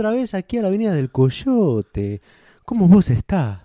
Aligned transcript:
otra 0.00 0.12
vez 0.12 0.32
aquí 0.32 0.56
a 0.56 0.62
la 0.62 0.68
avenida 0.68 0.94
del 0.94 1.10
Coyote. 1.10 2.22
¿Cómo 2.64 2.88
vos 2.88 3.10
estás? 3.10 3.60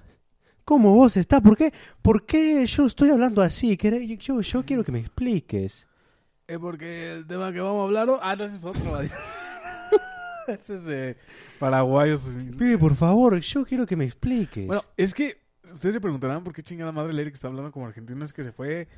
¿Cómo 0.66 0.94
vos 0.94 1.16
estás? 1.16 1.40
¿Por 1.40 1.56
qué, 1.56 1.72
¿Por 2.02 2.26
qué 2.26 2.66
yo 2.66 2.86
estoy 2.88 3.10
hablando 3.10 3.42
así? 3.42 3.78
¿Queré- 3.78 4.18
Yo, 4.18 4.42
yo 4.42 4.66
quiero 4.66 4.84
que 4.84 4.92
me 4.92 5.00
expliques. 5.00 5.88
Es 6.46 6.60
porque 6.60 7.14
el 7.14 7.26
tema 7.26 7.54
que 7.54 7.62
vamos 7.62 7.80
a 7.80 7.84
hablar... 7.86 8.10
hoy- 8.10 8.20
Ah, 8.22 8.36
no, 8.36 8.44
ese 8.44 8.58
es 8.58 8.66
otro. 8.66 8.82
ese 10.48 10.74
es 10.74 10.90
eh, 10.90 11.16
paraguayos. 11.58 12.20
sí. 12.24 12.40
Pibe, 12.58 12.78
por 12.80 12.96
favor, 12.96 13.40
yo 13.40 13.64
quiero 13.66 13.86
que 13.86 13.96
me 13.96 14.04
expliques. 14.04 14.68
Bueno, 14.68 14.82
es 14.98 15.14
que 15.14 15.38
ustedes 15.64 15.94
se 15.96 16.02
preguntarán 16.02 16.44
por 16.44 16.52
qué 16.54 16.62
chingada 16.64 16.92
madre 16.92 17.12
el 17.12 17.20
Eric 17.20 17.36
está 17.36 17.48
hablando 17.48 17.72
como 17.72 17.88
argentino. 17.88 18.26
Es 18.26 18.34
que 18.34 18.44
se 18.44 18.52
fue 18.52 18.90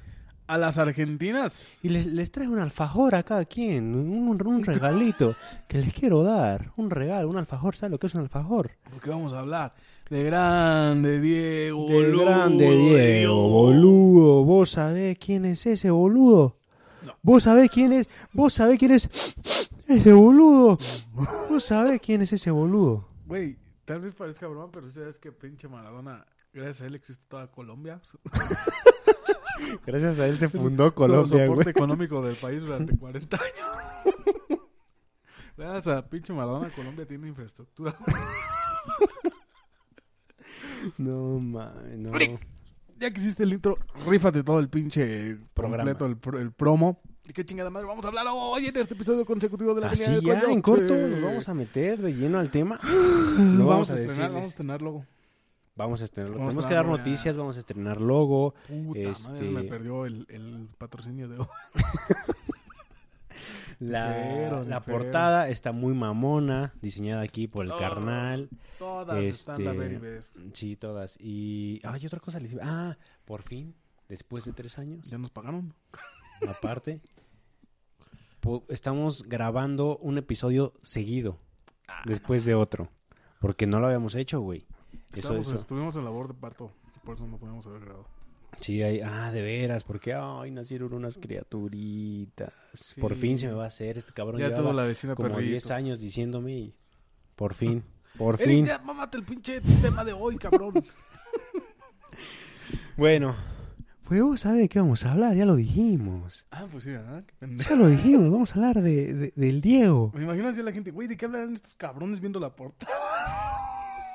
a 0.47 0.57
las 0.57 0.77
Argentinas. 0.77 1.77
y 1.83 1.89
les, 1.89 2.05
les 2.07 2.31
traes 2.31 2.49
un 2.49 2.59
alfajor 2.59 3.15
a 3.15 3.23
cada 3.23 3.45
quien, 3.45 3.93
un, 3.95 4.27
un- 4.47 4.63
regalito 4.63 5.35
que 5.67 5.77
les 5.79 5.93
quiero 5.93 6.23
dar. 6.23 6.71
Un 6.77 6.89
regalo, 6.89 7.29
un 7.29 7.37
alfajor. 7.37 7.75
¿Sabes 7.75 7.91
lo 7.91 7.99
que 7.99 8.07
es 8.07 8.15
un 8.15 8.21
alfajor? 8.21 8.71
Porque 8.91 9.09
vamos 9.09 9.33
a 9.33 9.39
hablar 9.39 9.73
de 10.09 10.23
grande 10.23 11.19
Diego. 11.19 11.85
Del 11.87 12.11
boludo, 12.13 12.25
grande 12.25 12.65
de 12.69 12.77
Diego, 12.77 13.49
boludo. 13.49 14.43
¿Vos 14.45 14.71
sabés 14.71 15.17
quién 15.19 15.45
es 15.45 15.65
ese 15.65 15.89
boludo? 15.91 16.57
No. 17.05 17.13
¿Vos 17.21 17.43
sabés 17.43 17.69
quién 17.69 17.91
es? 17.93 18.07
¿Vos 18.33 18.53
sabés 18.53 18.79
quién 18.79 18.91
es 18.91 19.09
ese 19.87 20.13
boludo? 20.13 20.77
¿Vos 21.49 21.63
sabés 21.63 21.99
quién 22.01 22.21
es 22.21 22.31
ese 22.33 22.51
boludo? 22.51 23.05
Güey, 23.25 23.57
tal 23.85 23.99
vez 24.01 24.13
parezca 24.13 24.47
broma, 24.47 24.69
pero 24.71 24.89
sabes 24.89 25.19
que 25.19 25.31
pinche 25.31 25.67
Maradona, 25.67 26.25
gracias 26.53 26.81
a 26.81 26.85
él 26.87 26.95
existe 26.95 27.23
toda 27.27 27.47
Colombia. 27.51 28.01
Gracias 29.85 30.19
a 30.19 30.27
él 30.27 30.37
se 30.37 30.49
fundó 30.49 30.93
Colombia, 30.93 31.27
soporte 31.27 31.53
güey. 31.63 31.69
económico 31.69 32.21
del 32.21 32.35
país 32.35 32.61
durante 32.61 32.97
40 32.97 33.37
años. 33.37 34.59
gracias 35.55 35.87
a 35.87 36.07
pinche 36.09 36.33
Maradona, 36.33 36.69
Colombia 36.71 37.05
tiene 37.07 37.27
infraestructura. 37.27 37.95
No 40.97 41.39
mames, 41.39 41.97
no. 41.97 42.11
Ya 42.99 43.11
que 43.11 43.19
hiciste 43.19 43.43
el 43.43 43.53
intro, 43.53 43.77
rífate 44.07 44.43
todo 44.43 44.59
el 44.59 44.69
pinche 44.69 45.37
Programa. 45.53 45.83
completo, 45.83 46.05
el, 46.07 46.17
pro- 46.17 46.39
el 46.39 46.51
promo. 46.51 46.99
¿Y 47.27 47.33
qué 47.33 47.45
chingada 47.45 47.69
madre 47.69 47.85
vamos 47.85 48.03
a 48.05 48.07
hablar 48.07 48.25
hoy 48.31 48.67
en 48.67 48.77
este 48.77 48.93
episodio 48.95 49.23
consecutivo 49.25 49.73
de 49.75 49.81
la 49.81 49.89
Así 49.91 50.09
del 50.09 50.21
ya, 50.21 50.41
en 50.49 50.61
corto, 50.61 50.95
nos 50.95 51.21
vamos 51.21 51.47
a 51.49 51.53
meter 51.53 52.01
de 52.01 52.13
lleno 52.15 52.39
al 52.39 52.49
tema. 52.49 52.79
Lo 53.37 53.65
vamos, 53.65 53.89
a 53.89 53.93
decirles. 53.93 54.11
estrenar, 54.15 54.31
vamos 54.31 54.45
a 54.47 54.49
estrenar 54.49 54.81
luego. 54.81 55.05
Vamos 55.77 56.01
a 56.01 56.05
estrenarlo. 56.05 56.37
Vamos 56.39 56.49
Tenemos 56.55 56.65
a 56.65 56.69
que 56.69 56.75
dar 56.75 56.85
noticias, 56.87 57.35
vamos 57.37 57.55
a 57.55 57.59
estrenar 57.59 58.01
logo. 58.01 58.53
Puta 58.67 58.99
Este- 58.99 59.29
madre, 59.29 59.45
se 59.45 59.51
me 59.51 59.63
perdió 59.63 60.05
el, 60.05 60.25
el 60.29 60.67
patrocinio 60.77 61.29
de 61.29 61.37
hoy. 61.39 61.47
La, 63.79 64.07
Pero, 64.11 64.63
la 64.63 64.81
pero. 64.81 64.97
portada 64.97 65.49
está 65.49 65.71
muy 65.71 65.93
mamona, 65.93 66.73
diseñada 66.81 67.21
aquí 67.21 67.47
por 67.47 67.63
el 67.63 67.75
carnal. 67.75 68.49
Todas 68.79 69.23
están 69.23 69.63
la 69.63 69.71
Este, 69.71 69.79
very 69.83 69.97
best. 69.97 70.35
Sí, 70.53 70.75
todas. 70.75 71.15
Y. 71.19 71.79
Ay, 71.83 72.03
otra 72.07 72.19
cosa 72.19 72.39
les 72.39 72.55
Ah, 72.59 72.97
por 73.25 73.43
fin, 73.43 73.75
después 74.09 74.45
de 74.45 74.53
tres 74.53 74.79
años, 74.79 75.07
¿Ya 75.07 75.19
nos 75.19 75.29
pagaron? 75.29 75.75
aparte, 76.47 77.01
estamos 78.69 79.23
grabando 79.29 79.97
un 79.97 80.17
episodio 80.17 80.73
seguido, 80.81 81.37
Ah, 81.87 82.01
después 82.05 82.45
de 82.45 82.55
otro. 82.55 82.89
Porque 83.39 83.67
no 83.67 83.79
lo 83.79 83.85
habíamos 83.85 84.15
hecho, 84.15 84.39
güey. 84.41 84.65
Eso, 85.19 85.27
Estábamos- 85.29 85.47
eso. 85.47 85.55
Estuvimos 85.55 85.95
en 85.95 86.03
labor 86.05 86.27
de 86.29 86.33
parto, 86.33 86.71
por 87.03 87.15
eso 87.15 87.27
no 87.27 87.37
podíamos 87.37 87.65
haber 87.67 87.81
grabado. 87.81 88.05
Sí, 88.61 88.81
hay, 88.81 89.01
ah, 89.01 89.31
de 89.31 89.41
veras, 89.41 89.83
porque 89.83 90.13
ay, 90.15 90.49
nacieron 90.51 90.91
unas 90.93 91.17
criaturitas. 91.17 92.51
Sí. 92.73 92.99
Por 92.99 93.15
fin 93.15 93.37
se 93.37 93.47
me 93.47 93.53
va 93.53 93.65
a 93.65 93.67
hacer 93.67 93.97
este 93.97 94.13
cabrón. 94.13 94.39
Ya 94.41 94.55
tuvo 94.55 94.73
la 94.73 94.83
vecina 94.83 95.13
como 95.15 95.29
perritos. 95.29 95.49
10 95.51 95.71
años 95.71 95.99
diciéndome 95.99 96.53
y 96.53 96.75
por 97.35 97.53
fin, 97.55 97.83
por 98.17 98.35
Eric, 98.41 98.47
fin. 98.47 98.65
ya 98.65 98.79
mámate 98.79 99.17
el 99.17 99.23
pinche 99.23 99.61
tema 99.61 100.03
de 100.03 100.13
hoy, 100.13 100.37
cabrón. 100.37 100.73
Bueno, 102.97 103.35
pues 104.05 104.21
vos 104.23 104.39
sabés 104.39 104.59
de 104.61 104.69
qué 104.69 104.79
vamos 104.79 105.05
a 105.05 105.11
hablar, 105.11 105.35
ya 105.35 105.45
lo 105.45 105.55
dijimos. 105.55 106.47
ah, 106.51 106.65
pues 106.71 106.83
sí, 106.85 106.91
¿verdad? 106.91 107.23
Ya 107.69 107.75
lo 107.75 107.87
dijimos, 107.87 108.31
vamos 108.31 108.51
a 108.51 108.55
hablar 108.55 108.81
de, 108.81 109.13
de- 109.13 109.33
del 109.35 109.61
Diego. 109.61 110.11
Me 110.15 110.23
imagino 110.23 110.47
así 110.47 110.59
a 110.61 110.63
la 110.63 110.71
gente, 110.71 110.91
güey, 110.91 111.07
¿de 111.07 111.15
qué 111.15 111.25
hablarán 111.25 111.53
estos 111.53 111.75
cabrones 111.75 112.19
viendo 112.19 112.39
la 112.39 112.55
portada? 112.55 112.91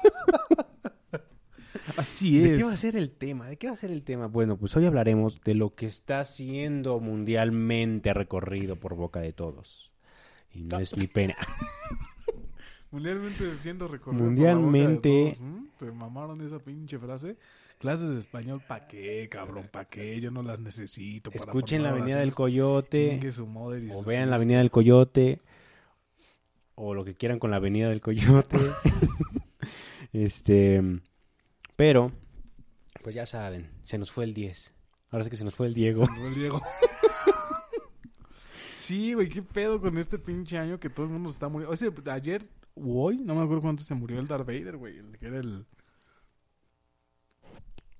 Así 1.96 2.38
¿De 2.38 2.52
es. 2.52 2.58
qué 2.58 2.64
va 2.64 2.72
a 2.72 2.76
ser 2.76 2.96
el 2.96 3.10
tema? 3.10 3.48
¿De 3.48 3.56
qué 3.56 3.66
va 3.66 3.72
a 3.74 3.76
ser 3.76 3.90
el 3.90 4.02
tema? 4.02 4.26
Bueno, 4.26 4.56
pues 4.56 4.74
hoy 4.76 4.86
hablaremos 4.86 5.40
de 5.42 5.54
lo 5.54 5.74
que 5.74 5.86
está 5.86 6.24
siendo 6.24 7.00
mundialmente 7.00 8.14
recorrido 8.14 8.76
por 8.76 8.94
boca 8.94 9.20
de 9.20 9.32
todos. 9.32 9.90
Y 10.52 10.62
no 10.64 10.78
es 10.78 10.96
mi 10.96 11.06
pena. 11.06 11.36
Mundialmente 12.90 13.54
siendo 13.56 13.88
recorrido 13.88 14.22
Mundialmente- 14.24 15.34
por 15.38 15.40
la 15.40 15.48
boca 15.48 15.62
de 15.62 15.68
todos. 15.68 15.78
Te 15.78 15.90
mamaron 15.92 16.40
esa 16.42 16.58
pinche 16.58 16.98
frase. 16.98 17.36
Clases 17.78 18.10
de 18.10 18.18
español, 18.18 18.62
¿pa' 18.68 18.86
qué, 18.86 19.28
cabrón? 19.28 19.68
¿Pa' 19.72 19.86
qué? 19.86 20.20
Yo 20.20 20.30
no 20.30 20.42
las 20.44 20.60
necesito. 20.60 21.30
para 21.32 21.40
Escuchen 21.42 21.82
la 21.82 21.88
Avenida 21.88 22.20
del. 22.20 22.32
Coyote. 22.32 23.18
O 23.92 24.04
vean 24.04 24.30
la. 24.30 24.36
Avenida 24.36 24.58
del 24.58 24.70
Coyote. 24.70 25.40
O 26.76 26.94
lo 26.94 27.04
que 27.04 27.14
quieran 27.14 27.40
con 27.40 27.50
la 27.50 27.56
Avenida 27.56 27.88
del 27.88 28.00
Coyote. 28.00 28.56
este. 30.12 30.82
Pero, 31.76 32.12
pues 33.02 33.14
ya 33.14 33.26
saben, 33.26 33.70
se 33.82 33.98
nos 33.98 34.12
fue 34.12 34.24
el 34.24 34.34
10. 34.34 34.74
Ahora 35.10 35.24
sí 35.24 35.30
que 35.30 35.36
se 35.36 35.44
nos 35.44 35.54
fue 35.54 35.66
el 35.66 35.74
Diego. 35.74 36.06
Se 36.06 36.10
nos 36.10 36.20
fue 36.20 36.28
el 36.28 36.34
Diego. 36.34 36.62
sí, 38.72 39.14
güey, 39.14 39.28
qué 39.28 39.42
pedo 39.42 39.80
con 39.80 39.98
este 39.98 40.18
pinche 40.18 40.58
año 40.58 40.80
que 40.80 40.90
todo 40.90 41.06
el 41.06 41.12
mundo 41.12 41.28
se 41.28 41.34
está 41.34 41.48
muriendo. 41.48 41.72
O 41.72 41.76
sea, 41.76 41.90
ayer 42.12 42.48
o 42.74 43.04
hoy, 43.04 43.18
no 43.18 43.34
me 43.34 43.42
acuerdo 43.42 43.62
cuánto 43.62 43.82
se 43.82 43.94
murió 43.94 44.18
el 44.18 44.26
Darth 44.26 44.46
Vader, 44.46 44.76
güey. 44.76 44.98
El 44.98 45.18
que 45.18 45.26
era 45.26 45.38
el. 45.38 45.66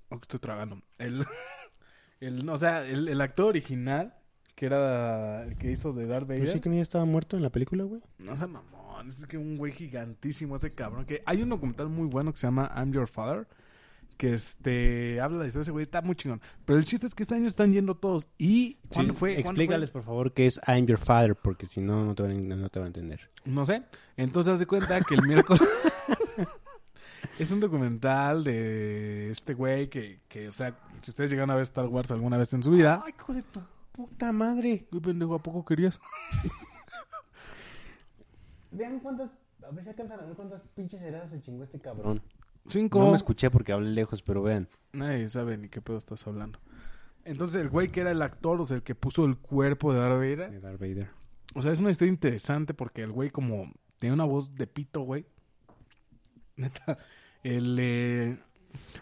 Oh, 0.09 0.17
que 0.17 0.23
estoy 0.23 0.39
tragando. 0.39 0.81
El. 0.97 1.25
el 2.19 2.49
o 2.49 2.57
sea, 2.57 2.85
el, 2.87 3.07
el 3.07 3.21
actor 3.21 3.47
original, 3.47 4.15
que 4.55 4.65
era 4.65 5.43
el 5.43 5.57
que 5.57 5.71
hizo 5.71 5.93
de 5.93 6.07
Darth 6.07 6.27
Vader. 6.27 6.41
¿Pero 6.41 6.53
sí 6.53 6.61
que 6.61 6.69
no 6.69 6.75
ya 6.75 6.81
estaba 6.81 7.05
muerto 7.05 7.37
en 7.37 7.43
la 7.43 7.51
película, 7.51 7.83
güey? 7.83 8.01
No 8.17 8.35
sé, 8.35 8.47
Es 9.07 9.25
que 9.25 9.37
un 9.37 9.57
güey 9.57 9.71
gigantísimo 9.71 10.55
ese 10.55 10.73
cabrón. 10.73 11.05
Que 11.05 11.21
hay 11.25 11.41
un 11.41 11.49
documental 11.49 11.89
muy 11.89 12.07
bueno 12.07 12.31
que 12.31 12.37
se 12.37 12.47
llama 12.47 12.71
I'm 12.75 12.91
Your 12.91 13.07
Father. 13.07 13.47
Que 14.17 14.33
este 14.35 15.19
habla 15.19 15.43
de 15.43 15.47
ese 15.47 15.71
güey. 15.71 15.81
Está 15.83 16.01
muy 16.01 16.15
chingón. 16.15 16.39
Pero 16.65 16.77
el 16.79 16.85
chiste 16.85 17.07
es 17.07 17.15
que 17.15 17.23
este 17.23 17.35
año 17.35 17.47
están 17.47 17.73
yendo 17.73 17.95
todos. 17.95 18.27
¿Y 18.37 18.75
cuándo 18.93 19.13
Sí, 19.13 19.19
fue? 19.19 19.33
¿Cuándo 19.33 19.49
Explícales, 19.49 19.89
por 19.89 20.03
favor, 20.03 20.31
qué 20.33 20.45
es 20.45 20.59
I'm 20.67 20.85
Your 20.85 20.99
Father, 20.99 21.35
porque 21.35 21.65
si 21.67 21.81
no, 21.81 22.05
no 22.05 22.13
te 22.15 22.23
van, 22.23 22.51
a- 22.51 22.55
no 22.55 22.69
te 22.69 22.79
van 22.79 22.85
a 22.85 22.87
entender. 22.87 23.29
No 23.45 23.65
sé. 23.65 23.83
Entonces 24.15 24.53
hace 24.53 24.65
cuenta 24.67 25.01
que 25.01 25.15
el 25.15 25.23
miércoles. 25.23 25.61
es 27.39 27.51
un 27.51 27.59
documental 27.59 28.43
de 28.43 29.31
este 29.31 29.53
güey 29.55 29.89
que, 29.89 30.19
que, 30.27 30.47
o 30.47 30.51
sea, 30.51 30.77
si 31.01 31.09
ustedes 31.11 31.31
llegan 31.31 31.49
a 31.49 31.55
ver 31.55 31.63
Star 31.63 31.87
Wars 31.87 32.11
alguna 32.11 32.37
vez 32.37 32.53
en 32.53 32.61
su 32.63 32.71
vida. 32.71 33.01
¡Ay, 33.03 33.13
hijo 33.17 33.33
de 33.33 33.41
tu 33.41 33.61
puta 33.91 34.31
madre! 34.31 34.85
Güey, 34.91 35.01
pendejo, 35.01 35.35
¿a 35.35 35.39
poco 35.41 35.65
querías? 35.65 35.99
Vean 38.73 38.99
cuántas... 38.99 39.31
A 39.65 39.71
ver 39.71 39.83
si 39.83 39.89
alcanzan 39.89 40.19
a 40.19 40.25
ver 40.25 40.35
cuántas 40.35 40.61
pinches 40.75 41.01
heradas 41.01 41.29
se 41.29 41.41
chingó 41.41 41.63
este 41.63 41.79
cabrón. 41.79 42.21
Cinco. 42.67 42.99
No 42.99 43.11
me 43.11 43.15
escuché 43.15 43.49
porque 43.49 43.71
hablé 43.71 43.91
lejos, 43.91 44.21
pero 44.21 44.41
vean. 44.41 44.67
Nadie 44.91 45.27
sabe 45.29 45.57
ni 45.57 45.69
qué 45.69 45.81
pedo 45.81 45.97
estás 45.97 46.25
hablando. 46.27 46.59
Entonces 47.25 47.61
el 47.61 47.69
güey 47.69 47.89
que 47.89 48.01
era 48.01 48.11
el 48.11 48.21
actor, 48.21 48.59
o 48.59 48.65
sea, 48.65 48.75
el 48.77 48.83
que 48.83 48.95
puso 48.95 49.23
el 49.25 49.37
cuerpo 49.37 49.93
de 49.93 49.99
Darth 49.99 50.15
Vader, 50.17 50.51
De 50.51 50.59
Darth 50.59 50.79
Vader. 50.79 51.09
O 51.55 51.61
sea, 51.61 51.71
es 51.71 51.79
una 51.79 51.91
historia 51.91 52.11
interesante 52.11 52.73
porque 52.73 53.03
el 53.03 53.11
güey 53.11 53.29
como 53.29 53.71
tiene 53.99 54.13
una 54.13 54.25
voz 54.25 54.53
de 54.55 54.67
pito, 54.67 55.01
güey. 55.01 55.25
Neta, 56.57 56.97
el... 57.43 57.77
eh, 57.79 58.37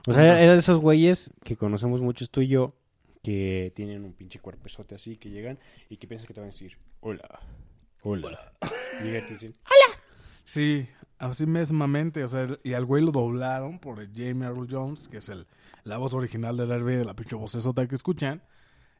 O 0.07 0.13
sea, 0.13 0.41
era 0.41 0.53
de 0.53 0.59
esos 0.59 0.77
güeyes 0.77 1.33
que 1.44 1.57
conocemos 1.57 2.01
muchos 2.01 2.29
tú 2.29 2.41
y 2.41 2.47
yo, 2.50 2.75
que 3.23 3.71
tienen 3.75 4.03
un 4.06 4.13
pinche 4.13 4.39
cuerpezote 4.39 4.95
así, 4.95 5.18
que 5.18 5.29
llegan 5.29 5.57
y 5.89 5.97
que 5.97 6.07
piensas 6.07 6.27
que 6.27 6.33
te 6.33 6.39
van 6.39 6.50
a 6.50 6.51
decir, 6.51 6.77
hola, 7.00 7.39
hola. 8.03 8.53
Y 9.00 9.03
te 9.03 9.25
dicen, 9.30 9.56
Sí, 10.44 10.88
así 11.18 11.45
mismamente, 11.45 12.24
o 12.24 12.27
sea, 12.27 12.48
y 12.63 12.74
al 12.74 12.86
güey 12.86 13.03
lo 13.03 13.12
doblaron 13.12 13.80
por 13.80 14.00
el 14.00 14.09
Jamie 14.13 14.48
Earl 14.48 14.68
Jones, 14.69 15.07
que 15.07 15.18
es 15.18 15.30
el, 15.30 15.48
la 15.83 15.98
voz 15.98 16.13
original 16.13 16.57
de 16.57 16.65
Darth 16.65 16.83
Vader, 16.83 17.06
la 17.06 17.15
pinche 17.15 17.36
vocesota 17.36 17.88
que 17.88 17.95
escuchan. 17.95 18.42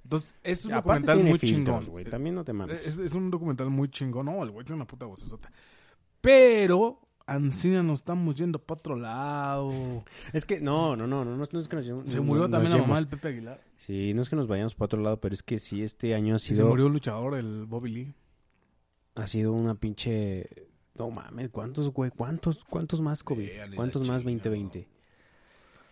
Entonces, 0.04 0.34
es 0.44 0.66
un 0.66 0.74
aparte 0.74 1.06
documental 1.08 1.30
muy 1.30 1.40
filtros, 1.40 1.80
chingón. 1.80 1.92
güey, 1.92 2.06
también 2.06 2.36
no 2.36 2.44
te 2.44 2.54
mames. 2.54 2.86
Es, 2.88 2.98
es 2.98 3.14
un 3.14 3.30
documental 3.30 3.70
muy 3.70 3.90
chingón. 3.90 4.26
No, 4.28 4.42
el 4.44 4.50
güey 4.52 4.66
tiene 4.66 4.78
una 4.78 4.88
puta 4.88 5.06
vocesota. 5.06 5.52
Pero, 6.22 7.00
Ancina 7.28 7.84
nos 7.84 8.00
estamos 8.00 8.36
yendo 8.36 8.60
para 8.60 8.80
otro 8.80 8.96
lado. 8.96 10.04
Es 10.34 10.46
que, 10.46 10.60
no, 10.60 10.96
no, 10.96 11.06
no, 11.08 11.24
no, 11.26 11.36
no, 11.36 11.46
no 11.52 11.60
es 11.60 11.68
que 11.68 11.76
nos, 11.76 11.86
Se 11.86 12.18
no- 12.18 12.24
murió 12.24 12.44
nos 12.44 12.52
también 12.52 12.72
la 12.74 12.78
mamá 12.80 12.96
del 12.96 13.08
Pepe 13.08 13.28
Aguilar. 13.30 13.62
Sí, 13.78 14.14
no 14.14 14.22
es 14.22 14.30
que 14.30 14.36
nos 14.36 14.48
vayamos 14.48 14.74
para 14.76 14.86
otro 14.86 15.02
lado, 15.02 15.20
pero 15.20 15.34
es 15.36 15.44
que 15.44 15.60
sí, 15.60 15.84
este 15.84 16.16
año 16.16 16.36
ha 16.36 16.40
Sí, 16.40 16.50
se 16.50 16.56
sido, 16.58 16.68
murió 16.70 16.88
el 16.88 16.94
luchador, 16.94 17.36
el 17.36 17.66
Bobby 17.66 17.92
Lee. 17.92 18.14
Ha 19.16 19.28
sido 19.28 19.54
una 19.54 19.76
pinche... 19.76 20.48
No 20.96 21.10
mames, 21.10 21.50
¿cuántos, 21.50 21.90
güey? 21.90 22.12
¿Cuántos, 22.12 22.64
cuántos 22.66 23.02
más 23.02 23.24
COVID? 23.24 23.50
¿Cuántos 23.76 24.08
más 24.08 24.24
chingada. 24.24 24.50
2020? 24.50 24.88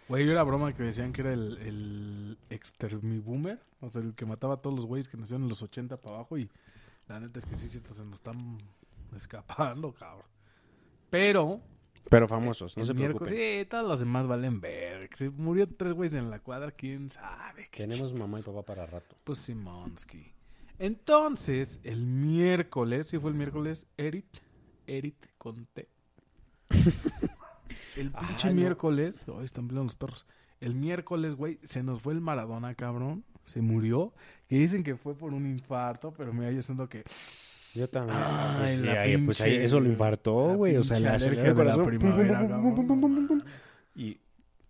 Güey, 0.07 0.25
yo 0.25 0.31
era 0.31 0.43
broma 0.43 0.73
que 0.73 0.83
decían 0.83 1.13
que 1.13 1.21
era 1.21 1.33
el, 1.33 1.57
el 1.59 2.37
extermiboomer. 2.49 3.59
O 3.79 3.89
sea, 3.89 4.01
el 4.01 4.13
que 4.13 4.25
mataba 4.25 4.55
a 4.55 4.57
todos 4.57 4.75
los 4.75 4.85
güeyes 4.85 5.07
que 5.07 5.17
nacieron 5.17 5.43
en 5.43 5.49
los 5.49 5.61
80 5.61 5.95
para 5.97 6.15
abajo. 6.15 6.37
Y 6.37 6.49
la 7.07 7.19
neta 7.19 7.39
es 7.39 7.45
que 7.45 7.55
sí, 7.57 7.69
sí, 7.69 7.77
hasta 7.77 7.93
se 7.93 8.03
nos 8.03 8.15
están 8.15 8.57
escapando, 9.15 9.93
cabrón. 9.93 10.25
Pero 11.09 11.61
Pero 12.09 12.27
famosos, 12.27 12.75
no 12.77 12.85
se 12.85 12.93
miércoles, 12.93 13.29
preocupen. 13.31 13.63
sí, 13.63 13.69
todos 13.69 13.87
los 13.87 13.99
demás 13.99 14.27
valen 14.27 14.59
ver. 14.59 15.09
Se 15.15 15.29
murió 15.29 15.67
tres 15.67 15.93
güeyes 15.93 16.13
en 16.15 16.29
la 16.29 16.39
cuadra, 16.39 16.71
quién 16.71 17.09
sabe. 17.09 17.67
qué 17.71 17.83
Tenemos 17.83 18.13
mamá 18.13 18.39
y 18.39 18.43
papá 18.43 18.63
para 18.63 18.85
rato. 18.85 19.15
Pues 19.23 19.39
Simonsky. 19.39 20.33
Entonces, 20.79 21.81
el 21.83 22.05
miércoles, 22.05 23.07
si 23.07 23.11
¿sí 23.11 23.19
fue 23.19 23.31
el 23.31 23.35
miércoles, 23.35 23.87
Erit, 23.97 24.25
Erit 24.87 25.25
con 25.37 25.65
T. 25.67 25.87
el 27.97 28.11
pinche 28.11 28.53
miércoles, 28.53 29.27
no. 29.27 29.39
ay, 29.39 29.45
están 29.45 29.67
peleando 29.67 29.85
los 29.85 29.95
perros. 29.95 30.25
El 30.61 30.75
miércoles, 30.75 31.35
güey, 31.35 31.59
se 31.63 31.83
nos 31.83 32.01
fue 32.01 32.13
el 32.13 32.21
Maradona, 32.21 32.73
cabrón. 32.75 33.23
Se 33.43 33.61
murió. 33.61 34.13
Que 34.47 34.57
dicen 34.57 34.83
que 34.83 34.95
fue 34.95 35.15
por 35.15 35.33
un 35.33 35.45
infarto, 35.45 36.13
pero 36.15 36.33
mira, 36.33 36.51
yo 36.51 36.61
siento 36.61 36.87
que. 36.87 37.03
Yo 37.73 37.89
también. 37.89 38.17
Ay, 38.19 38.57
pues, 38.57 38.81
la 38.81 39.03
sí, 39.03 39.09
pinche, 39.09 39.25
pues 39.25 39.41
ahí 39.41 39.55
eso 39.57 39.79
lo 39.79 39.89
infartó, 39.89 40.55
güey. 40.55 40.77
O 40.77 40.83
sea, 40.83 40.99
la, 40.99 41.17
de 41.17 41.53
la 41.53 41.83
primavera. 41.83 42.61
Y 43.95 44.17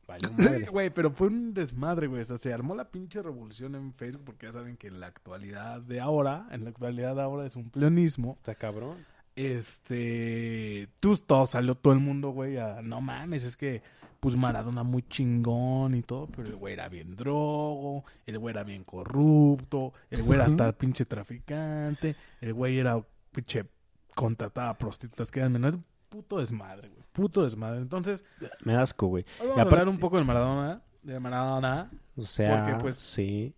valió 0.10 0.32
madre. 0.38 0.66
Güey, 0.66 0.90
pero 0.90 1.12
fue 1.12 1.28
un 1.28 1.54
desmadre, 1.54 2.08
güey. 2.08 2.22
O 2.22 2.26
sea, 2.26 2.38
se 2.38 2.52
armó 2.52 2.76
la 2.76 2.90
pinche 2.90 3.22
revolución 3.22 3.76
en 3.76 3.94
Facebook 3.94 4.24
porque 4.26 4.48
ya 4.48 4.52
saben 4.52 4.76
que 4.76 4.88
en 4.88 5.00
la 5.00 5.08
actualidad 5.08 5.82
de 5.82 6.02
ahora, 6.02 6.48
en 6.52 6.64
la 6.64 6.72
actualidad 6.72 7.16
de 7.16 7.22
ahora 7.22 7.46
es 7.46 7.56
un 7.56 7.70
pleonismo. 7.70 8.36
Está 8.38 8.56
cabrón. 8.56 8.98
Este, 9.36 10.90
tú 11.00 11.16
todo 11.16 11.46
salió 11.46 11.76
todo 11.76 11.94
el 11.94 12.00
mundo, 12.00 12.32
güey, 12.32 12.58
a 12.58 12.82
no 12.82 13.00
mames, 13.00 13.46
es 13.46 13.56
que 13.56 13.82
pues 14.20 14.36
Maradona 14.36 14.84
muy 14.84 15.04
chingón 15.04 15.96
y 15.96 16.02
todo, 16.02 16.28
pero 16.28 16.50
el 16.50 16.56
güey 16.58 16.74
era 16.74 16.90
bien 16.90 17.16
drogo, 17.16 18.04
el 18.26 18.38
güey 18.38 18.54
era 18.54 18.64
bien 18.64 18.84
corrupto, 18.84 19.94
el 20.10 20.24
güey 20.24 20.36
era 20.36 20.46
hasta 20.46 20.74
pinche 20.74 21.06
traficante, 21.06 22.18
el 22.42 22.54
güey 22.54 22.80
era 22.80 23.02
pinche 23.32 23.66
contrataba 24.14 24.78
prostitutas 24.78 25.32
que 25.32 25.40
eran 25.40 25.54
menores, 25.54 25.80
puto 26.10 26.40
desmadre, 26.40 26.90
güey, 26.90 27.04
puto 27.12 27.44
desmadre. 27.44 27.80
Entonces, 27.82 28.26
Me 28.64 28.76
asco, 28.76 29.08
güey. 29.08 29.24
hoy 29.40 29.48
vamos 29.48 29.58
Y 29.58 29.60
a 29.60 29.64
hablar 29.64 29.88
un 29.90 30.00
poco 30.00 30.18
de 30.18 30.24
Maradona, 30.24 30.82
de 31.04 31.20
Maradona, 31.20 31.92
O 32.18 32.24
sea, 32.24 32.64
Porque, 32.66 32.82
pues, 32.82 32.96
sí. 32.96 33.54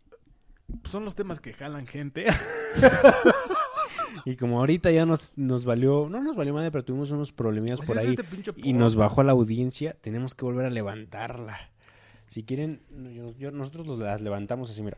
son 0.84 1.04
los 1.06 1.16
temas 1.16 1.40
que 1.40 1.54
jalan 1.54 1.88
gente. 1.88 2.26
Y 4.26 4.36
como 4.36 4.60
ahorita 4.60 4.92
ya 4.92 5.06
nos, 5.06 5.36
nos 5.38 5.66
valió, 5.66 6.08
no 6.10 6.22
nos 6.22 6.36
valió 6.36 6.54
madre, 6.54 6.70
pero 6.70 6.84
tuvimos 6.84 7.10
unos 7.12 7.32
problemillas 7.32 7.80
Pues 7.80 7.88
por 7.88 7.98
ahí 7.98 8.16
este 8.20 8.54
y 8.58 8.74
nos 8.74 8.96
bajó 8.96 9.24
la 9.24 9.32
audiencia, 9.32 9.94
tenemos 10.02 10.36
que 10.36 10.46
volver 10.46 10.66
a 10.66 10.70
levantarla. 10.70 11.58
Si 12.28 12.44
quieren, 12.44 12.82
no, 12.92 13.10
yo- 13.10 13.34
yo- 13.38 13.52
nosotros 13.52 13.88
los- 13.88 14.00
las 14.00 14.22
levantamos 14.22 14.70
así, 14.70 14.84
mira, 14.84 14.98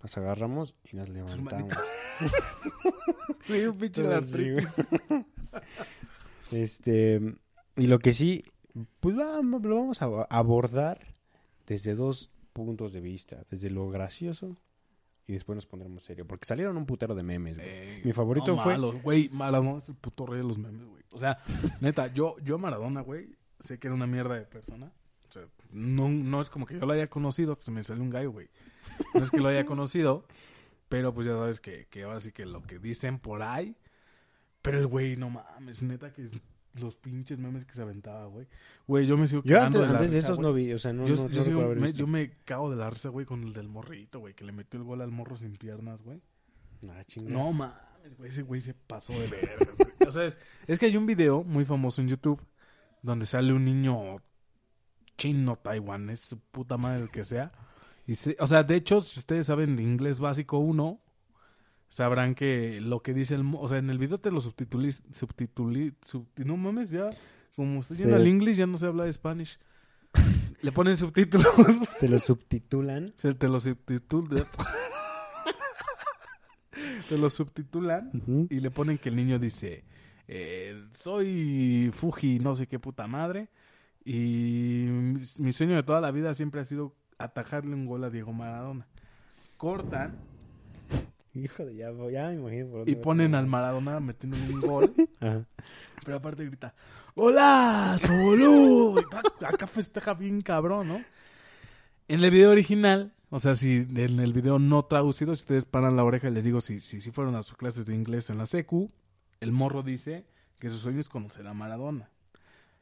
las 0.00 0.16
agarramos 0.16 0.74
y 0.90 0.96
nos 0.96 1.08
levantamos. 1.08 1.72
Sí, 3.46 3.52
un 3.66 3.78
pinche 3.78 4.02
Este, 6.52 7.20
y 7.76 7.86
lo 7.86 7.98
que 7.98 8.12
sí, 8.12 8.44
pues 9.00 9.16
vamos, 9.16 9.62
lo 9.62 9.74
vamos 9.76 10.02
a 10.02 10.06
abordar 10.30 11.00
desde 11.66 11.94
dos 11.94 12.30
puntos 12.52 12.92
de 12.92 13.00
vista, 13.00 13.44
desde 13.50 13.70
lo 13.70 13.88
gracioso 13.88 14.56
y 15.26 15.32
después 15.34 15.54
nos 15.56 15.66
pondremos 15.66 16.02
serio, 16.02 16.26
porque 16.26 16.46
salieron 16.46 16.76
un 16.76 16.84
putero 16.86 17.14
de 17.14 17.22
memes, 17.22 17.56
güey. 17.58 17.68
Ey, 17.70 18.02
Mi 18.04 18.12
favorito 18.12 18.54
no, 18.56 18.62
fue- 18.62 18.72
malo, 18.74 19.00
Güey, 19.00 19.28
Maradona 19.30 19.78
es 19.78 19.88
el 19.88 19.94
puto 19.94 20.26
rey 20.26 20.38
de 20.38 20.44
los 20.46 20.58
memes, 20.58 20.84
güey. 20.86 21.02
O 21.10 21.18
sea, 21.18 21.38
neta, 21.80 22.12
yo, 22.12 22.36
yo 22.40 22.56
a 22.56 22.58
Maradona, 22.58 23.00
güey, 23.02 23.28
sé 23.58 23.78
que 23.78 23.86
era 23.86 23.94
una 23.94 24.06
mierda 24.06 24.34
de 24.34 24.42
persona. 24.46 24.92
O 25.28 25.32
sea, 25.32 25.44
no, 25.70 26.08
no 26.10 26.42
es 26.42 26.50
como 26.50 26.66
que 26.66 26.78
yo 26.78 26.84
lo 26.84 26.92
haya 26.92 27.06
conocido, 27.06 27.52
hasta 27.52 27.64
se 27.64 27.70
me 27.70 27.82
salió 27.84 28.02
un 28.02 28.10
gallo, 28.10 28.32
güey. 28.32 28.48
No 29.14 29.22
es 29.22 29.30
que 29.30 29.38
lo 29.40 29.48
haya 29.48 29.64
conocido, 29.64 30.26
pero 30.90 31.14
pues 31.14 31.26
ya 31.26 31.32
sabes 31.34 31.60
que, 31.60 31.86
que 31.88 32.02
ahora 32.02 32.20
sí 32.20 32.32
que 32.32 32.44
lo 32.44 32.62
que 32.62 32.78
dicen 32.78 33.18
por 33.18 33.42
ahí. 33.42 33.76
Pero 34.62 34.78
el 34.78 34.86
güey, 34.86 35.16
no 35.16 35.28
mames, 35.30 35.82
neta 35.82 36.12
que 36.12 36.28
los 36.74 36.96
pinches 36.96 37.38
memes 37.38 37.66
que 37.66 37.74
se 37.74 37.82
aventaba, 37.82 38.26
güey. 38.26 38.46
Güey, 38.86 39.06
yo 39.06 39.18
me 39.18 39.26
sigo 39.26 39.42
Yo 39.44 39.60
antes, 39.60 39.80
de 39.80 39.86
la 39.86 39.92
antes 39.94 40.10
de 40.10 40.16
risa, 40.16 40.26
esos 40.28 40.38
güey. 40.38 40.48
no 40.48 40.54
vi, 40.54 40.72
o 40.72 40.78
sea, 40.78 40.92
no, 40.92 41.06
yo, 41.06 41.16
no- 41.16 41.28
yo 41.28 41.36
no 41.38 41.42
sigo- 41.42 41.44
recuerdo 41.44 41.64
haber 41.66 41.78
me, 41.80 41.86
visto. 41.88 41.98
yo 41.98 42.06
me 42.06 42.30
cago 42.44 42.70
de 42.70 42.76
la 42.76 42.88
risa, 42.90 43.08
güey, 43.10 43.26
con 43.26 43.42
el 43.42 43.52
del 43.52 43.68
morrito, 43.68 44.20
güey, 44.20 44.34
que 44.34 44.44
le 44.44 44.52
metió 44.52 44.78
el 44.80 44.84
gol 44.86 45.02
al 45.02 45.10
morro 45.10 45.36
sin 45.36 45.56
piernas, 45.56 46.02
güey. 46.02 46.22
Ah, 46.88 47.02
chinga. 47.04 47.30
No 47.32 47.52
mames, 47.52 48.16
güey, 48.16 48.30
ese 48.30 48.42
güey 48.42 48.60
se 48.60 48.72
pasó 48.74 49.12
de 49.12 49.26
verga. 49.26 49.66
O 50.06 50.10
sea, 50.10 50.24
es, 50.24 50.36
es 50.66 50.78
que 50.78 50.86
hay 50.86 50.96
un 50.96 51.06
video 51.06 51.44
muy 51.44 51.64
famoso 51.64 52.00
en 52.00 52.08
YouTube 52.08 52.40
donde 53.02 53.26
sale 53.26 53.52
un 53.52 53.64
niño 53.64 54.22
chino 55.18 55.56
taiwanés, 55.56 56.20
su 56.20 56.38
puta 56.38 56.76
madre 56.76 57.02
el 57.02 57.10
que 57.10 57.24
sea. 57.24 57.52
Y 58.06 58.14
se- 58.14 58.36
o 58.40 58.46
sea, 58.46 58.62
de 58.62 58.76
hecho, 58.76 59.00
si 59.00 59.18
ustedes 59.20 59.46
saben 59.46 59.78
inglés 59.78 60.20
básico 60.20 60.58
1, 60.58 61.00
sabrán 61.92 62.34
que 62.34 62.80
lo 62.80 63.02
que 63.02 63.12
dice 63.12 63.34
el... 63.34 63.44
O 63.54 63.68
sea, 63.68 63.76
en 63.76 63.90
el 63.90 63.98
video 63.98 64.18
te 64.18 64.30
lo 64.30 64.40
subtituli- 64.40 65.02
subti- 65.12 66.44
no 66.46 66.56
mames, 66.56 66.88
ya... 66.90 67.10
Como 67.54 67.80
estoy 67.80 67.98
yendo 67.98 68.16
Sí. 68.16 68.22
al 68.22 68.28
inglés, 68.28 68.56
ya 68.56 68.66
no 68.66 68.78
se 68.78 68.86
habla 68.86 69.04
de 69.04 69.12
Spanish. 69.12 69.58
Le 70.62 70.72
ponen 70.72 70.96
subtítulos. 70.96 71.46
Te 72.00 72.08
lo 72.08 72.18
subtitulan. 72.18 73.12
Se 73.16 73.34
te 73.34 73.46
lo 73.46 73.60
subtitulan. 73.60 74.46
te 77.10 77.18
lo 77.18 77.28
subtitulan 77.28 78.10
y 78.48 78.60
le 78.60 78.70
ponen 78.70 78.96
que 78.96 79.10
el 79.10 79.16
niño 79.16 79.38
dice, 79.38 79.84
eh, 80.28 80.86
soy 80.92 81.90
Fuji, 81.92 82.38
no 82.38 82.54
sé 82.54 82.66
qué 82.66 82.78
puta 82.78 83.06
madre, 83.06 83.50
y 84.04 84.86
mi, 84.88 85.20
mi 85.38 85.52
sueño 85.52 85.74
de 85.76 85.82
toda 85.82 86.00
la 86.00 86.10
vida 86.10 86.32
siempre 86.32 86.60
ha 86.60 86.64
sido 86.64 86.94
atajarle 87.18 87.74
un 87.74 87.84
gol 87.86 88.04
a 88.04 88.10
Diego 88.10 88.32
Maradona. 88.32 88.86
Cortan 89.58 90.16
Hijo 91.34 91.64
de 91.64 91.76
ya, 91.76 91.90
ya 92.10 92.28
me 92.28 92.34
imagino 92.34 92.68
por 92.70 92.88
y 92.88 92.94
ponen 92.94 93.34
al 93.34 93.46
Maradona 93.46 94.00
metiéndole 94.00 94.42
un 94.52 94.60
gol, 94.60 94.94
Ajá. 95.20 95.44
pero 96.04 96.16
aparte 96.18 96.44
grita. 96.44 96.74
Y 97.16 99.04
ta- 99.40 99.48
acá 99.48 99.66
festeja 99.66 100.14
bien 100.14 100.40
cabrón, 100.42 100.88
¿no? 100.88 101.00
En 102.08 102.22
el 102.22 102.30
video 102.30 102.50
original, 102.50 103.12
o 103.30 103.38
sea, 103.38 103.54
si 103.54 103.86
en 103.94 104.20
el 104.20 104.32
video 104.34 104.58
no 104.58 104.82
traducido, 104.84 105.34
si 105.34 105.40
ustedes 105.42 105.64
paran 105.64 105.96
la 105.96 106.04
oreja 106.04 106.28
y 106.28 106.32
les 106.32 106.44
digo 106.44 106.60
si, 106.60 106.80
si, 106.80 107.00
si 107.00 107.10
fueron 107.10 107.34
a 107.36 107.42
sus 107.42 107.56
clases 107.56 107.86
de 107.86 107.94
inglés 107.94 108.28
en 108.28 108.36
la 108.38 108.44
secu, 108.46 108.90
el 109.40 109.52
morro 109.52 109.82
dice 109.82 110.26
que 110.58 110.68
su 110.68 110.76
sueño 110.76 111.00
es 111.00 111.08
conocer 111.08 111.46
a 111.46 111.54
Maradona. 111.54 112.10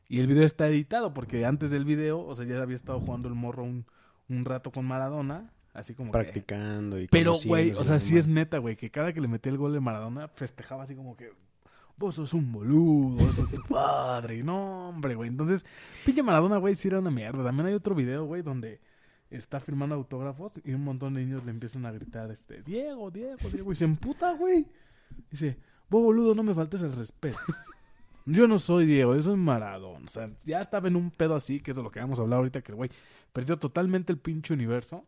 Y 0.09 0.19
el 0.19 0.27
video 0.27 0.45
está 0.45 0.67
editado 0.67 1.15
porque 1.15 1.45
antes 1.47 1.71
del 1.71 1.85
video, 1.85 2.21
o 2.27 2.35
sea, 2.35 2.45
ya 2.45 2.61
había 2.61 2.75
estado 2.75 2.99
jugando 2.99 3.29
el 3.29 3.35
morro 3.35 3.63
un, 3.63 3.87
un 4.29 4.45
rato 4.45 4.73
con 4.73 4.85
Maradona, 4.87 5.53
así 5.73 5.95
como 5.95 6.13
que... 6.13 6.19
Practicando 6.19 7.01
y 7.01 7.07
Pero, 7.09 7.37
güey, 7.45 7.73
o 7.73 7.85
sea, 7.85 7.99
sí 7.99 8.17
es 8.17 8.27
neta, 8.27 8.59
güey, 8.59 8.77
que 8.77 8.91
cada 8.91 9.13
que 9.13 9.21
le 9.21 9.29
metía 9.29 9.53
el 9.53 9.59
gol 9.59 9.73
de 9.73 9.81
Maradona 9.81 10.29
festejaba 10.29 10.85
así 10.85 10.95
como 10.95 11.17
que 11.17 11.33
vos 11.97 12.15
sos 12.15 12.33
un 12.33 12.51
boludo, 12.51 13.29
ese 13.29 13.43
es 13.43 13.49
tu 13.51 13.63
padre. 13.69 14.39
Y 14.39 14.43
No, 14.43 14.89
hombre, 14.89 15.15
güey. 15.15 15.29
Entonces, 15.29 15.67
pinche 16.05 16.23
Maradona, 16.23 16.57
güey, 16.57 16.75
sí 16.75 16.89
era 16.89 16.99
una 16.99 17.11
mierda. 17.11 17.45
También 17.45 17.67
hay 17.67 17.75
otro 17.75 17.95
video, 17.95 18.25
güey, 18.25 18.43
donde 18.43 18.81
está 19.31 19.61
firmando 19.61 19.95
autógrafos 19.95 20.55
y 20.65 20.73
un 20.73 20.83
montón 20.83 21.15
de 21.15 21.25
niños 21.25 21.45
le 21.45 21.51
empiezan 21.51 21.87
a 21.87 21.93
gritar, 21.93 22.31
este, 22.31 22.63
Diego, 22.63 23.11
Diego, 23.11 23.49
Diego. 23.53 23.73
Y 23.73 23.77
se 23.77 23.85
emputa, 23.85 24.33
güey. 24.33 24.67
Dice, 25.31 25.59
vos, 25.89 26.03
boludo, 26.03 26.35
no 26.35 26.43
me 26.43 26.55
faltes 26.55 26.83
el 26.83 26.93
respeto. 26.93 27.39
Yo 28.27 28.47
no 28.47 28.59
soy 28.59 28.87
Diego, 28.87 29.15
yo 29.15 29.23
soy 29.23 29.37
Maradona. 29.37 30.05
O 30.07 30.11
sea, 30.11 30.31
ya 30.45 30.61
estaba 30.61 30.89
en 30.89 30.97
un 30.97 31.11
pedo 31.11 31.35
así, 31.35 31.61
que 31.61 31.73
es 31.73 31.77
de 31.77 31.83
lo 31.83 31.91
que 31.91 32.01
vamos 32.01 32.19
a 32.19 32.23
hablar 32.23 32.39
ahorita, 32.39 32.63
que 32.63 32.73
el 32.73 32.77
güey 32.77 32.91
perdió 33.33 33.59
totalmente 33.59 34.13
el 34.13 34.19
pinche 34.19 34.55
universo. 34.55 35.05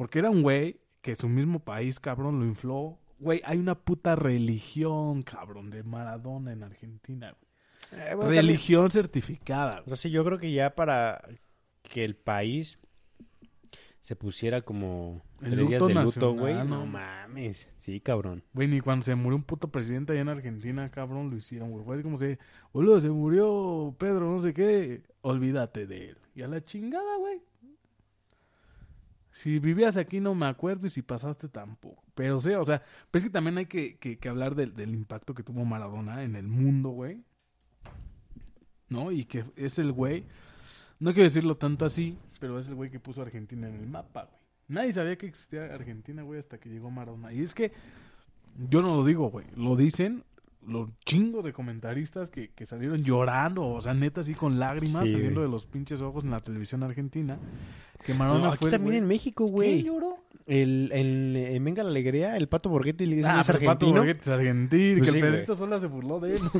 Porque 0.00 0.18
era 0.18 0.30
un 0.30 0.40
güey 0.42 0.80
que 1.02 1.14
su 1.14 1.28
mismo 1.28 1.58
país, 1.60 2.00
cabrón, 2.00 2.38
lo 2.40 2.46
infló. 2.46 2.98
Güey, 3.18 3.42
hay 3.44 3.58
una 3.58 3.74
puta 3.74 4.16
religión, 4.16 5.22
cabrón, 5.22 5.68
de 5.68 5.82
Maradona 5.82 6.52
en 6.52 6.62
Argentina. 6.62 7.34
güey. 7.38 8.00
Eh, 8.00 8.04
bueno, 8.14 8.20
también- 8.22 8.46
religión 8.46 8.90
certificada. 8.90 9.72
O 9.72 9.74
güey. 9.74 9.88
sea, 9.88 9.96
sí, 9.98 10.10
yo 10.10 10.24
creo 10.24 10.38
que 10.38 10.50
ya 10.52 10.74
para 10.74 11.20
que 11.82 12.02
el 12.02 12.16
país 12.16 12.78
se 14.00 14.16
pusiera 14.16 14.62
como 14.62 15.20
El 15.42 15.50
tres 15.50 15.68
días 15.68 15.86
de 15.86 15.92
luto, 15.92 16.32
güey. 16.32 16.54
¿no? 16.54 16.64
No 16.64 16.86
mames. 16.86 17.68
Sí, 17.76 18.00
cabrón. 18.00 18.42
Güey, 18.54 18.68
ni 18.68 18.80
cuando 18.80 19.04
se 19.04 19.14
murió 19.14 19.36
un 19.36 19.44
puto 19.44 19.68
presidente 19.70 20.14
allá 20.14 20.22
en 20.22 20.28
Argentina, 20.30 20.88
cabrón, 20.88 21.28
lo 21.28 21.36
hicieron, 21.36 21.72
güey. 21.72 21.84
Fue 21.84 22.02
como 22.02 22.16
se, 22.16 22.38
boludo, 22.72 22.98
se 23.00 23.10
murió 23.10 23.94
Pedro, 23.98 24.30
no 24.32 24.38
sé 24.38 24.54
qué. 24.54 25.02
Olvídate 25.20 25.86
de 25.86 26.08
él. 26.08 26.18
Y 26.34 26.40
a 26.40 26.48
la 26.48 26.64
chingada, 26.64 27.18
güey. 27.18 27.42
Si 29.32 29.58
vivías 29.60 29.96
aquí 29.96 30.20
no 30.20 30.34
me 30.34 30.46
acuerdo 30.46 30.86
y 30.86 30.90
si 30.90 31.02
pasaste 31.02 31.48
tampoco. 31.48 32.02
Pero 32.14 32.40
sí, 32.40 32.50
o 32.50 32.64
sea, 32.64 32.82
pero 33.10 33.20
es 33.20 33.24
que 33.24 33.32
también 33.32 33.58
hay 33.58 33.66
que, 33.66 33.96
que- 33.98 34.18
que 34.18 34.28
hablar 34.28 34.54
del, 34.54 34.74
del 34.74 34.92
impacto 34.94 35.34
que 35.34 35.42
tuvo 35.42 35.64
Maradona 35.64 36.22
en 36.24 36.34
el 36.36 36.48
mundo, 36.48 36.90
güey. 36.90 37.22
¿No? 38.88 39.12
Y 39.12 39.24
que 39.24 39.44
es 39.56 39.78
el 39.78 39.92
güey, 39.92 40.24
no 40.98 41.12
quiero 41.12 41.24
decirlo 41.24 41.56
tanto 41.56 41.84
así, 41.84 42.18
pero 42.40 42.58
es 42.58 42.66
el 42.68 42.74
güey 42.74 42.90
que 42.90 42.98
puso 42.98 43.20
a 43.20 43.24
Argentina 43.24 43.68
en 43.68 43.76
el 43.76 43.86
mapa, 43.86 44.24
güey. 44.24 44.40
Nadie 44.68 44.92
sabía 44.92 45.16
que 45.16 45.26
existía 45.26 45.64
Argentina, 45.74 46.22
güey, 46.22 46.38
hasta 46.38 46.58
que 46.58 46.68
llegó 46.68 46.90
Maradona. 46.90 47.32
Y 47.32 47.40
es 47.42 47.54
que 47.54 47.72
yo 48.68 48.82
no 48.82 48.96
lo 48.96 49.04
digo, 49.04 49.30
güey. 49.30 49.46
Lo 49.56 49.74
dicen 49.76 50.24
los 50.66 50.90
chingos 51.04 51.44
de 51.44 51.52
comentaristas 51.52 52.30
que, 52.30 52.50
que 52.50 52.66
salieron 52.66 53.02
llorando, 53.02 53.66
o 53.68 53.80
sea, 53.80 53.94
neta 53.94 54.20
así 54.20 54.34
con 54.34 54.58
lágrimas 54.60 55.04
Sí, 55.08 55.12
saliendo 55.14 55.40
güey. 55.40 55.48
de 55.48 55.52
los 55.52 55.66
pinches 55.66 56.00
ojos 56.02 56.24
en 56.24 56.30
la 56.30 56.40
televisión 56.40 56.82
argentina. 56.82 57.38
Que 58.04 58.14
No, 58.14 58.48
aquí 58.48 58.58
fue 58.58 58.70
también 58.70 58.96
en 58.96 59.06
México, 59.06 59.46
¿Qué 59.46 59.50
güey. 59.52 59.82
lloró? 59.82 60.16
El, 60.46 60.90
el, 60.92 61.36
en 61.36 61.64
Venga 61.64 61.82
la 61.84 61.90
Alegría, 61.90 62.36
el 62.36 62.48
Pato 62.48 62.68
Borghetti 62.70 63.04
es, 63.20 63.26
Ah, 63.26 63.40
es 63.40 63.46
pero 63.46 63.58
Pato 63.58 63.70
argentino. 63.70 63.96
Borghetti 64.00 64.20
es 64.22 64.28
argentino, 64.28 64.98
Pues 64.98 65.10
que 65.10 65.18
sí, 65.18 65.24
el. 65.24 65.32
Pedrito 65.32 65.56
Sola 65.56 65.80
se 65.80 65.86
burló 65.86 66.20
de 66.20 66.36
él. 66.36 66.40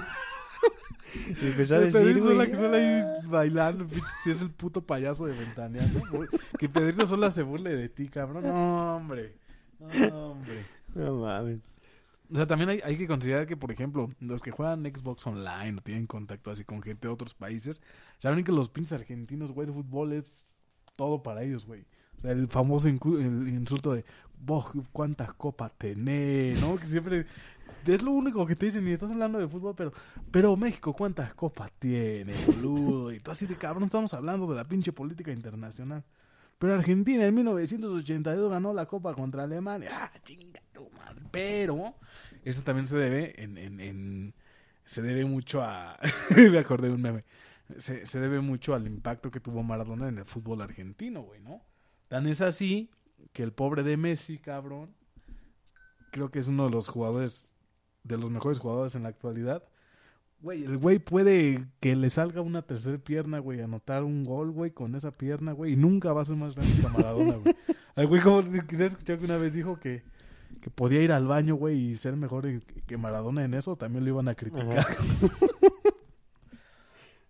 Y 1.42 1.46
empezó 1.46 1.74
a 1.74 1.78
El 1.78 1.84
decir, 1.86 2.00
Pedrito 2.02 2.26
Sola 2.28 2.46
que 2.46 2.54
sale 2.54 2.76
ahí 2.76 3.26
bailando, 3.26 3.86
si 4.22 4.30
es 4.30 4.42
el 4.42 4.50
puto 4.50 4.86
payaso 4.86 5.26
de 5.26 5.36
ventaneando. 5.36 6.00
Que 6.56 6.68
Pedrito 6.68 7.04
Sola 7.04 7.32
se 7.32 7.42
burle 7.42 7.74
de 7.74 7.88
ti, 7.88 8.08
cabrón. 8.08 8.44
No, 8.46 8.96
hombre. 8.96 9.34
No, 9.80 10.32
hombre. 10.32 10.64
No 10.94 11.16
mames. 11.16 11.58
O 12.30 12.36
sea, 12.36 12.46
también 12.46 12.70
hay, 12.70 12.80
hay 12.84 12.96
que 12.96 13.08
considerar 13.08 13.46
que, 13.48 13.56
por 13.56 13.72
ejemplo, 13.72 14.08
los 14.20 14.40
que 14.40 14.52
juegan 14.52 14.84
Xbox 14.84 15.26
Online 15.26 15.78
o 15.78 15.80
tienen 15.82 16.06
contacto 16.06 16.52
así 16.52 16.62
con 16.62 16.80
gente 16.80 17.08
de 17.08 17.14
otros 17.14 17.34
países, 17.34 17.82
saben 18.18 18.44
que 18.44 18.52
los 18.52 18.68
pinches 18.68 18.92
argentinos, 18.92 19.50
güey, 19.50 19.66
de 19.66 19.72
fútbol 19.72 20.12
es 20.12 20.56
todo 21.00 21.22
para 21.22 21.42
ellos, 21.42 21.64
güey. 21.64 21.80
O 22.18 22.20
sea, 22.20 22.32
el 22.32 22.46
famoso 22.46 22.86
el 22.88 23.48
insulto 23.48 23.94
de, 23.94 24.04
vos, 24.38 24.66
¿cuántas 24.92 25.32
copas 25.32 25.72
tenés? 25.78 26.60
¿No? 26.60 26.76
Que 26.76 26.86
siempre... 26.86 27.24
Es 27.86 28.02
lo 28.02 28.10
único 28.10 28.44
que 28.44 28.54
te 28.54 28.66
dicen 28.66 28.86
y 28.86 28.90
estás 28.92 29.10
hablando 29.10 29.38
de 29.38 29.48
fútbol, 29.48 29.74
pero, 29.74 29.92
pero 30.30 30.54
México, 30.56 30.92
¿cuántas 30.92 31.32
copas 31.32 31.72
tiene, 31.78 32.34
boludo? 32.46 33.10
Y 33.12 33.20
tú 33.20 33.30
así 33.30 33.46
de 33.46 33.54
cabrón, 33.54 33.84
estamos 33.84 34.12
hablando 34.12 34.46
de 34.46 34.56
la 34.56 34.64
pinche 34.64 34.92
política 34.92 35.32
internacional. 35.32 36.04
Pero 36.58 36.74
Argentina 36.74 37.24
en 37.24 37.34
1982 37.34 38.50
ganó 38.50 38.74
la 38.74 38.84
Copa 38.84 39.14
contra 39.14 39.44
Alemania. 39.44 39.88
¡Ah, 39.92 40.12
chinga 40.22 40.60
tu 40.74 40.90
madre! 40.90 41.22
Pero 41.30 41.94
eso 42.44 42.62
también 42.62 42.86
se 42.86 42.98
debe 42.98 43.42
en, 43.42 43.56
en, 43.56 43.80
en- 43.80 44.34
se 44.84 45.00
debe 45.00 45.24
mucho 45.24 45.62
a 45.62 45.98
me 46.52 46.58
acordé 46.58 46.88
de 46.88 46.94
un 46.94 47.00
meme. 47.00 47.24
Se, 47.78 48.06
se 48.06 48.20
debe 48.20 48.40
mucho 48.40 48.74
al 48.74 48.86
impacto 48.86 49.30
que 49.30 49.40
tuvo 49.40 49.62
Maradona 49.62 50.08
en 50.08 50.18
el 50.18 50.24
fútbol 50.24 50.62
argentino, 50.62 51.22
güey, 51.22 51.40
¿no? 51.40 51.62
Tan 52.08 52.26
es 52.26 52.40
así 52.40 52.90
que 53.32 53.42
el 53.42 53.52
pobre 53.52 53.82
de 53.82 53.96
Messi, 53.96 54.38
cabrón, 54.38 54.94
creo 56.10 56.30
que 56.30 56.38
es 56.38 56.48
uno 56.48 56.64
de 56.64 56.70
los 56.70 56.88
jugadores 56.88 57.50
de 58.02 58.16
los 58.16 58.30
mejores 58.30 58.58
jugadores 58.58 58.94
en 58.94 59.02
la 59.02 59.10
actualidad. 59.10 59.62
Güey, 60.40 60.64
el 60.64 60.78
güey 60.78 60.98
puede 60.98 61.66
que 61.80 61.94
le 61.94 62.08
salga 62.08 62.40
una 62.40 62.62
tercera 62.62 62.96
pierna, 62.96 63.40
güey, 63.40 63.60
anotar 63.60 64.04
un 64.04 64.24
gol, 64.24 64.50
güey, 64.50 64.70
con 64.70 64.94
esa 64.94 65.10
pierna, 65.10 65.52
güey, 65.52 65.74
y 65.74 65.76
nunca 65.76 66.12
va 66.14 66.22
a 66.22 66.24
ser 66.24 66.36
más 66.36 66.54
grande 66.54 66.80
que 66.80 66.88
Maradona, 66.88 67.36
güey. 67.36 67.54
Al 67.94 68.06
güey, 68.06 68.22
como 68.22 68.42
quizás 68.42 68.92
escuchar 68.92 69.18
que 69.18 69.26
una 69.26 69.36
vez 69.36 69.52
dijo 69.52 69.78
que, 69.78 70.02
que 70.62 70.70
podía 70.70 71.02
ir 71.02 71.12
al 71.12 71.26
baño, 71.26 71.56
güey, 71.56 71.90
y 71.90 71.94
ser 71.96 72.16
mejor 72.16 72.46
que 72.86 72.96
Maradona 72.96 73.44
en 73.44 73.52
eso, 73.52 73.76
también 73.76 74.04
lo 74.04 74.10
iban 74.10 74.28
a 74.28 74.34
criticar. 74.34 74.86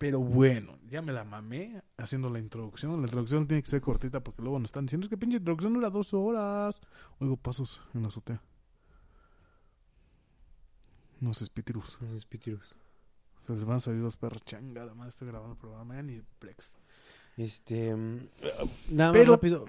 Pero 0.01 0.19
bueno, 0.19 0.79
ya 0.89 1.03
me 1.03 1.13
la 1.13 1.25
mamé 1.25 1.83
haciendo 1.99 2.31
la 2.31 2.39
introducción. 2.39 2.93
La 3.03 3.07
introducción 3.07 3.47
tiene 3.47 3.63
que 3.63 3.69
ser 3.69 3.83
cortita 3.83 4.21
porque 4.21 4.41
luego 4.41 4.59
nos 4.59 4.69
están 4.69 4.87
diciendo 4.87 5.05
es 5.05 5.11
que 5.11 5.19
pinche 5.19 5.37
introducción 5.37 5.75
dura 5.75 5.91
dos 5.91 6.15
horas. 6.15 6.81
Oigo 7.19 7.37
pasos 7.37 7.83
en 7.93 8.01
la 8.01 8.09
azotea. 8.09 8.43
No 11.21 11.35
sé, 11.35 11.45
Spitirus. 11.45 11.99
No 12.01 12.19
sé, 12.19 12.27
Pitirus. 12.27 12.75
Se 13.47 13.53
les 13.53 13.65
van 13.67 13.77
a 13.77 13.81
salir 13.81 14.01
los 14.01 14.17
perros. 14.17 14.43
Changada, 14.43 14.95
madre, 14.95 15.11
estoy 15.11 15.29
grabando 15.29 15.53
el 15.53 15.59
programa. 15.59 15.95
Ya 15.97 16.03
ni 16.03 16.23
Plex. 16.39 16.79
Este. 17.37 17.95
mm, 17.95 18.21
Nada 18.89 19.11
más 19.13 19.21
Pero- 19.21 19.33
rápido. 19.35 19.65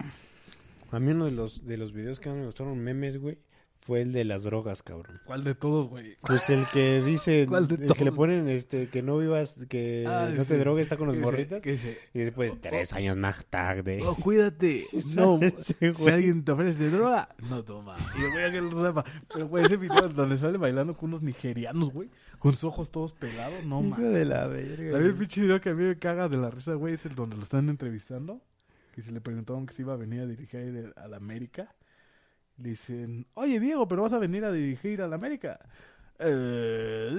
A 0.91 0.99
mí 0.99 1.11
uno 1.11 1.25
de 1.25 1.31
los, 1.31 1.65
de 1.65 1.75
los 1.75 1.91
videos 1.91 2.21
que 2.21 2.29
me 2.29 2.45
gustaron 2.45 2.79
memes, 2.79 3.17
güey, 3.17 3.37
fue 3.83 4.01
el 4.01 4.13
de 4.13 4.23
las 4.25 4.43
drogas, 4.43 4.83
cabrón. 4.83 5.19
¿Cuál 5.25 5.43
de 5.43 5.55
todos, 5.55 5.87
güey? 5.87 6.15
Pues 6.21 6.49
el 6.51 6.67
que 6.67 7.01
dice, 7.01 7.45
¿Cuál 7.49 7.67
de 7.67 7.75
el 7.87 7.93
que 7.93 8.05
le 8.05 8.11
ponen, 8.11 8.47
este, 8.47 8.87
que 8.89 9.01
no 9.01 9.17
vivas, 9.17 9.65
que 9.67 10.05
Ah, 10.07 10.29
no 10.31 10.45
te 10.45 10.53
sí. 10.53 10.59
drogues, 10.59 10.83
está 10.83 10.97
con 10.97 11.07
los 11.07 11.13
¿Qué 11.15 11.19
dice? 11.19 11.31
morritas. 11.31 11.61
¿Qué 11.61 11.71
dice? 11.71 11.97
Y 12.13 12.19
después, 12.19 12.53
tres 12.61 12.93
años 12.93 13.17
más 13.17 13.45
tarde. 13.47 13.99
Oh, 14.05 14.15
cuídate. 14.15 14.85
No, 15.15 15.39
si 15.57 16.09
alguien 16.09 16.43
te 16.45 16.51
ofrece 16.51 16.89
droga, 16.89 17.29
no 17.49 17.63
toma. 17.63 17.95
Y 18.17 18.31
güey 18.31 18.45
a 18.45 18.51
que 18.51 18.61
lo 18.61 18.71
sepa. 18.71 19.03
Pero, 19.33 19.47
güey, 19.47 19.65
ese 19.65 19.77
video 19.77 20.07
donde 20.09 20.37
sale 20.37 20.57
bailando 20.57 20.95
con 20.95 21.09
unos 21.09 21.21
nigerianos, 21.23 21.91
güey, 21.91 22.09
con 22.39 22.53
sus 22.53 22.63
ojos 22.65 22.91
todos 22.91 23.11
pelados, 23.13 23.65
no 23.65 23.81
mames. 23.81 24.13
de 24.13 24.25
la 24.25 24.47
verga. 24.47 24.97
Mí 24.99 25.05
el 25.05 25.15
pinche 25.15 25.41
video 25.41 25.59
que 25.59 25.69
a 25.69 25.73
mí 25.73 25.83
me 25.83 25.97
caga 25.97 26.29
de 26.29 26.37
la 26.37 26.49
risa, 26.51 26.75
güey, 26.75 26.93
es 26.93 27.05
el 27.05 27.15
donde 27.15 27.35
lo 27.35 27.43
están 27.43 27.67
entrevistando. 27.69 28.41
Que 28.93 29.01
se 29.01 29.11
le 29.11 29.21
preguntaron 29.21 29.65
que 29.65 29.73
se 29.73 29.81
iba 29.81 29.93
a 29.93 29.97
venir 29.97 30.21
a 30.21 30.25
dirigir 30.27 30.93
a 30.95 31.07
la 31.07 31.17
América. 31.17 31.73
Dicen, 32.57 33.25
oye 33.33 33.59
Diego, 33.59 33.87
pero 33.87 34.03
vas 34.03 34.13
a 34.13 34.19
venir 34.19 34.45
a 34.45 34.51
dirigir 34.51 35.01
a 35.01 35.07
la 35.07 35.15
América. 35.15 35.59
Eh, 36.23 37.09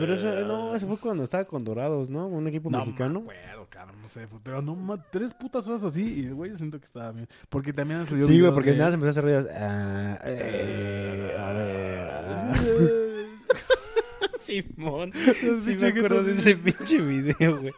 Pero 0.00 0.14
eso, 0.14 0.28
no, 0.44 0.74
eso 0.74 0.88
fue 0.88 0.98
cuando 0.98 1.22
estaba 1.22 1.44
con 1.44 1.62
Dorados, 1.62 2.10
¿no? 2.10 2.26
Un 2.26 2.48
equipo 2.48 2.68
no 2.70 2.78
mexicano. 2.78 3.20
me 3.20 3.38
acuerdo, 3.38 3.66
cabrón, 3.70 4.02
no 4.02 4.08
sé. 4.08 4.26
Pero 4.42 4.60
no, 4.60 4.74
ma- 4.74 5.00
tres 5.12 5.32
putas 5.32 5.64
horas 5.68 5.84
así. 5.84 6.02
Y 6.02 6.28
güey, 6.30 6.50
yo 6.50 6.56
siento 6.56 6.80
que 6.80 6.86
estaba 6.86 7.12
bien. 7.12 7.28
Porque 7.48 7.72
también 7.72 8.00
han 8.00 8.06
salido 8.06 8.26
Sí, 8.26 8.40
güey, 8.40 8.52
porque 8.52 8.72
de- 8.72 8.78
nada 8.78 8.90
se 8.90 8.94
empezó 8.94 9.08
a 9.08 9.10
hacer 9.10 9.24
ruidos. 9.24 9.46
Ah, 9.54 10.18
eh, 10.24 11.36
a 11.38 11.52
ver. 11.52 12.24
ah. 12.26 12.54
Simón. 14.40 15.12
Sí, 15.14 15.60
pinche 15.64 15.92
me 15.92 15.98
acuerdo 15.98 16.24
de 16.24 16.32
ese 16.32 16.56
pinche 16.56 16.98
video, 17.00 17.60
güey. 17.60 17.72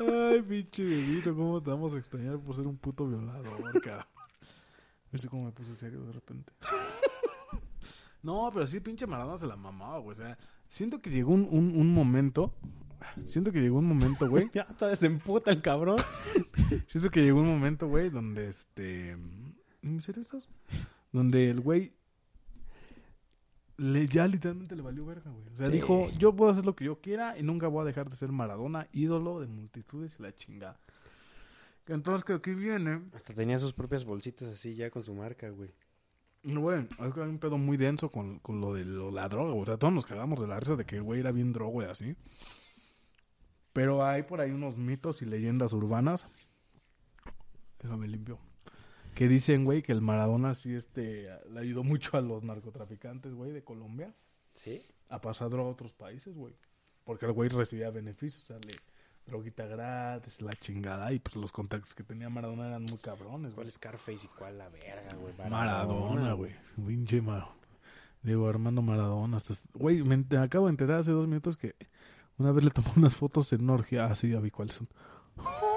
Ay, 0.32 0.42
pinche 0.42 0.84
bebito, 0.84 1.34
¿cómo 1.34 1.62
te 1.62 1.70
vamos 1.70 1.92
a 1.94 1.98
extrañar 1.98 2.38
por 2.38 2.54
ser 2.56 2.66
un 2.66 2.76
puto 2.78 3.06
violador, 3.06 3.80
cabrón? 3.82 4.06
¿Viste 5.12 5.28
cómo 5.28 5.44
me 5.44 5.52
puse 5.52 5.74
serio 5.76 6.02
de 6.04 6.12
repente? 6.12 6.52
No, 8.24 8.48
pero 8.54 8.64
sí, 8.68 8.78
pinche 8.78 9.04
Maradona 9.04 9.36
se 9.36 9.48
la 9.48 9.56
mamaba, 9.56 9.98
güey. 9.98 10.12
O 10.12 10.14
sea, 10.14 10.38
siento 10.68 11.02
que 11.02 11.10
llegó 11.10 11.32
un, 11.32 11.44
un, 11.50 11.74
un 11.76 11.92
momento. 11.92 12.54
Siento 13.24 13.50
que 13.50 13.60
llegó 13.60 13.78
un 13.80 13.86
momento, 13.86 14.28
güey. 14.30 14.48
Ya 14.54 14.64
todavía 14.64 14.94
se 14.94 15.06
emputa 15.06 15.50
el 15.50 15.60
cabrón. 15.60 15.96
Siento 16.86 17.10
que 17.10 17.20
llegó 17.24 17.40
un 17.40 17.48
momento, 17.48 17.88
güey, 17.88 18.10
donde 18.10 18.48
este. 18.48 19.16
¿En 19.82 20.00
serio 20.00 20.22
estás? 20.22 20.48
Donde 21.10 21.50
el 21.50 21.58
güey. 21.60 21.90
Le, 23.76 24.06
ya 24.06 24.28
literalmente 24.28 24.76
le 24.76 24.82
valió 24.82 25.04
verga, 25.04 25.28
güey. 25.32 25.48
O 25.52 25.56
sea, 25.56 25.66
Sí. 25.66 25.72
dijo: 25.72 26.08
Yo 26.10 26.36
puedo 26.36 26.52
hacer 26.52 26.64
lo 26.64 26.76
que 26.76 26.84
yo 26.84 27.00
quiera 27.00 27.36
y 27.36 27.42
nunca 27.42 27.66
voy 27.66 27.82
a 27.82 27.86
dejar 27.86 28.08
de 28.08 28.14
ser 28.14 28.30
Maradona, 28.30 28.86
ídolo 28.92 29.40
de 29.40 29.48
multitudes 29.48 30.14
y 30.20 30.22
la 30.22 30.32
chingada. 30.32 30.78
Entonces, 31.88 32.24
que 32.24 32.32
aquí 32.34 32.54
viene. 32.54 33.02
Hasta 33.14 33.34
tenía 33.34 33.58
sus 33.58 33.72
propias 33.72 34.04
bolsitas 34.04 34.48
así 34.48 34.74
ya 34.74 34.90
con 34.90 35.02
su 35.02 35.14
marca, 35.14 35.48
güey. 35.50 35.70
No, 36.44 36.60
güey, 36.60 36.86
hay 36.98 37.10
un 37.20 37.38
pedo 37.38 37.56
muy 37.58 37.76
denso 37.76 38.10
con, 38.10 38.38
con 38.40 38.60
lo 38.60 38.74
de 38.74 38.84
lo- 38.84 39.10
la 39.10 39.28
droga. 39.28 39.52
O 39.54 39.64
sea, 39.64 39.76
todos 39.76 39.92
nos 39.94 40.04
cagamos 40.06 40.40
de 40.40 40.46
la 40.48 40.58
risa 40.58 40.76
de 40.76 40.84
que 40.84 40.96
el 40.96 41.02
güey 41.02 41.20
era 41.20 41.30
bien 41.32 41.52
drogo 41.52 41.82
y 41.82 41.86
así. 41.86 42.16
Pero 43.72 44.04
hay 44.04 44.22
por 44.24 44.40
ahí 44.40 44.50
unos 44.50 44.76
mitos 44.76 45.22
y 45.22 45.26
leyendas 45.26 45.72
urbanas. 45.72 46.26
Déjame 47.80 48.08
limpio. 48.08 48.38
Que 49.14 49.28
dicen, 49.28 49.64
güey, 49.64 49.82
que 49.82 49.92
el 49.92 50.00
Maradona 50.00 50.54
sí 50.54 50.74
este, 50.74 51.28
le 51.50 51.60
ayudó 51.60 51.84
mucho 51.84 52.16
a 52.16 52.20
los 52.20 52.42
narcotraficantes, 52.42 53.34
güey, 53.34 53.52
de 53.52 53.62
Colombia 53.62 54.14
¿Sí? 54.54 54.82
a 55.08 55.20
pasar 55.20 55.50
droga 55.50 55.68
a 55.68 55.72
otros 55.72 55.92
países, 55.92 56.34
güey. 56.34 56.54
Porque 57.04 57.26
el 57.26 57.32
güey 57.32 57.48
recibía 57.50 57.90
beneficios, 57.90 58.42
o 58.44 58.46
sea, 58.46 58.56
le 58.56 58.74
droguita 59.26 59.66
gratis, 59.66 60.40
la 60.40 60.52
chingada. 60.52 61.12
Y 61.12 61.18
pues 61.18 61.36
los 61.36 61.52
contactos 61.52 61.94
que 61.94 62.02
tenía 62.02 62.28
Maradona 62.28 62.68
eran 62.68 62.84
muy 62.84 62.98
cabrones, 62.98 63.54
¿Cuál 63.54 63.68
es 63.68 63.74
Scarface 63.74 64.26
y 64.26 64.38
cuál 64.38 64.58
la 64.58 64.68
verga, 64.68 65.14
güey? 65.14 65.50
Maradona, 65.50 66.32
güey. 66.34 66.54
Pinche 66.86 67.20
Maradona. 67.20 67.56
Digo, 68.22 68.48
Armando 68.48 68.82
Maradona. 68.82 69.36
Hasta... 69.36 69.54
Güey, 69.74 70.02
me, 70.02 70.24
acabo 70.38 70.66
de 70.66 70.70
enterar 70.70 71.00
hace 71.00 71.12
dos 71.12 71.26
minutos 71.26 71.56
que 71.56 71.74
una 72.38 72.52
vez 72.52 72.64
le 72.64 72.70
tomó 72.70 72.92
unas 72.96 73.14
fotos 73.14 73.52
en 73.52 73.62
una 73.62 73.74
orgía. 73.74 74.06
Ah, 74.06 74.14
sí, 74.14 74.30
ya 74.30 74.40
vi 74.40 74.50
cuáles 74.50 74.76
son. 74.76 74.88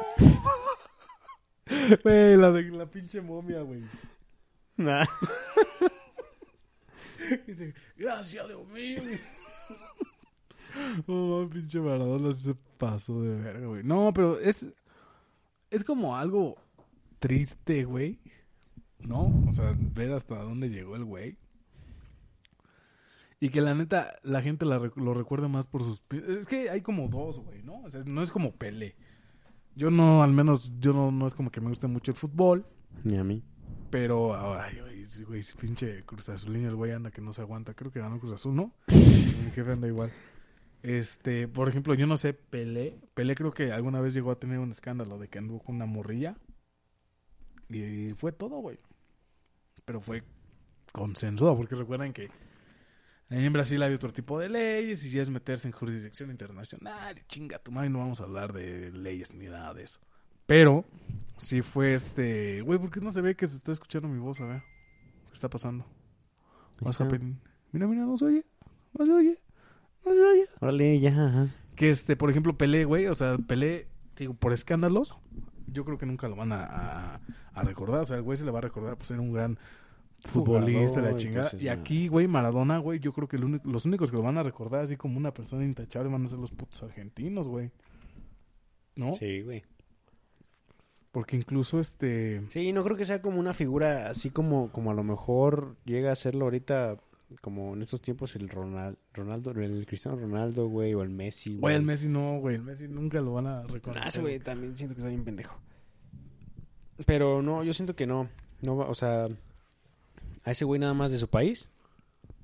Güey, 2.04 2.38
la 2.38 2.52
de 2.52 2.64
la 2.64 2.86
pinche 2.86 3.22
momia, 3.22 3.62
güey. 3.62 3.84
Nah. 4.78 5.06
Dice, 7.48 7.74
gracias, 7.98 8.48
Dios 8.48 8.68
mío. 8.68 9.02
Oh, 11.08 11.48
pinche 11.52 11.80
Maradona 11.80 12.34
se 12.34 12.56
pasó 12.78 13.22
de 13.22 13.36
verga, 13.36 13.68
güey. 13.68 13.84
No, 13.84 14.14
pero 14.14 14.40
es. 14.40 14.68
Es 15.70 15.84
como 15.84 16.16
algo 16.16 16.56
triste, 17.20 17.86
güey. 17.86 18.20
¿No? 19.00 19.44
O 19.48 19.54
sea, 19.54 19.76
ver 19.78 20.12
hasta 20.12 20.36
dónde 20.36 20.70
llegó 20.70 20.96
el 20.96 21.06
güey. 21.06 21.38
Y 23.40 23.50
que 23.50 23.62
la 23.62 23.76
neta, 23.76 24.16
la 24.24 24.42
gente 24.42 24.66
la 24.66 24.80
lo 24.96 25.14
recuerda 25.14 25.48
más 25.48 25.68
por 25.68 25.84
sus... 25.84 26.02
Es 26.28 26.48
que 26.48 26.70
hay 26.70 26.82
como 26.82 27.10
dos, 27.10 27.40
güey, 27.40 27.62
¿no? 27.62 27.82
O 27.84 27.92
sea, 27.92 28.02
no 28.06 28.22
es 28.22 28.32
como 28.32 28.54
Pelé. 28.56 28.96
Yo 29.76 29.92
no, 29.92 30.24
al 30.24 30.32
menos, 30.32 30.72
yo 30.80 30.94
no, 30.94 31.12
no 31.12 31.28
es 31.28 31.34
como 31.34 31.52
que 31.52 31.60
me 31.60 31.68
guste 31.68 31.88
mucho 31.88 32.12
el 32.12 32.18
fútbol. 32.18 32.66
Ni 33.04 33.18
a 33.18 33.24
mí. 33.24 33.44
Pero, 33.92 34.34
ay, 34.36 34.80
güey, 34.80 35.06
güey, 35.26 35.44
pinche 35.60 36.04
Cruz 36.06 36.30
el 36.30 36.76
güey 36.76 36.92
anda 36.92 37.12
que 37.12 37.22
no 37.22 37.34
se 37.34 37.42
aguanta. 37.42 37.74
Creo 37.74 37.92
que 37.92 38.00
ganó 38.00 38.20
Cruz 38.20 38.34
Azul, 38.34 38.56
¿no? 38.56 38.72
Mi 38.88 39.52
jefe 39.54 39.72
anda 39.74 39.88
igual. 39.88 40.12
Este, 40.86 41.48
por 41.48 41.68
ejemplo, 41.68 41.96
yo 41.96 42.06
no 42.06 42.16
sé, 42.16 42.36
Pelé. 42.36 43.00
Pelé 43.16 43.34
creo 43.34 43.52
que 43.52 43.72
alguna 43.72 44.02
vez 44.02 44.14
llegó 44.14 44.30
a 44.30 44.40
tener 44.40 44.60
un 44.60 44.70
escándalo 44.70 45.18
de 45.18 45.28
que 45.28 45.40
anduvo 45.40 45.60
con 45.60 45.78
una 45.78 45.88
morrilla. 45.88 46.38
Y 47.70 48.14
fue 48.16 48.32
todo, 48.32 48.60
güey. 48.60 48.78
Pero 49.84 50.00
fue 50.00 50.22
consensuado, 50.94 51.58
porque 51.58 51.74
recuerden 51.74 52.14
que 52.14 52.30
en 53.32 53.52
Brasil 53.52 53.82
hay 53.82 53.96
otro 53.96 54.14
tipo 54.14 54.38
de 54.38 54.48
leyes 54.48 55.04
y 55.06 55.10
ya 55.10 55.24
es 55.24 55.32
meterse 55.32 55.68
en 55.68 55.72
jurisdicción 55.72 56.30
internacional. 56.30 57.18
Y 57.18 57.24
chinga 57.24 57.58
tu 57.58 57.72
madre, 57.72 57.90
no 57.90 57.98
vamos 57.98 58.22
a 58.22 58.26
hablar 58.26 58.54
de 58.54 58.92
leyes 58.92 59.34
ni 59.34 59.48
nada 59.48 59.74
de 59.74 59.86
eso. 59.86 60.00
Pero 60.46 60.86
sí 61.38 61.64
fue 61.64 61.96
este. 61.96 62.62
Güey, 62.62 62.78
¿por 62.78 62.92
qué 62.92 63.02
no 63.02 63.10
se 63.10 63.22
ve 63.22 63.36
que 63.36 63.48
se 63.48 63.56
está 63.58 63.72
escuchando 63.72 64.08
mi 64.08 64.20
voz? 64.20 64.40
A 64.40 64.46
ver, 64.46 64.62
¿qué 65.30 65.34
está 65.34 65.50
pasando? 65.50 65.84
Mira, 67.72 67.88
mira, 67.88 68.04
no 68.04 68.16
se 68.20 68.26
oye. 68.26 68.46
No 68.94 69.04
se 69.08 69.12
oye. 69.12 69.45
Órale, 70.62 71.00
ya, 71.00 71.10
ajá. 71.28 71.48
Que 71.76 71.90
este, 71.90 72.16
por 72.16 72.30
ejemplo, 72.30 72.58
Pelé, 72.58 72.86
güey, 72.86 73.08
o 73.08 73.16
sea, 73.16 73.38
Pelé, 73.38 73.88
digo, 74.18 74.34
por 74.34 74.54
escándalos, 74.54 75.18
yo 75.68 75.84
creo 75.86 75.98
que 75.98 76.06
nunca 76.06 76.28
lo 76.28 76.36
van 76.36 76.52
a, 76.54 76.64
a- 76.64 77.20
a 77.54 77.64
recordar. 77.64 78.02
O 78.02 78.06
sea, 78.06 78.18
el 78.18 78.24
güey 78.24 78.38
se 78.38 78.46
le 78.46 78.52
va 78.52 78.60
a 78.60 78.62
recordar, 78.62 78.98
pues 78.98 79.12
era 79.12 79.20
un 79.22 79.34
gran 79.34 79.58
futbolista, 80.28 80.98
la 80.98 81.08
Jugador, 81.10 81.18
chingada. 81.20 81.46
entonces, 81.48 81.62
Y 81.62 81.68
aquí, 81.70 82.08
güey, 82.08 82.28
Maradona, 82.28 82.78
güey, 82.80 83.00
yo 83.00 83.12
creo 83.14 83.28
que 83.28 83.36
el 83.36 83.44
único- 83.46 83.68
los 83.70 83.86
únicos 83.86 84.10
que 84.12 84.18
lo 84.18 84.24
van 84.24 84.38
a 84.38 84.44
recordar 84.44 84.82
así 84.84 84.96
como 84.98 85.18
una 85.18 85.34
persona 85.34 85.64
intachable 85.66 86.10
van 86.10 86.26
a 86.26 86.28
ser 86.28 86.40
los 86.40 86.52
putos 86.52 86.82
argentinos, 86.84 87.48
güey. 87.48 87.72
¿No? 88.96 89.12
Sí, 89.14 89.42
güey. 89.42 89.64
Porque 91.12 91.38
incluso 91.38 91.80
este. 91.80 92.42
Sí, 92.50 92.74
no 92.74 92.84
creo 92.84 92.98
que 92.98 93.06
sea 93.06 93.22
como 93.22 93.40
una 93.40 93.54
figura 93.54 94.10
así 94.10 94.30
como, 94.32 94.70
como 94.72 94.92
a 94.92 94.94
lo 94.94 95.04
mejor 95.04 95.76
llega 95.86 96.12
a 96.12 96.16
serlo 96.16 96.46
ahorita, 96.46 96.98
como 97.42 97.74
en 97.74 97.82
estos 97.82 98.02
tiempos 98.02 98.36
el 98.36 98.50
Ronald, 98.50 98.98
Ronaldo, 99.14 99.52
el 99.52 99.86
Cristiano 99.86 100.18
Ronaldo, 100.18 100.68
güey, 100.68 100.94
o 100.94 101.02
el 101.04 101.10
Messi, 101.10 101.52
güey. 101.52 101.60
Güey, 101.62 101.76
el 101.76 101.82
Messi 101.84 102.08
no, 102.10 102.38
güey. 102.40 102.56
El 102.56 102.62
Messi 102.64 102.88
nunca 102.88 103.20
lo 103.22 103.34
van 103.34 103.48
a 103.48 103.60
Ah, 103.60 103.68
reconocer. 103.68 104.08
ese 104.08 104.22
güey 104.22 104.40
también 104.40 104.76
siento 104.78 104.96
que 104.96 105.00
está 105.02 105.10
bien 105.10 105.24
pendejo. 105.24 105.60
Pero 107.06 107.42
no, 107.42 107.64
yo 107.64 107.74
siento 107.74 107.96
que 107.96 108.08
no. 108.08 108.30
No 108.62 108.78
va, 108.78 108.88
o 108.90 108.96
sea, 108.96 109.28
a 110.44 110.52
ese 110.52 110.66
güey 110.66 110.80
nada 110.80 110.94
más 110.94 111.12
de 111.12 111.18
su 111.18 111.28
país. 111.28 111.70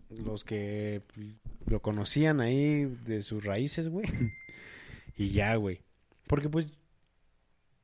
Los 0.10 0.44
que 0.44 1.02
lo 1.68 1.82
conocían 1.82 2.42
ahí 2.42 2.86
de 2.86 3.22
sus 3.22 3.44
raíces, 3.46 3.88
güey. 3.88 4.06
y 5.18 5.30
ya, 5.30 5.56
güey. 5.56 5.82
Porque 6.28 6.50
pues. 6.50 6.68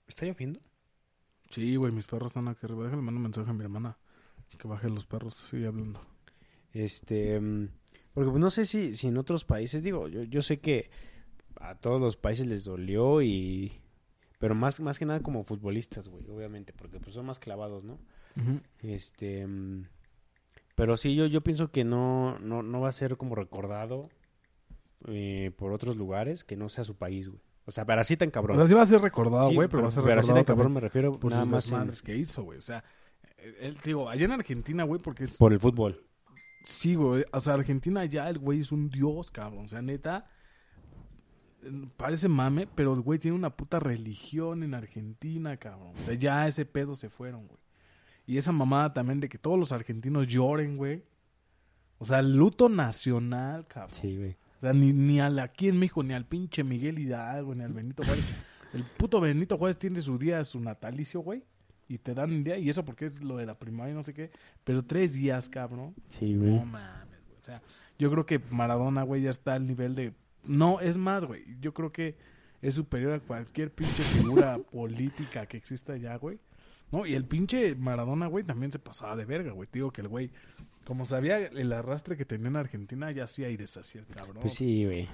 ¿Está 0.08 0.26
lloviendo? 0.26 0.60
Sí, 1.50 1.76
güey, 1.78 1.92
mis 1.94 2.08
perros 2.08 2.32
están 2.32 2.48
aquí 2.50 2.60
arriba. 2.66 2.84
Déjale 2.84 3.02
mandar 3.02 3.18
un 3.18 3.24
mensaje 3.24 3.50
a 3.50 3.54
mi 3.54 3.64
hermana. 3.64 3.98
Que 4.58 4.68
baje 4.68 4.90
los 4.90 5.06
perros. 5.06 5.36
Sigue 5.50 5.68
hablando. 5.68 6.02
Este. 6.74 7.40
mm, 7.40 7.70
Porque 8.14 8.30
pues 8.32 8.40
no 8.42 8.50
sé 8.50 8.66
si, 8.66 8.96
si 8.96 9.08
en 9.08 9.18
otros 9.18 9.44
países, 9.46 9.84
digo, 9.84 10.08
yo, 10.08 10.24
yo 10.24 10.42
sé 10.42 10.60
que 10.60 10.90
a 11.60 11.76
todos 11.76 12.00
los 12.00 12.16
países 12.18 12.46
les 12.48 12.64
dolió 12.66 13.22
y. 13.22 13.80
Pero 14.40 14.54
más, 14.54 14.80
más 14.80 15.00
que 15.00 15.06
nada 15.06 15.22
como 15.22 15.44
futbolistas, 15.44 16.08
güey, 16.08 16.30
obviamente, 16.30 16.72
porque 16.72 17.00
pues 17.00 17.14
son 17.16 17.26
más 17.26 17.40
clavados, 17.40 17.84
¿no? 17.84 17.98
Este. 18.84 19.48
mm, 19.48 19.88
Pero 20.76 20.96
sí, 20.98 21.16
yo, 21.16 21.26
yo 21.26 21.42
pienso 21.42 21.72
que 21.72 21.84
no, 21.84 22.38
no, 22.40 22.62
no 22.62 22.82
va 22.82 22.90
a 22.90 22.94
ser 22.94 23.18
como 23.18 23.34
recordado 23.34 24.10
eh, 25.08 25.52
por 25.58 25.72
otros 25.74 25.98
lugares 25.98 26.44
que 26.44 26.56
no 26.56 26.70
sea 26.70 26.84
su 26.84 26.96
país, 26.96 27.30
güey. 27.30 27.42
O 27.66 27.72
sea, 27.72 27.84
pero 27.86 28.00
así 28.02 28.16
tan 28.16 28.30
O 28.30 28.32
cabrón. 28.32 28.58
sea, 28.58 28.68
sí 28.68 28.74
va 28.76 28.84
a 28.84 28.86
ser 28.86 29.02
recordado, 29.02 29.50
Sí, 29.50 29.56
güey, 29.56 29.68
pero, 29.68 29.82
va 29.82 29.88
a 29.90 29.92
ser 29.92 30.02
así 30.04 30.10
recordado 30.10 30.36
tan 30.36 30.44
cabrón 30.46 30.72
me 30.74 30.80
refiero 30.80 31.20
por 31.20 31.32
nada 31.32 31.44
sus 31.44 31.52
más 31.52 31.66
en- 31.66 31.72
desmadres 31.72 32.02
que 32.02 32.16
hizo, 32.16 32.44
güey. 32.44 32.60
O 32.60 32.62
sea, 32.62 32.84
él, 33.60 33.76
te 33.76 33.90
digo, 33.90 34.08
allá 34.10 34.26
en 34.26 34.32
Argentina, 34.32 34.84
güey, 34.84 35.02
porque 35.02 35.24
es... 35.26 35.38
por 35.38 35.52
el 35.52 35.60
fútbol. 35.60 36.04
Sí, 36.68 36.96
güey. 36.96 37.24
O 37.32 37.40
sea, 37.40 37.54
Argentina 37.54 38.04
ya 38.06 38.30
el 38.30 38.40
güey 38.40 38.60
es 38.60 38.74
un 38.74 38.90
dios, 38.90 39.32
cabrón. 39.32 39.66
O 39.66 39.68
sea, 39.70 39.82
neta, 39.82 40.26
parece 41.96 42.28
mame, 42.28 42.68
pero 42.68 42.94
el 42.94 43.00
güey 43.02 43.20
tiene 43.20 43.38
una 43.38 43.56
puta 43.56 43.80
religión 43.80 44.64
en 44.64 44.74
Argentina, 44.74 45.56
cabrón. 45.56 45.94
O 45.98 46.02
sea, 46.04 46.14
ya 46.16 46.46
ese 46.46 46.66
pedo 46.66 46.96
se 46.96 47.10
fueron, 47.10 47.48
güey. 47.48 47.60
Y 48.26 48.38
esa 48.38 48.52
mamada 48.52 48.94
también 48.94 49.22
de 49.22 49.30
que 49.30 49.38
todos 49.38 49.58
los 49.58 49.72
argentinos 49.72 50.28
lloren, 50.28 50.76
güey. 50.76 51.06
O 52.00 52.06
sea, 52.06 52.22
luto 52.22 52.68
nacional, 52.68 53.66
cabrón. 53.66 53.98
Sí, 54.02 54.18
güey. 54.18 54.36
O 54.58 54.60
sea, 54.60 54.74
ni, 54.74 54.92
ni 54.92 55.22
al, 55.22 55.40
aquí 55.40 55.70
en 55.70 55.80
México, 55.80 56.04
ni 56.04 56.14
al 56.14 56.26
pinche 56.26 56.66
Miguel 56.66 57.00
Hidalgo, 57.00 57.56
ni 57.56 57.64
al 57.64 57.72
Benito 57.72 58.04
Juárez. 58.04 58.26
El 58.74 58.84
puto 58.84 59.22
Benito 59.22 59.58
Juárez 59.58 59.78
tiene 59.78 60.02
su 60.02 60.18
día, 60.18 60.44
su 60.44 60.60
natalicio, 60.60 61.22
güey. 61.22 61.46
Y 61.88 62.00
te 62.00 62.14
dan 62.14 62.32
un 62.32 62.44
día, 62.44 62.58
y 62.58 62.70
eso 62.70 62.84
porque 62.84 63.06
es 63.06 63.24
lo 63.24 63.38
de 63.38 63.46
la 63.46 63.58
primaria 63.58 63.94
y 63.94 63.96
no 63.96 64.04
sé 64.04 64.14
qué. 64.14 64.32
Pero 64.64 64.84
tres 64.84 65.14
días, 65.14 65.48
cabrón. 65.48 65.96
Sí, 66.10 66.36
güey. 66.36 66.52
No 66.52 66.66
mames, 66.66 67.24
güey. 67.26 67.40
O 67.40 67.44
sea, 67.44 67.62
yo 67.98 68.12
creo 68.12 68.26
que 68.26 68.40
Maradona, 68.50 69.04
güey, 69.04 69.22
ya 69.22 69.30
está 69.30 69.54
al 69.54 69.66
nivel 69.66 69.96
de. 69.96 70.14
No, 70.44 70.80
es 70.82 70.98
más, 70.98 71.26
güey. 71.26 71.46
Yo 71.60 71.74
creo 71.74 71.92
que 71.92 72.18
es 72.62 72.74
superior 72.74 73.14
a 73.14 73.20
cualquier 73.20 73.72
pinche 73.74 74.04
figura 74.04 74.58
política 74.72 75.46
que 75.46 75.58
exista 75.58 75.96
ya, 75.98 76.18
güey. 76.18 76.40
No, 76.92 77.06
y 77.06 77.14
el 77.16 77.26
pinche 77.26 77.76
Maradona, 77.76 78.28
güey, 78.28 78.44
también 78.44 78.72
se 78.72 78.80
pasaba 78.80 79.16
de 79.16 79.26
verga, 79.26 79.52
güey. 79.52 79.68
Te 79.68 79.80
Digo 79.80 79.92
que 79.92 80.02
el 80.02 80.08
güey, 80.08 80.32
como 80.86 81.06
sabía 81.06 81.38
el 81.38 81.72
arrastre 81.74 82.16
que 82.16 82.26
tenía 82.26 82.48
en 82.48 82.56
Argentina, 82.56 83.12
ya 83.12 83.26
hacía 83.26 83.50
y 83.50 83.58
deshacía 83.58 84.02
el 84.02 84.08
cabrón. 84.08 84.38
Pues 84.42 84.54
sí, 84.54 84.86
güey. 84.86 85.08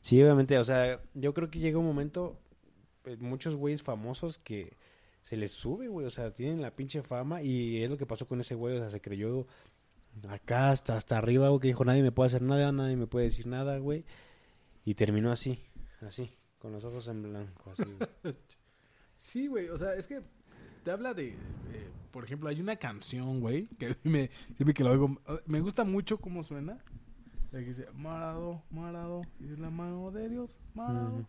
Sí, 0.00 0.22
obviamente, 0.22 0.58
o 0.58 0.64
sea, 0.64 1.00
yo 1.14 1.32
creo 1.32 1.50
que 1.50 1.60
llega 1.60 1.78
un 1.78 1.86
momento, 1.86 2.38
eh, 3.04 3.16
muchos 3.20 3.54
güeyes 3.54 3.82
famosos 3.82 4.38
que 4.38 4.76
se 5.22 5.36
les 5.36 5.52
sube, 5.52 5.88
güey, 5.88 6.06
o 6.06 6.10
sea, 6.10 6.32
tienen 6.32 6.60
la 6.60 6.74
pinche 6.74 7.02
fama 7.02 7.42
y 7.42 7.82
es 7.82 7.90
lo 7.90 7.96
que 7.96 8.06
pasó 8.06 8.26
con 8.26 8.40
ese 8.40 8.54
güey, 8.54 8.76
o 8.76 8.80
sea, 8.80 8.90
se 8.90 9.00
creyó 9.00 9.46
acá 10.28 10.70
hasta, 10.70 10.96
hasta 10.96 11.16
arriba, 11.16 11.48
güey, 11.48 11.60
que 11.60 11.68
dijo, 11.68 11.84
nadie 11.84 12.02
me 12.02 12.12
puede 12.12 12.26
hacer 12.26 12.42
nada, 12.42 12.72
nadie 12.72 12.96
me 12.96 13.06
puede 13.06 13.26
decir 13.26 13.46
nada, 13.46 13.78
güey, 13.78 14.04
y 14.84 14.94
terminó 14.94 15.30
así, 15.30 15.58
así, 16.00 16.30
con 16.58 16.72
los 16.72 16.84
ojos 16.84 17.06
en 17.08 17.22
blanco, 17.22 17.70
así, 17.70 17.84
güey. 17.84 18.36
Sí, 19.16 19.46
güey, 19.46 19.68
o 19.68 19.78
sea, 19.78 19.94
es 19.94 20.08
que 20.08 20.20
te 20.82 20.90
habla 20.90 21.14
de, 21.14 21.28
eh, 21.28 21.36
por 22.10 22.24
ejemplo, 22.24 22.48
hay 22.48 22.60
una 22.60 22.74
canción, 22.74 23.38
güey, 23.38 23.68
que 23.78 23.96
me, 24.02 24.30
siempre 24.56 24.74
que 24.74 24.82
la 24.82 24.90
oigo, 24.90 25.16
me 25.46 25.60
gusta 25.60 25.84
mucho 25.84 26.18
cómo 26.18 26.42
suena. 26.42 26.78
La 27.52 27.60
que 27.60 27.66
dice, 27.66 27.86
Marado, 27.94 28.62
Marado, 28.70 29.22
y 29.38 29.52
es 29.52 29.58
la 29.58 29.70
mano 29.70 30.10
de 30.10 30.28
Dios, 30.28 30.58
Marado. 30.74 31.12
Ujú. 31.12 31.26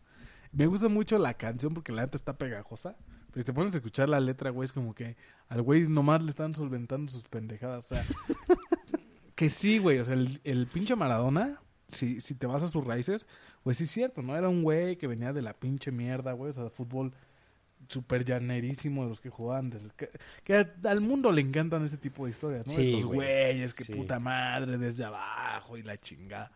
Me 0.54 0.68
gusta 0.68 0.88
mucho 0.88 1.18
la 1.20 1.34
canción 1.34 1.74
porque 1.74 1.92
la 1.92 2.04
neta 2.04 2.16
está 2.16 2.38
pegajosa. 2.38 2.96
Si 3.36 3.44
te 3.44 3.54
pones 3.54 3.74
a 3.74 3.78
escuchar 3.78 4.10
la 4.10 4.20
letra, 4.20 4.50
güey, 4.52 4.66
es 4.66 4.74
como 4.74 4.94
que 4.94 5.16
al 5.50 5.62
güey 5.62 5.88
nomás 5.88 6.22
le 6.22 6.30
están 6.30 6.54
solventando 6.54 7.12
sus 7.12 7.24
pendejadas. 7.24 7.92
O 7.92 7.96
sea, 7.96 8.06
que 9.36 9.50
sí, 9.50 9.78
güey. 9.80 10.00
O 10.00 10.04
sea, 10.04 10.14
el, 10.16 10.40
el 10.44 10.68
pinche 10.68 10.96
Maradona, 10.96 11.60
si, 11.88 12.22
si 12.22 12.36
te 12.36 12.46
vas 12.48 12.62
a 12.64 12.68
sus 12.68 12.86
raíces, 12.86 13.28
pues 13.64 13.78
sí 13.78 13.86
es 13.86 13.92
cierto, 13.92 14.22
¿no? 14.22 14.36
Era 14.38 14.50
un 14.50 14.62
güey 14.64 14.98
que 14.98 15.08
venía 15.08 15.34
de 15.34 15.42
la 15.42 15.54
pinche 15.54 15.92
mierda, 15.92 16.34
güey. 16.34 16.52
O 16.52 16.54
sea, 16.54 16.64
de 16.66 16.70
fútbol 16.70 17.12
súper 17.90 18.24
llanerísimo 18.24 19.04
de 19.04 19.10
los 19.10 19.20
que 19.20 19.30
jugaban. 19.30 19.70
desde 19.72 19.90
que, 19.98 20.10
que 20.44 20.68
al 20.88 21.02
mundo 21.02 21.32
le 21.32 21.42
encantan 21.42 21.84
este 21.84 21.98
tipo 21.98 22.26
de 22.26 22.32
historias, 22.32 22.68
¿no? 22.68 22.74
De 22.74 22.92
los 22.92 23.06
güey. 23.08 23.16
güeyes, 23.18 23.74
que 23.74 23.84
Sí. 23.84 23.94
puta 23.94 24.20
madre, 24.20 24.78
desde 24.78 25.06
abajo 25.06 25.76
y 25.76 25.82
la 25.84 25.98
chingada. 26.00 26.52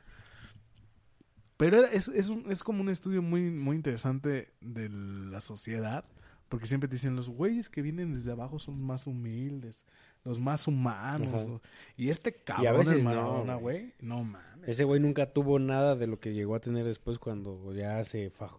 Pero 1.57 1.83
es, 1.85 2.07
es, 2.09 2.29
un- 2.29 2.45
es 2.51 2.63
como 2.63 2.81
un 2.81 2.89
estudio 2.89 3.21
muy, 3.23 3.49
muy 3.49 3.75
interesante 3.75 4.53
de 4.61 4.89
la 4.89 5.41
sociedad, 5.41 6.05
porque 6.49 6.65
siempre 6.67 6.87
te 6.87 6.95
dicen, 6.95 7.15
los 7.15 7.29
güeyes 7.29 7.69
que 7.69 7.81
vienen 7.81 8.13
desde 8.13 8.31
abajo 8.31 8.59
son 8.59 8.81
más 8.81 9.07
humildes, 9.07 9.83
los 10.23 10.39
más 10.39 10.67
humanos. 10.67 11.61
Y 11.95 12.09
este 12.09 12.33
cabrón 12.33 12.79
veces 12.79 13.03
de 13.03 13.03
no, 13.03 13.59
güey. 13.59 13.93
no 14.01 14.23
mames. 14.23 14.67
Ese 14.67 14.83
güey 14.83 14.99
nunca 14.99 15.31
tuvo 15.31 15.59
nada 15.59 15.95
de 15.95 16.07
lo 16.07 16.19
que 16.19 16.33
llegó 16.33 16.55
a 16.55 16.59
tener 16.59 16.85
después 16.85 17.19
cuando 17.19 17.73
ya 17.73 18.03
se 18.03 18.31
faj- 18.31 18.51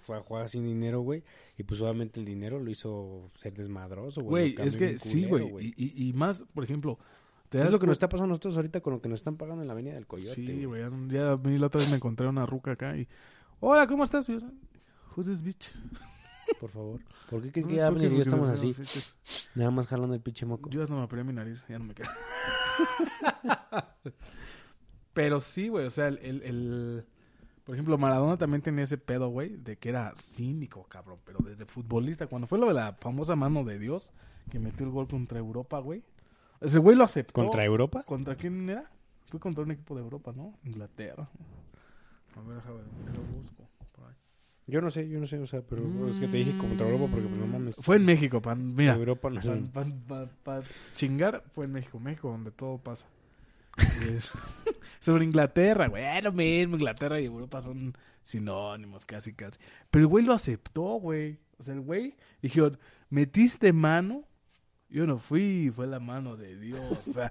fue 0.00 0.16
a 0.16 0.20
jugar 0.20 0.48
sin 0.48 0.64
dinero, 0.64 1.00
güey. 1.00 1.22
Y 1.56 1.64
pues 1.64 1.80
obviamente 1.80 2.20
el 2.20 2.26
dinero 2.26 2.60
lo 2.60 2.70
hizo 2.70 3.30
ser 3.34 3.54
desmadroso, 3.54 4.22
güey. 4.22 4.54
Güey, 4.54 4.66
es 4.66 4.76
que 4.76 4.86
bien 4.86 4.98
sí, 4.98 5.26
culero, 5.26 5.48
güey. 5.48 5.74
Y, 5.76 5.84
y- 6.04 6.08
y 6.08 6.12
más, 6.12 6.44
por 6.54 6.62
ejemplo, 6.64 6.98
te 7.48 7.58
Es 7.58 7.64
das 7.64 7.72
lo 7.72 7.78
que 7.80 7.86
nos 7.86 7.94
está 7.94 8.08
pasando 8.08 8.26
a 8.26 8.28
nosotros 8.34 8.56
ahorita 8.56 8.80
con 8.80 8.92
lo 8.94 9.00
que 9.00 9.08
nos 9.08 9.20
están 9.20 9.36
pagando 9.36 9.62
en 9.62 9.68
la 9.68 9.72
Avenida 9.72 9.94
del 9.94 10.06
Coyote. 10.06 10.34
Sí, 10.34 10.64
güey. 10.64 10.82
Ya, 11.08 11.32
a 11.32 11.36
mí 11.36 11.58
la 11.58 11.66
otra 11.66 11.80
vez 11.80 11.88
me 11.90 11.96
encontré 11.96 12.26
una 12.28 12.46
ruca 12.46 12.72
acá 12.72 12.96
y. 12.96 13.08
Hola, 13.60 13.86
¿cómo 13.86 14.04
estás? 14.04 14.28
Y 14.28 14.34
Who's 15.16 15.26
this 15.26 15.42
bitch? 15.42 15.72
Por 16.60 16.70
favor. 16.70 17.00
¿Por 17.30 17.42
qué 17.42 17.52
creen 17.52 17.68
que 17.68 18.06
y 18.06 18.16
yo 18.16 18.22
estamos 18.22 18.48
así? 18.50 18.74
sí, 18.74 18.84
sí. 18.84 19.48
Nada 19.54 19.70
más 19.70 19.86
jalando 19.86 20.14
el 20.14 20.20
pinche 20.20 20.44
moco. 20.46 20.68
Yo 20.70 20.82
ya 20.82 20.90
no 20.90 20.98
me 20.98 21.04
operé 21.04 21.22
mi 21.24 21.32
nariz, 21.32 21.64
ya 21.68 21.78
no 21.78 21.84
me 21.84 21.94
queda. 21.94 22.08
Pero 25.12 25.40
sí, 25.40 25.68
güey, 25.68 25.86
o 25.86 25.90
sea, 25.90 26.08
el, 26.08 26.18
el, 26.18 26.42
el- 26.42 27.04
Por 27.64 27.74
ejemplo, 27.74 27.98
Maradona 27.98 28.36
también 28.38 28.62
tenía 28.62 28.84
ese 28.84 28.98
pedo, 28.98 29.28
güey, 29.28 29.56
de 29.56 29.76
que 29.76 29.88
era 29.88 30.12
cínico, 30.16 30.84
cabrón. 30.84 31.18
Pero 31.24 31.40
desde 31.44 31.66
futbolista, 31.66 32.26
cuando 32.26 32.46
fue 32.46 32.58
lo 32.58 32.66
de 32.68 32.74
la 32.74 32.92
famosa 32.94 33.34
mano 33.36 33.64
de 33.64 33.78
Dios, 33.78 34.12
que 34.50 34.58
metió 34.58 34.86
el 34.86 34.92
gol 34.92 35.08
contra 35.08 35.38
Europa, 35.38 35.78
güey. 35.80 36.02
Ese 36.60 36.78
güey 36.78 36.96
lo 36.96 37.04
aceptó. 37.04 37.32
¿Contra 37.42 37.64
Europa? 37.64 38.02
¿Contra 38.04 38.36
quién 38.36 38.68
era? 38.68 38.90
Fue 39.26 39.38
contra 39.38 39.62
un 39.64 39.70
equipo 39.70 39.94
de 39.94 40.02
Europa, 40.02 40.32
¿no? 40.34 40.54
Inglaterra. 40.64 41.28
A 42.36 42.40
ver, 42.40 42.56
déjame 42.56 42.76
ver, 42.76 42.84
lo 43.16 43.22
busco. 43.38 43.67
Yo 44.68 44.80
no 44.82 44.90
sé, 44.90 45.08
yo 45.08 45.18
no 45.18 45.26
sé, 45.26 45.38
o 45.38 45.46
sea, 45.46 45.62
pero 45.62 46.08
es 46.08 46.20
que 46.20 46.28
te 46.28 46.36
dije 46.36 46.56
contra 46.58 46.86
Europa 46.86 47.10
porque 47.10 47.26
pues 47.26 47.40
no 47.40 47.46
mames. 47.46 47.76
Fue 47.76 47.96
en 47.96 48.04
México, 48.04 48.40
pan. 48.42 48.74
Mira, 48.76 48.94
Europa 48.94 49.30
no 49.30 49.40
chingar 50.94 51.42
fue 51.54 51.64
en 51.64 51.72
México, 51.72 51.98
México 51.98 52.28
donde 52.30 52.50
todo 52.50 52.76
pasa. 52.78 53.06
Es- 54.02 54.30
Sobre 55.00 55.24
Inglaterra, 55.24 55.86
güey, 55.88 56.04
es 56.04 56.24
lo 56.24 56.32
mismo, 56.32 56.76
Inglaterra 56.76 57.20
y 57.20 57.24
Europa 57.26 57.62
son 57.62 57.96
sinónimos 58.22 59.06
casi, 59.06 59.32
casi. 59.32 59.58
Pero 59.90 60.02
el 60.02 60.06
güey 60.08 60.24
lo 60.24 60.34
aceptó, 60.34 60.82
güey. 61.00 61.38
O 61.58 61.62
sea, 61.62 61.74
el 61.74 61.80
güey 61.80 62.14
dijo, 62.42 62.72
metiste 63.08 63.72
mano, 63.72 64.24
yo 64.90 65.06
no 65.06 65.18
fui, 65.18 65.70
fue 65.74 65.86
la 65.86 66.00
mano 66.00 66.36
de 66.36 66.58
Dios. 66.58 66.80
O 67.06 67.12
sea, 67.12 67.30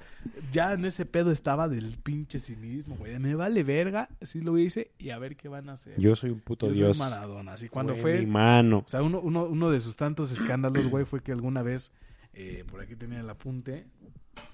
ya 0.51 0.73
en 0.73 0.85
ese 0.85 1.05
pedo 1.05 1.31
estaba 1.31 1.67
del 1.67 1.97
pinche 1.97 2.39
cinismo, 2.39 2.95
güey. 2.95 3.17
Me 3.19 3.33
vale 3.35 3.63
verga, 3.63 4.09
sí 4.21 4.41
lo 4.41 4.57
hice 4.57 4.91
y 4.99 5.09
a 5.09 5.17
ver 5.17 5.35
qué 5.35 5.47
van 5.49 5.69
a 5.69 5.73
hacer. 5.73 5.99
Yo 5.99 6.15
soy 6.15 6.29
un 6.29 6.39
puto 6.39 6.67
Yo 6.67 6.73
soy 6.73 6.77
dios. 6.79 6.99
Maradona. 6.99 7.53
Así 7.53 7.67
cuando 7.67 7.93
Fue 7.93 8.13
fue, 8.13 8.19
mi 8.19 8.27
mano. 8.27 8.83
o 8.85 8.87
sea, 8.87 9.01
uno, 9.01 9.19
uno, 9.19 9.45
uno 9.45 9.71
de 9.71 9.79
sus 9.79 9.95
tantos 9.95 10.31
escándalos, 10.31 10.87
güey, 10.87 11.05
fue 11.05 11.21
que 11.21 11.31
alguna 11.31 11.63
vez, 11.63 11.91
eh, 12.33 12.63
por 12.69 12.79
aquí 12.81 12.95
tenía 12.95 13.19
el 13.21 13.29
apunte, 13.29 13.87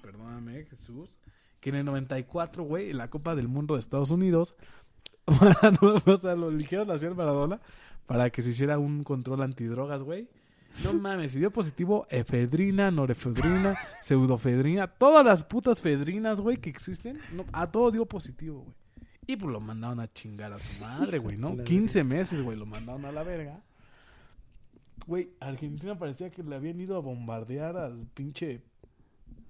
perdóname, 0.02 0.64
Jesús, 0.64 1.18
que 1.60 1.70
en 1.70 1.76
el 1.76 1.84
94, 1.84 2.64
güey, 2.64 2.90
en 2.90 2.98
la 2.98 3.10
Copa 3.10 3.34
del 3.34 3.48
Mundo 3.48 3.74
de 3.74 3.80
Estados 3.80 4.10
Unidos, 4.10 4.54
o 5.26 6.18
sea, 6.18 6.34
lo 6.36 6.48
eligieron 6.48 6.90
así 6.90 7.04
al 7.06 7.14
Maradona 7.14 7.60
para 8.06 8.30
que 8.30 8.42
se 8.42 8.50
hiciera 8.50 8.78
un 8.78 9.04
control 9.04 9.42
antidrogas, 9.42 10.02
güey. 10.02 10.28
No 10.82 10.92
mames, 10.92 11.32
se 11.32 11.38
dio 11.38 11.50
positivo 11.50 12.06
efedrina, 12.10 12.90
norefedrina, 12.90 13.76
pseudofedrina, 14.02 14.88
todas 14.88 15.24
las 15.24 15.44
putas 15.44 15.80
fedrinas, 15.80 16.40
güey, 16.40 16.56
que 16.56 16.70
existen. 16.70 17.20
No, 17.32 17.44
a 17.52 17.70
todo 17.70 17.90
dio 17.90 18.06
positivo, 18.06 18.62
güey. 18.62 18.74
Y 19.26 19.36
pues 19.36 19.50
lo 19.50 19.60
mandaron 19.60 20.00
a 20.00 20.12
chingar 20.12 20.52
a 20.52 20.58
su 20.58 20.80
madre, 20.80 21.18
güey, 21.18 21.36
¿no? 21.36 21.56
15 21.56 22.04
meses, 22.04 22.42
güey, 22.42 22.58
lo 22.58 22.66
mandaron 22.66 23.04
a 23.06 23.12
la 23.12 23.22
verga. 23.22 23.62
Güey, 25.06 25.30
Argentina 25.40 25.98
parecía 25.98 26.30
que 26.30 26.42
le 26.42 26.56
habían 26.56 26.80
ido 26.80 26.96
a 26.96 27.00
bombardear 27.00 27.76
al 27.76 28.06
pinche 28.12 28.62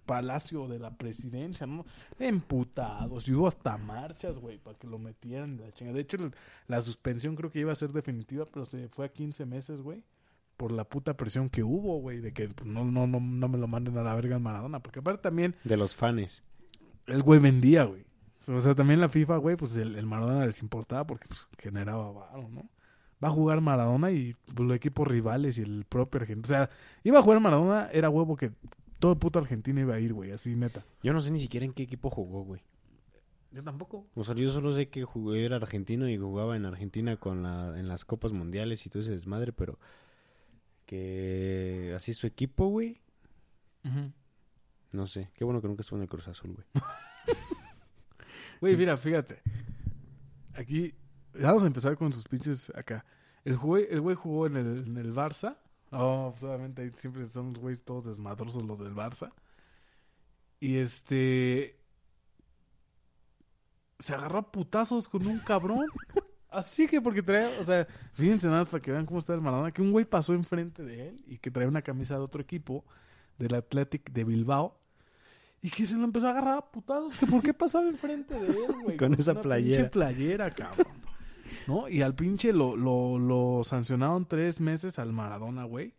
palacio 0.06 0.68
de 0.68 0.78
la 0.78 0.96
presidencia, 0.96 1.66
¿no? 1.66 1.87
Emputados. 2.18 3.26
Y 3.28 3.32
hubo 3.32 3.48
hasta 3.48 3.76
marchas, 3.78 4.38
güey, 4.38 4.58
para 4.58 4.78
que 4.78 4.87
lo 4.87 4.98
metieran 4.98 5.58
en 5.58 5.62
la 5.62 5.72
chingada. 5.72 5.96
De 5.96 6.02
hecho, 6.02 6.18
la 6.68 6.80
suspensión 6.80 7.34
creo 7.34 7.50
que 7.50 7.60
iba 7.60 7.72
a 7.72 7.76
ser 7.76 7.90
definitiva, 7.90 8.46
pero 8.46 8.64
se 8.64 8.88
fue 8.88 9.06
a 9.06 9.12
15 9.12 9.46
meses, 9.46 9.80
güey. 9.80 10.02
Por 10.56 10.72
la 10.72 10.84
puta 10.84 11.16
presión 11.16 11.48
que 11.48 11.62
hubo, 11.62 12.00
güey, 12.00 12.20
de 12.20 12.32
que 12.32 12.48
pues, 12.48 12.68
no, 12.68 12.84
no, 12.84 13.06
no, 13.06 13.20
no 13.20 13.48
me 13.48 13.58
lo 13.58 13.66
manden 13.66 13.98
a 13.98 14.02
la 14.02 14.14
verga 14.14 14.36
en 14.36 14.42
Maradona. 14.42 14.80
Porque 14.80 15.00
aparte 15.00 15.22
también... 15.22 15.56
De 15.64 15.76
los 15.76 15.96
fans. 15.96 16.42
El 17.06 17.22
güey 17.22 17.40
vendía, 17.40 17.84
güey. 17.84 18.04
O 18.46 18.60
sea, 18.60 18.74
también 18.74 19.00
la 19.00 19.08
FIFA, 19.08 19.38
güey, 19.38 19.56
pues 19.56 19.76
el, 19.76 19.96
el 19.96 20.06
Maradona 20.06 20.46
les 20.46 20.60
importaba 20.62 21.06
porque 21.06 21.26
pues, 21.28 21.48
generaba 21.58 22.12
varo, 22.12 22.48
¿no? 22.48 22.68
Va 23.22 23.28
a 23.28 23.32
jugar 23.32 23.60
Maradona 23.60 24.10
y 24.10 24.36
pues, 24.54 24.68
los 24.68 24.76
equipos 24.76 25.08
rivales 25.08 25.58
y 25.58 25.62
el 25.62 25.84
propio 25.88 26.20
Argentina. 26.20 26.44
O 26.44 26.48
sea, 26.48 26.70
iba 27.04 27.18
a 27.18 27.22
jugar 27.22 27.40
Maradona, 27.40 27.88
era 27.92 28.10
huevo 28.10 28.36
que 28.36 28.52
todo 28.98 29.18
puto 29.18 29.38
Argentina 29.38 29.80
iba 29.80 29.94
a 29.94 30.00
ir, 30.00 30.12
güey, 30.12 30.32
así 30.32 30.54
neta. 30.54 30.84
Yo 31.02 31.12
no 31.12 31.20
sé 31.20 31.30
ni 31.30 31.40
siquiera 31.40 31.64
en 31.64 31.72
qué 31.72 31.84
equipo 31.84 32.10
jugó, 32.10 32.42
güey. 32.42 32.60
Yo 33.50 33.62
tampoco. 33.62 34.06
O 34.14 34.24
sea, 34.24 34.34
yo 34.34 34.48
solo 34.50 34.72
sé 34.72 34.88
que 34.88 35.04
jugué, 35.04 35.44
era 35.44 35.56
argentino 35.56 36.08
y 36.08 36.18
jugaba 36.18 36.56
en 36.56 36.66
Argentina 36.66 37.16
con 37.16 37.44
la, 37.44 37.78
en 37.78 37.86
las 37.86 38.04
copas 38.04 38.32
mundiales 38.32 38.84
y 38.84 38.90
todo 38.90 39.02
ese 39.02 39.12
desmadre, 39.12 39.52
pero 39.52 39.78
que 40.87 41.92
así 41.97 42.12
su 42.12 42.27
equipo, 42.27 42.68
güey. 42.68 43.01
No 44.92 45.07
sé. 45.07 45.31
Qué 45.35 45.44
bueno 45.44 45.61
que 45.61 45.68
nunca 45.68 45.83
estuvo 45.83 45.99
en 45.99 46.03
el 46.03 46.09
Cruz 46.09 46.29
Azul, 46.29 46.55
güey. 46.55 46.66
Güey, 48.61 48.77
mira, 48.77 48.97
fíjate. 48.97 49.42
Aquí, 50.55 50.94
vamos 51.35 51.64
a 51.64 51.66
empezar 51.66 51.99
con 51.99 52.12
sus 52.12 52.25
pinches 52.25 52.73
acá. 52.75 53.05
El 53.44 53.59
güey, 53.59 53.87
el 53.90 54.01
güey 54.01 54.16
jugó 54.16 54.47
en 54.47 54.57
el, 54.57 54.87
en 54.87 54.97
el 54.97 55.12
Barça. 55.12 55.59
Oh, 55.90 56.31
pues 56.31 56.44
obviamente 56.44 56.81
ahí 56.81 56.90
siempre 56.97 57.27
son 57.27 57.53
los 57.53 57.59
güeyes 57.59 57.85
todos 57.85 58.07
desmadrosos 58.07 58.62
los 58.62 58.79
del 58.79 58.94
Barça. 58.94 59.33
Y 60.61 60.79
este... 60.79 61.79
Se 63.99 64.14
agarró 64.14 64.38
a 64.38 64.51
putazos 64.51 65.09
con 65.09 65.27
un 65.27 65.40
cabrón. 65.40 65.85
Así 66.54 66.86
que 66.86 67.00
porque 67.00 67.22
traía, 67.22 67.50
o 67.60 67.64
sea, 67.64 67.86
fíjense 68.12 68.46
nada 68.46 68.60
más 68.60 68.68
para 68.68 68.80
que 68.80 68.92
vean 68.92 69.06
cómo 69.06 69.18
está 69.18 69.34
el 69.34 69.40
Maradona, 69.40 69.72
que 69.72 69.82
un 69.82 69.92
güey 69.92 70.04
pasó 70.04 70.34
enfrente 70.34 70.82
de 70.82 71.08
él 71.08 71.24
y 71.26 71.38
que 71.38 71.50
traía 71.50 71.68
una 71.68 71.82
camisa 71.82 72.14
de 72.14 72.20
otro 72.20 72.40
equipo, 72.40 72.84
del 73.38 73.54
Athletic 73.54 74.12
de 74.12 74.24
Bilbao, 74.24 74.78
y 75.60 75.70
que 75.70 75.86
se 75.86 75.96
lo 75.96 76.04
empezó 76.04 76.28
a 76.28 76.30
agarrar 76.30 76.58
a 76.58 76.70
putazos, 76.70 77.18
que 77.18 77.26
por 77.26 77.42
qué 77.42 77.54
pasaba 77.54 77.88
enfrente 77.88 78.34
de 78.34 78.46
él, 78.46 78.74
güey. 78.82 78.96
Con 78.98 79.14
esa 79.14 79.32
una 79.32 79.42
playera. 79.42 79.76
Pinche 79.76 79.90
playera, 79.90 80.50
cabrón. 80.50 80.86
¿No? 81.66 81.88
Y 81.88 82.02
al 82.02 82.14
pinche 82.14 82.52
lo, 82.52 82.76
lo, 82.76 83.18
lo 83.18 83.64
sancionaron 83.64 84.26
tres 84.26 84.60
meses 84.60 84.98
al 84.98 85.12
Maradona, 85.12 85.64
güey. 85.64 85.94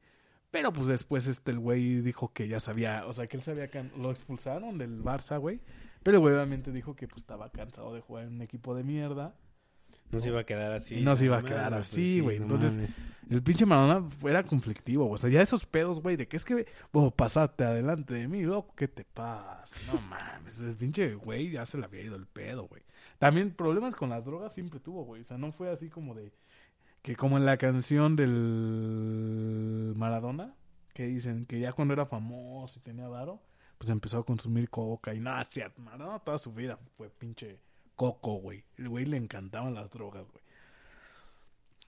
Pero 0.52 0.72
pues 0.72 0.88
después 0.88 1.28
este 1.28 1.52
el 1.52 1.60
güey 1.60 2.02
dijo 2.02 2.32
que 2.32 2.48
ya 2.48 2.62
sabía, 2.62 3.06
o 3.08 3.14
sea, 3.14 3.28
que 3.28 3.36
él 3.36 3.44
sabía 3.44 3.70
que 3.70 3.84
lo 3.98 4.12
expulsaron 4.12 4.78
del 4.78 5.04
Barça, 5.04 5.38
güey. 5.38 5.60
Pero 6.02 6.18
el 6.18 6.22
güey 6.22 6.34
obviamente 6.34 6.72
dijo 6.72 6.96
que 6.96 7.08
pues 7.08 7.24
estaba 7.24 7.50
cansado 7.50 7.94
de 7.94 8.00
jugar 8.00 8.26
en 8.26 8.36
un 8.36 8.42
equipo 8.42 8.74
de 8.74 8.84
mierda. 8.84 9.36
No 10.12 10.20
se 10.20 10.30
iba 10.30 10.40
a 10.42 10.44
quedar 10.46 10.72
así. 10.72 11.02
No 11.02 11.16
se 11.16 11.26
iba 11.26 11.38
a 11.38 11.42
No 11.42 11.48
quedar 11.48 11.74
así, 11.74 11.96
pues 11.96 12.08
sí, 12.08 12.20
güey. 12.20 12.40
no 12.40 12.46
Entonces, 12.46 12.80
el 13.30 13.42
pinche 13.42 13.66
Maradona 13.66 14.08
era 14.24 14.44
conflictivo, 14.44 15.06
güey. 15.06 15.16
O 15.16 15.18
sea, 15.18 15.30
ya 15.30 15.42
esos 15.42 15.66
pedos, 15.66 16.02
güey, 16.02 16.16
de 16.16 16.28
que 16.28 16.38
es 16.38 16.46
que, 16.46 16.68
vos 16.92 17.12
pasate 17.14 17.64
adelante 17.64 18.14
de 18.14 18.28
mí, 18.28 18.44
loco, 18.44 18.74
¿qué 18.76 18.88
te 18.88 19.04
pasa? 19.04 19.76
No 19.92 20.00
mames, 20.02 20.62
el 20.62 20.76
pinche 20.76 21.16
güey 21.16 21.52
ya 21.52 21.66
se 21.66 21.78
le 21.78 21.86
había 21.86 22.02
ido 22.02 22.16
el 22.16 22.28
pedo, 22.28 22.68
güey. 22.68 22.84
También 23.18 23.52
problemas 23.52 23.96
con 23.96 24.10
las 24.10 24.26
drogas 24.26 24.54
siempre 24.54 24.80
tuvo, 24.80 25.04
güey. 25.06 25.22
O 25.22 25.26
sea, 25.26 25.38
no 25.38 25.52
fue 25.52 25.72
así 25.72 25.90
como 25.90 26.14
de, 26.14 26.32
que 27.02 27.16
como 27.16 27.38
en 27.38 27.46
la 27.46 27.58
canción 27.58 28.16
del 28.16 29.94
Maradona, 29.96 30.54
que 30.94 31.08
dicen 31.08 31.46
que 31.46 31.60
ya 31.60 31.74
cuando 31.74 31.94
era 31.94 32.06
famoso 32.06 32.80
y 32.80 32.84
tenía 32.84 33.08
varo, 33.08 33.42
pues 33.78 33.90
empezó 33.90 34.20
a 34.20 34.26
consumir 34.26 34.70
coca 34.70 35.14
y 35.14 35.20
nada, 35.20 35.44
sí, 35.46 35.62
Maradona 35.78 36.20
toda 36.20 36.38
su 36.38 36.54
vida 36.54 36.78
fue 36.96 37.10
pinche 37.10 37.60
coco, 37.96 38.36
güey. 38.36 38.64
El 38.78 38.90
güey 38.90 39.06
le 39.06 39.18
encantaban 39.18 39.74
las 39.74 39.92
drogas, 39.92 40.26
güey. 40.32 40.44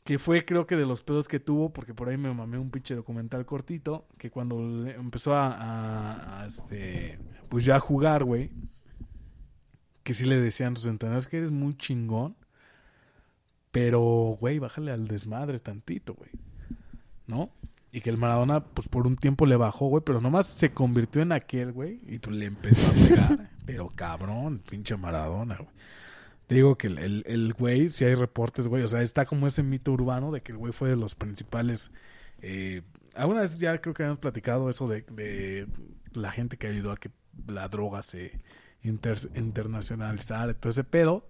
Que 0.04 0.20
fue, 0.20 0.46
creo 0.46 0.66
que 0.66 0.78
de 0.78 0.86
los 0.86 1.04
pedos 1.04 1.28
que 1.28 1.40
tuvo, 1.42 1.74
porque 1.74 1.94
por 1.94 2.08
ahí 2.08 2.16
me 2.18 2.34
mamé 2.34 2.58
un 2.58 2.72
pinche 2.72 2.96
documental 2.96 3.46
cortito, 3.46 4.08
que 4.18 4.32
cuando 4.32 4.88
empezó 4.88 5.34
a, 5.36 5.52
a- 5.52 6.42
a, 6.44 6.46
este, 6.48 7.20
pues 7.50 7.66
ya 7.66 7.76
a 7.76 7.80
jugar, 7.82 8.24
güey, 8.24 8.52
que 10.04 10.14
sí 10.14 10.26
le 10.26 10.40
decían 10.40 10.78
sus 10.78 10.88
entrenadores 10.88 11.28
que 11.28 11.38
eres 11.40 11.52
muy 11.52 11.76
chingón, 11.76 12.38
pero, 13.72 14.38
güey, 14.40 14.60
bájale 14.60 14.92
al 14.92 15.08
desmadre 15.10 15.60
tantito, 15.60 16.14
güey, 16.14 16.30
¿no? 17.28 17.50
Y 17.92 18.00
que 18.02 18.10
el 18.10 18.18
Maradona, 18.18 18.64
pues 18.64 18.88
por 18.88 19.08
un 19.08 19.18
tiempo 19.18 19.46
le 19.46 19.58
bajó, 19.58 19.88
güey, 19.88 20.04
pero 20.06 20.22
nomás 20.22 20.48
se 20.48 20.72
convirtió 20.72 21.22
en 21.22 21.34
aquel, 21.34 21.74
güey, 21.74 22.00
y 22.08 22.20
pues 22.20 22.36
le 22.36 22.46
empezó 22.46 22.90
a 22.90 22.94
pegar, 22.94 23.50
pero 23.68 23.88
cabrón, 23.90 24.64
pinche 24.68 24.98
Maradona, 24.98 25.58
güey. 25.58 25.70
Te 26.48 26.56
digo 26.56 26.78
que 26.78 26.88
el, 26.88 26.98
el, 26.98 27.24
el 27.28 27.54
güey, 27.54 27.90
si 27.90 28.06
hay 28.06 28.16
reportes, 28.16 28.68
güey, 28.70 28.82
o 28.82 28.88
sea, 28.88 29.02
está 29.02 29.26
como 29.26 29.46
ese 29.48 29.62
mito 29.62 29.92
urbano 29.92 30.32
de 30.32 30.42
que 30.42 30.54
el 30.54 30.58
güey 30.58 30.72
fue 30.74 30.90
de 30.90 30.96
los 30.96 31.14
principales. 31.14 31.92
Eh, 32.42 32.82
alguna 33.16 33.42
vez 33.42 33.60
ya 33.60 33.78
creo 33.80 33.94
que 33.94 34.04
habíamos 34.04 34.20
platicado 34.20 34.70
eso 34.70 34.88
de, 34.88 35.02
de 35.12 35.68
la 36.14 36.32
gente 36.32 36.56
que 36.58 36.68
ayudó 36.68 36.94
a 36.94 36.98
que 36.98 37.12
la 37.48 37.68
droga 37.68 38.02
se 38.02 38.40
inter- 38.82 39.30
internacionalizara, 39.36 40.54
y 40.54 40.56
todo 40.56 40.70
ese 40.70 40.86
pedo. 40.86 41.28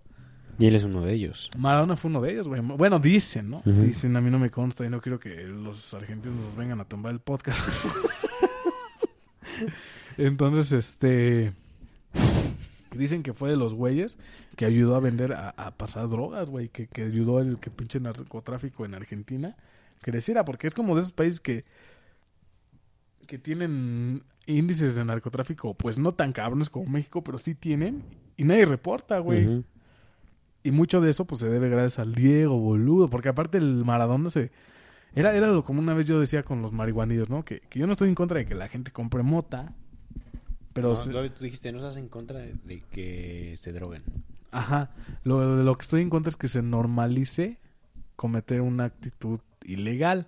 Y 0.59 0.67
él 0.67 0.75
es 0.75 0.83
uno 0.83 1.01
de 1.01 1.13
ellos. 1.13 1.49
Maradona 1.57 1.97
fue 1.97 2.09
uno 2.09 2.21
de 2.21 2.31
ellos, 2.33 2.47
güey. 2.47 2.61
Bueno, 2.61 2.99
dicen, 2.99 3.49
¿no? 3.49 3.63
Dicen, 3.65 4.15
a 4.17 4.21
mí 4.21 4.29
no 4.29 4.37
me 4.39 4.51
consta 4.51 4.85
y 4.85 4.89
no 4.89 5.01
quiero 5.01 5.19
que 5.19 5.45
los 5.47 5.93
argentinos 5.95 6.39
nos 6.39 6.55
vengan 6.55 6.79
a 6.79 6.85
tumbar 6.85 7.11
el 7.13 7.19
podcast. 7.19 7.67
Entonces, 10.17 10.71
este... 10.73 11.53
Dicen 12.97 13.23
que 13.23 13.33
fue 13.33 13.49
de 13.49 13.55
los 13.55 13.73
güeyes 13.73 14.19
que 14.55 14.65
ayudó 14.65 14.95
a 14.95 14.99
vender, 14.99 15.33
a, 15.33 15.49
a 15.51 15.71
pasar 15.71 16.09
drogas, 16.09 16.49
güey. 16.49 16.69
Que, 16.69 16.87
que 16.87 17.03
ayudó 17.03 17.39
el 17.39 17.59
que 17.59 17.69
pinche 17.69 17.99
narcotráfico 17.99 18.85
en 18.85 18.95
Argentina 18.95 19.55
creciera. 20.01 20.43
Porque 20.43 20.67
es 20.67 20.75
como 20.75 20.95
de 20.95 21.01
esos 21.01 21.13
países 21.13 21.39
que... 21.39 21.63
Que 23.27 23.37
tienen 23.37 24.23
índices 24.45 24.95
de 24.95 25.03
narcotráfico, 25.03 25.73
pues 25.73 25.99
no 25.99 26.13
tan 26.13 26.31
cabrones 26.31 26.69
como 26.69 26.89
México, 26.89 27.23
pero 27.23 27.37
sí 27.37 27.55
tienen. 27.55 28.03
Y 28.37 28.45
nadie 28.45 28.65
reporta, 28.65 29.19
güey. 29.19 29.63
Y 30.63 30.71
mucho 30.71 31.01
de 31.01 31.09
eso 31.09 31.25
pues 31.25 31.41
se 31.41 31.49
debe 31.49 31.69
gracias 31.69 31.99
al 31.99 32.15
Diego, 32.15 32.57
boludo. 32.57 33.09
Porque 33.09 33.29
aparte 33.29 33.57
el 33.57 33.83
Maradona 33.85 34.29
se... 34.29 34.51
Era, 35.15 35.35
era 35.35 35.47
lo 35.47 35.63
como 35.63 35.79
una 35.79 35.93
vez 35.93 36.05
yo 36.05 36.19
decía 36.19 36.43
con 36.43 36.61
los 36.61 36.71
marihuanidos, 36.71 37.29
¿no? 37.29 37.43
Que, 37.43 37.61
que 37.69 37.79
yo 37.79 37.87
no 37.87 37.93
estoy 37.93 38.09
en 38.09 38.15
contra 38.15 38.37
de 38.37 38.45
que 38.45 38.55
la 38.55 38.67
gente 38.67 38.91
compre 38.91 39.23
mota. 39.23 39.73
Pero... 40.77 40.89
No, 40.89 40.95
se- 40.95 41.11
tú, 41.11 41.29
tú 41.29 41.43
dijiste, 41.43 41.71
no 41.71 41.77
estás 41.79 41.97
en 41.97 42.07
contra 42.07 42.39
de, 42.39 42.53
de 42.63 42.81
que 42.91 43.55
se 43.57 43.71
droguen. 43.73 44.03
Ajá. 44.51 44.91
Lo, 45.23 45.61
lo 45.63 45.75
que 45.75 45.81
estoy 45.81 46.01
en 46.01 46.09
contra 46.09 46.29
es 46.29 46.37
que 46.37 46.47
se 46.47 46.61
normalice 46.61 47.57
cometer 48.15 48.61
una 48.61 48.85
actitud 48.85 49.39
ilegal. 49.63 50.27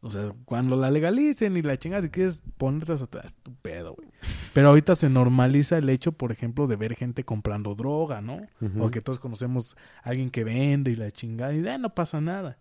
O 0.00 0.10
sea, 0.10 0.34
cuando 0.44 0.76
la 0.76 0.90
legalicen 0.90 1.56
y 1.56 1.62
la 1.62 1.78
chingas 1.78 2.02
si 2.04 2.10
quieres 2.10 2.42
ponerte 2.58 2.92
atrás, 2.92 3.36
tu 3.42 3.54
pedo, 3.54 3.94
güey. 3.94 4.08
Pero 4.52 4.68
ahorita 4.68 4.94
se 4.94 5.08
normaliza 5.08 5.78
el 5.78 5.88
hecho, 5.88 6.12
por 6.12 6.30
ejemplo, 6.30 6.66
de 6.66 6.76
ver 6.76 6.94
gente 6.94 7.24
comprando 7.24 7.74
droga, 7.74 8.20
¿no? 8.20 8.46
Ujú. 8.60 8.84
O 8.84 8.90
que 8.90 9.00
todos 9.00 9.18
conocemos 9.18 9.76
a 10.02 10.10
alguien 10.10 10.30
que 10.30 10.44
vende 10.44 10.90
y 10.90 10.96
la 10.96 11.10
chingada 11.10 11.54
y 11.54 11.66
ah, 11.66 11.78
no 11.78 11.94
pasa 11.94 12.20
nada. 12.20 12.58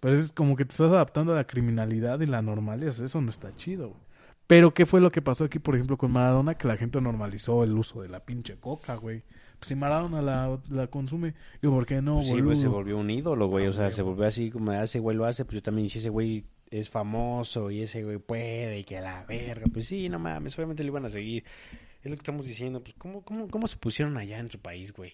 Pero 0.00 0.14
es 0.14 0.32
como 0.32 0.56
que 0.56 0.64
te 0.64 0.72
estás 0.72 0.90
adaptando 0.92 1.32
a 1.32 1.36
la 1.36 1.46
criminalidad 1.46 2.20
y 2.20 2.26
la 2.26 2.42
normalidad. 2.42 2.88
Eso 3.00 3.20
no 3.20 3.30
está 3.30 3.54
chido, 3.56 3.88
güey. 3.90 4.00
Pero 4.48 4.74
¿qué 4.74 4.84
fue 4.86 5.00
lo 5.00 5.10
que 5.10 5.22
pasó 5.22 5.44
aquí, 5.44 5.58
por 5.60 5.74
ejemplo, 5.76 5.96
con 5.96 6.10
Maradona? 6.10 6.54
Que 6.56 6.66
la 6.66 6.76
gente 6.76 7.00
normalizó 7.00 7.62
el 7.62 7.72
uso 7.78 8.02
de 8.02 8.08
la 8.08 8.20
pinche 8.24 8.56
coca, 8.56 8.96
güey. 8.96 9.22
Pues 9.58 9.68
si 9.68 9.74
Maradona 9.76 10.22
la, 10.22 10.58
la 10.70 10.86
consume, 10.86 11.34
yo, 11.62 11.70
¿por 11.70 11.84
qué 11.86 12.00
no, 12.00 12.16
Pues 12.16 12.28
sí, 12.28 12.42
pues 12.42 12.60
se 12.60 12.68
volvió 12.68 12.96
un 12.98 13.10
ídolo, 13.10 13.46
güey. 13.48 13.66
Ah, 13.66 13.70
O 13.70 13.72
sea, 13.72 13.84
güey, 13.84 13.92
se 13.94 14.02
volvió 14.02 14.24
así 14.26 14.50
como 14.50 14.70
"Ah, 14.72 14.82
ese 14.84 14.98
güey 15.00 15.16
lo 15.16 15.24
hace, 15.26 15.44
pues 15.44 15.56
yo 15.56 15.62
también, 15.62 15.88
si 15.88 15.98
ese 15.98 16.08
güey 16.10 16.44
es 16.70 16.88
famoso 16.90 17.70
y 17.70 17.82
ese 17.82 18.02
güey 18.04 18.18
puede 18.18 18.78
y 18.80 18.84
que 18.84 19.00
la 19.00 19.24
verga, 19.24 19.66
pues 19.72 19.86
sí, 19.86 20.08
no 20.08 20.18
mames, 20.18 20.56
obviamente 20.56 20.82
lo 20.82 20.88
iban 20.90 21.04
a 21.04 21.10
seguir. 21.10 21.44
Es 22.02 22.10
lo 22.10 22.16
que 22.16 22.20
estamos 22.20 22.46
diciendo, 22.46 22.82
pues 22.82 22.94
¿cómo, 22.96 23.22
cómo, 23.22 23.48
cómo 23.48 23.66
se 23.68 23.76
pusieron 23.76 24.16
allá 24.16 24.38
en 24.38 24.50
su 24.50 24.58
país, 24.60 24.92
güey? 24.92 25.12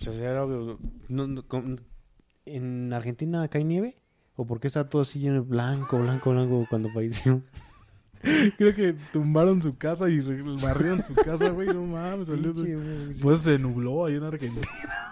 O 0.00 0.02
sea, 0.02 0.12
¿será 0.12 0.40
algo- 0.42 0.78
no- 1.08 1.26
no- 1.26 1.42
con- 1.46 1.80
¿en 2.46 2.92
Argentina 2.92 3.46
cae 3.48 3.64
nieve? 3.64 3.96
¿O 4.36 4.46
por 4.46 4.60
qué 4.60 4.68
está 4.68 4.88
todo 4.88 5.02
así 5.02 5.18
lleno 5.18 5.34
de 5.34 5.40
blanco, 5.40 5.98
blanco, 5.98 6.30
blanco 6.30 6.64
cuando 6.70 6.88
falleció? 6.90 7.42
Creo 8.58 8.74
que 8.74 8.94
tumbaron 9.12 9.62
su 9.62 9.76
casa 9.76 10.08
y 10.10 10.20
barrieron 10.62 11.02
su 11.02 11.14
casa, 11.14 11.50
güey. 11.50 11.68
No 11.68 11.84
mames. 11.86 12.28
Pues 13.22 13.40
se 13.40 13.58
nubló 13.58 14.04
ahí 14.06 14.14
en 14.16 14.24
Argentina. 14.24 14.66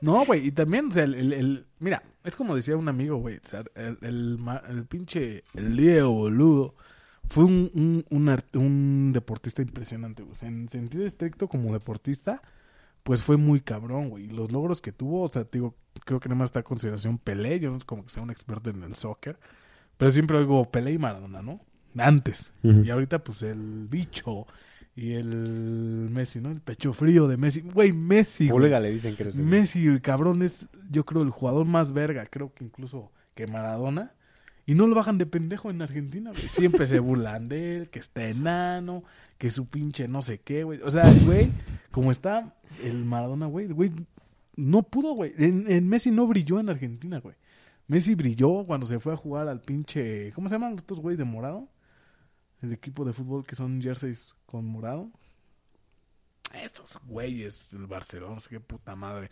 No, 0.00 0.24
güey, 0.26 0.46
y 0.48 0.52
también, 0.52 0.88
o 0.88 0.92
sea, 0.92 1.04
el, 1.04 1.14
el- 1.14 1.32
el- 1.32 1.66
mira, 1.78 2.02
es 2.24 2.36
como 2.36 2.54
decía 2.54 2.76
un 2.76 2.88
amigo, 2.88 3.16
güey, 3.16 3.36
o 3.36 3.40
sea, 3.42 3.64
el, 3.74 3.96
el, 4.02 4.84
pinche, 4.86 5.44
el 5.54 5.76
Diego, 5.76 6.10
boludo, 6.12 6.74
fue 7.30 7.44
un, 7.44 7.70
un, 7.74 8.04
un, 8.10 8.28
art- 8.28 8.54
un 8.56 9.12
deportista 9.14 9.62
impresionante, 9.62 10.22
güey. 10.22 10.32
O 10.32 10.34
sea, 10.36 10.48
en 10.48 10.68
sentido 10.68 11.06
estricto 11.06 11.48
como 11.48 11.72
deportista, 11.72 12.42
pues 13.02 13.22
fue 13.22 13.38
muy 13.38 13.60
cabrón, 13.60 14.10
güey. 14.10 14.24
Y 14.24 14.28
los 14.28 14.52
logros 14.52 14.82
que 14.82 14.92
tuvo, 14.92 15.22
o 15.22 15.28
sea, 15.28 15.44
te 15.44 15.56
digo, 15.58 15.74
creo 16.04 16.20
que 16.20 16.28
nada 16.28 16.38
más 16.40 16.48
está 16.48 16.60
a 16.60 16.64
consideración 16.64 17.16
Pelé, 17.16 17.58
yo 17.60 17.70
no 17.70 17.78
es 17.78 17.84
como 17.86 18.02
que 18.04 18.10
sea 18.10 18.22
un 18.22 18.30
experto 18.30 18.68
en 18.68 18.82
el 18.82 18.94
soccer, 18.96 19.38
pero 20.04 20.12
siempre 20.12 20.36
oigo 20.36 20.70
Pelé 20.70 20.92
y 20.92 20.98
Maradona, 20.98 21.40
¿no? 21.40 21.62
Antes. 21.96 22.52
Y 22.62 22.90
ahorita, 22.90 23.24
pues, 23.24 23.42
el 23.42 23.86
bicho 23.88 24.46
y 24.94 25.14
el 25.14 26.10
Messi, 26.10 26.42
¿no? 26.42 26.50
El 26.50 26.60
pecho 26.60 26.92
frío 26.92 27.26
de 27.26 27.38
Messi. 27.38 27.62
Güey, 27.62 27.94
Messi. 27.94 28.48
Pulga 28.48 28.80
le 28.80 28.90
dicen 28.90 29.16
que 29.16 29.22
eres 29.22 29.38
Messi, 29.38 29.86
el 29.86 30.02
cabrón, 30.02 30.42
es, 30.42 30.68
yo 30.90 31.06
creo, 31.06 31.22
el 31.22 31.30
jugador 31.30 31.64
más 31.64 31.92
verga, 31.92 32.26
creo 32.26 32.52
que 32.52 32.64
incluso 32.64 33.12
que 33.34 33.46
Maradona. 33.46 34.12
Y 34.66 34.74
no 34.74 34.86
lo 34.86 34.94
bajan 34.94 35.16
de 35.16 35.24
pendejo 35.24 35.70
en 35.70 35.80
Argentina, 35.80 36.32
güey. 36.32 36.48
Siempre 36.48 36.86
se 36.86 36.98
burlan 36.98 37.48
de 37.48 37.78
él, 37.78 37.88
que 37.88 37.98
está 37.98 38.26
enano, 38.26 39.04
que 39.38 39.48
su 39.48 39.70
pinche 39.70 40.06
no 40.06 40.20
sé 40.20 40.38
qué, 40.38 40.64
güey. 40.64 40.82
O 40.82 40.90
sea, 40.90 41.10
güey, 41.24 41.48
como 41.90 42.12
está 42.12 42.54
el 42.82 43.06
Maradona, 43.06 43.46
güey, 43.46 43.68
güey 43.68 43.90
no 44.54 44.82
pudo, 44.82 45.14
güey. 45.14 45.32
En, 45.38 45.64
en 45.66 45.88
Messi 45.88 46.10
no 46.10 46.26
brilló 46.26 46.60
en 46.60 46.68
Argentina, 46.68 47.20
güey. 47.20 47.36
Messi 47.86 48.14
brilló 48.14 48.64
cuando 48.66 48.86
se 48.86 48.98
fue 48.98 49.12
a 49.12 49.16
jugar 49.16 49.48
al 49.48 49.60
pinche... 49.60 50.32
¿Cómo 50.32 50.48
se 50.48 50.54
llaman 50.54 50.76
estos 50.78 50.98
güeyes 51.00 51.18
de 51.18 51.24
morado? 51.24 51.68
El 52.62 52.72
equipo 52.72 53.04
de 53.04 53.12
fútbol 53.12 53.44
que 53.44 53.56
son 53.56 53.80
jerseys 53.82 54.34
con 54.46 54.64
morado. 54.64 55.10
Esos 56.54 56.98
güeyes 57.06 57.70
del 57.72 57.86
Barcelona, 57.86 58.36
qué 58.48 58.60
puta 58.60 58.96
madre. 58.96 59.30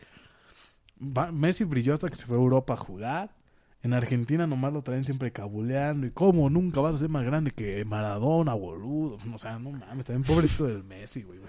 Messi 1.32 1.64
brilló 1.64 1.94
hasta 1.94 2.08
que 2.08 2.16
se 2.16 2.26
fue 2.26 2.36
a 2.36 2.40
Europa 2.40 2.74
a 2.74 2.76
jugar. 2.76 3.34
En 3.82 3.94
Argentina 3.94 4.46
nomás 4.46 4.72
lo 4.72 4.82
traen 4.82 5.04
siempre 5.04 5.32
cabuleando. 5.32 6.06
¿Y 6.06 6.10
cómo? 6.10 6.48
Nunca 6.50 6.80
vas 6.80 6.96
a 6.96 6.98
ser 6.98 7.08
más 7.08 7.24
grande 7.24 7.50
que 7.50 7.84
Maradona, 7.84 8.54
boludo. 8.54 9.18
O 9.32 9.38
sea, 9.38 9.58
no 9.58 9.72
mames, 9.72 10.04
también 10.04 10.22
pobrecito 10.22 10.66
del 10.66 10.84
Messi, 10.84 11.22
güey. 11.22 11.40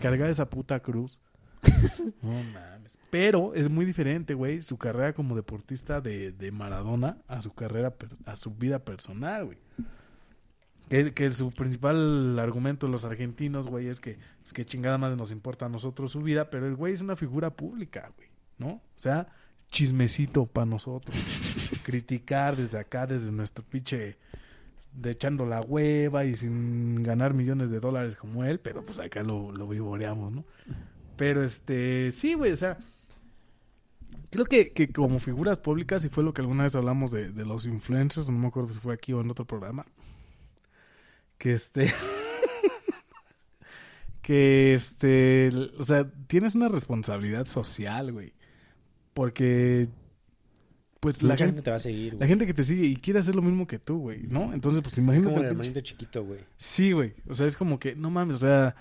Cargada 0.00 0.30
esa 0.30 0.48
puta 0.48 0.80
cruz. 0.80 1.20
No 2.22 2.42
mames. 2.52 2.98
Pero 3.10 3.54
es 3.54 3.68
muy 3.68 3.84
diferente, 3.84 4.34
güey, 4.34 4.62
su 4.62 4.76
carrera 4.78 5.12
como 5.12 5.36
deportista 5.36 6.00
de, 6.00 6.32
de 6.32 6.52
Maradona 6.52 7.18
a 7.28 7.42
su 7.42 7.52
carrera, 7.52 7.90
per- 7.90 8.10
a 8.24 8.36
su 8.36 8.50
vida 8.50 8.78
personal, 8.78 9.44
güey. 9.46 9.58
Que, 10.88 11.12
que 11.12 11.30
su 11.30 11.50
principal 11.50 12.38
argumento 12.38 12.86
de 12.86 12.92
los 12.92 13.04
argentinos, 13.04 13.66
güey, 13.68 13.88
es 13.88 14.00
que, 14.00 14.18
es 14.44 14.52
que 14.52 14.64
chingada 14.64 14.98
madre 14.98 15.16
nos 15.16 15.30
importa 15.30 15.66
a 15.66 15.68
nosotros 15.68 16.12
su 16.12 16.20
vida, 16.20 16.50
pero 16.50 16.66
el 16.66 16.74
güey 16.76 16.92
es 16.92 17.00
una 17.00 17.16
figura 17.16 17.50
pública, 17.50 18.10
güey, 18.16 18.28
¿no? 18.58 18.68
O 18.68 18.82
sea, 18.96 19.28
chismecito 19.70 20.46
para 20.46 20.66
nosotros. 20.66 21.16
Criticar 21.84 22.56
desde 22.56 22.78
acá, 22.78 23.06
desde 23.06 23.32
nuestro 23.32 23.64
pinche 23.64 24.16
de 24.92 25.10
echando 25.10 25.44
la 25.46 25.60
hueva 25.60 26.24
y 26.24 26.36
sin 26.36 27.02
ganar 27.02 27.34
millones 27.34 27.70
de 27.70 27.80
dólares 27.80 28.14
como 28.14 28.44
él, 28.44 28.60
pero 28.60 28.84
pues 28.84 28.98
acá 29.00 29.22
lo, 29.22 29.50
lo 29.52 29.66
vivoreamos, 29.66 30.32
¿no? 30.32 30.44
Pero 31.16 31.44
este, 31.44 32.10
sí, 32.12 32.34
güey, 32.34 32.52
o 32.52 32.56
sea, 32.56 32.76
creo 34.30 34.44
que, 34.46 34.72
que 34.72 34.90
como 34.92 35.18
figuras 35.20 35.60
públicas, 35.60 36.04
y 36.04 36.08
fue 36.08 36.24
lo 36.24 36.34
que 36.34 36.40
alguna 36.42 36.64
vez 36.64 36.74
hablamos 36.74 37.12
de, 37.12 37.30
de 37.30 37.44
los 37.44 37.66
influencers, 37.66 38.28
no 38.30 38.38
me 38.38 38.48
acuerdo 38.48 38.72
si 38.72 38.80
fue 38.80 38.94
aquí 38.94 39.12
o 39.12 39.20
en 39.20 39.30
otro 39.30 39.46
programa, 39.46 39.86
que 41.38 41.52
este, 41.52 41.92
que 44.22 44.74
este, 44.74 45.50
o 45.78 45.84
sea, 45.84 46.10
tienes 46.26 46.54
una 46.54 46.68
responsabilidad 46.68 47.46
social, 47.46 48.12
güey, 48.12 48.32
porque, 49.12 49.88
pues 51.00 51.22
la 51.22 51.36
gente, 51.36 51.46
gente 51.46 51.62
te 51.62 51.70
va 51.70 51.76
a 51.76 51.80
seguir, 51.80 52.14
la 52.14 52.18
güey. 52.18 52.28
gente 52.28 52.46
que 52.46 52.54
te 52.54 52.64
sigue 52.64 52.86
y 52.86 52.96
quiere 52.96 53.18
hacer 53.20 53.34
lo 53.34 53.42
mismo 53.42 53.66
que 53.66 53.78
tú, 53.78 53.98
güey, 53.98 54.22
¿no? 54.26 54.52
Entonces, 54.54 54.80
pues 54.82 54.94
Es 54.94 54.98
imagínate. 54.98 55.30
como 55.32 55.44
el 55.44 55.50
hermanito 55.50 55.80
chiquito, 55.80 56.24
güey. 56.24 56.40
Sí, 56.56 56.92
güey. 56.92 57.14
O 57.28 57.34
sea, 57.34 57.46
es 57.46 57.56
como 57.56 57.78
que, 57.78 57.94
no 57.94 58.10
mames, 58.10 58.36
o 58.36 58.40
sea, 58.40 58.74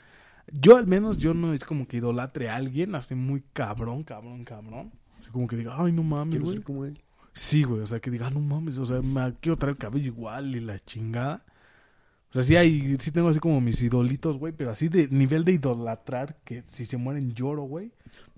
yo 0.51 0.77
al 0.77 0.87
menos, 0.87 1.17
yo 1.17 1.33
no 1.33 1.53
es 1.53 1.63
como 1.63 1.87
que 1.87 1.97
idolatre 1.97 2.49
a 2.49 2.55
alguien 2.55 2.95
así 2.95 3.15
muy 3.15 3.43
cabrón, 3.53 4.03
cabrón, 4.03 4.43
cabrón. 4.43 4.91
Así 5.19 5.29
como 5.31 5.47
que 5.47 5.55
diga, 5.55 5.73
ay, 5.77 5.91
no 5.91 6.03
mames, 6.03 6.41
güey. 6.41 6.55
ser 6.55 6.63
como 6.63 6.85
él. 6.85 6.99
Sí, 7.33 7.63
güey, 7.63 7.81
o 7.81 7.85
sea, 7.87 7.99
que 7.99 8.11
diga, 8.11 8.27
"Ah, 8.27 8.29
no 8.29 8.39
mames, 8.39 8.77
o 8.77 8.85
sea, 8.85 9.01
me 9.01 9.33
quiero 9.39 9.57
traer 9.57 9.71
el 9.71 9.77
cabello 9.77 10.05
igual 10.05 10.55
y 10.55 10.59
la 10.59 10.77
chingada. 10.79 11.43
O 12.29 12.33
sea, 12.33 12.43
sí 12.43 12.55
hay, 12.55 12.97
sí 12.99 13.11
tengo 13.11 13.29
así 13.29 13.39
como 13.39 13.61
mis 13.61 13.81
idolitos, 13.81 14.37
güey, 14.37 14.53
pero 14.53 14.71
así 14.71 14.87
de 14.89 15.07
nivel 15.07 15.45
de 15.45 15.53
idolatrar 15.53 16.37
que 16.43 16.61
si 16.63 16.85
se 16.85 16.97
mueren 16.97 17.33
lloro, 17.33 17.63
güey. 17.63 17.91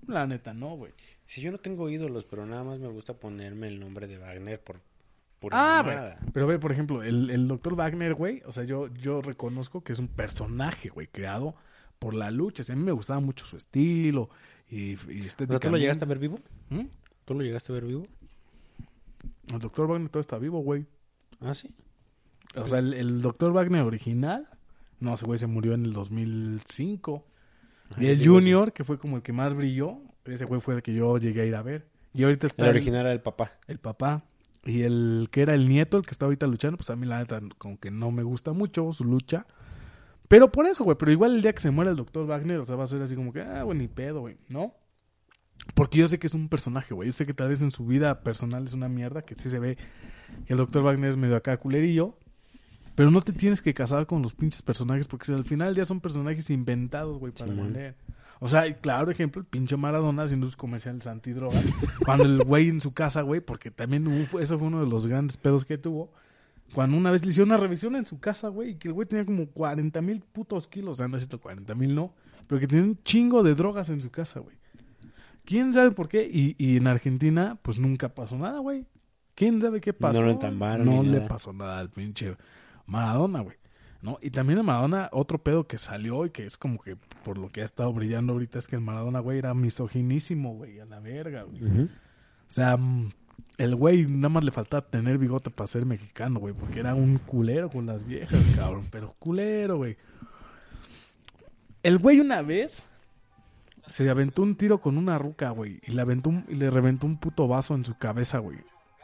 La 0.08 0.28
neta, 0.28 0.54
no, 0.54 0.76
güey. 0.76 0.92
Si 1.26 1.42
yo 1.42 1.52
no 1.52 1.58
tengo 1.58 1.90
ídolos, 1.90 2.26
pero 2.26 2.46
nada 2.46 2.64
más 2.64 2.80
me 2.80 2.88
gusta 2.90 3.14
ponerme 3.16 3.68
el 3.68 3.80
nombre 3.80 4.08
de 4.08 4.18
Wagner 4.18 4.62
por 4.62 4.76
Ah, 4.78 5.40
pura 5.40 5.82
güey. 5.84 5.96
mamada. 5.96 6.20
Pero 6.34 6.48
ve, 6.48 6.60
por 6.60 6.72
ejemplo, 6.72 7.04
el, 7.04 7.30
el 7.30 7.48
doctor 7.48 7.76
Wagner, 7.76 8.14
güey, 8.16 8.42
o 8.46 8.52
sea, 8.52 8.64
yo, 8.64 8.88
yo 8.94 9.22
reconozco 9.22 9.84
que 9.84 9.92
es 9.94 10.00
un 10.00 10.08
personaje, 10.08 10.90
güey, 10.90 11.08
creado 11.08 11.56
por 12.00 12.14
la 12.14 12.32
lucha. 12.32 12.62
O 12.62 12.66
sea, 12.66 12.74
a 12.74 12.78
mí 12.78 12.84
me 12.84 12.92
gustaba 12.92 13.20
mucho 13.20 13.46
su 13.46 13.58
estilo 13.58 14.30
y, 14.70 14.94
y. 14.94 15.30
¿tú 15.38 15.70
lo 15.70 15.78
llegaste 15.78 16.06
a 16.06 16.08
ver 16.08 16.20
vivo? 16.20 16.40
¿Mm? 16.70 16.86
¿Tú 17.26 17.34
lo 17.34 17.42
llegaste 17.42 17.72
a 17.72 17.76
ver 17.76 17.86
vivo? 17.86 18.08
El 19.48 19.60
doctor 19.60 19.88
Wagner 19.88 20.10
todavía 20.10 20.22
está 20.22 20.38
vivo, 20.38 20.60
güey. 20.60 20.86
Ah, 21.40 21.54
sí. 21.54 21.74
O 22.56 22.68
sea, 22.68 22.80
el, 22.80 22.94
el 22.94 23.22
doctor 23.22 23.52
Wagner 23.52 23.84
original, 23.84 24.48
no, 25.00 25.14
ese 25.14 25.26
güey 25.26 25.38
se 25.40 25.48
murió 25.48 25.74
en 25.74 25.86
el 25.86 25.94
2005. 25.94 27.26
Y 27.98 28.08
el 28.08 28.26
Junior, 28.26 28.74
que 28.74 28.84
fue 28.84 28.98
como 28.98 29.18
el 29.18 29.24
que 29.24 29.34
más 29.34 29.54
brilló, 29.54 30.00
ese 30.26 30.46
güey 30.46 30.62
fue 30.62 30.76
el 30.76 30.82
que 30.82 30.94
yo 30.94 31.18
llegué 31.18 31.42
a 31.42 31.46
ir 31.46 31.56
a 31.56 31.62
ver. 31.62 31.88
Y 32.14 32.24
ahorita 32.24 32.48
está 32.48 32.64
El 32.64 32.70
el, 32.70 32.76
original 32.78 33.02
era 33.02 33.12
el 33.14 33.22
papá. 33.22 33.52
el 33.68 33.80
papá. 33.80 34.24
Y 34.64 34.82
el 34.82 35.28
que 35.32 35.42
era 35.42 35.54
el 35.54 35.68
nieto, 35.68 35.98
el 35.98 36.06
que 36.06 36.12
está 36.12 36.26
ahorita 36.26 36.48
luchando, 36.48 36.78
pues 36.78 36.90
a 36.90 36.96
mí 36.96 37.06
la 37.06 37.20
neta 37.20 37.40
como 37.58 37.80
que 37.80 37.92
no 37.92 38.12
me 38.12 38.24
gusta 38.24 38.54
mucho 38.54 38.92
su 38.94 39.04
lucha. 39.04 39.46
Pero 40.28 40.52
por 40.52 40.66
eso, 40.66 40.84
güey. 40.84 40.98
Pero 40.98 41.12
igual 41.12 41.36
el 41.36 41.42
día 41.42 41.54
que 41.54 41.62
se 41.62 41.72
muera 41.72 41.92
el 41.92 41.98
doctor 41.98 42.26
Wagner, 42.26 42.60
o 42.60 42.66
sea, 42.66 42.76
va 42.76 42.84
a 42.84 42.88
ser 42.88 43.02
así 43.02 43.16
como 43.16 43.32
que, 43.34 43.42
ah, 43.42 43.64
güey, 43.64 43.78
ni 43.78 43.88
pedo, 43.88 44.22
güey, 44.22 44.38
¿no? 44.50 44.74
Porque 45.74 45.98
yo 46.00 46.08
sé 46.08 46.20
que 46.20 46.28
es 46.28 46.34
un 46.34 46.50
personaje, 46.50 46.94
güey. 46.94 47.08
Yo 47.08 47.14
sé 47.14 47.26
que 47.26 47.34
tal 47.34 47.50
vez 47.50 47.62
en 47.62 47.72
su 47.72 47.86
vida 47.86 48.22
personal 48.22 48.66
es 48.66 48.74
una 48.74 48.90
mierda, 48.90 49.22
que 49.24 49.36
sí 49.36 49.50
se 49.50 49.60
ve 49.60 49.78
que 50.46 50.54
el 50.54 50.58
doctor 50.58 50.84
Wagner 50.84 51.10
es 51.10 51.18
medio 51.18 51.36
acá 51.36 51.58
culerillo. 51.58 52.18
Pero 52.96 53.12
no 53.12 53.22
te 53.22 53.34
tienes 53.34 53.62
que 53.62 53.74
casar 53.74 54.06
con 54.08 54.22
los 54.22 54.34
pinches 54.34 54.62
personajes, 54.62 55.08
porque 55.08 55.32
al 55.34 55.44
final 55.44 55.76
ya 55.76 55.84
son 55.86 56.00
personajes 56.00 56.50
inventados, 56.50 57.20
güey, 57.20 57.34
para 57.34 57.52
vender. 57.64 57.96
O 58.40 58.48
sea, 58.48 58.72
claro 58.80 59.12
ejemplo, 59.12 59.42
el 59.42 59.48
pinche 59.48 59.76
Maradona 59.78 60.24
haciendo 60.24 60.46
sus 60.48 60.56
comerciales 60.56 61.06
antidroga. 61.08 61.60
cuando 62.06 62.24
el 62.26 62.44
güey 62.44 62.70
en 62.70 62.80
su 62.82 62.94
casa, 62.94 63.22
güey, 63.22 63.42
porque 63.42 63.72
también 63.72 64.08
hubo- 64.08 64.40
eso 64.40 64.58
fue 64.58 64.68
uno 64.68 64.82
de 64.82 64.88
los 64.90 65.08
grandes 65.08 65.38
pedos 65.38 65.66
que 65.66 65.78
tuvo. 65.78 66.12
Cuando 66.74 66.98
una 66.98 67.12
vez 67.12 67.24
le 67.24 67.30
hicieron 67.30 67.50
una 67.50 67.58
revisión 67.58 67.96
en 67.96 68.06
su 68.06 68.20
casa, 68.20 68.50
güey, 68.50 68.72
y 68.72 68.76
que 68.76 68.88
el 68.90 68.94
güey 68.94 69.08
tenía 69.08 69.26
como 69.26 69.48
40 69.48 70.02
mil 70.02 70.22
putos 70.22 70.68
kilos, 70.68 70.92
o 70.92 70.96
sea, 70.96 71.08
no 71.08 71.16
es 71.18 71.24
cierto, 71.24 71.40
40 71.40 71.74
mil 71.76 71.96
no, 71.96 72.14
pero 72.48 72.60
que 72.60 72.68
tenía 72.68 72.84
un 72.86 73.02
chingo 73.04 73.44
de 73.44 73.56
drogas 73.56 73.90
en 73.90 74.02
su 74.02 74.10
casa, 74.12 74.40
güey. 74.40 74.58
¿Quién 75.46 75.74
sabe 75.74 75.92
por 75.92 76.10
qué? 76.10 76.28
Y, 76.30 76.56
y 76.58 76.78
en 76.78 76.88
Argentina, 76.88 77.58
pues 77.62 77.78
nunca 77.80 78.10
pasó 78.10 78.38
nada, 78.38 78.60
güey. 78.60 78.86
¿Quién 79.36 79.62
sabe 79.62 79.80
qué 79.80 79.94
pasó? 79.94 80.22
lo 80.22 80.32
entambaron 80.32 80.86
No 80.86 81.04
le 81.04 81.18
nada. 81.18 81.28
pasó 81.28 81.54
nada 81.54 81.78
al 81.80 81.90
pinche 81.90 82.36
Maradona, 82.88 83.42
güey. 83.42 83.58
¿No? 84.02 84.18
Y 84.22 84.30
también 84.32 84.60
el 84.60 84.66
Maradona, 84.66 85.10
otro 85.12 85.40
pedo 85.40 85.68
que 85.68 85.78
salió 85.78 86.26
y 86.26 86.30
que 86.30 86.46
es 86.46 86.58
como 86.58 86.80
que 86.80 86.96
por 87.24 87.38
lo 87.38 87.50
que 87.50 87.62
ha 87.62 87.66
estado 87.66 87.92
brillando 87.94 88.34
ahorita 88.34 88.60
es 88.60 88.68
que 88.68 88.76
el 88.76 88.82
Maradona, 88.82 89.20
güey, 89.20 89.38
era 89.40 89.54
misoginísimo, 89.54 90.54
güey, 90.56 90.80
a 90.80 90.86
la 90.86 91.00
verga, 91.00 91.44
güey. 91.44 91.62
O 91.64 91.88
sea, 92.48 92.78
mm, 92.78 93.12
el 93.58 93.76
güey 93.76 94.06
nada 94.06 94.30
más 94.30 94.44
le 94.44 94.52
faltaba 94.52 94.86
tener 94.86 95.18
bigote 95.18 95.50
para 95.50 95.68
ser 95.68 95.86
mexicano, 95.86 96.40
güey, 96.40 96.54
porque 96.54 96.80
era 96.82 96.94
un 96.96 97.18
culero 97.20 97.70
con 97.70 97.86
las 97.86 98.06
viejas, 98.06 98.40
cabrón, 98.56 98.88
pero 98.92 99.16
culero, 99.20 99.78
güey. 99.78 99.98
El 101.84 101.98
güey 102.00 102.20
una 102.20 102.42
vez 102.42 102.86
se 103.88 104.10
aventó 104.10 104.42
un 104.42 104.56
tiro 104.56 104.80
con 104.80 104.98
una 104.98 105.18
ruca, 105.18 105.52
güey, 105.52 105.80
y 105.86 105.92
le 105.92 106.02
aventó 106.02 106.30
un- 106.32 106.46
y 106.50 106.56
le 106.56 106.70
reventó 106.70 107.06
un 107.08 107.18
puto 107.18 107.48
vaso 107.48 107.76
en 107.76 107.86
su 107.86 107.98
cabeza, 107.98 108.40
güey. 108.40 108.58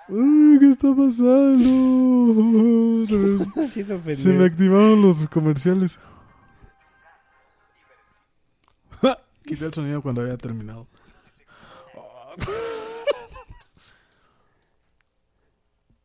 Ay, 0.10 0.58
¿qué 0.60 0.70
está 0.70 0.90
pasando? 0.94 3.08
Se 3.08 3.16
me- 3.16 3.68
Siento 3.68 4.14
se 4.16 4.30
me 4.30 4.46
activaron 4.46 5.02
los 5.02 5.28
comerciales. 5.30 5.98
Quité 9.46 9.66
el 9.66 9.74
sonido 9.74 10.02
cuando 10.02 10.22
había 10.22 10.38
terminado. 10.38 10.88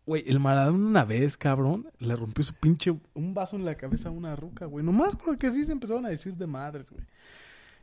Güey, 0.06 0.22
el 0.26 0.38
Maradona 0.38 0.86
una 0.86 1.04
vez, 1.04 1.36
cabrón, 1.36 1.90
le 1.98 2.14
rompió 2.14 2.44
su 2.44 2.54
pinche 2.54 2.96
un 3.14 3.34
vaso 3.34 3.56
en 3.56 3.64
la 3.64 3.76
cabeza 3.76 4.08
a 4.08 4.12
una 4.12 4.36
ruca, 4.36 4.64
güey. 4.64 4.84
Nomás 4.84 5.16
porque 5.16 5.48
así 5.48 5.64
se 5.64 5.72
empezaron 5.72 6.06
a 6.06 6.10
decir 6.10 6.34
de 6.36 6.46
madres, 6.46 6.88
güey. 6.88 7.04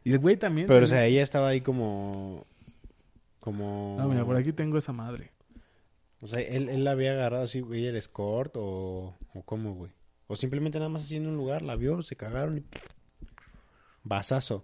Y 0.06 0.14
el 0.14 0.20
güey 0.20 0.38
también. 0.38 0.68
Pero, 0.68 0.86
o 0.86 0.88
sea, 0.88 1.06
ella 1.06 1.22
estaba 1.22 1.50
ahí 1.50 1.60
como... 1.60 2.46
Como... 3.42 3.98
Ah, 4.00 4.08
mira, 4.08 4.24
por 4.24 4.38
aquí 4.38 4.54
tengo 4.54 4.78
esa 4.78 4.94
madre. 4.94 5.32
O 6.22 6.28
sea, 6.28 6.40
él, 6.40 6.70
él 6.70 6.86
la 6.86 6.92
había 6.92 7.12
agarrado 7.12 7.44
así, 7.44 7.60
güey, 7.60 7.86
el 7.88 7.98
escort 7.98 8.56
o... 8.56 9.14
¿O 9.34 9.42
cómo, 9.44 9.74
güey? 9.74 9.92
O 10.28 10.38
simplemente 10.38 10.80
nada 10.80 10.90
más 10.90 11.04
así 11.04 11.18
en 11.18 11.28
un 11.28 11.36
lugar, 11.36 11.62
la 11.62 11.76
vio, 11.76 12.02
se 12.02 12.16
cagaron 12.16 12.60
y... 12.60 12.64
Basazo. 14.04 14.64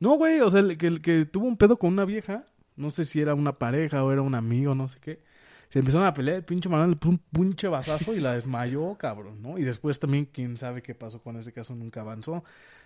No, 0.00 0.16
güey, 0.16 0.40
o 0.40 0.50
sea, 0.50 0.60
el 0.60 0.78
que, 0.78 0.86
el 0.86 1.02
que 1.02 1.26
tuvo 1.26 1.46
un 1.46 1.58
pedo 1.58 1.78
con 1.78 1.92
una 1.92 2.06
vieja, 2.06 2.46
no 2.76 2.90
sé 2.90 3.04
si 3.04 3.20
era 3.20 3.34
una 3.34 3.58
pareja 3.58 4.04
o 4.04 4.12
era 4.12 4.22
un 4.22 4.34
amigo, 4.34 4.74
no 4.74 4.88
sé 4.88 4.98
qué. 5.00 5.20
Se 5.68 5.80
empezaron 5.80 6.06
a 6.06 6.14
pelear, 6.14 6.36
el 6.36 6.44
pinche 6.44 6.68
Maradona 6.68 6.92
le 6.94 6.96
puso 6.96 7.10
un 7.10 7.18
pinche 7.18 7.66
bazazo 7.66 8.14
y 8.14 8.20
la 8.20 8.34
desmayó, 8.34 8.96
cabrón, 8.96 9.42
¿no? 9.42 9.58
Y 9.58 9.64
después 9.64 9.98
también, 9.98 10.26
quién 10.32 10.56
sabe 10.56 10.80
qué 10.82 10.94
pasó 10.94 11.20
con 11.20 11.36
ese 11.36 11.52
caso, 11.52 11.74
nunca 11.74 12.02
avanzó. 12.02 12.44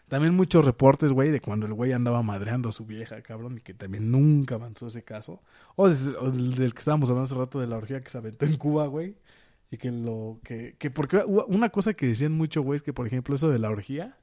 También 0.08 0.34
muchos 0.34 0.64
reportes, 0.64 1.12
güey, 1.12 1.30
de 1.30 1.40
cuando 1.40 1.66
el 1.66 1.74
güey 1.74 1.92
andaba 1.92 2.22
madreando 2.22 2.70
a 2.70 2.72
su 2.72 2.86
vieja, 2.86 3.20
cabrón, 3.22 3.58
y 3.58 3.60
que 3.60 3.74
también 3.74 4.10
nunca 4.10 4.54
avanzó 4.56 4.86
ese 4.86 5.04
caso. 5.04 5.42
O, 5.76 5.88
del, 5.88 6.72
que 6.72 6.78
estábamos 6.78 7.10
hablando 7.10 7.26
hace 7.26 7.34
rato 7.38 7.60
de 7.60 7.66
la 7.66 7.76
orgía 7.76 8.00
que 8.02 8.10
se 8.10 8.18
aventó 8.18 8.46
en 8.46 8.56
Cuba, 8.56 8.86
güey. 8.86 9.14
Y 9.70 9.76
que 9.76 9.92
lo 9.92 10.40
que, 10.42 10.74
que 10.78 10.90
porque 10.90 11.18
una 11.48 11.68
cosa 11.68 11.94
que 11.94 12.06
decían 12.06 12.32
mucho, 12.32 12.62
güey, 12.62 12.76
es 12.76 12.82
que 12.82 12.92
por 12.92 13.06
ejemplo 13.06 13.34
eso 13.36 13.50
de 13.50 13.58
la 13.60 13.70
orgía, 13.70 14.16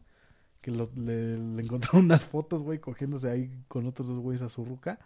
que 0.61 0.71
lo- 0.71 0.91
le, 0.95 1.37
le 1.37 1.63
encontraron 1.63 2.05
unas 2.05 2.25
fotos, 2.25 2.63
güey, 2.63 2.79
cogiéndose 2.79 3.29
ahí 3.29 3.49
con 3.69 3.85
otros 3.85 4.07
dos 4.09 4.19
güeyes 4.19 4.41
a 4.41 4.49
su 4.49 4.65
ruca. 4.65 4.99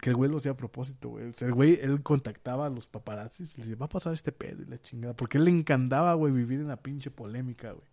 Que 0.00 0.10
el 0.10 0.16
güey 0.16 0.30
lo 0.30 0.38
hacía 0.38 0.52
a 0.52 0.56
propósito, 0.56 1.08
güey. 1.10 1.32
El 1.40 1.52
güey, 1.52 1.78
él 1.80 2.02
contactaba 2.02 2.66
a 2.66 2.70
los 2.70 2.86
paparazzis 2.86 3.54
y 3.54 3.58
les 3.58 3.68
decía, 3.68 3.78
va 3.80 3.86
a 3.86 3.88
pasar 3.88 4.12
este 4.12 4.32
pedo 4.32 4.62
y 4.62 4.66
la 4.66 4.80
chingada. 4.80 5.14
Porque 5.14 5.38
él 5.38 5.44
le 5.44 5.50
encantaba, 5.52 6.14
güey, 6.14 6.32
vivir 6.32 6.60
en 6.60 6.68
la 6.68 6.76
pinche 6.76 7.10
polémica, 7.10 7.70
güey. 7.72 7.84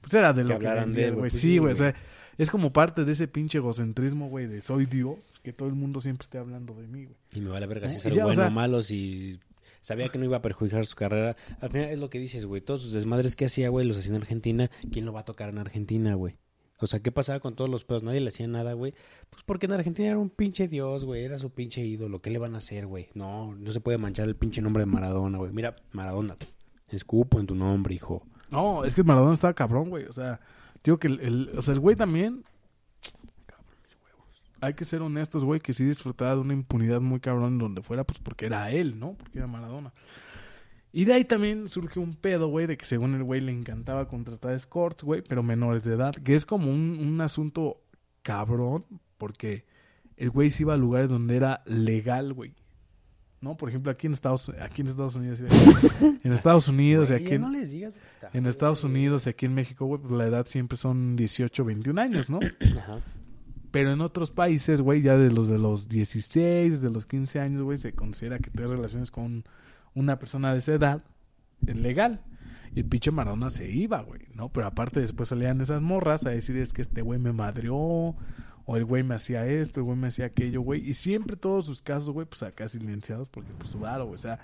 Pues 0.00 0.14
era 0.14 0.32
de 0.32 0.42
Que 0.42 0.48
lo 0.48 0.58
que 0.58 0.66
hablaran 0.66 0.92
de 0.92 1.04
él, 1.04 1.10
güey. 1.12 1.20
Pues 1.22 1.34
sí, 1.34 1.38
sí, 1.40 1.58
güey. 1.58 1.72
O 1.72 1.76
sea, 1.76 1.94
es 2.38 2.50
como 2.50 2.72
parte 2.72 3.04
de 3.04 3.12
ese 3.12 3.28
pinche 3.28 3.58
egocentrismo, 3.58 4.28
güey, 4.28 4.46
de 4.48 4.60
soy 4.60 4.86
Dios. 4.86 5.32
Que 5.44 5.52
todo 5.52 5.68
el 5.68 5.74
mundo 5.74 6.00
siempre 6.00 6.24
esté 6.24 6.38
hablando 6.38 6.74
de 6.74 6.88
mí, 6.88 7.04
güey. 7.04 7.16
Y 7.34 7.40
me 7.40 7.50
vale 7.50 7.66
verga 7.66 7.88
si 7.88 8.08
o 8.08 8.12
bueno 8.14 8.34
sea- 8.34 8.48
o 8.48 8.50
malo, 8.50 8.82
si 8.82 9.38
sabía 9.80 10.08
que 10.08 10.18
no 10.18 10.24
iba 10.24 10.38
a 10.38 10.42
perjudicar 10.42 10.84
su 10.86 10.96
carrera. 10.96 11.36
Al 11.60 11.70
final 11.70 11.90
es 11.90 11.98
lo 11.98 12.10
que 12.10 12.18
dices, 12.18 12.46
güey. 12.46 12.62
Todos 12.62 12.82
sus 12.82 12.92
desmadres 12.92 13.36
que 13.36 13.44
hacía, 13.44 13.68
güey, 13.68 13.86
los 13.86 13.96
hacía 13.98 14.10
en 14.10 14.16
Argentina. 14.16 14.70
¿Quién 14.90 15.04
lo 15.04 15.12
va 15.12 15.20
a 15.20 15.24
tocar 15.24 15.50
en 15.50 15.58
Argentina, 15.58 16.14
güey? 16.14 16.36
O 16.82 16.86
sea, 16.86 17.00
¿qué 17.00 17.12
pasaba 17.12 17.40
con 17.40 17.54
todos 17.54 17.70
los 17.70 17.84
pedos? 17.84 18.02
Nadie 18.02 18.20
le 18.20 18.28
hacía 18.28 18.46
nada, 18.48 18.72
güey. 18.74 18.92
Pues 19.30 19.42
porque 19.44 19.66
en 19.66 19.72
Argentina 19.72 20.08
era 20.08 20.18
un 20.18 20.30
pinche 20.30 20.68
dios, 20.68 21.04
güey. 21.04 21.24
Era 21.24 21.38
su 21.38 21.50
pinche 21.50 21.84
ídolo. 21.84 22.20
¿Qué 22.20 22.30
le 22.30 22.38
van 22.38 22.54
a 22.54 22.58
hacer, 22.58 22.86
güey? 22.86 23.08
No, 23.14 23.54
no 23.54 23.72
se 23.72 23.80
puede 23.80 23.98
manchar 23.98 24.28
el 24.28 24.36
pinche 24.36 24.60
nombre 24.60 24.82
de 24.82 24.86
Maradona, 24.86 25.38
güey. 25.38 25.52
Mira, 25.52 25.76
Maradona. 25.92 26.36
Escupo 26.90 27.40
en 27.40 27.46
tu 27.46 27.54
nombre, 27.54 27.94
hijo. 27.94 28.22
No, 28.50 28.84
es 28.84 28.94
que 28.94 29.02
Maradona 29.02 29.32
estaba 29.34 29.54
cabrón, 29.54 29.88
güey. 29.90 30.04
O 30.04 30.12
sea, 30.12 30.40
digo 30.84 30.98
que 30.98 31.06
el, 31.08 31.20
el- 31.20 31.50
o 31.56 31.62
sea, 31.62 31.72
el 31.74 31.80
güey 31.80 31.96
también. 31.96 32.44
Hay 34.60 34.74
que 34.74 34.84
ser 34.84 35.02
honestos, 35.02 35.42
güey, 35.44 35.58
que 35.60 35.72
sí 35.74 35.84
disfrutaba 35.84 36.34
de 36.36 36.40
una 36.40 36.52
impunidad 36.52 37.00
muy 37.00 37.18
cabrón 37.18 37.58
donde 37.58 37.82
fuera, 37.82 38.04
pues 38.04 38.20
porque 38.20 38.46
era 38.46 38.70
él, 38.70 38.98
¿no? 39.00 39.14
Porque 39.14 39.38
era 39.38 39.48
Maradona. 39.48 39.92
Y 40.92 41.06
de 41.06 41.14
ahí 41.14 41.24
también 41.24 41.68
surge 41.68 41.98
un 41.98 42.14
pedo, 42.14 42.48
güey, 42.48 42.66
de 42.66 42.76
que 42.76 42.84
según 42.84 43.14
el 43.14 43.24
güey 43.24 43.40
le 43.40 43.52
encantaba 43.52 44.08
contratar 44.08 44.52
escorts, 44.52 45.02
güey, 45.02 45.22
pero 45.22 45.42
menores 45.42 45.84
de 45.84 45.94
edad, 45.94 46.12
que 46.14 46.34
es 46.34 46.44
como 46.44 46.70
un, 46.70 46.98
un 47.00 47.20
asunto 47.22 47.80
cabrón, 48.22 48.84
porque 49.16 49.64
el 50.16 50.30
güey 50.30 50.50
se 50.50 50.64
iba 50.64 50.74
a 50.74 50.76
lugares 50.76 51.10
donde 51.10 51.36
era 51.36 51.62
legal, 51.64 52.32
güey. 52.32 52.54
¿No? 53.40 53.56
Por 53.56 53.70
ejemplo, 53.70 53.90
aquí 53.90 54.06
en 54.06 54.12
Estados, 54.12 54.52
aquí 54.60 54.82
en 54.82 54.88
Estados 54.88 55.16
Unidos, 55.16 55.40
en 56.22 56.32
Estados 56.32 56.68
Unidos 56.68 57.10
y 57.10 57.14
aquí 57.14 57.34
en, 57.34 57.40
no 57.40 57.50
les 57.50 57.72
digas. 57.72 57.96
está, 58.08 58.28
en 58.28 58.42
güey. 58.42 58.48
Estados 58.48 58.84
Unidos 58.84 59.26
y 59.26 59.30
aquí 59.30 59.46
en 59.46 59.54
México, 59.54 59.86
güey, 59.86 60.00
pues 60.00 60.12
la 60.12 60.26
edad 60.26 60.46
siempre 60.46 60.76
son 60.76 61.16
18, 61.16 61.64
21 61.64 62.00
años, 62.00 62.30
¿no? 62.30 62.38
Ajá. 62.78 63.00
Pero 63.72 63.90
en 63.90 64.00
otros 64.02 64.30
países, 64.30 64.80
güey, 64.80 65.00
ya 65.00 65.16
de 65.16 65.32
los 65.32 65.48
de 65.48 65.58
los 65.58 65.88
16, 65.88 66.82
de 66.82 66.90
los 66.90 67.06
15 67.06 67.40
años, 67.40 67.62
güey, 67.62 67.78
se 67.78 67.94
considera 67.94 68.38
que 68.38 68.50
tener 68.50 68.68
relaciones 68.68 69.10
con 69.10 69.44
una 69.94 70.18
persona 70.18 70.52
de 70.52 70.58
esa 70.58 70.72
edad 70.74 71.04
es 71.66 71.76
legal. 71.76 72.20
Y 72.74 72.80
el 72.80 72.86
pinche 72.86 73.10
Maradona 73.10 73.50
se 73.50 73.70
iba, 73.70 74.00
güey, 74.02 74.22
¿no? 74.34 74.48
Pero 74.50 74.66
aparte 74.66 75.00
después 75.00 75.28
salían 75.28 75.60
esas 75.60 75.82
morras 75.82 76.24
a 76.24 76.30
decir 76.30 76.56
es 76.56 76.72
que 76.72 76.80
este 76.82 77.02
güey 77.02 77.18
me 77.18 77.32
madrió, 77.32 77.74
o 77.76 78.76
el 78.76 78.84
güey 78.84 79.02
me 79.02 79.14
hacía 79.14 79.46
esto, 79.46 79.80
el 79.80 79.84
güey 79.84 79.98
me 79.98 80.08
hacía 80.08 80.26
aquello, 80.26 80.62
güey. 80.62 80.88
Y 80.88 80.94
siempre 80.94 81.36
todos 81.36 81.66
sus 81.66 81.82
casos, 81.82 82.10
güey, 82.10 82.26
pues 82.26 82.42
acá 82.42 82.66
silenciados 82.68 83.28
porque 83.28 83.50
pues 83.58 83.74
raro, 83.74 84.04
güey. 84.06 84.14
O 84.14 84.18
sea, 84.18 84.38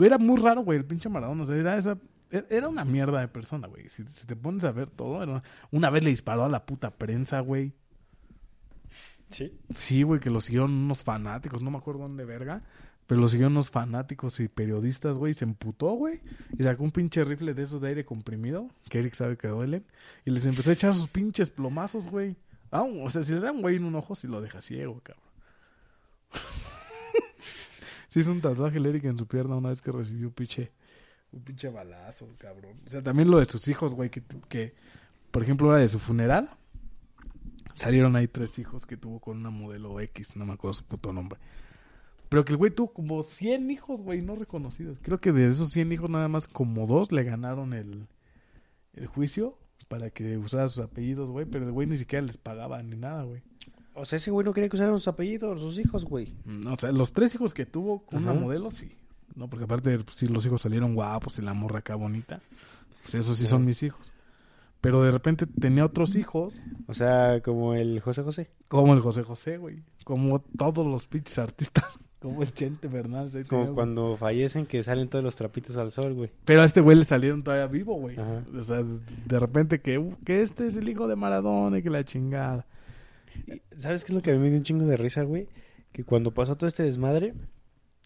era 0.00 0.16
muy 0.18 0.40
raro, 0.40 0.62
güey, 0.62 0.78
el 0.78 0.84
pinche 0.86 1.08
Maradona. 1.08 1.42
O 1.42 1.44
sea, 1.44 1.56
era 1.56 1.76
esa... 1.76 1.98
Era 2.30 2.68
una 2.68 2.84
mierda 2.84 3.20
de 3.20 3.28
persona, 3.28 3.68
güey. 3.68 3.88
Si, 3.88 4.02
si 4.08 4.26
te 4.26 4.34
pones 4.34 4.64
a 4.64 4.72
ver 4.72 4.90
todo, 4.90 5.22
era- 5.22 5.42
una 5.70 5.90
vez 5.90 6.02
le 6.02 6.10
disparó 6.10 6.44
a 6.44 6.48
la 6.48 6.66
puta 6.66 6.90
prensa, 6.90 7.38
güey. 7.40 7.72
Sí. 9.30 9.52
Sí, 9.74 10.02
güey, 10.02 10.20
que 10.20 10.30
lo 10.30 10.40
siguieron 10.40 10.72
unos 10.72 11.02
fanáticos, 11.02 11.62
no 11.62 11.70
me 11.70 11.78
acuerdo 11.78 12.02
dónde 12.02 12.24
verga, 12.24 12.62
pero 13.06 13.20
lo 13.20 13.28
siguieron 13.28 13.52
unos 13.52 13.70
fanáticos 13.70 14.40
y 14.40 14.48
periodistas, 14.48 15.16
güey, 15.16 15.32
se 15.32 15.44
emputó, 15.44 15.92
güey, 15.92 16.20
y 16.58 16.62
sacó 16.64 16.82
un 16.82 16.90
pinche 16.90 17.24
rifle 17.24 17.54
de 17.54 17.62
esos 17.62 17.80
de 17.80 17.88
aire 17.88 18.04
comprimido, 18.04 18.68
que 18.88 18.98
Eric 18.98 19.14
sabe 19.14 19.36
que 19.36 19.48
duelen, 19.48 19.84
y 20.24 20.30
les 20.30 20.44
empezó 20.46 20.70
a 20.70 20.72
echar 20.72 20.94
sus 20.94 21.08
pinches 21.08 21.50
plomazos, 21.50 22.08
güey. 22.08 22.36
Ah, 22.70 22.82
o 22.82 23.08
sea, 23.08 23.22
si 23.22 23.34
le 23.34 23.40
da 23.40 23.52
un 23.52 23.62
güey 23.62 23.76
en 23.76 23.84
un 23.84 23.94
ojo, 23.94 24.14
si 24.16 24.26
lo 24.26 24.40
deja 24.40 24.60
ciego, 24.60 25.00
cabrón. 25.02 25.24
Se 28.08 28.20
hizo 28.20 28.32
un 28.32 28.40
tatuaje 28.40 28.78
el 28.78 28.86
Eric 28.86 29.04
en 29.04 29.18
su 29.18 29.26
pierna 29.26 29.56
una 29.56 29.68
vez 29.68 29.80
que 29.80 29.92
recibió 29.92 30.26
un 30.28 30.32
pinche, 30.32 30.72
un 31.30 31.42
pinche 31.42 31.68
balazo, 31.68 32.28
cabrón. 32.38 32.80
O 32.86 32.90
sea, 32.90 33.02
también 33.02 33.30
lo 33.30 33.38
de 33.38 33.44
sus 33.44 33.68
hijos, 33.68 33.94
güey, 33.94 34.10
que, 34.10 34.22
que, 34.48 34.74
por 35.30 35.42
ejemplo, 35.42 35.70
era 35.70 35.78
de 35.78 35.88
su 35.88 35.98
funeral. 35.98 36.50
Salieron 37.72 38.16
ahí 38.16 38.26
tres 38.26 38.58
hijos 38.58 38.86
que 38.86 38.96
tuvo 38.96 39.20
con 39.20 39.36
una 39.36 39.50
modelo 39.50 40.00
X, 40.00 40.34
no 40.34 40.46
me 40.46 40.54
acuerdo 40.54 40.74
su 40.74 40.84
puto 40.84 41.12
nombre. 41.12 41.38
Pero 42.28 42.44
que 42.44 42.52
el 42.52 42.56
güey 42.56 42.70
tuvo 42.74 42.92
como 42.92 43.22
100 43.22 43.70
hijos, 43.70 44.02
güey, 44.02 44.20
no 44.22 44.34
reconocidos. 44.34 44.98
Creo 45.02 45.20
que 45.20 45.32
de 45.32 45.46
esos 45.46 45.70
100 45.70 45.92
hijos 45.92 46.10
nada 46.10 46.28
más 46.28 46.48
como 46.48 46.86
dos 46.86 47.12
le 47.12 47.22
ganaron 47.22 47.72
el, 47.72 48.06
el 48.94 49.06
juicio 49.06 49.56
para 49.88 50.10
que 50.10 50.36
usara 50.36 50.66
sus 50.68 50.82
apellidos, 50.82 51.30
güey. 51.30 51.46
Pero 51.46 51.64
el 51.66 51.72
güey 51.72 51.86
ni 51.86 51.96
siquiera 51.98 52.24
les 52.26 52.36
pagaba 52.36 52.82
ni 52.82 52.96
nada, 52.96 53.22
güey. 53.22 53.42
O 53.94 54.04
sea, 54.04 54.16
ese 54.16 54.30
güey 54.30 54.44
no 54.44 54.52
quería 54.52 54.68
que 54.68 54.76
usaran 54.76 54.98
sus 54.98 55.08
apellidos, 55.08 55.60
sus 55.60 55.78
hijos, 55.78 56.04
güey. 56.04 56.34
No, 56.44 56.72
o 56.74 56.76
sea, 56.78 56.92
los 56.92 57.12
tres 57.12 57.34
hijos 57.34 57.54
que 57.54 57.64
tuvo 57.64 58.04
con 58.04 58.22
una 58.24 58.34
modelo, 58.34 58.70
sí. 58.70 58.92
No, 59.34 59.48
porque 59.48 59.64
aparte, 59.64 59.98
pues, 60.00 60.16
si 60.16 60.26
los 60.28 60.44
hijos 60.46 60.62
salieron 60.62 60.94
guapos 60.94 61.38
y 61.38 61.42
la 61.42 61.54
morra 61.54 61.78
acá 61.78 61.94
bonita, 61.94 62.40
pues 63.02 63.14
esos 63.14 63.36
sí 63.36 63.44
Sí. 63.44 63.48
son 63.50 63.64
mis 63.64 63.82
hijos. 63.82 64.12
Pero 64.80 65.02
de 65.02 65.10
repente 65.10 65.46
tenía 65.46 65.84
otros 65.84 66.14
hijos, 66.16 66.60
O 66.86 66.94
sea, 66.94 67.40
como 67.42 67.74
el 67.74 68.00
José 68.00 68.22
José. 68.22 68.50
como 68.68 68.92
el 68.94 69.00
José 69.00 69.22
José, 69.22 69.56
güey. 69.58 69.82
Como 70.04 70.40
todos 70.40 70.86
los 70.86 71.06
pinches 71.06 71.38
artistas. 71.38 71.98
Como 72.20 72.42
el 72.42 72.52
Chente 72.52 72.88
Fernández. 72.88 73.34
ahí 73.34 73.42
tenía, 73.44 73.48
Como 73.50 73.64
güey. 73.64 73.74
cuando 73.74 74.16
fallecen 74.16 74.66
que 74.66 74.82
salen 74.82 75.08
todos 75.08 75.22
los 75.24 75.36
trapitos 75.36 75.76
al 75.76 75.90
sol, 75.92 76.14
güey. 76.14 76.30
Pero 76.44 76.62
a 76.62 76.64
este 76.64 76.80
güey 76.80 76.96
le 76.96 77.04
salieron 77.04 77.42
todavía 77.42 77.66
vivo, 77.66 77.94
güey. 77.96 78.18
Ajá. 78.18 78.42
O 78.56 78.60
sea, 78.60 78.82
de 78.82 79.38
repente 79.38 79.80
que, 79.80 79.98
uh, 79.98 80.16
que 80.24 80.42
este 80.42 80.66
es 80.66 80.76
el 80.76 80.88
hijo 80.88 81.06
de 81.08 81.16
Maradona 81.16 81.78
y 81.78 81.82
que 81.82 81.90
la 81.90 82.04
chingada. 82.04 82.66
Y, 83.46 83.60
¿Sabes 83.78 84.04
qué 84.04 84.12
es 84.12 84.14
lo 84.16 84.22
que 84.22 84.30
a 84.30 84.34
mí 84.34 84.40
me 84.40 84.48
dio 84.48 84.58
un 84.58 84.64
chingo 84.64 84.86
de 84.86 84.96
risa, 84.96 85.22
güey? 85.24 85.46
Que 85.92 86.04
cuando 86.04 86.32
pasó 86.32 86.56
todo 86.56 86.66
este 86.66 86.82
desmadre, 86.82 87.34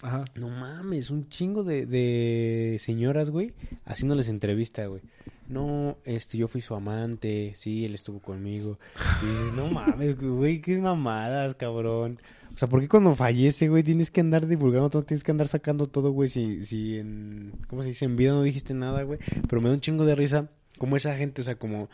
Ajá. 0.02 0.24
no 0.34 0.48
mames, 0.48 1.10
un 1.10 1.28
chingo 1.28 1.62
de, 1.62 1.86
de 1.86 2.78
señoras, 2.80 3.30
güey, 3.30 3.54
haciéndoles 3.84 4.28
entrevista, 4.28 4.86
güey. 4.86 5.02
No, 5.48 5.96
este, 6.04 6.36
yo 6.38 6.46
fui 6.48 6.60
su 6.60 6.74
amante, 6.74 7.52
sí, 7.56 7.84
él 7.84 7.94
estuvo 7.94 8.20
conmigo. 8.20 8.78
Y 9.22 9.26
dices, 9.26 9.52
no 9.54 9.68
mames, 9.68 10.20
güey, 10.20 10.60
qué 10.60 10.78
mamadas, 10.78 11.54
cabrón. 11.54 12.18
O 12.60 12.64
sea, 12.66 12.68
¿por 12.68 12.82
qué 12.82 12.88
cuando 12.88 13.16
fallece, 13.16 13.70
güey, 13.70 13.82
tienes 13.82 14.10
que 14.10 14.20
andar 14.20 14.46
divulgando 14.46 14.90
todo, 14.90 15.02
tienes 15.02 15.24
que 15.24 15.30
andar 15.30 15.48
sacando 15.48 15.86
todo, 15.86 16.10
güey, 16.10 16.28
si, 16.28 16.62
si 16.62 16.98
en, 16.98 17.54
¿cómo 17.68 17.80
se 17.80 17.88
dice? 17.88 18.04
En 18.04 18.16
vida 18.16 18.32
no 18.32 18.42
dijiste 18.42 18.74
nada, 18.74 19.02
güey. 19.02 19.18
Pero 19.48 19.62
me 19.62 19.70
da 19.70 19.74
un 19.76 19.80
chingo 19.80 20.04
de 20.04 20.14
risa 20.14 20.50
como 20.76 20.94
esa 20.94 21.16
gente, 21.16 21.40
o 21.40 21.44
sea, 21.44 21.54
como 21.54 21.88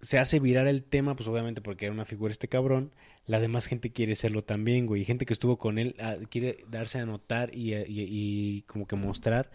se 0.00 0.18
hace 0.18 0.40
virar 0.40 0.68
el 0.68 0.84
tema, 0.84 1.16
pues 1.16 1.28
obviamente 1.28 1.60
porque 1.60 1.84
era 1.84 1.92
una 1.92 2.06
figura 2.06 2.32
este 2.32 2.48
cabrón, 2.48 2.92
la 3.26 3.40
demás 3.40 3.66
gente 3.66 3.92
quiere 3.92 4.16
serlo 4.16 4.42
también, 4.42 4.86
güey. 4.86 5.02
Y 5.02 5.04
gente 5.04 5.26
que 5.26 5.34
estuvo 5.34 5.58
con 5.58 5.78
él 5.78 5.96
ah, 6.00 6.16
quiere 6.30 6.64
darse 6.70 6.98
a 6.98 7.04
notar 7.04 7.54
y, 7.54 7.74
y, 7.74 7.84
y 7.86 8.62
como 8.62 8.86
que 8.86 8.96
mostrar 8.96 9.50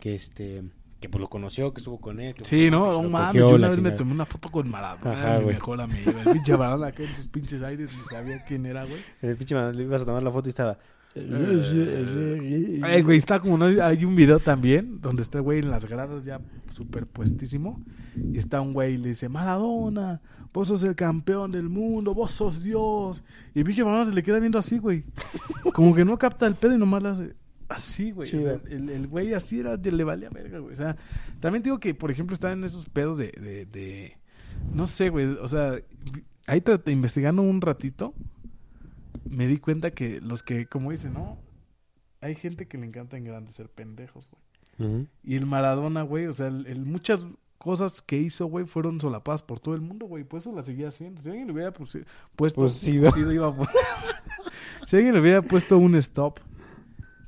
que 0.00 0.14
este 0.14 0.62
que 1.04 1.10
pues 1.10 1.20
lo 1.20 1.28
conoció, 1.28 1.70
que 1.74 1.80
estuvo 1.80 2.00
con 2.00 2.18
él. 2.18 2.34
Que, 2.34 2.46
Sí, 2.46 2.70
no, 2.70 2.86
no 2.86 3.02
lo 3.02 3.10
mames. 3.10 3.34
Yo 3.34 3.50
una 3.50 3.68
vez 3.68 3.78
me 3.78 3.90
tomé 3.90 4.12
una 4.12 4.24
foto 4.24 4.50
con 4.50 4.70
Maradona, 4.70 5.12
Ajá, 5.12 5.38
mi 5.40 5.46
mejor 5.46 5.78
amigo. 5.82 6.12
El 6.24 6.32
pinche 6.32 6.56
Maradona 6.56 6.86
acá 6.86 7.02
en 7.02 7.14
sus 7.14 7.28
pinches 7.28 7.62
aires 7.62 7.90
ni 7.94 8.04
sabía 8.04 8.42
quién 8.48 8.64
era, 8.64 8.86
güey. 8.86 8.96
El 9.20 9.36
pinche 9.36 9.54
man, 9.54 9.76
le 9.76 9.82
ibas 9.82 10.00
a 10.00 10.06
tomar 10.06 10.22
la 10.22 10.30
foto 10.32 10.48
y 10.48 10.50
estaba... 10.50 10.78
Ay, 12.82 13.02
güey, 13.02 13.18
está 13.18 13.38
como 13.38 13.58
no 13.58 13.66
hay 13.66 14.04
un 14.04 14.16
video 14.16 14.40
también 14.40 15.00
donde 15.02 15.22
está 15.22 15.38
el 15.38 15.44
güey 15.44 15.58
en 15.58 15.70
las 15.70 15.84
gradas 15.84 16.24
ya 16.24 16.40
superpuestísimo 16.70 17.80
y 18.32 18.38
está 18.38 18.60
un 18.62 18.72
güey 18.72 18.94
y 18.94 18.96
le 18.96 19.10
dice, 19.10 19.28
"Maradona, 19.28 20.22
vos 20.52 20.66
sos 20.68 20.82
el 20.82 20.96
campeón 20.96 21.52
del 21.52 21.68
mundo, 21.68 22.14
vos 22.14 22.32
sos 22.32 22.64
Dios." 22.64 23.22
Y 23.54 23.60
el 23.60 23.64
pinche 23.64 23.84
Maradona 23.84 24.06
se 24.06 24.14
le 24.14 24.24
queda 24.24 24.40
viendo 24.40 24.58
así, 24.58 24.78
güey. 24.78 25.04
Como 25.72 25.94
que 25.94 26.04
no 26.04 26.18
capta 26.18 26.48
el 26.48 26.56
pedo 26.56 26.74
y 26.74 26.78
nomás 26.78 27.02
le 27.02 27.08
hace 27.10 27.36
así, 27.68 28.10
güey. 28.12 28.28
O 28.36 28.40
sea, 28.40 28.60
el, 28.68 28.88
el 28.90 29.06
güey 29.06 29.32
así 29.34 29.60
era 29.60 29.76
le 29.76 30.04
valía 30.04 30.30
verga, 30.30 30.58
güey. 30.58 30.72
O 30.72 30.76
sea, 30.76 30.96
también 31.40 31.62
digo 31.62 31.78
que, 31.80 31.94
por 31.94 32.10
ejemplo, 32.10 32.34
está 32.34 32.52
en 32.52 32.64
esos 32.64 32.88
pedos 32.88 33.18
de 33.18 33.32
de, 33.32 33.66
de- 33.66 34.18
no 34.72 34.86
sé, 34.86 35.08
güey, 35.10 35.26
o 35.26 35.48
sea, 35.48 35.72
ahí 36.46 36.60
tra- 36.60 36.90
investigando 36.92 37.42
un 37.42 37.60
ratito 37.60 38.14
me 39.28 39.46
di 39.48 39.58
cuenta 39.58 39.90
que 39.92 40.20
los 40.20 40.42
que 40.42 40.66
como 40.66 40.90
dicen, 40.90 41.14
¿no? 41.14 41.38
Hay 42.20 42.34
gente 42.34 42.66
que 42.68 42.78
le 42.78 42.86
encanta 42.86 43.16
en 43.16 43.24
grande 43.24 43.52
ser 43.52 43.68
pendejos, 43.68 44.28
güey. 44.30 44.42
Y 45.22 45.36
el 45.36 45.46
Maradona, 45.46 46.02
güey, 46.02 46.26
o 46.26 46.32
sea, 46.32 46.46
el, 46.48 46.66
el 46.66 46.84
muchas 46.84 47.26
cosas 47.58 48.02
que 48.02 48.18
hizo, 48.18 48.46
güey, 48.46 48.66
fueron 48.66 49.00
solapadas 49.00 49.42
por 49.42 49.60
todo 49.60 49.74
el 49.74 49.80
mundo, 49.80 50.06
güey. 50.06 50.24
Por 50.24 50.38
eso 50.38 50.52
la 50.52 50.62
seguía 50.62 50.88
haciendo. 50.88 51.20
Si 51.22 51.28
alguien 51.30 51.46
le 51.46 51.52
hubiera 51.52 51.72
puesto... 51.72 51.98
Pusido. 52.36 53.10
pusido, 53.10 53.32
iba 53.32 53.48
a 53.48 53.54
si 54.86 54.96
alguien 54.96 55.14
le 55.14 55.20
hubiera 55.20 55.42
puesto 55.42 55.78
un 55.78 55.94
stop 55.96 56.38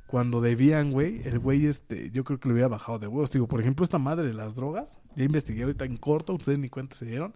cuando 0.07 0.41
debían, 0.41 0.89
güey, 0.91 1.21
el 1.25 1.37
güey, 1.37 1.65
este, 1.67 2.09
yo 2.11 2.23
creo 2.23 2.39
que 2.39 2.47
le 2.47 2.53
hubiera 2.53 2.69
bajado 2.69 2.97
de 2.97 3.07
huevos. 3.07 3.29
Digo, 3.29 3.47
por 3.47 3.59
ejemplo, 3.59 3.83
esta 3.83 3.97
madre 3.99 4.25
de 4.27 4.33
las 4.33 4.55
drogas, 4.55 4.97
ya 5.15 5.23
investigué 5.25 5.63
ahorita 5.63 5.85
en 5.85 5.97
corto, 5.97 6.33
ustedes 6.33 6.57
ni 6.59 6.69
cuenta 6.69 6.95
se 6.95 7.05
dieron. 7.05 7.33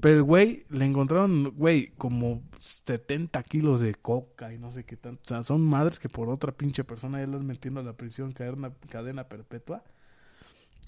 Pero 0.00 0.16
el 0.16 0.22
güey, 0.24 0.64
le 0.70 0.84
encontraron, 0.86 1.54
güey, 1.56 1.92
como 1.96 2.42
70 2.58 3.40
kilos 3.44 3.80
de 3.80 3.94
coca 3.94 4.52
y 4.52 4.58
no 4.58 4.72
sé 4.72 4.82
qué 4.84 4.96
tanto. 4.96 5.22
O 5.24 5.28
sea, 5.28 5.42
son 5.44 5.62
madres 5.62 6.00
que 6.00 6.08
por 6.08 6.28
otra 6.28 6.50
pinche 6.50 6.82
persona 6.82 7.20
ya 7.20 7.28
las 7.28 7.44
metiendo 7.44 7.78
a 7.78 7.84
la 7.84 7.92
prisión, 7.92 8.32
cadena, 8.32 8.72
cadena 8.90 9.24
perpetua. 9.28 9.84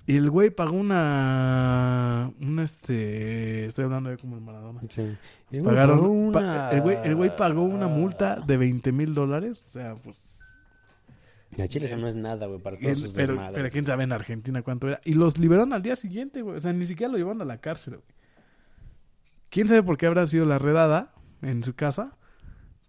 Y 0.08 0.16
el 0.16 0.28
güey 0.30 0.50
pagó 0.50 0.76
una, 0.76 2.32
una, 2.40 2.62
este, 2.64 3.66
estoy 3.66 3.84
hablando 3.84 4.10
de 4.10 4.16
como 4.18 4.36
el 4.36 4.42
Maradona. 4.42 4.80
Sí. 4.88 5.16
Pagaron, 5.62 6.32
pa- 6.32 6.38
una- 6.40 6.70
el, 6.72 6.80
güey, 6.82 6.96
el 7.04 7.14
güey 7.16 7.36
pagó 7.36 7.62
una 7.62 7.86
multa 7.88 8.36
de 8.36 8.56
20 8.56 8.92
mil 8.92 9.14
dólares. 9.14 9.62
O 9.64 9.68
sea, 9.68 9.94
pues. 9.94 10.35
La 11.56 11.68
Chile 11.68 11.86
eso 11.86 11.96
no 11.96 12.06
es 12.06 12.14
nada, 12.16 12.46
güey, 12.46 12.60
para 12.60 12.76
todos 12.78 12.92
el- 12.92 12.98
sus 12.98 13.14
pero, 13.14 13.28
desmadres. 13.34 13.54
pero 13.54 13.70
quién 13.70 13.86
sabe 13.86 14.04
en 14.04 14.12
Argentina 14.12 14.62
cuánto 14.62 14.88
era. 14.88 15.00
Y 15.04 15.14
los 15.14 15.38
liberaron 15.38 15.72
al 15.72 15.82
día 15.82 15.96
siguiente, 15.96 16.42
güey. 16.42 16.58
O 16.58 16.60
sea, 16.60 16.72
ni 16.72 16.86
siquiera 16.86 17.10
lo 17.12 17.18
llevaron 17.18 17.40
a 17.42 17.44
la 17.46 17.58
cárcel, 17.60 17.94
güey. 17.94 18.06
Quién 19.50 19.68
sabe 19.68 19.82
por 19.82 19.96
qué 19.96 20.06
habrá 20.06 20.26
sido 20.26 20.44
la 20.44 20.58
redada 20.58 21.14
en 21.42 21.62
su 21.62 21.74
casa. 21.74 22.16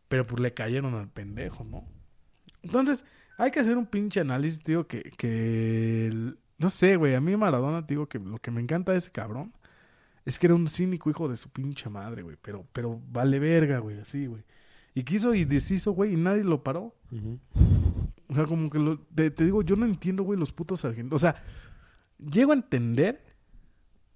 Pero 0.09 0.26
pues 0.26 0.41
le 0.41 0.53
cayeron 0.53 0.95
al 0.95 1.09
pendejo, 1.09 1.65
¿no? 1.65 1.86
Entonces, 2.61 3.03
hay 3.38 3.51
que 3.51 3.59
hacer 3.59 3.78
un 3.78 3.86
pinche 3.88 4.22
análisis, 4.22 4.63
tío, 4.63 4.88
que, 4.88 5.03
que 5.18 6.07
el- 6.07 6.38
no 6.57 6.70
sé, 6.70 6.95
güey, 6.95 7.13
a 7.13 7.20
mí 7.22 7.36
Maradona, 7.36 7.82
digo 7.82 8.07
que 8.07 8.18
lo 8.18 8.38
que 8.38 8.49
me 8.49 8.61
encanta 8.61 8.93
de 8.93 8.99
ese 8.99 9.11
cabrón 9.11 9.53
es 10.26 10.39
que 10.39 10.47
era 10.47 10.55
un 10.55 10.68
cínico 10.68 11.09
hijo 11.09 11.28
de 11.28 11.36
su 11.36 11.49
pinche 11.49 11.89
madre, 11.89 12.22
güey, 12.24 12.38
pero, 12.41 12.65
pero 12.74 13.01
vale 13.11 13.38
verga, 13.39 13.80
güey, 13.80 13.99
así, 13.99 14.26
güey. 14.28 14.43
Y 14.95 15.03
quiso 15.03 15.34
y 15.36 15.43
deshizo, 15.45 15.91
güey, 15.91 16.13
y 16.13 16.18
nadie 16.18 16.43
lo 16.45 16.63
paró. 16.63 16.95
Ujú. 17.11 17.38
O 18.30 18.34
sea, 18.34 18.45
como 18.45 18.69
que 18.69 18.80
lo, 18.80 18.99
te, 18.99 19.32
te 19.32 19.45
digo, 19.45 19.61
yo 19.61 19.75
no 19.75 19.86
entiendo, 19.86 20.23
güey, 20.23 20.39
los 20.39 20.51
putos 20.51 20.84
argentinos. 20.84 21.13
O 21.13 21.17
sea, 21.17 21.43
llego 22.19 22.51
a 22.51 22.55
entender 22.55 23.23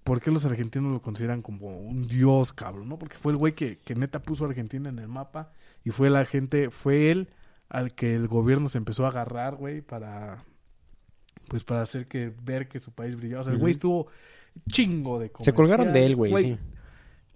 por 0.04 0.20
qué 0.20 0.30
los 0.30 0.44
argentinos 0.44 0.92
lo 0.92 1.00
consideran 1.00 1.42
como 1.42 1.78
un 1.78 2.02
dios, 2.02 2.52
cabrón, 2.52 2.88
¿no? 2.88 2.98
Porque 2.98 3.16
fue 3.16 3.32
el 3.32 3.38
güey 3.38 3.54
que, 3.54 3.78
que 3.78 3.94
neta 3.94 4.20
puso 4.22 4.44
a 4.44 4.48
Argentina 4.48 4.88
en 4.88 4.98
el 4.98 5.08
mapa 5.08 5.52
y 5.84 5.90
fue 5.90 6.10
la 6.10 6.24
gente, 6.24 6.70
fue 6.70 7.10
él 7.10 7.30
al 7.68 7.94
que 7.94 8.14
el 8.14 8.28
gobierno 8.28 8.68
se 8.68 8.78
empezó 8.78 9.06
a 9.06 9.08
agarrar, 9.08 9.56
güey, 9.56 9.80
para, 9.80 10.44
pues 11.48 11.64
para 11.64 11.82
hacer 11.82 12.06
que, 12.06 12.32
ver 12.42 12.68
que 12.68 12.80
su 12.80 12.92
país 12.92 13.16
brillaba. 13.16 13.40
O 13.40 13.44
sea, 13.44 13.52
el 13.52 13.58
güey 13.58 13.70
estuvo 13.70 14.08
chingo 14.68 15.18
de 15.18 15.32
Se 15.40 15.54
colgaron 15.54 15.92
de 15.92 16.04
él, 16.04 16.16
güey, 16.16 16.42
sí. 16.42 16.58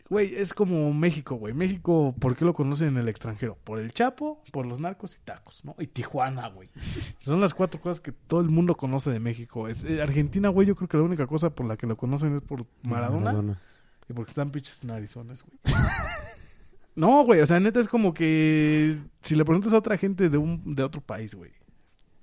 Güey, 0.08 0.36
es 0.36 0.54
como 0.54 0.92
México, 0.94 1.34
güey. 1.34 1.52
México, 1.52 2.14
¿por 2.20 2.36
qué 2.36 2.44
lo 2.44 2.54
conocen 2.54 2.88
en 2.88 2.96
el 2.98 3.08
extranjero? 3.08 3.58
Por 3.64 3.80
el 3.80 3.90
Chapo, 3.90 4.42
por 4.52 4.64
los 4.64 4.78
narcos 4.78 5.16
y 5.16 5.24
tacos, 5.24 5.64
¿no? 5.64 5.74
Y 5.78 5.88
Tijuana, 5.88 6.48
güey. 6.48 6.68
Son 7.18 7.40
las 7.40 7.54
cuatro 7.54 7.80
cosas 7.80 8.00
que 8.00 8.12
todo 8.12 8.40
el 8.40 8.48
mundo 8.48 8.76
conoce 8.76 9.10
de 9.10 9.18
México. 9.18 9.66
Es, 9.66 9.82
eh, 9.84 10.00
Argentina, 10.00 10.48
güey, 10.48 10.68
yo 10.68 10.76
creo 10.76 10.88
que 10.88 10.96
la 10.96 11.02
única 11.02 11.26
cosa 11.26 11.50
por 11.50 11.66
la 11.66 11.76
que 11.76 11.88
lo 11.88 11.96
conocen 11.96 12.36
es 12.36 12.40
por 12.40 12.66
Maradona, 12.82 13.60
y 14.08 14.12
porque 14.12 14.30
están 14.30 14.52
pinches 14.52 14.84
narizones, 14.84 15.42
güey. 15.42 15.58
no, 16.94 17.24
güey, 17.24 17.40
o 17.40 17.46
sea, 17.46 17.58
neta 17.58 17.80
es 17.80 17.88
como 17.88 18.14
que 18.14 18.98
si 19.22 19.34
le 19.34 19.44
preguntas 19.44 19.72
a 19.72 19.78
otra 19.78 19.98
gente 19.98 20.28
de 20.28 20.38
un 20.38 20.76
de 20.76 20.84
otro 20.84 21.00
país, 21.00 21.34
güey. 21.34 21.50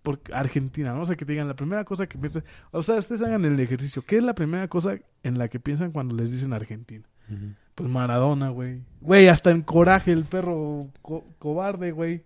Por 0.03 0.21
Argentina, 0.33 0.93
¿no? 0.93 1.01
O 1.01 1.05
sea, 1.05 1.17
que 1.17 1.25
te 1.25 1.33
digan 1.33 1.47
la 1.49 1.55
primera 1.55 1.83
cosa 1.83 2.07
que 2.07 2.17
piensan. 2.17 2.43
O 2.71 2.83
sea, 2.83 2.95
ustedes 2.95 3.21
hagan 3.21 3.43
el 3.43 3.57
ejercicio. 3.59 4.05
¿Qué 4.05 4.17
es 4.17 4.23
la 4.23 4.35
primera 4.35 4.67
cosa 4.69 4.97
en 5.23 5.37
la 5.37 5.47
que 5.47 5.59
piensan 5.61 5.91
cuando 5.91 6.15
les 6.15 6.31
dicen 6.31 6.51
Argentina? 6.51 7.07
Ujú. 7.29 7.53
Pues 7.75 7.89
Maradona, 7.89 8.49
güey. 8.49 8.81
Güey, 9.01 9.27
hasta 9.27 9.51
en 9.51 9.61
coraje 9.61 10.11
el 10.11 10.25
perro 10.25 10.87
co- 11.01 11.25
cobarde, 11.39 11.91
güey. 11.91 12.23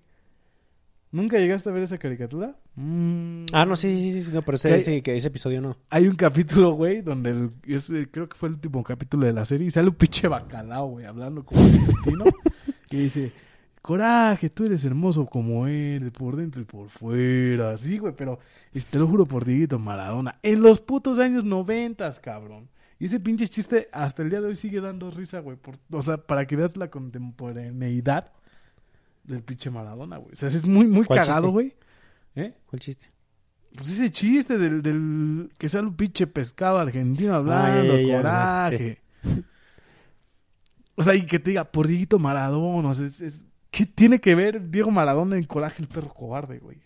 ¿Nunca 1.12 1.38
llegaste 1.38 1.70
a 1.70 1.72
ver 1.74 1.84
esa 1.84 1.98
caricatura? 1.98 2.56
Mm. 2.76 3.46
Ah, 3.54 3.66
no, 3.66 3.76
sí, 3.78 3.90
sí, 3.98 4.12
sí, 4.14 4.22
sí, 4.24 4.32
no, 4.34 4.42
pero 4.42 4.56
ese, 4.58 4.76
ese, 4.76 5.02
que 5.02 5.16
ese 5.16 5.30
episodio 5.30 5.62
no. 5.62 5.78
Hay 5.90 6.06
un 6.08 6.16
capítulo, 6.16 6.74
güey, 6.74 7.02
donde 7.02 7.30
el- 7.32 7.52
es, 7.66 7.90
eh, 7.90 8.08
creo 8.12 8.28
que 8.28 8.38
fue 8.38 8.50
el 8.50 8.56
último 8.56 8.84
capítulo 8.84 9.26
de 9.26 9.32
la 9.34 9.46
serie 9.46 9.68
y 9.68 9.72
sale 9.72 9.88
un 9.88 9.96
pinche 9.96 10.28
bacalao, 10.28 10.88
güey, 10.88 11.06
hablando 11.06 11.46
como 11.46 11.62
argentino. 11.64 12.26
y 12.92 12.98
dice, 12.98 13.32
coraje, 13.82 14.50
tú 14.50 14.66
eres 14.66 14.84
hermoso 14.84 15.26
como 15.26 15.66
eres, 15.66 16.12
por 16.12 16.36
dentro 16.36 16.62
y 16.62 16.66
por 16.66 16.90
fuera. 16.90 17.72
Así, 17.72 17.98
güey, 17.98 18.14
pero 18.16 18.38
te 18.92 19.00
lo 19.00 19.08
juro 19.08 19.26
por 19.26 19.46
Dieguito 19.46 19.80
Maradona. 19.80 20.38
En 20.44 20.62
los 20.62 20.82
putos 20.82 21.20
años 21.20 21.46
noventas, 21.46 22.20
cabrón. 22.20 22.68
Y 23.00 23.06
ese 23.06 23.20
pinche 23.20 23.48
chiste 23.48 23.90
hasta 23.92 24.24
el 24.24 24.30
día 24.30 24.42
de 24.42 24.48
hoy 24.48 24.56
sigue 24.56 24.82
dando 24.82 25.12
risa, 25.12 25.40
güey. 25.40 25.56
por- 25.58 25.78
o 25.92 26.02
sea, 26.02 26.18
para 26.18 26.46
que 26.48 26.56
veas 26.56 26.76
la 26.78 26.90
contemporaneidad 26.90 28.32
del 29.24 29.44
pinche 29.44 29.70
Maradona, 29.70 30.18
güey. 30.18 30.34
O 30.34 30.36
sea, 30.36 30.48
es 30.50 30.66
muy, 30.66 30.88
muy 30.88 31.06
¿Cuál 31.06 31.20
cagado, 31.20 31.52
güey. 31.52 31.76
¿Eh? 32.36 32.56
¿Cuál 32.66 32.80
chiste? 32.80 33.08
Pues 33.76 33.90
ese 33.92 34.10
chiste 34.12 34.58
del, 34.58 34.82
del 34.82 35.52
que 35.60 35.70
sale 35.70 35.88
un 35.88 35.96
pinche 35.96 36.26
pescado 36.26 36.80
argentino 36.80 37.36
hablando, 37.36 38.00
ya, 38.00 38.18
coraje. 38.18 39.02
O 40.96 41.04
sea, 41.04 41.14
y 41.14 41.26
que 41.26 41.38
te 41.40 41.52
diga, 41.52 41.66
por 41.66 41.88
Dieguito 41.88 42.18
Maradona, 42.18 42.90
o 42.90 42.94
sea, 42.94 43.06
es, 43.06 43.22
es- 43.22 43.46
¿qué 43.70 43.86
tiene 43.86 44.20
que 44.20 44.34
ver 44.34 44.70
Diego 44.72 44.90
Maradona 44.90 45.38
en 45.38 45.44
Coraje 45.44 45.82
el 45.84 45.88
perro 45.88 46.12
cobarde, 46.14 46.58
güey? 46.60 46.78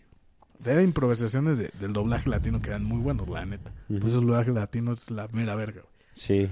O 0.60 0.64
sea, 0.64 0.74
eran 0.74 0.84
improvisaciones 0.84 1.58
de- 1.58 1.70
del 1.80 1.92
doblaje 1.94 2.28
latino 2.28 2.60
que 2.60 2.68
eran 2.70 2.84
muy 2.84 2.98
buenos, 2.98 3.26
la 3.28 3.46
neta. 3.46 3.72
Ujú. 3.88 4.00
Por 4.00 4.08
eso 4.08 4.20
el 4.20 4.26
doblaje 4.26 4.50
latino 4.50 4.92
es 4.92 5.10
la 5.10 5.28
mera 5.28 5.54
verga, 5.54 5.80
güey. 5.80 5.91
Sí. 6.12 6.48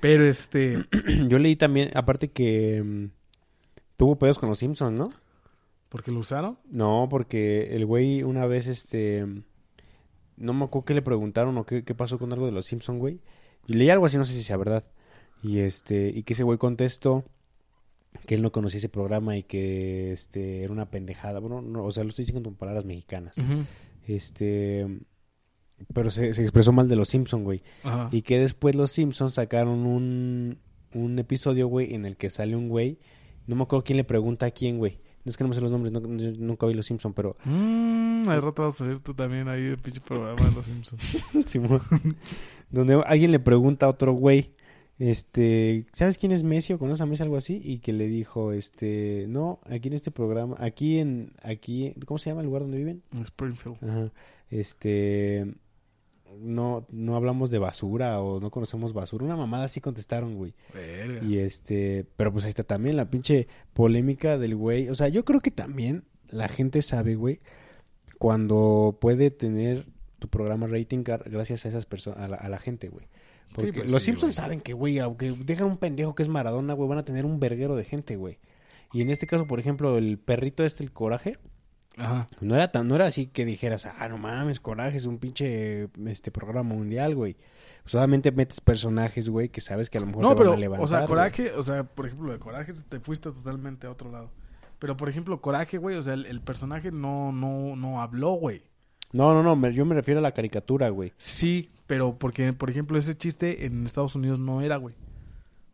Pero 0.00 0.24
este, 0.24 0.84
Yo 1.28 1.38
leí 1.38 1.56
también, 1.56 1.90
aparte 1.94 2.30
que 2.30 2.82
mm, 2.82 3.10
tuvo 3.96 4.18
pedos 4.18 4.38
con 4.38 4.48
los 4.48 4.58
Simpsons, 4.58 4.96
¿no? 4.96 5.10
¿por 5.90 6.02
qué 6.02 6.12
lo 6.12 6.20
usaron? 6.20 6.56
No, 6.70 7.08
porque 7.10 7.76
el 7.76 7.84
güey 7.84 8.22
una 8.22 8.46
vez, 8.46 8.66
este... 8.66 9.26
No 10.36 10.54
me 10.54 10.64
acuerdo 10.64 10.86
qué 10.86 10.94
le 10.94 11.02
preguntaron 11.02 11.58
o 11.58 11.66
qué, 11.66 11.84
qué 11.84 11.94
pasó 11.94 12.18
con 12.18 12.32
algo 12.32 12.46
de 12.46 12.52
los 12.52 12.64
Simpsons, 12.64 12.98
güey. 12.98 13.20
Leí 13.66 13.90
algo 13.90 14.06
así, 14.06 14.16
no 14.16 14.24
sé 14.24 14.32
si 14.32 14.42
sea 14.42 14.56
verdad. 14.56 14.84
Y 15.42 15.58
este, 15.58 16.08
y 16.14 16.22
que 16.22 16.32
ese 16.32 16.44
güey 16.44 16.56
contestó 16.56 17.24
que 18.26 18.36
él 18.36 18.42
no 18.42 18.50
conocía 18.50 18.78
ese 18.78 18.88
programa 18.88 19.36
y 19.36 19.42
que 19.42 20.12
este 20.12 20.62
era 20.62 20.72
una 20.72 20.90
pendejada. 20.90 21.40
Bueno, 21.40 21.60
no, 21.60 21.84
o 21.84 21.92
sea, 21.92 22.04
lo 22.04 22.08
estoy 22.08 22.24
diciendo 22.24 22.48
con 22.48 22.56
palabras 22.56 22.86
mexicanas. 22.86 23.36
Este, 24.06 24.86
pero 25.94 26.10
se, 26.10 26.34
se 26.34 26.42
expresó 26.42 26.72
mal 26.72 26.88
de 26.88 26.96
los 26.96 27.08
Simpsons, 27.08 27.44
güey. 27.44 27.62
Ajá. 27.84 28.08
Y 28.12 28.22
que 28.22 28.38
después 28.38 28.74
los 28.74 28.92
Simpsons 28.92 29.34
sacaron 29.34 29.86
un, 29.86 30.58
un 30.94 31.18
episodio, 31.18 31.66
güey, 31.68 31.94
en 31.94 32.04
el 32.06 32.16
que 32.16 32.30
sale 32.30 32.56
un 32.56 32.68
güey. 32.68 32.98
No 33.46 33.56
me 33.56 33.62
acuerdo 33.62 33.84
quién 33.84 33.96
le 33.96 34.04
pregunta 34.04 34.46
a 34.46 34.50
quién, 34.50 34.78
güey. 34.78 34.98
Es 35.24 35.36
que 35.36 35.44
no 35.44 35.48
me 35.48 35.54
sé 35.54 35.60
los 35.60 35.70
nombres, 35.70 35.92
no- 35.92 36.00
yo 36.16 36.30
nunca 36.38 36.66
vi 36.66 36.72
los 36.74 36.86
Simpsons, 36.86 37.14
pero... 37.14 37.36
Mm, 37.44 38.26
al 38.28 38.40
rato 38.40 38.62
vas 38.62 38.74
a 38.74 38.78
salir 38.78 39.00
tú 39.00 39.12
también 39.12 39.48
ahí 39.48 39.64
el 39.64 39.78
pinche 39.78 40.00
programa 40.00 40.42
de 40.48 40.54
los 40.54 40.64
Simpsons. 40.64 41.02
Simón. 41.46 41.80
donde 42.70 42.94
alguien 43.06 43.30
le 43.32 43.38
pregunta 43.38 43.84
a 43.86 43.90
otro 43.90 44.12
güey, 44.14 44.50
este, 44.98 45.86
¿sabes 45.92 46.16
quién 46.18 46.32
es 46.32 46.42
Messi 46.44 46.72
o 46.72 46.78
conoces 46.78 47.00
a 47.02 47.06
Messi 47.06 47.22
algo 47.22 47.36
así? 47.36 47.60
Y 47.62 47.78
que 47.78 47.92
le 47.92 48.06
dijo, 48.06 48.52
este, 48.52 49.26
no, 49.28 49.58
aquí 49.64 49.88
en 49.88 49.94
este 49.94 50.10
programa, 50.10 50.56
aquí 50.58 50.98
en, 50.98 51.32
aquí, 51.42 51.94
¿cómo 52.06 52.18
se 52.18 52.30
llama 52.30 52.40
el 52.42 52.46
lugar 52.46 52.62
donde 52.62 52.78
viven? 52.78 53.02
Springfield. 53.22 53.76
Ajá. 53.82 54.12
Este, 54.50 55.54
no, 56.38 56.86
no 56.90 57.16
hablamos 57.16 57.50
de 57.50 57.58
basura 57.58 58.20
o 58.20 58.40
no 58.40 58.50
conocemos 58.50 58.92
basura. 58.92 59.24
Una 59.24 59.36
mamada 59.36 59.64
así 59.64 59.80
contestaron, 59.80 60.36
güey. 60.36 60.54
Verga. 60.72 61.24
Y 61.24 61.38
este, 61.38 62.06
pero 62.16 62.32
pues 62.32 62.44
ahí 62.44 62.50
está 62.50 62.64
también 62.64 62.96
la 62.96 63.10
pinche 63.10 63.48
polémica 63.72 64.38
del 64.38 64.56
güey. 64.56 64.88
O 64.88 64.94
sea, 64.94 65.08
yo 65.08 65.24
creo 65.24 65.40
que 65.40 65.50
también 65.50 66.04
la 66.28 66.48
gente 66.48 66.82
sabe, 66.82 67.14
güey, 67.14 67.40
cuando 68.18 68.98
puede 69.00 69.30
tener 69.30 69.86
tu 70.18 70.28
programa 70.28 70.66
rating 70.66 71.02
gracias 71.02 71.64
a 71.64 71.68
esas 71.70 71.86
personas, 71.86 72.20
a 72.20 72.28
la, 72.28 72.36
a 72.36 72.48
la 72.48 72.58
gente, 72.58 72.88
güey. 72.88 73.06
Porque 73.54 73.72
pues 73.72 73.90
los 73.90 74.02
sí, 74.02 74.06
Simpsons 74.06 74.36
güey. 74.36 74.44
saben 74.44 74.60
que, 74.60 74.72
güey, 74.74 74.98
aunque 74.98 75.32
dejan 75.32 75.66
un 75.66 75.76
pendejo 75.76 76.14
que 76.14 76.22
es 76.22 76.28
Maradona, 76.28 76.74
güey, 76.74 76.88
van 76.88 76.98
a 76.98 77.04
tener 77.04 77.24
un 77.24 77.40
verguero 77.40 77.74
de 77.74 77.84
gente, 77.84 78.16
güey. 78.16 78.38
Y 78.92 79.02
en 79.02 79.10
este 79.10 79.26
caso, 79.26 79.46
por 79.46 79.60
ejemplo, 79.60 79.96
el 79.98 80.18
perrito 80.18 80.64
este, 80.64 80.84
el 80.84 80.92
coraje, 80.92 81.38
Ajá. 82.00 82.26
no 82.40 82.54
era 82.54 82.70
tan, 82.72 82.88
no 82.88 82.94
era 82.96 83.06
así 83.06 83.26
que 83.26 83.44
dijeras, 83.44 83.86
ah, 83.86 84.08
no 84.08 84.18
mames, 84.18 84.60
coraje 84.60 84.96
es 84.96 85.06
un 85.06 85.18
pinche 85.18 85.88
este 86.06 86.30
programa 86.30 86.74
mundial, 86.74 87.14
güey. 87.14 87.36
Solamente 87.86 88.30
metes 88.32 88.60
personajes, 88.60 89.28
güey, 89.28 89.48
que 89.48 89.60
sabes 89.60 89.90
que 89.90 89.98
a 89.98 90.00
lo 90.02 90.06
mejor 90.08 90.22
No, 90.22 90.30
te 90.30 90.36
pero, 90.36 90.50
van 90.50 90.58
a 90.58 90.60
levantar. 90.60 90.84
o 90.84 90.88
sea, 90.88 90.98
güey. 90.98 91.08
Coraje, 91.08 91.52
o 91.52 91.62
sea, 91.62 91.84
por 91.84 92.06
ejemplo, 92.06 92.32
de 92.32 92.38
Coraje 92.38 92.72
te 92.88 93.00
fuiste 93.00 93.30
totalmente 93.30 93.86
a 93.86 93.90
otro 93.90 94.10
lado. 94.12 94.30
Pero, 94.78 94.96
por 94.96 95.08
ejemplo, 95.08 95.40
Coraje, 95.40 95.78
güey, 95.78 95.96
o 95.96 96.02
sea, 96.02 96.14
el, 96.14 96.26
el 96.26 96.40
personaje 96.40 96.90
no, 96.92 97.32
no, 97.32 97.76
no 97.76 98.00
habló, 98.00 98.32
güey. 98.32 98.62
No, 99.12 99.34
no, 99.34 99.42
no, 99.42 99.56
me- 99.56 99.74
yo 99.74 99.84
me 99.84 99.94
refiero 99.94 100.20
a 100.20 100.22
la 100.22 100.32
caricatura, 100.32 100.88
güey. 100.90 101.12
Sí, 101.18 101.68
pero 101.86 102.16
porque, 102.18 102.52
por 102.52 102.70
ejemplo, 102.70 102.96
ese 102.96 103.16
chiste 103.16 103.66
en 103.66 103.84
Estados 103.84 104.14
Unidos 104.14 104.38
no 104.38 104.60
era, 104.62 104.76
güey. 104.76 104.94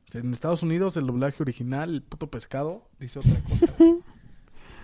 O 0.08 0.12
sea, 0.12 0.20
en 0.22 0.32
Estados 0.32 0.62
Unidos 0.62 0.96
el 0.96 1.06
doblaje 1.06 1.42
original, 1.42 1.90
el 1.92 2.02
puto 2.02 2.30
pescado, 2.30 2.88
dice 2.98 3.18
otra 3.18 3.40
cosa. 3.48 3.74
güey. 3.78 3.94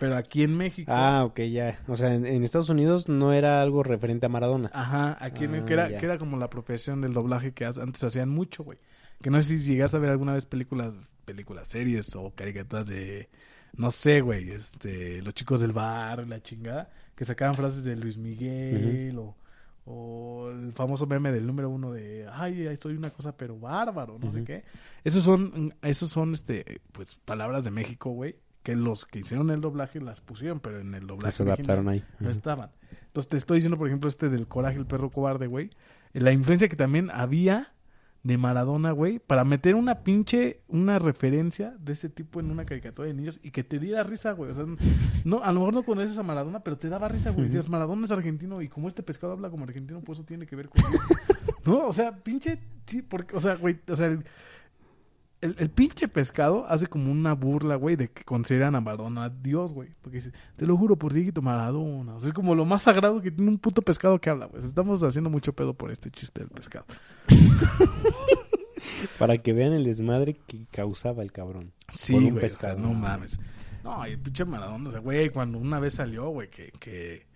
Pero 0.03 0.16
aquí 0.16 0.42
en 0.42 0.57
México. 0.57 0.90
Ah, 0.92 1.22
ok, 1.24 1.40
ya. 1.42 1.78
O 1.86 1.96
sea, 1.96 2.12
en, 2.12 2.26
en 2.26 2.42
Estados 2.42 2.68
Unidos 2.70 3.09
no 3.09 3.32
era 3.32 3.62
algo 3.62 3.84
referente 3.84 4.26
a 4.26 4.28
Maradona. 4.28 4.68
Ajá, 4.74 5.16
aquí 5.24 5.44
en 5.44 5.50
Ah, 5.50 5.53
México 5.53 5.66
que 5.68 5.74
era, 5.74 5.90
ya. 5.90 5.98
que 6.00 6.07
era 6.07 6.18
como 6.18 6.36
la 6.38 6.46
apropiación 6.46 7.00
del 7.03 7.12
doblaje 7.12 7.53
que 7.53 7.64
antes 7.64 8.03
hacían 8.03 8.28
mucho, 8.28 8.64
güey. 8.64 8.78
Que 9.22 9.30
no 9.30 9.40
sé 9.40 9.57
si 9.59 9.70
llegaste 9.72 9.96
a 9.96 10.00
ver 10.00 10.11
alguna 10.11 10.32
vez 10.32 10.44
películas, 10.46 11.09
películas, 11.24 11.68
series 11.68 12.16
o 12.16 12.32
caricaturas 12.34 12.88
de, 12.88 13.28
no 13.76 13.92
sé, 13.92 14.20
güey, 14.22 14.50
este, 14.50 15.22
los 15.22 15.34
chicos 15.34 15.61
del 15.61 15.70
bar, 15.72 16.26
la 16.26 16.42
chingada, 16.42 16.90
que 17.14 17.24
sacaban 17.24 17.55
frases 17.55 17.84
de 17.84 17.94
Luis 17.94 18.18
Miguel 18.18 19.16
o, 19.18 19.36
o 19.84 20.50
el 20.50 20.72
famoso 20.72 21.07
meme 21.07 21.30
del 21.30 21.46
número 21.46 21.70
uno 21.70 21.92
de, 21.92 22.26
ay, 22.32 22.76
soy 22.80 22.96
una 22.96 23.11
cosa 23.11 23.36
pero 23.36 23.57
bárbaro, 23.57 24.18
no 24.18 24.32
sé 24.32 24.42
qué. 24.42 24.64
Esos 25.05 25.22
son, 25.22 25.72
esos 25.82 26.11
son, 26.11 26.32
este, 26.32 26.80
pues, 26.90 27.14
palabras 27.14 27.62
de 27.62 27.70
México, 27.70 28.11
güey, 28.11 28.34
que 28.62 28.76
los 28.76 29.04
que 29.06 29.20
hicieron 29.20 29.50
el 29.50 29.60
doblaje 29.60 30.00
las 30.00 30.20
pusieron, 30.20 30.60
pero 30.60 30.80
en 30.80 30.94
el 30.94 31.06
doblaje 31.06 31.36
Se 31.36 31.42
adaptaron 31.42 31.88
ahí. 31.88 32.04
no 32.20 32.30
estaban. 32.30 32.70
Entonces 33.06 33.28
te 33.28 33.36
estoy 33.36 33.56
diciendo, 33.58 33.76
por 33.76 33.88
ejemplo, 33.88 34.08
este 34.08 34.28
del 34.28 34.46
coraje, 34.46 34.78
el 34.78 34.86
perro 34.86 35.10
cobarde, 35.10 35.46
güey. 35.46 35.70
La 36.12 36.32
influencia 36.32 36.68
que 36.68 36.76
también 36.76 37.10
había 37.10 37.72
de 38.22 38.38
Maradona, 38.38 38.92
güey, 38.92 39.18
para 39.18 39.42
meter 39.44 39.74
una 39.74 40.04
pinche, 40.04 40.60
una 40.68 40.98
referencia 41.00 41.74
de 41.80 41.92
ese 41.92 42.08
tipo 42.08 42.38
en 42.38 42.50
una 42.50 42.64
caricatura 42.64 43.08
de 43.08 43.14
niños 43.14 43.40
y 43.42 43.50
que 43.50 43.64
te 43.64 43.78
diera 43.80 44.04
risa, 44.04 44.32
güey. 44.32 44.50
O 44.50 44.54
sea, 44.54 44.64
no, 45.24 45.42
a 45.42 45.52
lo 45.52 45.60
mejor 45.60 45.74
no 45.74 45.82
conoces 45.82 46.16
a 46.18 46.22
Maradona, 46.22 46.60
pero 46.60 46.78
te 46.78 46.88
daba 46.88 47.08
risa, 47.08 47.30
güey. 47.30 47.46
Decías, 47.46 47.68
Maradona 47.68 48.04
es 48.04 48.12
argentino 48.12 48.62
y 48.62 48.68
como 48.68 48.86
este 48.86 49.02
pescado 49.02 49.32
habla 49.32 49.50
como 49.50 49.64
argentino, 49.64 50.00
pues 50.02 50.18
eso 50.18 50.26
tiene 50.26 50.46
que 50.46 50.54
ver 50.54 50.68
con... 50.68 50.82
no, 51.64 51.88
o 51.88 51.92
sea, 51.92 52.14
pinche, 52.14 52.60
sí, 52.86 53.02
porque, 53.02 53.36
o 53.36 53.40
sea, 53.40 53.56
güey, 53.56 53.80
o 53.88 53.96
sea, 53.96 54.16
el, 55.43 55.57
el, 55.59 55.70
pinche 55.70 56.09
pescado 56.09 56.64
hace 56.68 56.86
como 56.86 57.11
una 57.11 57.34
burla, 57.34 57.74
güey, 57.74 57.97
de 57.97 58.09
que 58.09 58.24
consideran 58.24 58.74
a 58.76 58.80
Maradona 58.80 59.28
Dios, 59.28 59.72
güey. 59.72 59.90
Porque 60.01 60.18
dice, 60.18 60.32
te 60.57 60.64
lo 60.66 60.76
juro 60.76 60.97
por 60.97 61.12
Dieguito 61.12 61.43
Maradona. 61.43 62.14
O 62.14 62.20
sea, 62.20 62.28
es 62.28 62.34
como 62.34 62.55
lo 62.55 62.64
más 62.64 62.84
sagrado 62.84 63.20
que 63.20 63.30
tiene 63.30 63.51
un 63.51 63.59
puto 63.59 63.82
pescado 63.82 64.20
que 64.20 64.30
habla, 64.30 64.47
güey. 64.47 64.64
Estamos 64.64 65.03
haciendo 65.03 65.28
mucho 65.30 65.53
pedo 65.53 65.74
por 65.74 65.90
este 65.90 66.11
chiste 66.11 66.40
del 66.40 66.49
pescado. 66.49 66.86
Para 69.18 69.38
que 69.38 69.53
vean 69.53 69.72
el 69.72 69.84
desmadre 69.84 70.34
que 70.47 70.64
causaba 70.70 71.22
el 71.22 71.32
cabrón. 71.32 71.72
Sí, 71.93 72.14
Por 72.14 72.22
un 72.22 72.30
güey, 72.30 72.45
o 72.45 72.49
sea, 72.49 72.59
pescado, 72.59 72.78
no 72.78 72.88
no 72.88 72.95
mames. 72.95 73.40
No, 73.84 74.07
y 74.07 74.12
el 74.12 74.18
pinche 74.20 74.45
Maradona, 74.45 74.88
o 74.88 74.93
sea, 74.93 75.01
güey, 75.01 75.30
cuando 75.30 75.59
una 75.59 75.80
vez 75.80 75.95
salió, 75.95 76.28
güey, 76.28 76.49
que, 76.51 76.70
que 76.78 77.26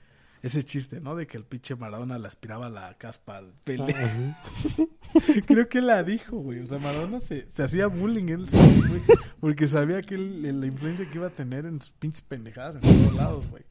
ese 0.47 0.65
chiste, 0.65 1.01
¿no? 1.01 1.15
De 1.17 1.27
que 1.27 1.37
el 1.37 1.45
pinche 1.45 1.77
Maradona 1.77 2.19
le 2.19 2.27
aspiraba 2.29 2.69
la 2.69 2.95
caspa 2.95 3.37
al 3.39 3.53
Pelé. 3.65 3.95
Ajá. 3.95 4.39
Creo 5.47 5.69
que 5.69 5.81
la 5.81 6.03
dijo, 6.03 6.37
güey. 6.39 6.61
O 6.61 6.67
sea, 6.67 6.79
Maradona 6.79 7.21
se, 7.21 7.47
se 7.51 7.63
hacía 7.63 7.87
bullying 7.87 8.29
él 8.29 8.49
solo, 8.49 8.89
güey. 8.89 9.03
Porque 9.41 9.67
sabía 9.69 10.03
que 10.03 10.15
él- 10.17 10.61
la 10.61 10.67
influencia 10.67 11.09
que 11.09 11.19
iba 11.19 11.27
a 11.29 11.31
tener 11.31 11.67
en 11.67 11.81
sus 11.81 11.91
pinches 11.93 12.23
pendejadas 12.23 12.77
en 12.77 12.81
todos 12.83 13.15
lados, 13.15 13.45
güey. 13.51 13.63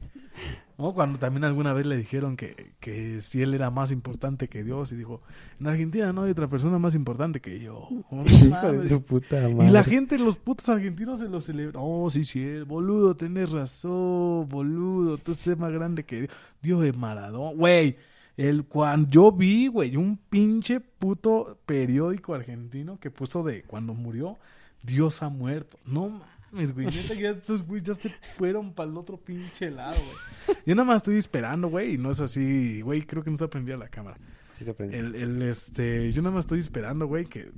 ¿No? 0.78 0.92
Cuando 0.92 1.18
también 1.18 1.44
alguna 1.44 1.72
vez 1.72 1.86
le 1.86 1.96
dijeron 1.96 2.36
que, 2.36 2.72
que 2.80 3.22
si 3.22 3.40
él 3.40 3.54
era 3.54 3.70
más 3.70 3.92
importante 3.92 4.48
que 4.48 4.62
Dios 4.62 4.92
y 4.92 4.96
dijo, 4.96 5.22
en 5.58 5.68
Argentina 5.68 6.12
no 6.12 6.22
hay 6.22 6.32
otra 6.32 6.48
persona 6.48 6.78
más 6.78 6.94
importante 6.94 7.40
que 7.40 7.60
yo. 7.60 7.88
Oh, 8.10 8.24
Hijo 8.26 8.72
de 8.72 8.88
su 8.88 9.02
puta 9.02 9.48
madre. 9.48 9.68
Y 9.68 9.70
la 9.70 9.84
gente, 9.84 10.18
los 10.18 10.36
putos 10.36 10.68
argentinos 10.68 11.20
se 11.20 11.28
lo 11.28 11.40
celebran. 11.40 11.82
Oh, 11.84 12.10
sí, 12.10 12.24
sí, 12.24 12.60
boludo, 12.60 13.16
tenés 13.16 13.52
razón, 13.52 14.48
boludo. 14.48 15.16
Tú 15.16 15.34
sé 15.34 15.56
más 15.56 15.72
grande 15.72 16.04
que 16.04 16.22
Dios. 16.22 16.30
Dios 16.60 16.82
de 16.82 16.92
Maradona. 16.92 17.56
Güey, 17.56 17.96
el, 18.36 18.64
cuando 18.64 19.08
yo 19.08 19.32
vi, 19.32 19.68
güey, 19.68 19.96
un 19.96 20.18
pinche 20.18 20.80
puto 20.80 21.58
periódico 21.64 22.34
argentino 22.34 22.98
que 23.00 23.10
puso 23.10 23.42
de 23.42 23.62
cuando 23.62 23.94
murió, 23.94 24.36
Dios 24.82 25.22
ha 25.22 25.30
muerto. 25.30 25.78
No 25.86 26.08
mames, 26.10 26.35
güey. 26.52 26.86
Neta, 26.86 27.14
ya 27.14 27.30
estos 27.30 27.62
güey 27.66 27.82
ya 27.82 27.94
se 27.94 28.10
fueron 28.36 28.72
para 28.72 28.90
el 28.90 28.96
otro 28.96 29.16
pinche 29.18 29.70
lado, 29.70 29.96
güey. 29.96 30.58
Yo 30.66 30.74
nada 30.74 30.86
más 30.86 30.96
estoy 30.96 31.16
esperando, 31.16 31.68
güey, 31.68 31.94
y 31.94 31.98
no 31.98 32.10
es 32.10 32.20
así, 32.20 32.80
güey, 32.82 33.02
creo 33.02 33.22
que 33.22 33.30
no 33.30 33.34
está 33.34 33.48
prendida 33.48 33.76
la 33.76 33.88
cámara. 33.88 34.18
Sí 34.58 34.64
se 34.64 34.70
aprendió. 34.70 34.98
El, 34.98 35.14
el, 35.14 35.42
este, 35.42 36.12
yo 36.12 36.22
nada 36.22 36.34
más 36.34 36.44
estoy 36.44 36.58
esperando, 36.58 37.06
güey, 37.06 37.26
que 37.26 37.50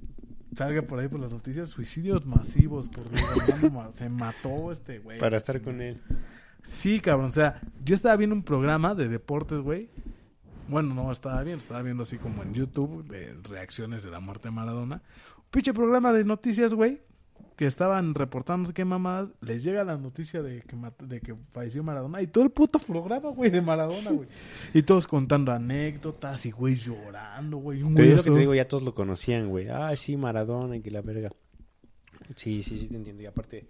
salga 0.56 0.82
por 0.82 0.98
ahí 0.98 1.08
por 1.08 1.20
las 1.20 1.30
noticias 1.30 1.68
suicidios 1.68 2.26
masivos 2.26 2.88
por 2.88 3.04
se 3.92 4.08
mató 4.08 4.72
este 4.72 4.98
güey. 4.98 5.18
Para 5.18 5.36
estar 5.36 5.60
con 5.60 5.80
él. 5.80 6.00
Sí, 6.62 7.00
cabrón, 7.00 7.26
o 7.26 7.30
sea, 7.30 7.60
yo 7.84 7.94
estaba 7.94 8.16
viendo 8.16 8.34
un 8.34 8.42
programa 8.42 8.94
de 8.94 9.08
deportes, 9.08 9.60
güey. 9.60 9.88
Bueno, 10.68 10.94
no 10.94 11.10
estaba 11.10 11.42
bien, 11.42 11.58
estaba 11.58 11.80
viendo 11.82 12.02
así 12.02 12.18
como 12.18 12.42
en 12.42 12.52
YouTube 12.52 13.06
de 13.06 13.34
reacciones 13.48 14.02
de 14.02 14.10
la 14.10 14.20
muerte 14.20 14.48
de 14.48 14.52
Maradona. 14.52 15.02
Pinche 15.50 15.72
programa 15.72 16.12
de 16.12 16.24
noticias, 16.24 16.74
güey, 16.74 17.00
que 17.56 17.66
estaban 17.66 18.14
reportando 18.14 18.58
no 18.58 18.64
sé 18.66 18.72
qué 18.72 18.84
mamadas, 18.84 19.32
les 19.40 19.64
llega 19.64 19.82
la 19.82 19.96
noticia 19.96 20.42
de 20.42 20.62
que 20.62 20.76
de 21.04 21.20
que 21.20 21.34
falleció 21.52 21.82
Maradona 21.82 22.22
y 22.22 22.28
todo 22.28 22.44
el 22.44 22.50
puto 22.50 22.78
programa, 22.78 23.30
güey, 23.30 23.50
de 23.50 23.60
Maradona, 23.60 24.10
güey. 24.10 24.28
Y 24.74 24.82
todos 24.82 25.08
contando 25.08 25.50
anécdotas 25.52 26.46
y 26.46 26.52
güey 26.52 26.76
llorando, 26.76 27.56
güey. 27.56 27.82
Te 27.94 28.02
digo 28.02 28.22
que 28.22 28.30
te 28.30 28.38
digo, 28.38 28.54
ya 28.54 28.68
todos 28.68 28.84
lo 28.84 28.94
conocían, 28.94 29.48
güey. 29.48 29.68
Ah, 29.68 29.94
sí, 29.96 30.16
Maradona 30.16 30.76
y 30.76 30.80
que 30.80 30.90
la 30.90 31.02
verga. 31.02 31.30
Sí, 32.36 32.62
sí, 32.62 32.78
sí, 32.78 32.86
te 32.88 32.96
entiendo. 32.96 33.22
Y 33.22 33.26
aparte, 33.26 33.66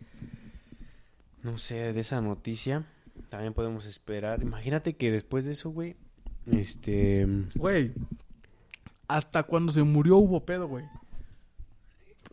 no 1.43 1.57
sé, 1.57 1.93
de 1.93 2.01
esa 2.01 2.21
noticia 2.21 2.85
también 3.31 3.55
podemos 3.55 3.87
esperar. 3.87 4.43
Imagínate 4.43 4.97
que 4.97 5.11
después 5.11 5.45
de 5.45 5.53
eso, 5.53 5.71
güey, 5.71 5.97
este... 6.47 7.27
Güey, 7.55 7.93
hasta 9.07 9.43
cuando 9.45 9.73
se 9.73 9.83
murió 9.83 10.19
hubo 10.19 10.45
pedo, 10.45 10.69
güey. 10.69 10.85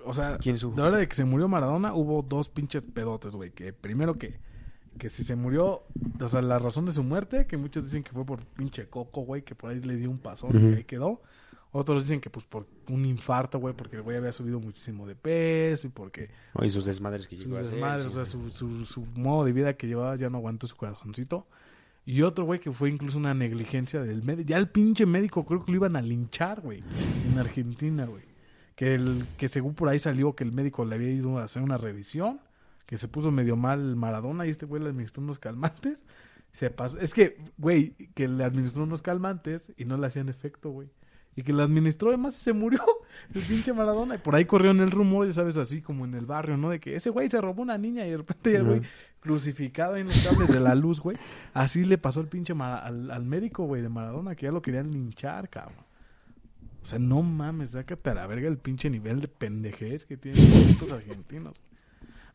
O 0.06 0.14
sea, 0.14 0.38
de 0.38 0.82
la 0.82 0.88
hora 0.88 0.97
de 0.97 1.08
que 1.08 1.16
se 1.16 1.26
murió 1.26 1.47
Maradona 1.47 1.93
hubo 1.93 2.22
dos 2.22 2.49
pinches 2.49 2.84
pedotes, 2.84 3.36
güey. 3.36 3.51
Que 3.51 3.74
primero 3.74 4.16
que, 4.18 4.39
que 4.97 5.10
si 5.10 5.24
se 5.24 5.36
murió, 5.36 5.84
o 6.22 6.30
sea, 6.30 6.41
la 6.41 6.60
razón 6.60 6.86
de 6.86 6.91
su 6.91 7.03
muerte, 7.03 7.47
que 7.47 7.58
muchos 7.58 7.86
dicen 7.86 8.03
que 8.03 8.12
fue 8.12 8.26
por 8.26 8.45
pinche 8.45 8.88
coco, 8.88 9.22
güey, 9.22 9.41
que 9.43 9.56
por 9.56 9.72
ahí 9.72 9.82
le 9.82 9.95
dio 9.95 10.10
un 10.10 10.20
pasón 10.20 10.51
y 10.72 10.76
ahí 10.78 10.84
quedó. 10.84 11.22
Otros 11.72 12.03
dicen 12.03 12.22
que 12.22 12.30
pues 12.30 12.45
por 12.45 12.66
un 12.88 13.03
infarto, 13.03 13.60
güey, 13.60 13.74
porque 13.76 13.97
el 13.97 14.01
güey 14.01 14.16
había 14.16 14.32
subido 14.32 14.62
muchísimo 14.62 15.06
de 15.06 15.16
peso 15.16 15.88
y 15.88 15.89
porque 15.89 16.30
Oye, 16.53 16.70
sus 16.70 16.86
desmadres 16.86 17.28
que 17.28 17.36
llegó 17.36 17.49
sus 17.49 17.58
a 17.58 17.62
hacer. 17.62 17.72
desmadres, 17.74 18.08
o 18.12 18.12
sea, 18.14 18.24
su, 18.26 18.49
su, 18.49 18.86
su 18.86 19.06
modo 19.16 19.43
de 19.43 19.51
vida 19.51 19.74
que 19.76 19.86
llevaba 19.88 20.16
ya 20.16 20.30
no 20.30 20.38
aguantó 20.38 20.68
su 20.68 20.78
corazoncito. 20.78 21.45
Y 22.06 22.22
otro, 22.22 22.45
güey, 22.45 22.60
que 22.62 22.72
fue 22.72 22.89
incluso 22.89 23.18
una 23.18 23.34
negligencia 23.34 24.01
del 24.01 24.24
médico. 24.24 24.47
Ya 24.47 24.58
el 24.58 24.70
pinche 24.70 25.06
médico 25.06 25.43
creo 25.43 25.66
que 25.66 25.72
lo 25.72 25.78
iban 25.78 25.95
a 25.97 26.01
linchar, 26.01 26.62
güey, 26.62 26.82
en 27.34 27.39
Argentina, 27.39 28.06
güey. 28.06 28.24
Que, 28.76 28.96
el, 28.96 29.26
que 29.38 29.48
según 29.48 29.74
por 29.74 29.88
ahí 29.88 30.00
salió 30.00 30.36
que 30.36 30.44
el 30.44 30.52
médico 30.52 30.84
le 30.86 30.96
había 30.96 31.10
ido 31.10 31.38
a 31.40 31.46
hacer 31.46 31.62
una 31.62 31.78
revisión, 31.78 32.42
que 32.86 32.98
se 32.98 33.08
puso 33.08 33.32
medio 33.32 33.56
mal 33.56 33.96
Maradona 33.96 34.46
y 34.46 34.50
este 34.50 34.66
güey 34.66 34.82
le 34.82 34.90
administró 34.90 35.24
unos 35.24 35.40
calmantes. 35.40 36.04
Se 36.52 36.70
pasó. 36.70 36.98
Es 37.00 37.14
que, 37.14 37.38
güey, 37.58 37.92
que 38.14 38.28
le 38.28 38.44
administró 38.44 38.84
unos 38.84 39.02
calmantes 39.02 39.74
y 39.78 39.86
no 39.86 39.98
le 39.98 40.08
hacían 40.08 40.30
efecto, 40.30 40.70
güey. 40.70 40.90
Y 41.38 41.44
que 41.44 41.52
le 41.52 41.64
administró 41.64 42.10
además 42.10 42.38
y 42.38 42.44
se 42.44 42.54
murió 42.54 42.82
el 43.34 43.42
pinche 43.42 43.74
Maradona. 43.74 44.16
Y 44.16 44.18
por 44.20 44.36
ahí 44.36 44.46
corrió 44.46 44.72
en 44.72 44.80
el 44.80 44.92
rumor, 44.92 45.26
ya 45.26 45.34
sabes, 45.34 45.58
así 45.58 45.82
como 45.82 46.06
en 46.06 46.14
el 46.14 46.26
barrio, 46.26 46.56
¿no? 46.56 46.70
De 46.70 46.80
que 46.80 46.96
ese 46.96 47.10
güey 47.10 47.30
se 47.30 47.42
robó 47.42 47.62
una 47.62 47.78
niña 47.78 48.06
y 48.08 48.12
de 48.12 48.18
repente 48.18 48.54
ya 48.54 48.60
el 48.60 48.66
güey 48.66 48.82
crucificado 49.20 49.98
en 49.98 50.06
los 50.06 50.26
cables 50.26 50.50
de 50.50 50.60
la 50.60 50.76
luz, 50.76 51.02
güey. 51.02 51.18
Así 51.54 51.84
le 51.84 51.98
pasó 51.98 52.22
el 52.22 52.28
pinche 52.28 52.54
al, 52.58 53.12
al 53.12 53.26
médico, 53.26 53.66
güey, 53.66 53.82
de 53.82 53.90
Maradona, 53.90 54.36
que 54.36 54.46
ya 54.46 54.52
lo 54.52 54.62
querían 54.62 54.92
linchar, 54.92 55.50
cabrón. 55.50 55.85
O 56.86 56.88
sea, 56.88 57.00
no 57.00 57.24
mames, 57.24 57.72
sácate 57.72 58.12
a 58.12 58.14
la 58.14 58.28
verga 58.28 58.48
el 58.48 58.60
pinche 58.60 58.92
nivel 58.92 59.20
de 59.20 59.28
pendejez 59.28 60.06
que 60.06 60.18
tienen 60.18 60.78
los 60.80 60.92
argentinos. 60.92 61.56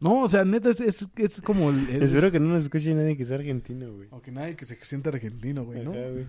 No, 0.01 0.23
o 0.23 0.27
sea, 0.27 0.45
neta, 0.45 0.71
es, 0.71 0.81
es, 0.81 1.07
es 1.15 1.41
como... 1.41 1.71
el- 1.71 1.89
es- 1.89 2.03
Espero 2.11 2.33
que 2.33 2.41
no 2.41 2.49
nos 2.49 2.65
escuche 2.65 2.93
nadie 2.93 3.17
que 3.17 3.25
sea 3.25 3.37
argentino, 3.37 3.93
güey. 3.95 4.09
O 4.11 4.21
que 4.21 4.33
nadie 4.33 4.57
que 4.57 4.65
se 4.65 4.77
sienta 4.85 5.11
argentino, 5.11 5.65
güey, 5.65 5.85
¿no? 5.85 5.93
Ajá, 5.93 6.01
güey. 6.11 6.27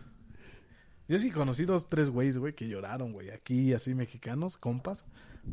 Yo 1.07 1.17
sí 1.17 1.31
conocí 1.31 1.65
dos, 1.65 1.89
tres 1.89 2.11
güeyes, 2.11 2.37
güey, 2.37 2.53
que 2.53 2.67
lloraron, 2.67 3.11
güey. 3.11 3.31
Aquí, 3.31 3.73
así, 3.73 3.95
mexicanos, 3.95 4.55
compas, 4.55 5.03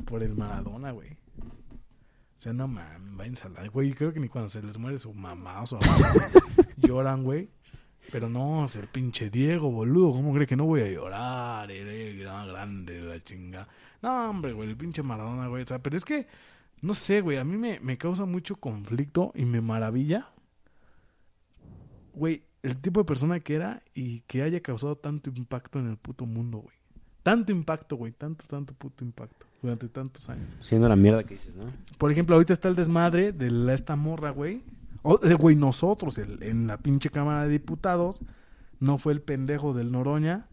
por 0.05 0.23
el 0.23 0.35
Maradona, 0.35 0.91
güey. 0.91 1.12
O 1.41 2.37
sea, 2.41 2.53
no 2.53 2.69
mames, 2.69 3.16
váyanse 3.16 3.47
a 3.47 3.51
la... 3.51 3.66
Güey, 3.69 3.95
creo 3.95 4.12
que 4.12 4.21
ni 4.21 4.29
cuando 4.29 4.51
se 4.51 4.62
les 4.62 4.77
muere 4.77 4.99
su 4.99 5.14
mamá 5.14 5.62
o 5.62 5.66
su 5.66 5.77
abuela, 5.77 6.12
lloran, 6.77 7.25
güey. 7.25 7.49
Pero 8.11 8.29
no, 8.29 8.65
es 8.65 8.77
el 8.77 8.87
pinche 8.87 9.29
Diego, 9.31 9.71
boludo. 9.71 10.13
¿Cómo 10.13 10.33
cree 10.33 10.47
que 10.47 10.57
no 10.57 10.65
voy 10.65 10.81
a 10.83 10.91
llorar? 10.91 11.71
Eres 11.71 12.19
gran- 12.19 12.49
grande, 12.49 13.03
la 13.03 13.23
chinga. 13.23 13.69
No, 14.01 14.31
hombre, 14.31 14.53
güey, 14.53 14.71
el 14.71 14.77
pinche 14.77 15.03
Maradona, 15.03 15.49
güey. 15.49 15.63
O 15.63 15.67
sea, 15.67 15.79
pero 15.83 15.97
es 15.97 16.05
que, 16.05 16.27
no 16.83 16.95
sé, 16.95 17.21
güey, 17.21 17.37
a 17.37 17.45
mí 17.45 17.57
me, 17.57 17.81
me 17.81 17.99
causa 17.99 18.25
mucho 18.25 18.57
conflicto 18.57 19.33
y 19.35 19.45
me 19.45 19.61
maravilla. 19.61 20.29
Güey, 22.15 22.43
el 22.63 22.77
tipo 22.79 23.01
de 23.01 23.05
persona 23.05 23.41
que 23.41 23.55
era 23.55 23.83
y 23.95 24.21
que 24.21 24.43
haya 24.43 24.61
causado 24.61 24.97
tanto 24.97 25.31
impacto 25.35 25.79
en 25.79 25.89
el 25.89 25.97
puto 25.97 26.27
mundo, 26.27 26.59
güey. 26.59 26.77
Tanto 27.23 27.53
impacto, 27.53 27.97
güey. 27.97 28.13
Tanto, 28.13 28.45
tanto 28.47 28.73
puto 28.75 29.05
impacto. 29.05 29.47
Durante 29.61 29.89
tantos 29.89 30.29
años. 30.31 30.47
Siendo 30.63 30.89
la 30.89 30.97
mierda 30.97 31.25
que 31.25 31.35
dices, 31.35 31.55
¿no? 31.57 31.65
Por 31.99 32.11
ejemplo, 32.13 32.37
ahorita 32.37 32.53
está 32.53 32.69
el 32.69 32.77
desmadre 32.77 33.33
de 33.33 33.51
la, 33.51 33.75
esta 33.75 33.97
morra, 33.97 34.31
güey. 34.31 34.63
O, 35.03 35.18
eh, 35.22 35.34
güey, 35.34 35.57
nosotros, 35.57 36.18
el- 36.18 36.42
en 36.42 36.66
la 36.66 36.78
pinche 36.78 37.11
Cámara 37.11 37.44
de 37.44 37.51
Diputados, 37.51 38.20
no 38.80 38.99
fue 38.99 39.12
el 39.12 39.20
pendejo 39.22 39.74
del 39.74 39.90
Noroña 39.92 40.49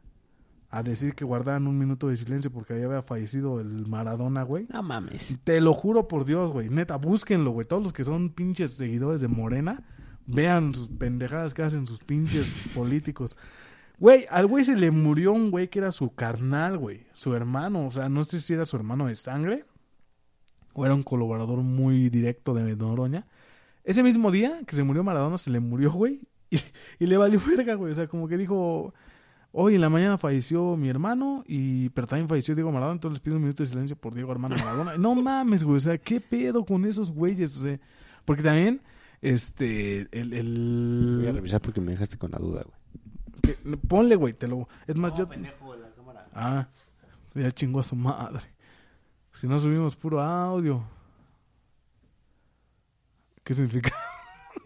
a 0.69 0.83
decir 0.83 1.13
que 1.15 1.23
guardaran 1.25 1.67
un 1.67 1.77
minuto 1.77 2.07
de 2.09 2.17
silencio 2.17 2.51
porque 2.51 2.73
ahí 2.73 2.83
había 2.83 3.01
fallecido 3.01 3.59
el 3.59 3.87
Maradona, 3.87 4.43
güey. 4.43 4.67
No 4.73 4.83
mames. 4.83 5.35
Te 5.43 5.61
lo 5.61 5.73
juro 5.73 6.07
por 6.07 6.25
Dios, 6.25 6.51
güey. 6.51 6.69
Neta, 6.69 6.97
búsquenlo, 6.97 7.51
güey. 7.51 7.65
Todos 7.67 7.83
los 7.83 7.93
que 7.93 8.03
son 8.03 8.29
pinches 8.29 8.73
seguidores 8.73 9.21
de 9.21 9.27
Morena, 9.27 9.83
vean 10.27 10.73
sus 10.73 10.89
pendejadas 10.89 11.53
que 11.53 11.61
hacen 11.63 11.87
sus 11.87 12.03
pinches 12.03 12.53
políticos. 12.75 13.35
Güey, 13.99 14.25
al 14.29 14.47
güey 14.47 14.65
se 14.65 14.75
le 14.75 14.91
murió 14.91 15.31
un 15.31 15.51
güey 15.51 15.69
que 15.69 15.79
era 15.79 15.91
su 15.91 16.13
carnal, 16.13 16.77
güey. 16.77 17.05
Su 17.13 17.33
hermano. 17.35 17.85
O 17.85 17.91
sea, 17.91 18.09
no 18.09 18.23
sé 18.25 18.39
si 18.41 18.53
era 18.53 18.65
su 18.65 18.75
hermano 18.75 19.05
de 19.07 19.15
sangre. 19.15 19.65
O 20.73 20.83
era 20.85 20.93
un 20.93 21.03
colaborador 21.03 21.59
muy 21.59 22.09
directo 22.09 22.53
de 22.53 22.75
Noroña. 22.75 23.25
Ese 23.85 24.03
mismo 24.03 24.29
día 24.31 24.59
que 24.67 24.75
se 24.75 24.83
murió 24.83 25.03
Maradona, 25.03 25.37
se 25.37 25.49
le 25.51 25.61
murió, 25.61 25.93
güey. 25.93 26.19
Y, 26.49 26.59
y 26.99 27.07
le 27.07 27.15
valió 27.17 27.41
verga, 27.47 27.75
güey. 27.75 27.93
O 27.93 27.95
sea, 27.95 28.07
como 28.07 28.27
que 28.27 28.37
dijo... 28.37 28.93
Hoy 29.57 29.75
en 29.75 29.79
la 29.79 29.87
mañana 29.87 30.17
falleció 30.17 30.75
mi 30.75 30.89
hermano, 30.89 31.45
y 31.47 31.87
pero 31.91 32.07
también 32.07 32.27
falleció 32.27 32.55
Diego 32.55 32.73
Maradona, 32.73 32.95
entonces 32.95 33.19
les 33.19 33.23
pido 33.23 33.37
un 33.37 33.43
minuto 33.43 33.63
de 33.63 33.67
silencio 33.67 33.95
por 33.95 34.13
Diego 34.13 34.29
Armando 34.33 34.57
Maradona. 34.57 34.97
No 34.97 35.15
mames, 35.15 35.63
güey, 35.63 35.77
o 35.77 35.79
sea, 35.79 35.97
¿qué 35.97 36.19
pedo 36.19 36.65
con 36.65 36.83
esos 36.83 37.09
güeyes? 37.13 37.55
O 37.55 37.63
sea, 37.63 37.79
porque 38.25 38.43
también, 38.43 38.81
este, 39.21 40.09
el... 40.11 40.33
el... 40.33 41.17
Voy 41.21 41.29
a 41.29 41.31
revisar 41.31 41.61
porque 41.61 41.79
me 41.79 41.93
dejaste 41.93 42.17
con 42.17 42.31
la 42.31 42.37
duda, 42.37 42.63
güey. 42.63 43.55
que- 43.55 43.77
ponle, 43.77 44.17
güey, 44.17 44.33
te 44.33 44.49
lo... 44.49 44.67
Es 44.87 44.97
más, 44.97 45.13
yo... 45.15 45.25
pendejo 45.25 45.73
de 45.73 45.79
la 45.83 45.89
cámara. 45.91 46.27
Ah, 46.33 46.67
ya 47.33 47.49
chingó 47.51 47.79
a 47.79 47.83
su 47.83 47.95
madre. 47.95 48.41
Si 49.31 49.47
no 49.47 49.57
subimos 49.57 49.95
puro 49.95 50.21
audio. 50.21 50.83
¿Qué 53.45 53.53
significa? 53.53 53.93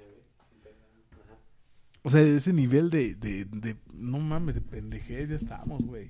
o 2.03 2.09
sea, 2.09 2.21
ese 2.21 2.53
nivel 2.53 2.89
de, 2.89 3.15
de, 3.15 3.45
de- 3.45 3.77
No 3.93 4.19
mames, 4.19 4.55
de 4.55 4.61
pendejez 4.61 5.30
ya 5.30 5.36
estamos, 5.36 5.84
güey. 5.86 6.09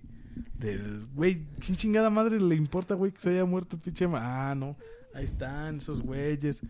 Del. 0.57 1.05
Güey, 1.15 1.45
¿quién 1.59 1.75
chingada 1.77 2.09
madre 2.09 2.39
le 2.39 2.55
importa, 2.55 2.93
güey, 2.95 3.11
que 3.11 3.19
se 3.19 3.31
haya 3.31 3.45
muerto 3.45 3.77
pinche. 3.77 4.07
ma- 4.07 4.51
Ah, 4.51 4.55
no. 4.55 4.77
Ahí 5.13 5.23
están 5.25 5.77
esos 5.77 6.01
güeyes 6.01 6.61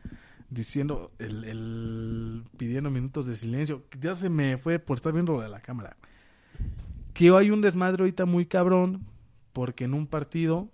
diciendo. 0.49 1.11
El, 1.19 1.43
el- 1.43 2.43
pidiendo 2.57 2.89
minutos 2.89 3.27
de 3.27 3.35
silencio. 3.35 3.83
Ya 3.99 4.13
se 4.15 4.29
me 4.29 4.57
fue 4.57 4.79
por 4.79 4.95
estar 4.95 5.13
viendo 5.13 5.39
de 5.41 5.49
la 5.49 5.59
cámara. 5.61 5.97
Que 7.13 7.29
hay 7.31 7.51
un 7.51 7.61
desmadre 7.61 8.03
ahorita 8.03 8.25
muy 8.25 8.45
cabrón. 8.45 9.05
Porque 9.51 9.83
en 9.83 9.93
un 9.93 10.07
partido 10.07 10.69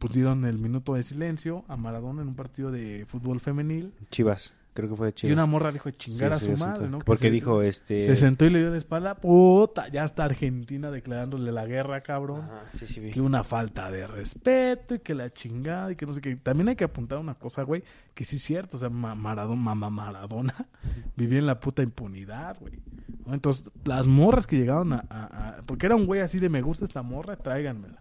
pusieron 0.00 0.44
el 0.46 0.58
minuto 0.58 0.94
de 0.94 1.04
silencio 1.04 1.64
a 1.68 1.76
Maradona 1.76 2.22
en 2.22 2.28
un 2.28 2.34
partido 2.34 2.72
de 2.72 3.04
fútbol 3.06 3.38
femenil. 3.38 3.92
Chivas, 4.10 4.54
creo 4.74 4.88
que 4.88 4.96
fue 4.96 5.06
de 5.08 5.12
Chivas. 5.14 5.30
Y 5.30 5.32
una 5.34 5.46
morra 5.46 5.70
dijo 5.70 5.90
chingar 5.90 6.36
Sí, 6.38 6.50
a 6.50 6.56
su 6.56 6.60
madre. 6.60 6.88
¿no? 6.88 6.98
Que 7.00 7.04
Porque 7.04 7.26
se- 7.28 7.30
dijo, 7.30 7.62
este... 7.62 8.02
Se 8.02 8.16
sentó 8.16 8.46
y 8.46 8.50
le 8.50 8.58
dio 8.60 8.70
la 8.70 8.78
espalda. 8.78 9.14
Puta, 9.14 9.88
ya 9.88 10.02
está 10.04 10.24
Argentina 10.24 10.90
declarándole 10.90 11.52
la 11.52 11.66
guerra, 11.66 12.00
cabrón. 12.00 12.40
Ajá, 12.42 12.62
sí, 12.74 12.86
sí, 12.86 12.98
vi. 12.98 13.10
Que 13.12 13.20
una 13.20 13.44
falta 13.44 13.90
de 13.90 14.06
respeto 14.06 14.94
y 14.94 15.00
que 15.00 15.14
la 15.14 15.30
chingada 15.32 15.92
y 15.92 15.96
que 15.96 16.06
no 16.06 16.12
sé 16.14 16.20
qué. 16.22 16.34
También 16.36 16.70
hay 16.70 16.76
que 16.76 16.84
apuntar 16.84 17.18
una 17.18 17.34
cosa, 17.34 17.62
güey, 17.62 17.84
que 18.14 18.24
sí 18.24 18.36
es 18.36 18.42
cierto. 18.42 18.78
O 18.78 18.80
sea, 18.80 18.88
Ma- 18.90 19.14
Maradona, 19.14 19.60
mamá 19.60 19.90
Maradona 19.90 20.54
vivía 21.16 21.38
en 21.38 21.46
la 21.46 21.60
puta 21.60 21.82
impunidad, 21.82 22.56
güey. 22.58 22.80
¿No? 23.26 23.34
Entonces, 23.34 23.64
las 23.84 24.06
morras 24.06 24.46
que 24.46 24.56
llegaron 24.56 24.94
a, 24.94 25.04
a- 25.10 25.24
a- 25.58 25.62
Porque 25.66 25.84
era 25.86 25.94
un 25.94 26.06
güey 26.06 26.20
así 26.22 26.38
de 26.38 26.48
me 26.48 26.62
gusta 26.62 26.84
esta 26.86 27.02
morra, 27.02 27.36
tráiganmela. 27.36 28.00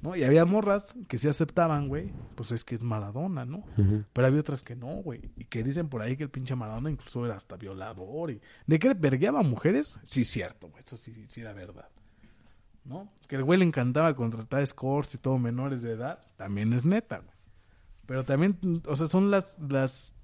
¿No? 0.00 0.16
Y 0.16 0.24
había 0.24 0.44
morras 0.44 0.94
que 1.08 1.18
sí 1.18 1.28
aceptaban, 1.28 1.88
güey. 1.88 2.12
Pues 2.34 2.52
es 2.52 2.64
que 2.64 2.74
es 2.74 2.84
Maradona, 2.84 3.44
¿no? 3.44 3.64
Pero 4.12 4.26
había 4.26 4.40
otras 4.40 4.62
que 4.62 4.76
no, 4.76 4.96
güey. 4.96 5.30
Y 5.36 5.44
que 5.44 5.62
dicen 5.62 5.88
por 5.88 6.02
ahí 6.02 6.16
que 6.16 6.24
el 6.24 6.30
pinche 6.30 6.54
Maradona 6.54 6.90
incluso 6.90 7.24
era 7.24 7.36
hasta 7.36 7.56
violador. 7.56 8.30
Y... 8.30 8.40
¿De 8.66 8.78
qué 8.78 8.94
vergueaba 8.94 9.40
a 9.40 9.42
mujeres? 9.42 9.98
Sí, 10.02 10.24
cierto, 10.24 10.68
güey. 10.68 10.82
Eso 10.82 10.96
sí, 10.96 11.26
sí 11.28 11.40
era 11.40 11.52
verdad. 11.52 11.88
¿No? 12.84 13.12
Que 13.28 13.36
el 13.36 13.44
güey 13.44 13.58
le 13.58 13.64
encantaba 13.64 14.14
contratar 14.16 14.62
escorts 14.62 15.14
y 15.14 15.18
todo 15.18 15.38
menores 15.38 15.82
de 15.82 15.92
edad. 15.92 16.20
También 16.36 16.72
es 16.72 16.84
neta, 16.84 17.18
güey. 17.18 17.36
Pero 18.06 18.24
también, 18.24 18.82
o 18.86 18.96
sea, 18.96 19.06
son 19.06 19.30
las, 19.30 19.58
las, 19.60 20.14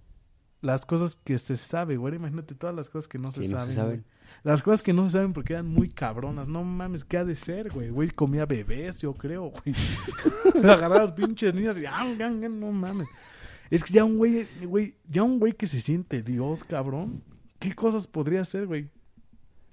las 0.61 0.85
cosas 0.87 1.17
que 1.17 1.39
se 1.39 1.57
sabe, 1.57 1.97
güey. 1.97 2.15
Imagínate 2.17 2.55
todas 2.55 2.75
las 2.75 2.91
cosas 2.91 3.09
que 3.09 3.19
no 3.19 3.31
se 3.33 3.45
Sí, 3.45 3.53
no 3.53 3.65
se 3.67 3.75
saben. 3.75 3.91
güey. 3.91 4.05
Las 4.45 4.63
cosas 4.63 4.83
que 4.83 4.93
no 4.93 5.05
se 5.05 5.13
saben 5.13 5.33
porque 5.33 5.55
eran 5.55 5.67
muy 5.67 5.89
cabronas. 5.89 6.49
No 6.49 6.63
mames, 6.65 7.05
¿qué 7.05 7.19
ha 7.19 7.25
de 7.25 7.37
ser, 7.37 7.71
güey? 7.71 7.91
Güey 7.91 8.11
comía 8.11 8.47
bebés, 8.47 8.99
yo 8.99 9.15
creo, 9.15 9.51
güey. 9.51 9.75
Agarraba 10.65 10.99
a 10.99 11.03
los 11.05 11.13
pinches 11.13 11.55
niños 11.55 11.77
y 11.79 11.87
¡ah, 11.87 11.93
ah, 11.99 12.17
ah! 12.21 12.31
no 12.31 12.73
mames. 12.73 13.09
Es 13.71 13.85
que 13.85 13.93
ya 13.93 14.05
un 14.05 14.17
güey, 14.17 14.47
güey, 14.65 14.95
ya 15.09 15.23
un 15.23 15.39
güey 15.39 15.53
que 15.53 15.67
se 15.67 15.81
siente 15.81 16.23
Dios, 16.23 16.65
cabrón. 16.65 17.23
¿Qué 17.59 17.75
cosas 17.75 18.07
podría 18.07 18.41
hacer, 18.41 18.67
güey? 18.67 18.89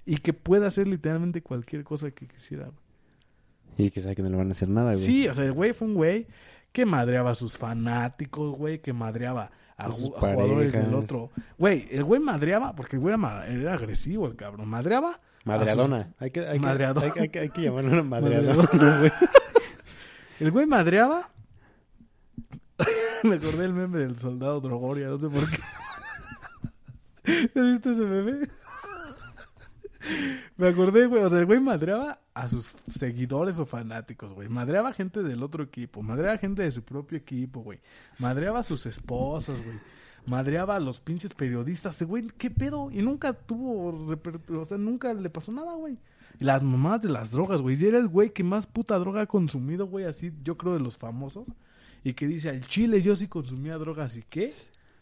Y 0.04 0.18
que 0.18 0.32
pueda 0.32 0.66
hacer 0.66 0.86
literalmente 0.86 1.42
cualquier 1.42 1.82
cosa 1.82 2.10
que 2.10 2.26
quisiera, 2.26 2.66
güey. 2.66 3.88
Y 3.88 3.90
que 3.90 4.00
sabe 4.00 4.14
que 4.14 4.22
no 4.22 4.30
le 4.30 4.36
van 4.36 4.48
a 4.48 4.52
hacer 4.52 4.68
nada, 4.68 4.92
güey. 4.92 5.02
Sí, 5.02 5.28
o 5.28 5.34
sea, 5.34 5.44
el 5.44 5.52
güey 5.52 5.72
fue 5.72 5.88
un 5.88 5.94
güey 5.94 6.26
que 6.72 6.84
madreaba 6.84 7.30
a 7.30 7.34
sus 7.34 7.56
fanáticos, 7.56 8.56
güey, 8.56 8.80
que 8.80 8.92
madreaba 8.92 9.50
a, 9.76 9.90
jugadores 9.90 10.72
del 10.72 10.94
otro. 10.94 11.30
Güey, 11.58 11.86
el 11.90 12.04
güey 12.04 12.20
madreaba, 12.20 12.74
porque 12.74 12.96
el 12.96 13.00
güey 13.00 13.14
era, 13.14 13.74
agresivo, 13.74 14.26
el 14.26 14.36
cabrón. 14.36 14.68
Madreaba. 14.68 15.20
Madreadona. 15.44 16.12
Hay 16.18 16.30
que, 16.30 16.40
hay, 16.46 16.58
que, 16.58 16.64
Madreadona. 16.64 17.12
que- 17.12 17.20
hay 17.20 17.28
que, 17.28 17.38
hay 17.38 17.48
que 17.50 17.62
llamarlo 17.62 17.92
una 17.92 18.02
Madreadona. 18.02 18.98
güey. 18.98 19.12
El 20.38 20.50
güey 20.50 20.66
madreaba. 20.66 21.30
Me 23.22 23.36
acordé 23.36 23.58
del 23.62 23.72
meme 23.72 24.00
del 24.00 24.18
soldado 24.18 24.60
Drogoria, 24.60 25.08
no 25.08 25.18
sé 25.18 25.28
por 25.30 25.48
qué. 25.48 25.58
¿Has 27.58 27.66
visto 27.66 27.90
ese 27.90 28.02
meme? 28.02 28.46
Me 30.56 30.68
acordé, 30.68 31.06
güey. 31.06 31.22
O 31.22 31.30
sea, 31.30 31.38
el 31.38 31.46
güey 31.46 31.60
madreaba 31.60 32.20
a 32.34 32.48
sus 32.48 32.70
seguidores 32.94 33.58
o 33.58 33.66
fanáticos, 33.66 34.32
güey. 34.32 34.48
Madreaba 34.48 34.92
gente 34.92 35.22
del 35.22 35.42
otro 35.42 35.64
equipo. 35.64 36.02
Madreaba 36.02 36.38
gente 36.38 36.62
de 36.62 36.70
su 36.70 36.82
propio 36.82 37.18
equipo, 37.18 37.60
güey. 37.60 37.80
Madreaba 38.18 38.60
a 38.60 38.62
sus 38.62 38.86
esposas, 38.86 39.64
güey. 39.64 39.78
Madreaba 40.26 40.76
a 40.76 40.80
los 40.80 41.00
pinches 41.00 41.32
periodistas. 41.32 42.02
Güey, 42.02 42.26
¿qué 42.38 42.50
pedo? 42.50 42.90
Y 42.90 43.02
nunca 43.02 43.32
tuvo... 43.32 44.16
O 44.58 44.64
sea, 44.64 44.78
nunca 44.78 45.14
le 45.14 45.30
pasó 45.30 45.52
nada, 45.52 45.74
güey. 45.74 45.98
Las 46.38 46.62
mamás 46.62 47.02
de 47.02 47.10
las 47.10 47.30
drogas, 47.30 47.62
güey. 47.62 47.80
Y 47.80 47.86
era 47.86 47.98
el 47.98 48.08
güey 48.08 48.30
que 48.30 48.44
más 48.44 48.66
puta 48.66 48.98
droga 48.98 49.22
ha 49.22 49.26
consumido, 49.26 49.86
güey. 49.86 50.04
Así, 50.04 50.32
yo 50.42 50.56
creo, 50.56 50.74
de 50.74 50.80
los 50.80 50.98
famosos. 50.98 51.52
Y 52.04 52.14
que 52.14 52.26
dice, 52.26 52.50
al 52.50 52.66
chile 52.66 53.02
yo 53.02 53.16
sí 53.16 53.28
consumía 53.28 53.78
drogas. 53.78 54.16
¿Y 54.16 54.22
qué? 54.22 54.52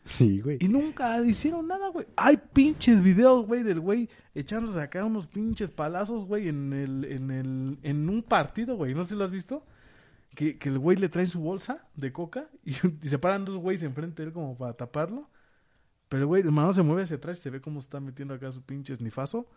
Sí, 0.05 0.41
güey. 0.41 0.59
Y 0.61 0.69
nunca 0.69 1.21
hicieron 1.25 1.67
nada, 1.67 1.89
güey. 1.89 2.07
Hay 2.17 2.37
pinches 2.37 3.03
videos, 3.03 3.47
güey, 3.47 3.63
del 3.63 3.81
güey 3.81 4.09
echándose 4.35 4.81
acá 4.81 5.05
unos 5.05 5.27
pinches 5.27 5.71
palazos, 5.71 6.27
güey, 6.27 6.49
en 6.49 6.73
el, 6.73 7.05
en 7.05 7.31
el, 7.31 7.79
en 7.83 8.09
un 8.09 8.23
partido, 8.23 8.77
güey. 8.77 8.95
No 8.95 9.03
sé 9.05 9.11
si 9.11 9.17
lo 9.17 9.25
has 9.25 9.31
visto. 9.31 9.65
Que, 10.35 10.59
que 10.59 10.69
el 10.69 10.81
güey 10.81 10.97
le 10.97 11.09
trae 11.09 11.27
su 11.27 11.41
bolsa 11.41 11.87
de 11.95 12.13
coca 12.13 12.49
y, 12.65 12.73
y 13.03 13.09
se 13.09 13.19
paran 13.19 13.45
dos 13.45 13.57
güeyes 13.57 13.85
enfrente 13.85 14.23
de 14.23 14.29
él 14.29 14.35
como 14.35 14.59
para 14.59 14.73
taparlo. 14.73 15.31
Pero 16.09 16.23
el 16.23 16.27
güey, 16.27 16.43
el 16.43 16.51
mano 16.51 16.75
se 16.75 16.83
mueve 16.83 17.05
hacia 17.05 17.17
atrás 17.17 17.39
y 17.39 17.43
se 17.43 17.51
ve 17.51 17.61
cómo 17.61 17.79
está 17.79 18.01
metiendo 18.01 18.35
acá 18.35 18.51
su 18.53 18.63
pinche 18.63 18.95
snifazo. 18.95 19.49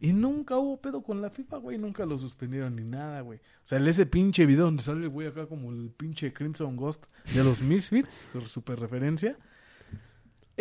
Y 0.00 0.12
nunca 0.12 0.56
hubo 0.58 0.80
pedo 0.80 1.02
con 1.02 1.20
la 1.22 1.30
FIFA, 1.30 1.58
güey. 1.58 1.78
Nunca 1.78 2.04
lo 2.06 2.18
suspendieron 2.18 2.74
ni 2.74 2.82
nada, 2.82 3.20
güey. 3.20 3.38
O 3.38 3.66
sea, 3.66 3.78
ese 3.78 4.06
pinche 4.06 4.46
video 4.46 4.64
donde 4.64 4.82
sale 4.82 5.02
el 5.02 5.08
güey 5.10 5.28
acá 5.28 5.46
como 5.46 5.70
el 5.70 5.90
pinche 5.90 6.32
Crimson 6.32 6.76
Ghost 6.76 7.04
de 7.32 7.44
los 7.44 7.62
Misfits, 7.62 8.30
super 8.46 8.80
referencia. 8.80 9.38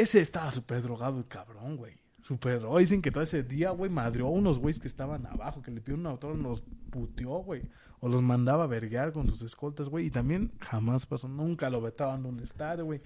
Ese 0.01 0.19
estaba 0.19 0.51
súper 0.51 0.81
drogado 0.81 1.19
el 1.19 1.27
cabrón, 1.27 1.77
güey. 1.77 1.93
Súper 2.23 2.59
drogado. 2.59 2.79
Dicen 2.79 3.03
que 3.03 3.11
todo 3.11 3.21
ese 3.21 3.43
día, 3.43 3.69
güey, 3.69 3.91
madreó 3.91 4.27
a 4.27 4.31
unos 4.31 4.57
güeyes 4.57 4.79
que 4.79 4.87
estaban 4.87 5.27
abajo, 5.27 5.61
que 5.61 5.69
le 5.69 5.79
pidió 5.79 5.95
un 5.95 6.07
autor, 6.07 6.35
los 6.35 6.63
puteó, 6.89 7.43
güey. 7.43 7.61
O 7.99 8.09
los 8.09 8.23
mandaba 8.23 8.63
a 8.63 8.67
verguear 8.67 9.11
con 9.11 9.29
sus 9.29 9.43
escoltas, 9.43 9.89
güey. 9.89 10.07
Y 10.07 10.09
también 10.09 10.53
jamás 10.59 11.05
pasó, 11.05 11.27
nunca 11.27 11.69
lo 11.69 11.81
vetaban 11.81 12.23
de 12.23 12.29
un 12.29 12.39
estadio, 12.39 12.85
güey. 12.85 12.99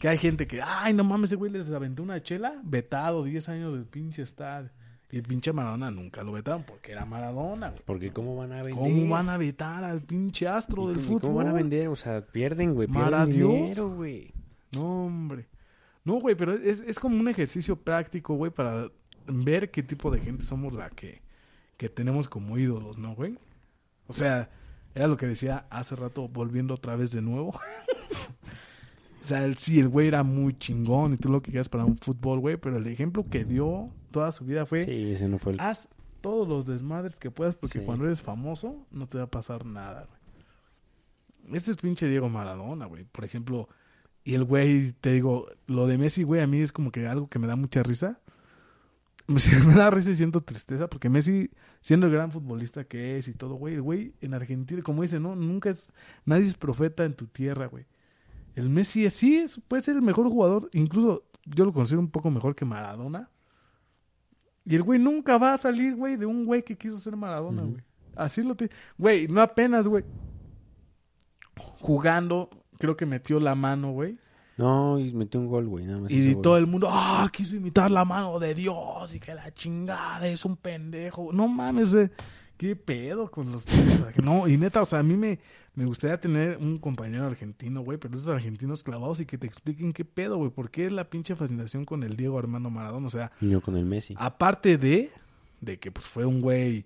Que 0.00 0.08
hay 0.08 0.18
gente 0.18 0.48
que, 0.48 0.60
ay, 0.60 0.92
no 0.92 1.04
mames, 1.04 1.30
ese 1.30 1.36
güey 1.36 1.52
les 1.52 1.70
aventó 1.70 2.02
una 2.02 2.20
chela, 2.20 2.60
vetado 2.64 3.22
10 3.22 3.48
años 3.50 3.72
del 3.72 3.84
pinche 3.84 4.22
estadio. 4.22 4.70
Y 5.12 5.18
el 5.18 5.22
pinche 5.22 5.52
Maradona 5.52 5.92
nunca 5.92 6.24
lo 6.24 6.32
vetaron 6.32 6.64
porque 6.64 6.90
era 6.90 7.04
Maradona, 7.04 7.70
güey. 7.70 7.82
Porque 7.86 8.12
¿cómo 8.12 8.34
van 8.34 8.50
a 8.50 8.56
vender? 8.56 8.74
¿Cómo 8.74 9.08
van 9.08 9.28
a 9.28 9.36
vetar 9.36 9.84
al 9.84 10.02
pinche 10.02 10.48
astro 10.48 10.88
del 10.88 10.98
¿Y 10.98 11.02
fútbol? 11.02 11.20
¿Cómo 11.20 11.34
van 11.36 11.46
a 11.46 11.52
vender? 11.52 11.86
O 11.86 11.94
sea, 11.94 12.26
pierden, 12.26 12.74
güey. 12.74 12.88
Pierden 12.88 13.30
dinero, 13.30 13.90
güey. 13.90 14.34
No, 14.74 15.06
hombre. 15.06 15.46
No, 16.04 16.14
güey, 16.20 16.34
pero 16.34 16.52
es, 16.52 16.80
es 16.80 16.98
como 16.98 17.18
un 17.18 17.28
ejercicio 17.28 17.76
práctico, 17.76 18.34
güey, 18.34 18.50
para 18.50 18.90
ver 19.26 19.70
qué 19.70 19.82
tipo 19.82 20.10
de 20.10 20.20
gente 20.20 20.44
somos 20.44 20.72
la 20.74 20.90
que, 20.90 21.22
que 21.76 21.88
tenemos 21.88 22.28
como 22.28 22.58
ídolos, 22.58 22.98
¿no, 22.98 23.14
güey? 23.14 23.38
O 24.06 24.12
sea, 24.12 24.50
era 24.94 25.08
lo 25.08 25.16
que 25.16 25.26
decía 25.26 25.66
hace 25.70 25.96
rato, 25.96 26.28
volviendo 26.28 26.74
otra 26.74 26.94
vez 26.94 27.10
de 27.12 27.22
nuevo. 27.22 27.48
o 29.20 29.22
sea, 29.24 29.44
el, 29.44 29.56
sí, 29.56 29.80
el 29.80 29.88
güey 29.88 30.08
era 30.08 30.22
muy 30.22 30.58
chingón 30.58 31.14
y 31.14 31.16
tú 31.16 31.30
lo 31.30 31.40
que 31.40 31.50
quieras 31.50 31.68
para 31.70 31.84
un 31.86 31.96
fútbol, 31.96 32.38
güey, 32.40 32.56
pero 32.58 32.76
el 32.76 32.86
ejemplo 32.86 33.24
que 33.28 33.44
dio 33.44 33.90
toda 34.10 34.30
su 34.32 34.44
vida 34.44 34.66
fue, 34.66 34.84
Sí, 34.84 35.12
ese 35.12 35.26
no 35.28 35.38
fue 35.38 35.54
el... 35.54 35.60
haz 35.60 35.88
todos 36.20 36.46
los 36.48 36.66
desmadres 36.66 37.18
que 37.18 37.30
puedas 37.30 37.54
porque 37.54 37.80
Sí. 37.80 37.84
cuando 37.84 38.04
eres 38.04 38.22
famoso 38.22 38.86
no 38.90 39.06
te 39.06 39.18
va 39.18 39.24
a 39.24 39.30
pasar 39.30 39.64
nada, 39.64 40.06
güey. 40.06 41.56
Este 41.56 41.70
es 41.70 41.76
pinche 41.76 42.08
Diego 42.08 42.28
Maradona, 42.30 42.86
güey. 42.86 43.04
Por 43.04 43.24
ejemplo, 43.24 43.68
y 44.24 44.34
el 44.34 44.44
güey, 44.44 44.92
te 44.92 45.12
digo, 45.12 45.48
lo 45.66 45.86
de 45.86 45.98
Messi, 45.98 46.22
güey, 46.22 46.40
a 46.40 46.46
mí 46.46 46.60
es 46.60 46.72
como 46.72 46.90
que 46.90 47.06
algo 47.06 47.26
que 47.26 47.38
me 47.38 47.46
da 47.46 47.56
mucha 47.56 47.82
risa. 47.82 48.20
Me, 49.26 49.40
da 49.74 49.88
risa 49.90 50.10
y 50.10 50.16
siento 50.16 50.42
tristeza 50.42 50.86
porque 50.86 51.08
Messi, 51.08 51.50
siendo 51.80 52.06
el 52.06 52.12
gran 52.12 52.30
futbolista 52.30 52.84
que 52.84 53.16
es 53.16 53.26
y 53.28 53.32
todo, 53.32 53.54
güey, 53.54 53.74
el 53.74 53.80
güey 53.80 54.12
en 54.20 54.34
Argentina, 54.34 54.82
como 54.82 55.00
dice, 55.00 55.18
no, 55.18 55.34
nunca 55.34 55.70
es, 55.70 55.90
nadie 56.26 56.44
es 56.44 56.54
profeta 56.54 57.06
en 57.06 57.14
tu 57.14 57.26
tierra, 57.26 57.66
güey. 57.66 57.86
El 58.54 58.68
Messi 58.68 59.08
sí 59.08 59.36
es, 59.36 59.60
puede 59.66 59.82
ser 59.82 59.96
el 59.96 60.02
mejor 60.02 60.28
jugador, 60.28 60.68
incluso 60.74 61.24
yo 61.46 61.64
lo 61.64 61.72
considero 61.72 62.00
un 62.00 62.10
poco 62.10 62.30
mejor 62.30 62.54
que 62.54 62.66
Maradona. 62.66 63.30
Y 64.66 64.74
el 64.74 64.82
güey 64.82 64.98
nunca 64.98 65.38
va 65.38 65.54
a 65.54 65.58
salir, 65.58 65.96
güey, 65.96 66.16
de 66.16 66.26
un 66.26 66.44
güey 66.44 66.62
que 66.62 66.76
quiso 66.76 66.98
ser 66.98 67.16
Maradona, 67.16 67.62
güey. 67.62 67.82
Así 68.16 68.42
lo 68.42 68.54
tiene. 68.54 68.72
Güey, 68.96 69.26
no 69.28 69.40
apenas, 69.40 69.86
güey. 69.86 70.04
Jugando, 71.80 72.50
creo 72.84 72.98
que 72.98 73.06
metió 73.06 73.40
la 73.40 73.54
mano, 73.54 73.92
güey. 73.92 74.18
No, 74.58 74.98
y 74.98 75.10
metió 75.14 75.40
un 75.40 75.46
gol, 75.46 75.66
güey. 75.66 75.86
Nada 75.86 76.00
más 76.00 76.12
Y 76.12 76.36
todo 76.36 76.58
el 76.58 76.66
mundo, 76.66 76.88
ah, 76.90 77.26
quiso 77.32 77.56
imitar 77.56 77.90
la 77.90 78.04
mano 78.04 78.38
de 78.38 78.54
Dios 78.54 79.14
y 79.14 79.18
que 79.18 79.34
la 79.34 79.52
chingada 79.54 80.28
es 80.28 80.44
un 80.44 80.56
pendejo. 80.58 81.32
No 81.32 81.48
mames, 81.48 81.94
eh, 81.94 82.10
qué 82.58 82.76
pedo 82.76 83.30
con 83.30 83.50
los... 83.50 83.64
No, 84.22 84.46
y 84.46 84.58
neta, 84.58 84.82
o 84.82 84.84
sea, 84.84 84.98
a 84.98 85.02
mí 85.02 85.16
me, 85.16 85.38
me 85.74 85.86
gustaría 85.86 86.20
tener 86.20 86.58
un 86.58 86.78
compañero 86.78 87.24
argentino, 87.24 87.80
güey, 87.80 87.96
pero 87.96 88.16
esos 88.16 88.28
argentinos 88.28 88.82
clavados 88.82 89.18
y 89.20 89.24
que 89.24 89.38
te 89.38 89.46
expliquen 89.46 89.94
qué 89.94 90.04
pedo, 90.04 90.36
güey, 90.36 90.50
por 90.50 90.70
qué 90.70 90.90
la 90.90 91.08
pinche 91.08 91.34
fascinación 91.34 91.86
con 91.86 92.02
el 92.02 92.16
Diego 92.16 92.38
Armando 92.38 92.68
Maradona. 92.68 93.06
O 93.06 93.10
sea, 93.10 93.32
Y 93.40 93.48
yo 93.48 93.62
con 93.62 93.78
el 93.78 93.86
Messi. 93.86 94.14
aparte 94.18 94.76
de, 94.76 95.10
de 95.62 95.78
que 95.78 95.90
pues 95.90 96.06
fue 96.06 96.26
un 96.26 96.42
güey 96.42 96.84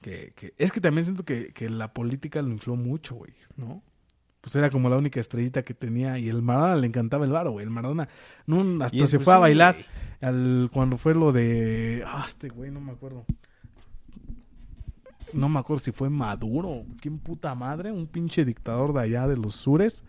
que, 0.00 0.32
que... 0.34 0.54
Es 0.56 0.72
que 0.72 0.80
también 0.80 1.04
siento 1.04 1.24
que, 1.24 1.52
que 1.52 1.68
la 1.68 1.92
política 1.92 2.40
lo 2.40 2.48
infló 2.48 2.74
mucho, 2.74 3.14
güey, 3.16 3.34
¿no? 3.56 3.82
Pues 4.42 4.56
era 4.56 4.70
como 4.70 4.90
la 4.90 4.96
única 4.96 5.20
estrellita 5.20 5.62
que 5.62 5.72
tenía 5.72 6.18
y 6.18 6.28
el 6.28 6.42
Maradona 6.42 6.74
le 6.74 6.88
encantaba 6.88 7.24
el 7.24 7.30
varo, 7.30 7.52
güey. 7.52 7.64
El 7.64 7.70
Maradona 7.70 8.08
no, 8.44 8.84
hasta 8.84 9.06
se 9.06 9.20
fue 9.20 9.34
a 9.34 9.38
bailar 9.38 9.76
al, 10.20 10.68
cuando 10.72 10.96
fue 10.98 11.14
lo 11.14 11.30
de... 11.30 12.02
Ah, 12.04 12.24
este 12.26 12.48
güey, 12.48 12.72
no 12.72 12.80
me 12.80 12.90
acuerdo. 12.90 13.24
No 15.32 15.48
me 15.48 15.60
acuerdo 15.60 15.80
si 15.84 15.92
fue 15.92 16.10
Maduro. 16.10 16.84
¿Quién 17.00 17.20
puta 17.20 17.54
madre? 17.54 17.92
Un 17.92 18.08
pinche 18.08 18.44
dictador 18.44 18.92
de 18.92 19.02
allá 19.02 19.28
de 19.28 19.36
los 19.36 19.54
sures. 19.54 20.04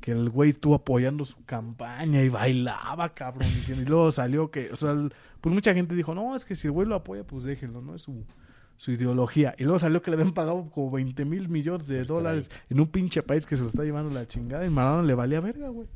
Que 0.00 0.12
el 0.12 0.30
güey 0.30 0.50
estuvo 0.50 0.74
apoyando 0.74 1.26
su 1.26 1.44
campaña 1.44 2.22
y 2.22 2.30
bailaba, 2.30 3.10
cabrón. 3.10 3.46
Y, 3.68 3.84
luego 3.84 4.10
salió 4.10 4.50
que... 4.50 4.70
O 4.72 4.76
sea, 4.76 4.96
pues 5.42 5.54
mucha 5.54 5.74
gente 5.74 5.94
dijo, 5.94 6.14
no, 6.14 6.34
es 6.34 6.46
que 6.46 6.56
si 6.56 6.68
el 6.68 6.72
güey 6.72 6.88
lo 6.88 6.94
apoya, 6.94 7.24
pues 7.24 7.44
déjenlo, 7.44 7.82
¿no? 7.82 7.94
Es 7.94 8.02
su, 8.02 8.24
su 8.80 8.92
ideología. 8.92 9.54
Y 9.58 9.64
luego 9.64 9.78
salió 9.78 10.00
que 10.00 10.10
le 10.10 10.16
habían 10.16 10.32
pagado 10.32 10.70
como 10.70 10.90
20 10.90 11.26
mil 11.26 11.50
millones 11.50 11.86
de 11.86 12.00
estar 12.00 12.16
dólares 12.16 12.50
en 12.70 12.80
un 12.80 12.86
pinche 12.86 13.22
país 13.22 13.44
que 13.44 13.54
se 13.54 13.62
lo 13.62 13.68
está 13.68 13.84
llevando 13.84 14.10
la 14.10 14.26
chingada. 14.26 14.64
Y 14.64 14.70
Maradona 14.70 15.02
le 15.06 15.12
valía 15.14 15.38
verga, 15.40 15.68
güey. 15.68 15.86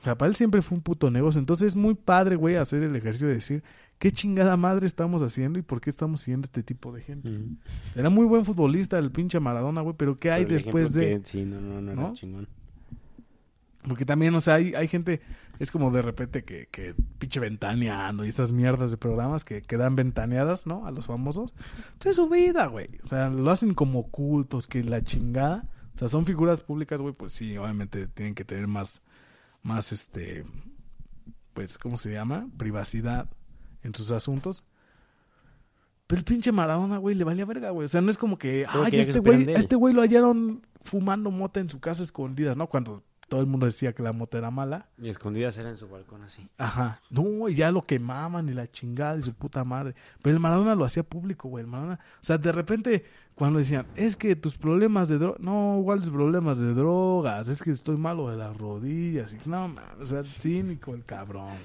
O 0.00 0.04
sea, 0.04 0.18
para 0.18 0.28
él 0.28 0.34
siempre 0.34 0.60
fue 0.60 0.76
un 0.76 0.82
puto 0.82 1.08
negocio. 1.12 1.38
Entonces 1.38 1.68
es 1.68 1.76
muy 1.76 1.94
padre, 1.94 2.34
güey, 2.34 2.56
hacer 2.56 2.82
el 2.82 2.96
ejercicio 2.96 3.28
de 3.28 3.34
decir 3.34 3.62
qué 4.00 4.10
chingada 4.10 4.56
madre 4.56 4.86
estamos 4.86 5.22
haciendo 5.22 5.60
y 5.60 5.62
por 5.62 5.80
qué 5.80 5.88
estamos 5.90 6.22
siguiendo 6.22 6.46
este 6.46 6.64
tipo 6.64 6.90
de 6.92 7.02
gente. 7.02 7.30
Era 7.94 8.10
muy 8.10 8.26
buen 8.26 8.44
futbolista 8.44 8.98
el 8.98 9.12
pinche 9.12 9.38
Maradona, 9.38 9.82
güey, 9.82 9.94
pero 9.96 10.16
¿qué 10.16 10.32
hay 10.32 10.42
Pero 10.44 10.56
el 10.56 10.62
después 10.64 10.92
de...? 10.92 11.20
que- 11.20 11.24
Sí, 11.26 11.44
no, 11.44 11.60
no, 11.60 11.80
no, 11.80 11.94
¿No? 11.94 12.02
era 12.06 12.12
chingón. 12.14 12.48
Porque 13.86 14.04
también, 14.04 14.34
o 14.34 14.40
sea, 14.40 14.54
hay, 14.54 14.74
hay 14.74 14.86
gente, 14.86 15.20
es 15.58 15.70
como 15.70 15.90
de 15.90 16.02
repente 16.02 16.44
que, 16.44 16.68
que 16.70 16.94
pinche 17.18 17.40
ventaneando 17.40 18.24
y 18.24 18.28
esas 18.28 18.52
mierdas 18.52 18.92
de 18.92 18.96
programas 18.96 19.44
que, 19.44 19.62
que 19.62 19.76
dan 19.76 19.96
ventaneadas, 19.96 20.66
¿no? 20.66 20.86
A 20.86 20.92
los 20.92 21.06
famosos. 21.06 21.52
Pues 21.98 22.06
es 22.06 22.16
su 22.16 22.28
vida, 22.28 22.66
güey. 22.66 22.88
O 23.02 23.08
sea, 23.08 23.28
lo 23.28 23.50
hacen 23.50 23.74
como 23.74 24.08
cultos, 24.10 24.68
que 24.68 24.84
la 24.84 25.02
chingada. 25.02 25.68
O 25.94 25.98
sea, 25.98 26.08
son 26.08 26.24
figuras 26.24 26.60
públicas, 26.60 27.00
güey, 27.00 27.12
pues 27.12 27.32
sí, 27.32 27.56
obviamente 27.58 28.06
tienen 28.06 28.34
que 28.34 28.44
tener 28.44 28.68
más, 28.68 29.02
más 29.62 29.92
este, 29.92 30.44
pues, 31.52 31.76
¿cómo 31.76 31.96
se 31.96 32.12
llama? 32.12 32.48
Privacidad 32.56 33.28
en 33.82 33.94
sus 33.94 34.12
asuntos. 34.12 34.64
Pero 36.06 36.20
el 36.20 36.24
pinche 36.24 36.52
Maradona, 36.52 36.98
güey, 36.98 37.16
le 37.16 37.24
valía 37.24 37.44
verga, 37.44 37.70
güey. 37.70 37.86
O 37.86 37.88
sea, 37.88 38.00
no 38.00 38.10
es 38.10 38.18
como 38.18 38.38
que, 38.38 38.66
Solo 38.70 38.84
ay, 38.84 39.00
este 39.00 39.18
güey, 39.18 39.44
de 39.44 39.52
a 39.52 39.54
él". 39.56 39.60
este 39.60 39.76
güey 39.76 39.92
lo 39.92 40.02
hallaron 40.02 40.64
fumando 40.82 41.30
mota 41.30 41.58
en 41.58 41.68
su 41.68 41.80
casa 41.80 42.02
escondidas, 42.02 42.56
¿no? 42.56 42.68
Cuando 42.68 43.02
todo 43.32 43.40
el 43.40 43.46
mundo 43.46 43.64
decía 43.64 43.94
que 43.94 44.02
la 44.02 44.12
mota 44.12 44.36
era 44.36 44.50
mala. 44.50 44.90
Y 44.98 45.08
escondidas 45.08 45.56
era 45.56 45.70
en 45.70 45.78
su 45.78 45.88
balcón 45.88 46.20
así. 46.20 46.50
Ajá. 46.58 47.00
No, 47.08 47.48
y 47.48 47.54
ya 47.54 47.70
lo 47.70 47.80
quemaban 47.80 48.46
y 48.50 48.52
la 48.52 48.70
chingada 48.70 49.16
y 49.16 49.22
su 49.22 49.32
puta 49.32 49.64
madre. 49.64 49.94
Pero 50.20 50.36
el 50.36 50.40
Maradona 50.40 50.74
lo 50.74 50.84
hacía 50.84 51.02
público, 51.02 51.48
güey. 51.48 51.64
El 51.64 51.70
Maradona, 51.70 51.94
o 51.94 52.22
sea, 52.22 52.36
de 52.36 52.52
repente 52.52 53.06
cuando 53.34 53.58
decían, 53.58 53.86
es 53.96 54.18
que 54.18 54.36
tus 54.36 54.58
problemas 54.58 55.08
de 55.08 55.16
drogas, 55.16 55.40
no, 55.40 55.80
¿cuáles 55.82 56.10
problemas 56.10 56.58
de 56.58 56.74
drogas? 56.74 57.48
Es 57.48 57.62
que 57.62 57.70
estoy 57.70 57.96
malo 57.96 58.28
de 58.28 58.36
las 58.36 58.54
rodillas. 58.54 59.32
Y, 59.32 59.48
no, 59.48 59.66
man, 59.66 59.82
o 59.98 60.04
sea, 60.04 60.24
cínico 60.24 60.92
el 60.92 61.06
cabrón. 61.06 61.56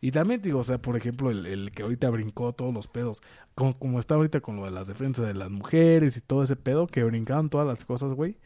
Y 0.00 0.10
también 0.10 0.40
digo, 0.40 0.60
o 0.60 0.64
sea, 0.64 0.78
por 0.78 0.96
ejemplo, 0.96 1.30
el, 1.30 1.44
el 1.44 1.70
que 1.70 1.82
ahorita 1.82 2.08
brincó 2.08 2.54
todos 2.54 2.72
los 2.72 2.88
pedos, 2.88 3.20
como, 3.54 3.78
como 3.78 3.98
está 3.98 4.14
ahorita 4.14 4.40
con 4.40 4.56
lo 4.56 4.64
de 4.64 4.70
las 4.70 4.88
defensas 4.88 5.26
de 5.26 5.34
las 5.34 5.50
mujeres 5.50 6.16
y 6.16 6.22
todo 6.22 6.42
ese 6.42 6.56
pedo, 6.56 6.86
que 6.86 7.04
brincaron 7.04 7.50
todas 7.50 7.66
las 7.66 7.84
cosas, 7.84 8.14
güey. 8.14 8.38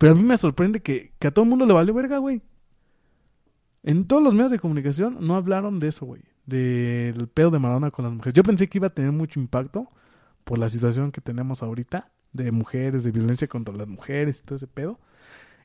Pero 0.00 0.12
a 0.12 0.14
mí 0.14 0.22
me 0.22 0.36
sorprende 0.38 0.80
que, 0.80 1.12
que 1.18 1.28
a 1.28 1.30
todo 1.30 1.42
el 1.44 1.50
mundo 1.50 1.66
le 1.66 1.74
valió 1.74 1.92
verga, 1.92 2.16
güey. 2.16 2.40
En 3.82 4.06
todos 4.06 4.22
los 4.22 4.32
medios 4.34 4.50
de 4.50 4.58
comunicación 4.58 5.18
no 5.20 5.36
hablaron 5.36 5.78
de 5.78 5.88
eso, 5.88 6.06
güey. 6.06 6.22
Del 6.46 7.28
pedo 7.28 7.50
de 7.50 7.58
Maradona 7.58 7.90
con 7.90 8.04
las 8.06 8.12
mujeres. 8.14 8.32
Yo 8.34 8.42
pensé 8.42 8.66
que 8.66 8.78
iba 8.78 8.86
a 8.86 8.94
tener 8.94 9.12
mucho 9.12 9.38
impacto 9.38 9.88
por 10.44 10.58
la 10.58 10.68
situación 10.68 11.12
que 11.12 11.20
tenemos 11.20 11.62
ahorita 11.62 12.10
de 12.32 12.50
mujeres, 12.50 13.04
de 13.04 13.10
violencia 13.10 13.46
contra 13.46 13.74
las 13.76 13.86
mujeres 13.88 14.40
y 14.40 14.44
todo 14.44 14.56
ese 14.56 14.66
pedo. 14.66 14.98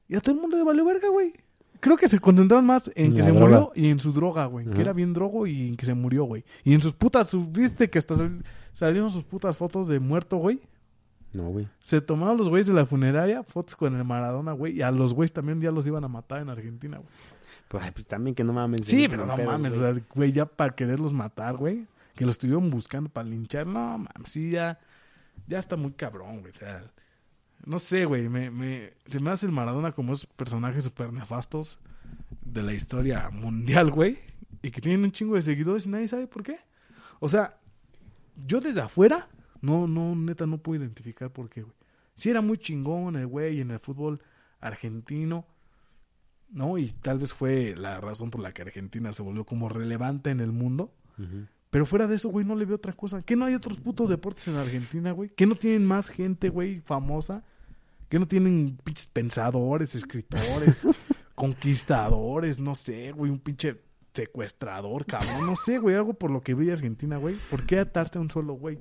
Y 0.09 0.15
a 0.15 0.19
todo 0.19 0.35
el 0.35 0.41
mundo 0.41 0.57
le 0.57 0.63
valió 0.63 0.83
verga, 0.85 1.07
güey. 1.09 1.33
Creo 1.79 1.95
que 1.97 2.07
se 2.07 2.19
concentraron 2.19 2.65
más 2.65 2.91
en 2.95 3.11
que 3.13 3.19
La 3.19 3.23
se 3.25 3.31
droga. 3.31 3.45
murió 3.45 3.71
y 3.75 3.89
en 3.89 3.99
su 3.99 4.11
droga, 4.11 4.45
güey. 4.47 4.65
Que 4.65 4.81
era 4.81 4.91
bien 4.93 5.13
drogo 5.13 5.47
y 5.47 5.69
en 5.69 5.75
que 5.75 5.85
se 5.85 5.93
murió, 5.93 6.25
güey. 6.25 6.43
Y 6.63 6.73
en 6.73 6.81
sus 6.81 6.93
putas, 6.93 7.31
viste 7.51 7.89
que 7.89 7.97
hasta 7.99 8.15
sal- 8.15 8.43
salieron 8.73 9.11
sus 9.11 9.23
putas 9.23 9.55
fotos 9.57 9.87
de 9.87 9.99
muerto, 9.99 10.37
güey. 10.37 10.61
No, 11.35 11.49
güey. 11.49 11.67
Se 11.81 11.99
tomaron 11.99 12.37
los 12.37 12.47
güeyes 12.47 12.67
de 12.67 12.73
la 12.73 12.85
funeraria, 12.85 13.43
fotos 13.43 13.75
con 13.75 13.93
el 13.93 14.03
Maradona, 14.05 14.53
güey. 14.53 14.77
Y 14.77 14.81
a 14.81 14.89
los 14.89 15.13
güeyes 15.13 15.33
también 15.33 15.59
ya 15.59 15.69
los 15.69 15.85
iban 15.85 16.03
a 16.05 16.07
matar 16.07 16.41
en 16.41 16.49
Argentina, 16.49 16.97
güey. 16.97 17.09
Pues, 17.67 17.83
ay, 17.83 17.91
pues 17.91 18.07
también 18.07 18.33
que 18.33 18.43
no 18.43 18.53
mames. 18.53 18.85
Sí, 18.85 19.07
pero 19.09 19.25
no 19.25 19.35
pedos, 19.35 19.51
mames, 19.51 19.77
güey. 19.77 19.91
o 19.91 19.95
sea, 19.95 20.03
güey, 20.13 20.31
ya 20.31 20.45
para 20.45 20.73
quererlos 20.73 21.11
matar, 21.11 21.57
güey. 21.57 21.87
Que 22.15 22.25
los 22.25 22.35
estuvieron 22.35 22.69
buscando 22.69 23.09
para 23.09 23.27
linchar, 23.27 23.67
no 23.67 23.97
mames, 23.97 24.09
sí, 24.23 24.51
ya, 24.51 24.79
ya 25.47 25.57
está 25.57 25.75
muy 25.75 25.91
cabrón, 25.91 26.39
güey. 26.39 26.53
O 26.53 26.57
sea, 26.57 26.83
no 27.65 27.79
sé, 27.79 28.05
güey, 28.05 28.29
me, 28.29 28.49
me, 28.49 28.93
se 29.05 29.19
me 29.19 29.31
hace 29.31 29.45
el 29.45 29.51
Maradona 29.51 29.91
como 29.91 30.13
esos 30.13 30.27
personajes 30.27 30.85
súper 30.85 31.11
nefastos 31.11 31.79
de 32.45 32.63
la 32.63 32.71
historia 32.71 33.29
mundial, 33.29 33.91
güey. 33.91 34.19
Y 34.61 34.71
que 34.71 34.79
tienen 34.79 35.03
un 35.03 35.11
chingo 35.11 35.35
de 35.35 35.41
seguidores 35.41 35.85
y 35.85 35.89
nadie 35.89 36.07
sabe 36.07 36.27
por 36.27 36.43
qué. 36.43 36.59
O 37.19 37.27
sea, 37.27 37.57
yo 38.47 38.61
desde 38.61 38.81
afuera, 38.81 39.27
no, 39.65 39.87
no, 39.87 40.15
neta, 40.15 40.45
no 40.45 40.59
puedo 40.59 40.83
identificar 40.83 41.31
por 41.31 41.49
qué, 41.49 41.63
güey. 41.63 41.75
Sí 42.13 42.29
era 42.29 42.41
muy 42.41 42.57
chingón 42.57 43.15
el 43.15 43.27
güey 43.27 43.59
en 43.59 43.71
el 43.71 43.79
fútbol 43.79 44.21
argentino, 44.59 45.45
¿no? 46.49 46.77
Y 46.77 46.89
tal 46.91 47.17
vez 47.17 47.33
fue 47.33 47.75
la 47.75 47.99
razón 47.99 48.29
por 48.29 48.41
la 48.41 48.53
que 48.53 48.61
Argentina 48.61 49.11
se 49.11 49.23
volvió 49.23 49.43
como 49.43 49.67
relevante 49.67 50.29
en 50.29 50.39
el 50.39 50.51
mundo. 50.51 50.93
Pero 51.71 51.85
fuera 51.85 52.07
de 52.07 52.15
eso, 52.15 52.29
güey, 52.29 52.45
no 52.45 52.55
le 52.55 52.65
veo 52.65 52.75
otra 52.75 52.93
cosa. 52.93 53.21
¿Que 53.21 53.35
no 53.35 53.45
hay 53.45 53.55
otros 53.55 53.77
putos 53.79 54.09
deportes 54.09 54.47
en 54.47 54.55
Argentina, 54.55 55.11
güey? 55.11 55.29
¿Que 55.29 55.47
no 55.47 55.55
tienen 55.55 55.85
más 55.85 56.09
gente, 56.09 56.49
güey, 56.49 56.79
famosa? 56.81 57.43
¿Que 58.07 58.19
no 58.19 58.27
tienen 58.27 58.77
pinches 58.83 59.07
pensadores, 59.07 59.95
escritores, 59.95 60.87
conquistadores, 61.35 62.59
no 62.59 62.75
sé, 62.75 63.11
güey, 63.11 63.31
un 63.31 63.39
pinche 63.39 63.81
secuestrador, 64.13 65.05
cabrón? 65.05 65.47
No 65.47 65.55
sé, 65.55 65.79
güey, 65.79 65.95
algo 65.95 66.13
por 66.13 66.31
lo 66.31 66.41
que 66.41 66.53
vi 66.53 66.69
Argentina, 66.69 67.17
güey. 67.17 67.35
¿Por 67.49 67.65
qué 67.65 67.79
atarse 67.79 68.19
a 68.19 68.21
un 68.21 68.29
solo 68.29 68.53
güey? 68.53 68.79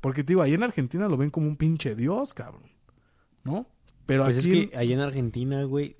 Porque, 0.00 0.24
te 0.24 0.32
digo, 0.32 0.42
ahí 0.42 0.54
en 0.54 0.62
Argentina 0.62 1.08
lo 1.08 1.16
ven 1.16 1.30
como 1.30 1.46
un 1.46 1.56
pinche 1.56 1.94
dios, 1.94 2.32
cabrón. 2.34 2.70
¿No? 3.44 3.66
Pero 4.06 4.24
Pues 4.24 4.38
aquí... 4.38 4.60
es 4.62 4.70
que 4.70 4.76
allá 4.76 4.94
en 4.94 5.00
Argentina, 5.00 5.62
güey, 5.64 5.96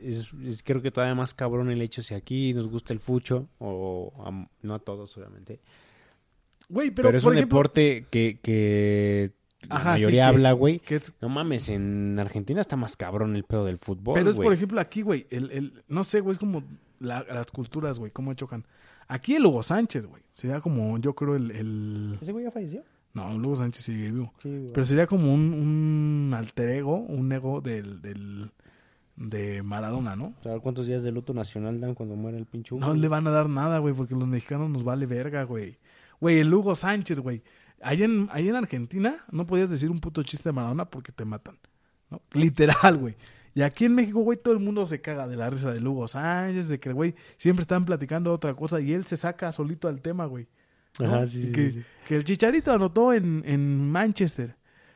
es, 0.00 0.32
es 0.44 0.62
creo 0.62 0.82
que 0.82 0.90
todavía 0.90 1.14
más 1.14 1.32
cabrón 1.34 1.70
el 1.70 1.80
hecho 1.82 2.02
si 2.02 2.14
aquí 2.14 2.52
nos 2.52 2.68
gusta 2.68 2.92
el 2.92 3.00
fucho, 3.00 3.48
o 3.58 4.12
a- 4.24 4.48
no 4.62 4.74
a 4.74 4.78
todos, 4.78 5.16
obviamente. 5.16 5.60
Güey, 6.68 6.90
pero, 6.90 7.08
Pero, 7.08 7.18
es 7.18 7.24
por 7.24 7.32
un 7.32 7.38
ejemplo, 7.38 7.58
deporte 7.58 8.06
que, 8.10 8.40
que 8.42 9.32
la 9.68 9.76
Ajá, 9.76 9.84
sí, 9.94 10.00
mayoría 10.00 10.22
que- 10.22 10.26
habla, 10.28 10.52
güey. 10.52 10.80
que 10.80 10.96
es 10.96 11.12
No 11.20 11.28
mames, 11.28 11.68
en 11.68 12.18
Argentina 12.18 12.60
está 12.60 12.76
más 12.76 12.96
cabrón 12.96 13.36
el 13.36 13.44
pedo 13.44 13.64
del 13.64 13.78
fútbol, 13.78 14.14
Pero 14.14 14.30
es, 14.30 14.36
güey. 14.36 14.46
por 14.46 14.52
ejemplo, 14.52 14.80
aquí, 14.80 15.02
güey, 15.02 15.26
el, 15.30 15.50
el, 15.52 15.84
no 15.88 16.02
sé, 16.04 16.20
güey, 16.20 16.32
es 16.32 16.38
como 16.38 16.64
la- 16.98 17.24
las 17.30 17.50
culturas, 17.52 17.98
güey, 17.98 18.10
cómo 18.10 18.34
chocan. 18.34 18.66
Aquí 19.08 19.36
el 19.36 19.46
Hugo 19.46 19.62
Sánchez, 19.62 20.06
güey, 20.06 20.24
sería 20.32 20.60
como, 20.60 20.98
yo 20.98 21.14
creo, 21.14 21.36
el... 21.36 21.52
el... 21.52 22.18
¿Ese 22.20 22.32
güey 22.32 22.44
ya 22.44 22.50
falleció? 22.50 22.82
No, 23.16 23.34
Hugo 23.34 23.56
Sánchez 23.56 23.82
sigue 23.82 24.12
vivo. 24.12 24.34
Sí. 24.42 24.70
Pero 24.74 24.84
sería 24.84 25.06
como 25.06 25.32
un, 25.32 25.54
un 25.54 26.34
alter 26.34 26.68
ego, 26.68 26.98
un 26.98 27.32
ego 27.32 27.62
del, 27.62 28.02
del, 28.02 28.50
de 29.16 29.62
Maradona, 29.62 30.14
¿no? 30.14 30.34
¿Sabes 30.42 30.60
cuántos 30.60 30.86
días 30.86 31.02
de 31.02 31.12
luto 31.12 31.32
nacional 31.32 31.80
dan 31.80 31.94
cuando 31.94 32.14
muere 32.14 32.36
el 32.36 32.44
pinche 32.44 32.74
Hugo? 32.74 32.86
No 32.86 32.94
le 32.94 33.08
van 33.08 33.26
a 33.26 33.30
dar 33.30 33.48
nada, 33.48 33.78
güey, 33.78 33.94
porque 33.94 34.14
los 34.14 34.28
mexicanos 34.28 34.68
nos 34.68 34.84
vale 34.84 35.06
verga, 35.06 35.44
güey. 35.44 35.78
Güey, 36.20 36.40
el 36.40 36.52
Hugo 36.52 36.74
Sánchez, 36.74 37.20
güey. 37.20 37.42
Allá 37.80 38.04
en, 38.04 38.28
allá 38.30 38.50
en 38.50 38.56
Argentina 38.56 39.24
no 39.30 39.46
podías 39.46 39.70
decir 39.70 39.90
un 39.90 39.98
puto 39.98 40.22
chiste 40.22 40.50
de 40.50 40.52
Maradona 40.52 40.84
porque 40.90 41.10
te 41.10 41.24
matan. 41.24 41.58
¿no? 42.10 42.20
Literal, 42.32 42.98
güey. 42.98 43.16
Y 43.54 43.62
aquí 43.62 43.86
en 43.86 43.94
México, 43.94 44.20
güey, 44.20 44.36
todo 44.36 44.52
el 44.52 44.60
mundo 44.60 44.84
se 44.84 45.00
caga 45.00 45.26
de 45.26 45.36
la 45.36 45.48
risa 45.48 45.72
del 45.72 45.86
Hugo 45.88 46.06
Sánchez, 46.06 46.68
de 46.68 46.78
que 46.78 46.92
güey 46.92 47.14
siempre 47.38 47.62
están 47.62 47.86
platicando 47.86 48.30
otra 48.30 48.52
cosa 48.52 48.78
y 48.82 48.92
él 48.92 49.06
se 49.06 49.16
saca 49.16 49.50
solito 49.52 49.88
al 49.88 50.02
tema, 50.02 50.26
güey. 50.26 50.48
¿No? 51.00 51.06
Ajá, 51.06 51.26
sí, 51.26 51.38
Y 51.38 51.42
sí, 51.44 51.52
que, 51.52 51.70
sí. 51.70 51.82
que 52.06 52.16
el 52.16 52.24
Chicharito 52.24 52.72
anotó 52.72 53.12
en, 53.12 53.42
en 53.46 53.90
Manchester. 53.90 54.54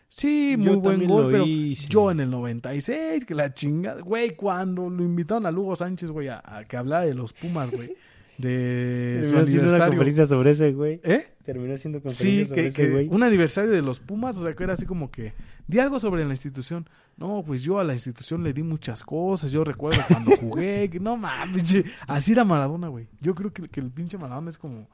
Sí, 0.09 0.53
Yo 0.59 0.59
muy 0.59 0.76
buen 0.76 1.07
gol, 1.07 1.28
pero 1.30 1.46
hice. 1.46 1.86
yo 1.88 2.11
en 2.11 2.18
el 2.20 2.30
96, 2.30 3.24
que 3.24 3.34
la 3.34 3.55
chingada, 3.55 4.01
güey, 4.01 4.34
cuando 4.34 4.90
lo 4.90 5.05
invitaron 5.05 5.46
a 5.46 5.53
Lugo 5.53 5.76
Sánchez, 5.76 6.11
güey, 6.11 6.26
a, 6.28 6.42
a 6.44 6.64
que 6.64 6.76
hablara 6.76 7.05
de 7.07 7.14
los 7.14 7.32
Pumas, 7.32 7.70
güey, 7.70 7.94
de 8.36 9.18
Terminó 9.22 9.42
haciendo 9.42 9.74
una 9.76 9.86
conferencia 9.86 10.26
sobre 10.26 10.51
ese, 10.51 10.72
güey. 10.72 11.01
¿Eh? 11.05 11.28
Terminó 11.44 11.74
haciendo 11.74 11.98
Sí, 12.07 12.44
conferencia 12.44 12.46
sobre 12.48 12.62
que, 12.62 12.66
ese, 12.68 12.82
que 12.82 12.90
güey. 12.90 13.09
un 13.09 13.22
aniversario 13.22 13.70
de 13.70 13.82
los 13.82 14.01
Pumas, 14.01 14.36
o 14.36 14.42
sea, 14.42 14.53
que 14.55 14.64
era 14.64 14.72
así 14.72 14.84
como 14.84 15.12
que, 15.12 15.32
di 15.68 15.78
algo 15.78 16.01
sobre 16.01 16.24
la 16.24 16.30
institución. 16.32 16.88
No, 17.16 17.44
pues 17.46 17.62
yo 17.62 17.78
a 17.78 17.84
la 17.84 17.92
institución 17.92 18.42
le 18.42 18.53
di 18.53 18.62
muchas 18.64 19.05
cosas, 19.05 19.53
yo 19.53 19.62
recuerdo 19.62 20.01
cuando 20.09 20.32
jugué, 20.38 20.88
que 20.90 20.98
no 20.98 21.16
mames, 21.18 21.84
así 22.09 22.32
era 22.32 22.44
Maradona, 22.44 22.88
güey. 22.88 23.07
Yo 23.20 23.34
creo 23.36 23.53
que, 23.53 23.68
que 23.68 23.78
el 23.78 23.90
pinche 23.90 24.18
Maradona 24.18 24.51
es 24.51 24.59
como, 24.59 24.88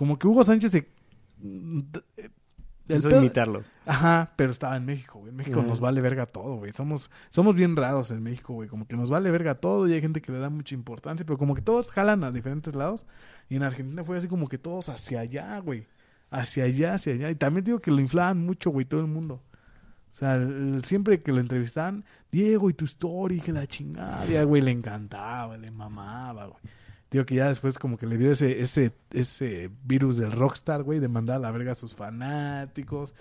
como 0.00 0.18
que 0.18 0.26
Hugo 0.26 0.42
Sánchez 0.42 0.70
se... 0.72 0.88
Quiso 2.86 3.08
pedo- 3.10 3.20
imitarlo. 3.20 3.62
Ajá, 3.84 4.32
pero 4.34 4.50
estaba 4.50 4.78
en 4.78 4.86
México, 4.86 5.18
güey. 5.18 5.28
En 5.30 5.36
México 5.36 5.62
nos 5.68 5.78
vale 5.78 6.00
verga 6.00 6.24
todo, 6.24 6.56
güey. 6.56 6.72
Somos, 6.72 7.10
somos 7.28 7.54
bien 7.54 7.76
raros 7.76 8.10
en 8.10 8.22
México, 8.22 8.54
güey. 8.54 8.68
Como 8.70 8.86
que 8.86 8.96
nos 8.96 9.10
vale 9.10 9.30
verga 9.30 9.56
todo 9.56 9.86
y 9.86 9.92
hay 9.92 10.00
gente 10.00 10.22
que 10.22 10.32
le 10.32 10.38
da 10.38 10.48
mucha 10.48 10.74
importancia, 10.74 11.24
pero 11.26 11.36
como 11.36 11.54
que 11.54 11.60
todos 11.60 11.92
jalan 11.92 12.24
a 12.24 12.32
diferentes 12.32 12.74
lados. 12.74 13.04
Y 13.50 13.56
en 13.56 13.62
Argentina 13.62 14.02
fue 14.02 14.16
así 14.16 14.26
como 14.26 14.48
que 14.48 14.56
todos 14.56 14.88
hacia 14.88 15.20
allá, 15.20 15.58
güey. 15.58 15.86
Hacia 16.30 16.64
allá, 16.64 16.94
hacia 16.94 17.12
allá. 17.12 17.30
Y 17.30 17.34
también 17.34 17.62
digo 17.64 17.78
que 17.80 17.90
lo 17.90 18.00
inflaban 18.00 18.38
mucho, 18.44 18.70
güey, 18.70 18.86
todo 18.86 19.02
el 19.02 19.06
mundo. 19.06 19.34
O 20.12 20.14
sea, 20.16 20.36
el- 20.36 20.82
siempre 20.84 21.20
que 21.22 21.30
lo 21.30 21.40
entrevistaban, 21.40 22.04
Diego 22.32 22.70
y 22.70 22.72
tu 22.74 22.86
story, 22.86 23.40
que 23.40 23.52
la 23.52 23.66
chingada, 23.66 24.42
güey, 24.44 24.62
le 24.62 24.70
encantaba, 24.70 25.58
le 25.58 25.70
mamaba, 25.70 26.46
güey. 26.46 26.58
Digo 27.10 27.26
que 27.26 27.34
ya 27.34 27.48
después 27.48 27.78
como 27.78 27.96
que 27.96 28.06
le 28.06 28.16
dio 28.16 28.30
ese, 28.30 28.60
ese, 28.60 28.92
ese 29.10 29.70
virus 29.84 30.16
del 30.16 30.32
rockstar, 30.32 30.84
güey, 30.84 31.00
de 31.00 31.08
mandar 31.08 31.36
a 31.36 31.40
la 31.40 31.50
verga 31.50 31.72
a 31.72 31.74
sus 31.74 31.94
fanáticos. 31.94 33.14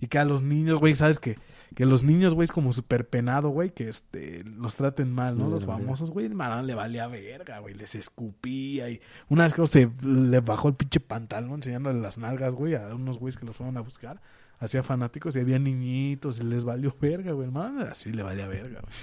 Y 0.00 0.08
que 0.08 0.18
a 0.18 0.24
los 0.24 0.42
niños, 0.42 0.78
güey, 0.78 0.94
¿sabes 0.94 1.20
qué? 1.20 1.38
Que 1.74 1.84
los 1.84 2.02
niños, 2.02 2.34
güey, 2.34 2.44
es 2.44 2.52
como 2.52 2.72
súper 2.72 3.08
penado, 3.08 3.50
güey, 3.50 3.70
que 3.70 3.88
este, 3.88 4.44
los 4.44 4.76
traten 4.76 5.12
mal, 5.12 5.36
¿no? 5.36 5.46
Sí, 5.46 5.50
los 5.50 5.66
famosos, 5.66 6.10
güey, 6.10 6.26
el 6.26 6.34
Maradona 6.34 6.66
le 6.66 6.74
valía 6.74 7.06
verga, 7.06 7.58
güey, 7.58 7.74
les 7.74 7.94
escupía 7.94 8.90
y 8.90 9.00
una 9.28 9.44
vez 9.44 9.54
creo 9.54 9.66
se 9.66 9.90
le 10.02 10.40
bajó 10.40 10.68
el 10.68 10.74
pinche 10.74 11.00
pantalón 11.00 11.54
enseñándole 11.54 12.00
las 12.00 12.18
nalgas, 12.18 12.54
güey, 12.54 12.74
a 12.74 12.94
unos 12.94 13.18
güeyes 13.18 13.38
que 13.38 13.46
los 13.46 13.56
fueron 13.56 13.76
a 13.76 13.80
buscar, 13.80 14.20
hacía 14.58 14.82
fanáticos 14.82 15.36
y 15.36 15.40
había 15.40 15.58
niñitos 15.58 16.40
y 16.40 16.44
les 16.44 16.64
valió 16.64 16.94
verga, 17.00 17.32
güey, 17.32 17.46
hermano, 17.46 17.82
así 17.82 18.12
le 18.12 18.22
valía 18.22 18.46
verga, 18.46 18.80
güey. 18.80 18.94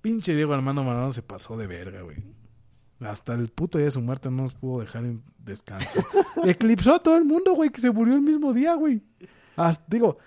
Pinche 0.00 0.34
Diego 0.34 0.54
Armando 0.54 0.82
Maradona 0.82 1.12
se 1.12 1.22
pasó 1.22 1.56
de 1.56 1.66
verga, 1.66 2.02
güey. 2.02 2.41
Hasta 3.04 3.34
el 3.34 3.48
puto 3.48 3.78
día 3.78 3.86
de 3.86 3.90
su 3.90 4.00
muerte 4.00 4.30
no 4.30 4.44
nos 4.44 4.54
pudo 4.54 4.80
dejar 4.80 5.04
en 5.04 5.22
descanso. 5.38 6.04
Eclipsó 6.44 6.94
a 6.96 7.02
todo 7.02 7.16
el 7.18 7.24
mundo, 7.24 7.52
güey, 7.54 7.70
que 7.70 7.80
se 7.80 7.90
murió 7.90 8.14
el 8.14 8.20
mismo 8.20 8.52
día, 8.52 8.74
güey. 8.74 9.02
Hasta- 9.56 9.84
digo, 9.88 10.18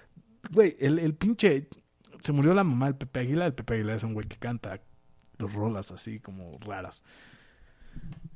güey, 0.51 0.75
el, 0.79 0.99
el 0.99 1.13
pinche... 1.15 1.69
Se 2.19 2.31
murió 2.31 2.53
la 2.53 2.63
mamá 2.63 2.87
del 2.87 2.95
Pepe 2.95 3.19
Aguilar. 3.19 3.47
El 3.47 3.53
Pepe 3.53 3.75
Aguilar 3.75 3.95
es 3.97 4.03
un 4.03 4.13
güey 4.13 4.27
que 4.27 4.37
canta 4.37 4.81
dos 5.37 5.53
rolas 5.53 5.91
así 5.91 6.19
como 6.19 6.57
raras. 6.59 7.03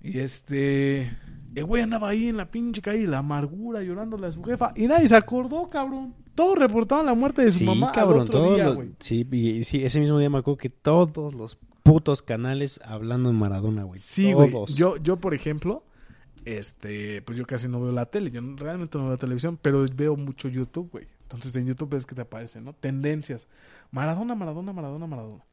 Y 0.02 0.20
este... 0.20 1.18
El 1.56 1.66
güey 1.66 1.82
andaba 1.82 2.10
ahí 2.10 2.28
en 2.30 2.38
la 2.38 2.52
pinche 2.52 2.82
calle, 2.82 3.08
la 3.08 3.18
amargura, 3.20 3.82
llorándole 3.82 4.28
a 4.28 4.32
su 4.32 4.44
jefa. 4.44 4.72
Y 4.76 4.88
nadie 4.88 5.08
se 5.08 5.16
acordó, 5.16 5.66
cabrón. 5.68 6.14
Todos 6.36 6.58
reportaban 6.60 7.08
la 7.08 7.16
muerte 7.16 7.44
de 7.44 7.52
su 7.52 7.58
Sí, 7.60 7.66
mamá 7.66 7.88
al 7.88 7.94
cabrón, 7.94 8.22
otro 8.22 8.32
todos 8.40 8.56
día, 8.56 8.66
los- 8.66 8.76
güey. 8.76 8.92
sí, 9.00 9.28
y, 9.32 9.50
y 9.50 9.64
sí, 9.64 9.84
ese 9.84 10.00
mismo 10.00 10.20
día 10.20 10.30
me 10.30 10.38
acuerdo 10.38 10.58
que 10.60 10.70
todos 10.70 11.34
los 11.34 11.58
putos 11.84 12.22
canales 12.22 12.80
hablando 12.84 13.30
de 13.30 13.36
Maradona, 13.36 13.84
güey. 13.84 14.00
Sí, 14.00 14.34
güey. 14.34 14.52
Yo, 14.76 14.98
yo, 14.98 15.18
por 15.18 15.34
ejemplo, 15.34 15.84
este, 16.46 17.22
pues 17.22 17.38
yo 17.38 17.46
casi 17.46 17.68
no 17.68 17.82
veo 17.82 17.92
la 17.92 18.06
tele. 18.06 18.32
Yo 18.32 18.42
realmente 18.58 18.98
no 18.98 19.08
veo 19.08 19.18
televisión, 19.18 19.58
pero 19.62 19.86
veo 19.96 20.16
mucho 20.16 20.48
YouTube, 20.48 20.90
güey. 20.92 21.08
Entonces 21.24 21.56
en 21.56 21.68
YouTube 21.68 21.94
es 21.96 22.06
que 22.06 22.16
te 22.16 22.22
aparecen, 22.22 22.64
¿no? 22.64 22.74
Tendencias. 22.74 23.48
Maradona, 23.92 24.36
Maradona, 24.36 24.74
Maradona, 24.74 25.08
Maradona. 25.08 25.44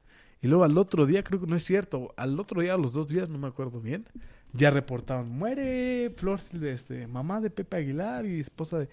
Y 0.41 0.49
luego 0.49 0.65
al 0.65 0.77
otro 0.79 1.07
día, 1.07 1.23
creo 1.23 1.41
que 1.41 1.47
no 1.47 1.57
es 1.57 1.65
cierto, 1.65 2.13
al 2.17 2.39
otro 2.39 2.61
día, 2.61 2.75
a 2.75 2.79
los 2.79 2.93
dos 2.93 3.09
días, 3.09 3.31
no 3.31 3.39
me 3.39 3.49
acuerdo 3.49 3.81
bien, 3.81 4.07
ya 4.53 4.71
reportaron, 4.71 5.31
muere 5.31 6.13
Flor 6.17 6.41
Silvestre, 6.41 7.07
mamá 7.07 7.41
de 7.41 7.51
Pepe 7.51 7.77
Aguilar 7.77 8.27
y 8.27 8.41
esposa 8.41 8.79
de... 8.79 8.89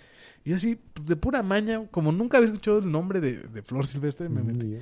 Y 0.46 0.54
así, 0.54 0.78
pues, 0.94 1.08
de 1.08 1.16
pura 1.16 1.44
maña, 1.44 1.86
como 1.92 2.12
nunca 2.12 2.38
había 2.38 2.48
escuchado 2.48 2.80
el 2.80 2.92
nombre 2.92 3.20
de, 3.20 3.38
de 3.38 3.62
Flor 3.62 3.86
Silvestre, 3.86 4.30
me 4.30 4.42
metí 4.42 4.78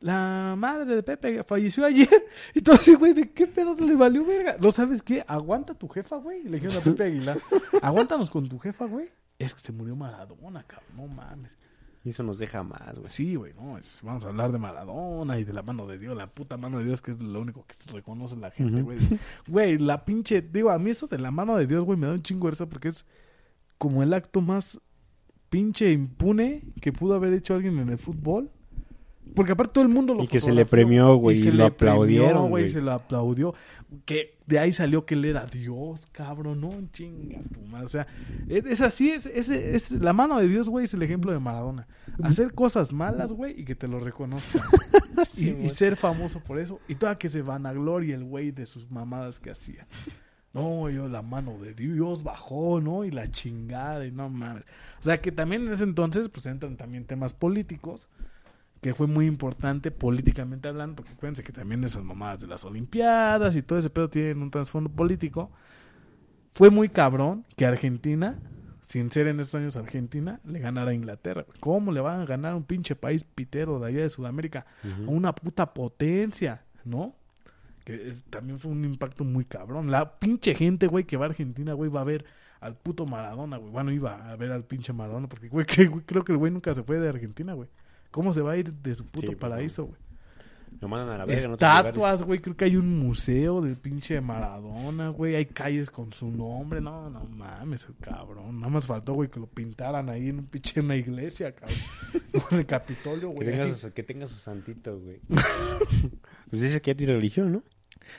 la 0.00 0.54
madre 0.56 0.94
de 0.96 1.02
Pepe 1.02 1.42
falleció 1.44 1.84
ayer. 1.84 2.08
Entonces, 2.54 2.98
güey, 2.98 3.12
¿de 3.12 3.30
qué 3.30 3.46
pedo 3.46 3.74
le 3.74 3.94
valió 3.96 4.24
verga? 4.24 4.56
¿No 4.60 4.70
sabes 4.72 5.02
qué? 5.02 5.24
Aguanta 5.26 5.74
tu 5.74 5.88
jefa, 5.88 6.16
güey. 6.16 6.42
Le 6.44 6.58
dijeron 6.60 6.76
a 6.76 6.80
Pepe 6.80 7.04
Aguilar. 7.04 7.38
Aguántanos 7.82 8.30
con 8.30 8.48
tu 8.48 8.58
jefa, 8.58 8.84
güey. 8.86 9.08
Es 9.38 9.54
que 9.54 9.60
se 9.60 9.72
murió 9.72 9.96
Maradona, 9.96 10.62
cabrón. 10.64 10.88
No 10.96 11.06
mames. 11.08 11.56
Y 12.04 12.10
eso 12.10 12.22
nos 12.22 12.38
deja 12.38 12.62
más, 12.62 12.94
güey. 12.94 13.08
Sí, 13.10 13.34
güey, 13.34 13.52
no. 13.54 13.76
es- 13.78 14.00
vamos 14.02 14.24
a 14.24 14.28
hablar 14.28 14.52
de 14.52 14.58
Maradona 14.58 15.40
y 15.40 15.44
de 15.44 15.52
la 15.52 15.62
mano 15.62 15.86
de 15.88 15.98
Dios. 15.98 16.16
La 16.16 16.28
puta 16.28 16.56
mano 16.56 16.78
de 16.78 16.84
Dios, 16.84 17.02
que 17.02 17.10
es 17.10 17.18
lo 17.20 17.40
único 17.40 17.66
que 17.66 17.74
se 17.74 17.90
reconoce 17.90 18.36
la 18.36 18.50
gente, 18.52 18.82
güey. 18.82 18.98
Güey, 19.48 19.78
la 19.78 20.04
pinche. 20.04 20.40
Digo, 20.40 20.70
a 20.70 20.78
mí 20.78 20.90
eso 20.90 21.08
de 21.08 21.18
la 21.18 21.30
mano 21.32 21.56
de 21.56 21.66
Dios, 21.66 21.82
güey, 21.84 21.98
me 21.98 22.06
da 22.06 22.12
un 22.12 22.22
chingo 22.22 22.46
de 22.46 22.52
risa 22.52 22.66
porque 22.66 22.88
es 22.88 23.06
como 23.76 24.02
el 24.04 24.14
acto 24.14 24.40
más 24.40 24.80
pinche 25.48 25.90
impune 25.92 26.62
que 26.80 26.92
pudo 26.92 27.14
haber 27.14 27.32
hecho 27.32 27.54
alguien 27.54 27.78
en 27.78 27.88
el 27.88 27.98
fútbol. 27.98 28.50
Porque 29.34 29.52
aparte 29.52 29.72
todo 29.74 29.84
el 29.84 29.90
mundo 29.90 30.14
lo 30.14 30.24
Y 30.24 30.28
que 30.28 30.40
se 30.40 30.52
le 30.52 30.64
premió, 30.64 31.14
güey, 31.16 31.36
y 31.36 31.40
se 31.40 31.52
lo 31.52 31.64
le 31.64 31.70
premió, 31.70 31.92
aplaudieron, 31.94 32.48
güey. 32.48 32.68
Se 32.68 32.80
lo 32.80 32.92
aplaudió. 32.92 33.54
Que 34.04 34.36
de 34.46 34.58
ahí 34.58 34.72
salió 34.72 35.04
que 35.06 35.14
él 35.14 35.24
era 35.26 35.46
Dios, 35.46 36.08
cabrón, 36.10 36.60
no, 36.60 36.72
chinga 36.92 37.40
tu 37.52 37.60
madre. 37.62 37.84
O 37.84 37.88
sea, 37.88 38.06
es, 38.48 38.64
es 38.66 38.80
así, 38.80 39.10
es, 39.10 39.26
es, 39.26 39.48
es- 39.50 39.92
la 39.92 40.12
mano 40.12 40.38
de 40.38 40.48
Dios, 40.48 40.68
güey, 40.68 40.86
es 40.86 40.94
el 40.94 41.02
ejemplo 41.02 41.30
de 41.32 41.38
Maradona. 41.38 41.86
Hacer 42.22 42.52
cosas 42.54 42.92
malas, 42.92 43.32
güey, 43.32 43.60
y 43.60 43.64
que 43.64 43.74
te 43.74 43.88
lo 43.88 44.00
reconozcan. 44.00 44.62
Sí, 45.30 45.56
y, 45.58 45.64
y 45.64 45.68
ser 45.70 45.96
famoso 45.96 46.40
por 46.40 46.58
eso. 46.58 46.78
Y 46.88 46.96
toda 46.96 47.16
que 47.16 47.30
se 47.30 47.40
vanagloria 47.40 48.14
el 48.16 48.24
güey 48.24 48.50
de 48.50 48.66
sus 48.66 48.90
mamadas 48.90 49.38
que 49.40 49.50
hacía. 49.50 49.86
No, 50.52 50.90
yo 50.90 51.08
la 51.08 51.22
mano 51.22 51.58
de 51.58 51.72
Dios 51.72 52.22
bajó, 52.22 52.82
¿no? 52.82 53.02
Y 53.02 53.10
la 53.10 53.30
chingada, 53.30 54.04
y 54.06 54.12
no 54.12 54.28
mames. 54.28 54.64
O 55.00 55.02
sea 55.02 55.20
que 55.22 55.32
también 55.32 55.66
en 55.66 55.72
ese 55.72 55.84
entonces, 55.84 56.28
pues 56.28 56.44
entran 56.44 56.76
también 56.76 57.06
temas 57.06 57.32
políticos, 57.32 58.08
que 58.86 58.94
fue 58.94 59.08
muy 59.08 59.26
importante 59.26 59.90
políticamente 59.90 60.68
hablando, 60.68 60.94
porque 60.94 61.10
acuérdense 61.10 61.42
que 61.42 61.52
también 61.52 61.82
esas 61.82 62.04
mamadas 62.04 62.40
de 62.42 62.46
las 62.46 62.64
Olimpiadas 62.64 63.56
y 63.56 63.62
todo 63.62 63.80
ese 63.80 63.90
pedo 63.90 64.08
tienen 64.08 64.40
un 64.42 64.50
trasfondo 64.52 64.88
político. 64.88 65.50
Fue 66.50 66.70
muy 66.70 66.88
cabrón 66.88 67.44
que 67.56 67.66
Argentina, 67.66 68.38
sin 68.82 69.10
ser 69.10 69.26
en 69.26 69.40
estos 69.40 69.56
años 69.56 69.76
Argentina, 69.76 70.38
le 70.44 70.60
ganara 70.60 70.92
a 70.92 70.94
Inglaterra. 70.94 71.44
¿Cómo 71.58 71.90
le 71.90 72.00
van 72.00 72.20
a 72.20 72.26
ganar 72.26 72.52
a 72.52 72.56
un 72.56 72.62
pinche 72.62 72.94
país 72.94 73.24
pitero 73.24 73.80
de 73.80 73.88
allá 73.88 74.02
de 74.02 74.08
Sudamérica? 74.08 74.66
a 74.84 75.10
una 75.10 75.34
puta 75.34 75.74
potencia, 75.74 76.62
¿no? 76.84 77.16
Que 77.84 78.08
es- 78.08 78.22
también 78.30 78.60
fue 78.60 78.70
un 78.70 78.84
impacto 78.84 79.24
muy 79.24 79.44
cabrón. 79.46 79.90
La 79.90 80.18
pinche 80.20 80.54
gente, 80.54 80.86
güey, 80.86 81.02
que 81.06 81.16
va 81.16 81.26
a 81.26 81.28
Argentina, 81.30 81.72
güey, 81.72 81.90
va 81.90 82.02
a 82.02 82.04
ver 82.04 82.24
al 82.60 82.76
puto 82.76 83.04
Maradona, 83.04 83.56
güey. 83.56 83.72
Bueno, 83.72 83.90
iba 83.90 84.30
a 84.30 84.36
ver 84.36 84.52
al 84.52 84.62
pinche 84.62 84.92
Maradona, 84.92 85.28
porque, 85.28 85.48
güey, 85.48 85.66
que- 85.66 85.86
güey, 85.88 86.04
creo 86.06 86.24
que 86.24 86.30
el 86.30 86.38
güey 86.38 86.52
nunca 86.52 86.72
se 86.72 86.84
fue 86.84 87.00
de 87.00 87.08
Argentina, 87.08 87.52
güey. 87.52 87.68
¿Cómo 88.10 88.32
se 88.32 88.42
va 88.42 88.52
a 88.52 88.56
ir 88.56 88.72
de 88.72 88.94
su 88.94 89.04
puto 89.04 89.28
Sí, 89.32 89.36
paraíso, 89.36 89.86
güey? 89.86 89.98
Lo 90.80 90.88
mandan 90.88 91.14
a 91.14 91.18
la 91.18 91.24
verga. 91.24 91.52
Estatuas, 91.52 92.22
güey, 92.22 92.40
creo 92.40 92.56
que 92.56 92.66
hay 92.66 92.76
un 92.76 92.98
museo 92.98 93.62
del 93.62 93.76
pinche 93.76 94.20
Maradona, 94.20 95.08
güey. 95.08 95.34
Hay 95.34 95.46
calles 95.46 95.90
con 95.90 96.12
su 96.12 96.30
nombre. 96.30 96.80
No, 96.80 97.08
no 97.08 97.24
mames, 97.24 97.86
el 97.88 97.96
cabrón. 97.96 98.60
Nada 98.60 98.70
más 98.70 98.86
faltó, 98.86 99.14
güey, 99.14 99.30
que 99.30 99.40
lo 99.40 99.46
pintaran 99.46 100.10
ahí 100.10 100.28
en 100.28 100.40
un 100.40 100.46
pinche 100.46 100.80
en 100.80 100.86
una 100.86 100.96
iglesia, 100.96 101.54
cabrón. 101.54 101.78
en 102.50 102.58
el 102.58 102.66
Capitolio, 102.66 103.30
Que 103.30 103.34
güey. 103.34 103.50
tenga, 103.50 103.74
su, 103.74 103.92
que 103.92 104.02
tenga 104.02 104.26
su 104.26 104.34
santito, 104.36 104.98
güey. 104.98 105.20
pues 106.50 106.62
dice 106.62 106.80
que 106.82 106.90
ya 106.90 106.96
tiene 106.96 107.14
religión, 107.14 107.52
¿no? 107.52 107.62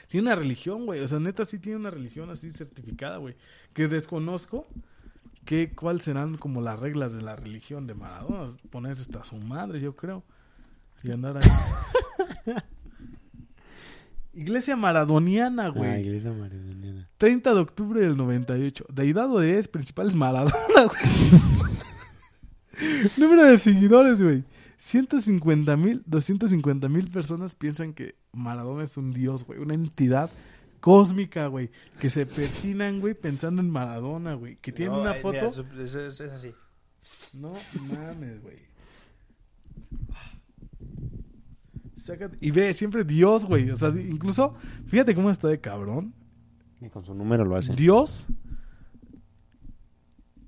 Tiene 0.07 0.27
una 0.27 0.35
religión, 0.35 0.85
güey. 0.85 1.01
O 1.01 1.07
sea, 1.07 1.19
neta 1.19 1.45
sí 1.45 1.59
tiene 1.59 1.77
una 1.77 1.91
religión 1.91 2.29
así 2.29 2.49
certificada, 2.51 3.17
güey. 3.17 3.35
Que 3.73 3.87
desconozco 3.87 4.67
que, 5.47 5.71
cuáles 5.73 6.03
serán 6.03 6.35
como 6.37 6.59
las 6.61 6.77
reglas 6.79 7.13
de 7.13 7.21
la 7.21 7.35
religión 7.37 7.87
de 7.87 7.93
Maradona. 7.93 8.51
Ponerse 8.69 9.03
hasta 9.03 9.23
su 9.23 9.37
madre, 9.37 9.79
yo 9.79 9.95
creo. 9.95 10.23
Y 11.03 11.11
andar 11.11 11.37
ahí. 11.37 12.53
Iglesia 14.33 14.75
maradoniana, 14.75 15.65
Ah, 15.65 15.69
güey. 15.69 16.01
iglesia 16.01 16.31
maradoniana. 16.31 17.07
30 17.17 17.53
de 17.55 17.59
octubre 17.59 18.01
del 18.01 18.15
98. 18.17 18.85
Deidad 18.93 19.31
o 19.31 19.39
deidades 19.39 19.67
principales 19.67 20.13
Maradona, 20.13 20.53
güey. 20.75 21.01
Número 23.17 23.43
de 23.45 23.57
seguidores, 23.57 24.21
güey. 24.21 24.43
150 24.75 25.75
mil, 25.77 26.03
250 26.05 26.87
mil 26.87 27.09
personas 27.09 27.55
piensan 27.55 27.93
que 27.93 28.15
Maradona 28.31 28.83
es 28.83 28.95
un 28.97 29.11
dios, 29.11 29.43
güey. 29.43 29.59
Una 29.59 29.73
entidad 29.73 30.29
cósmica, 30.87 31.47
güey. 31.47 31.69
Que 31.99 32.09
se 32.09 32.25
persinan, 32.25 33.01
güey, 33.01 33.13
pensando 33.13 33.61
en 33.61 33.69
Maradona, 33.69 34.35
güey. 34.35 34.55
Que 34.61 34.71
tiene 34.71 34.93
No, 34.93 35.01
una 35.01 35.11
ay, 35.11 35.21
foto. 35.21 35.35
mira, 35.73 35.83
es, 35.83 35.95
es- 35.95 36.21
es 36.21 36.31
así. 36.31 36.53
No 37.33 37.53
mames, 37.91 38.41
güey. 38.41 38.59
Sácate- 41.95 42.37
Y 42.39 42.51
ve, 42.51 42.73
siempre 42.73 43.03
Dios, 43.03 43.45
güey. 43.45 43.69
O 43.71 43.75
sea, 43.75 43.89
incluso, 43.89 44.55
fíjate 44.87 45.13
cómo 45.13 45.29
está 45.29 45.47
de 45.49 45.59
cabrón. 45.59 46.13
Y 46.79 46.87
con 46.89 47.03
su 47.03 47.13
número 47.13 47.43
lo 47.43 47.55
hace. 47.57 47.73
Dios 47.73 48.25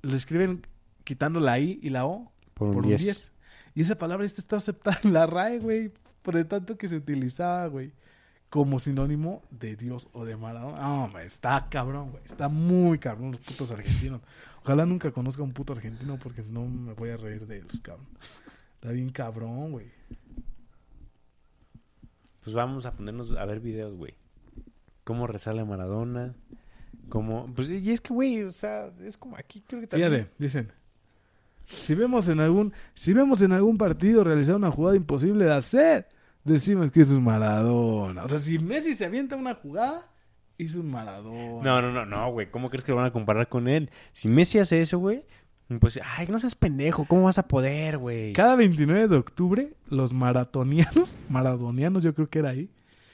lo 0.01 0.15
escriben 0.15 0.61
quitando 1.03 1.39
la 1.41 1.59
I 1.59 1.79
y 1.81 1.89
la 1.89 2.05
O 2.05 2.31
Por 2.53 2.69
un 2.69 2.73
por 2.75 2.83
un 2.83 2.89
10. 2.89 3.01
10. 3.01 3.31
Y 3.75 3.81
esa 3.81 3.97
palabra 3.97 4.25
esta 4.25 4.39
está 4.39 4.55
aceptada 4.57 4.99
en 5.03 5.11
la 5.11 5.25
RAE, 5.25 5.59
güey, 5.59 5.91
por 6.21 6.37
el 6.37 6.45
tanto 6.47 6.77
que 6.77 6.87
se 6.87 6.95
utilizaba, 6.95 7.67
güey, 7.67 7.91
como 8.49 8.79
sinónimo 8.79 9.43
de 9.51 9.75
Dios 9.75 10.09
o 10.13 10.25
de 10.25 10.35
Maradona. 10.35 10.81
No, 10.81 11.03
hombre, 11.05 11.25
está 11.25 11.67
cabrón, 11.69 12.11
güey. 12.11 12.23
Está 12.25 12.49
muy 12.49 12.97
cabrón 12.97 13.33
los 13.33 13.41
putos 13.41 13.71
argentinos. 13.71 14.21
Ojalá 14.63 14.85
nunca 14.85 15.11
conozca 15.11 15.41
a 15.41 15.45
un 15.45 15.53
puto 15.53 15.73
argentino 15.73 16.17
porque 16.17 16.43
si 16.43 16.51
no 16.51 16.65
me 16.65 16.93
voy 16.93 17.09
a 17.11 17.17
reír 17.17 17.45
de 17.45 17.57
ellos, 17.57 17.79
cabrón. 17.81 18.07
Está 18.75 18.91
bien 18.91 19.09
cabrón, 19.09 19.71
güey. 19.71 19.87
Pues 22.43 22.55
vamos 22.55 22.85
a 22.85 22.93
ponernos 22.93 23.31
a 23.37 23.45
ver 23.45 23.59
videos, 23.59 23.95
güey. 23.95 24.15
Cómo 25.03 25.27
resale 25.27 25.63
Maradona. 25.63 26.33
Cómo... 27.09 27.51
Pues, 27.53 27.69
y 27.69 27.91
es 27.91 28.01
que, 28.01 28.13
güey, 28.13 28.43
o 28.43 28.51
sea, 28.51 28.91
es 29.01 29.17
como 29.17 29.37
aquí 29.37 29.61
creo 29.61 29.81
que 29.81 29.87
también... 29.87 30.11
Fíjate, 30.11 30.31
dicen. 30.37 30.71
Si 31.65 31.93
vemos 31.93 32.27
en 32.29 32.39
algún, 32.39 32.73
si 32.95 33.13
vemos 33.13 33.43
en 33.43 33.51
algún 33.51 33.77
partido 33.77 34.23
realizar 34.23 34.55
una 34.55 34.71
jugada 34.71 34.97
imposible 34.97 35.45
de 35.45 35.53
hacer, 35.53 36.07
decimos 36.49 36.91
que 36.91 37.01
es 37.01 37.09
un 37.09 37.23
Maradona. 37.23 38.23
O 38.23 38.29
sea, 38.29 38.39
si 38.39 38.59
Messi 38.59 38.95
se 38.95 39.05
avienta 39.05 39.35
una 39.35 39.55
jugada, 39.55 40.07
es 40.57 40.75
un 40.75 40.89
Maradona. 40.91 41.63
No, 41.63 41.81
no, 41.81 41.91
no, 41.91 42.05
no, 42.05 42.31
güey. 42.31 42.51
¿Cómo 42.51 42.69
crees 42.69 42.83
que 42.83 42.91
lo 42.91 42.97
van 42.97 43.05
a 43.05 43.13
comparar 43.13 43.47
con 43.47 43.67
él? 43.67 43.89
Si 44.13 44.27
Messi 44.27 44.59
hace 44.59 44.81
eso, 44.81 44.99
güey, 44.99 45.23
pues, 45.79 45.99
ay, 46.03 46.27
no 46.27 46.39
seas 46.39 46.55
pendejo. 46.55 47.05
¿Cómo 47.05 47.23
vas 47.23 47.37
a 47.37 47.47
poder, 47.47 47.99
güey? 47.99 48.33
Cada 48.33 48.55
29 48.55 49.07
de 49.07 49.15
octubre, 49.15 49.73
los 49.87 50.13
maratonianos, 50.13 51.15
maradonianos 51.29 52.03
yo 52.03 52.13
creo 52.13 52.29
que 52.29 52.39
era 52.39 52.49
ahí, 52.49 52.69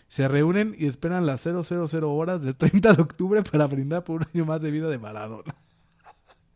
se 0.07 0.27
reúnen 0.27 0.73
y 0.77 0.85
esperan 0.85 1.25
las 1.25 1.41
000 1.41 1.63
horas 2.03 2.43
del 2.43 2.55
30 2.55 2.93
de 2.93 3.01
octubre 3.01 3.43
para 3.43 3.67
brindar 3.67 4.03
por 4.03 4.21
un 4.21 4.27
año 4.33 4.45
más 4.45 4.61
de 4.61 4.71
vida 4.71 4.87
de 4.87 4.97
Maradona. 4.97 5.53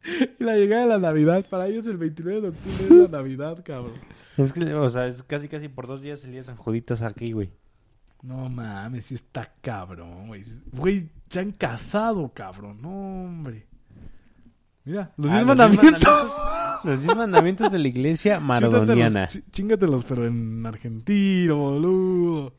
y 0.39 0.43
la 0.43 0.55
llegada 0.55 0.83
de 0.83 0.89
la 0.89 0.99
Navidad, 0.99 1.45
para 1.49 1.67
ellos 1.67 1.85
el 1.87 1.97
29 1.97 2.41
de 2.41 2.47
octubre 2.49 2.85
es 2.85 3.11
la 3.11 3.17
Navidad, 3.17 3.61
cabrón. 3.65 3.93
Es 4.43 4.53
que, 4.53 4.73
o 4.73 4.89
sea, 4.89 5.07
es 5.07 5.23
casi, 5.23 5.47
casi 5.47 5.67
por 5.69 5.87
dos 5.87 6.01
días 6.01 6.23
el 6.23 6.31
día 6.31 6.39
de 6.39 6.43
San 6.45 6.55
Juditas 6.57 7.01
aquí, 7.01 7.31
güey. 7.31 7.49
No 8.21 8.49
mames, 8.49 9.05
sí 9.05 9.15
está 9.15 9.51
cabrón, 9.61 10.27
güey. 10.27 10.43
Güey, 10.73 11.09
se 11.29 11.39
han 11.39 11.51
casado, 11.51 12.31
cabrón. 12.33 12.81
No, 12.81 12.89
hombre. 13.25 13.65
Mira, 14.85 15.13
los 15.17 15.31
Ah, 15.31 15.35
10 15.35 15.45
mandamientos. 15.45 15.91
mandamientos- 15.93 16.85
Los 16.85 17.03
10 17.03 17.15
mandamientos 17.15 17.71
de 17.71 17.79
la 17.79 17.87
iglesia 17.87 18.39
maradoniana. 18.41 19.27
Chíngatelos, 19.27 19.45
ch- 19.47 19.51
chíngatelos, 19.51 20.03
pero 20.05 20.25
en 20.25 20.65
argentino, 20.65 21.57
boludo. 21.57 22.53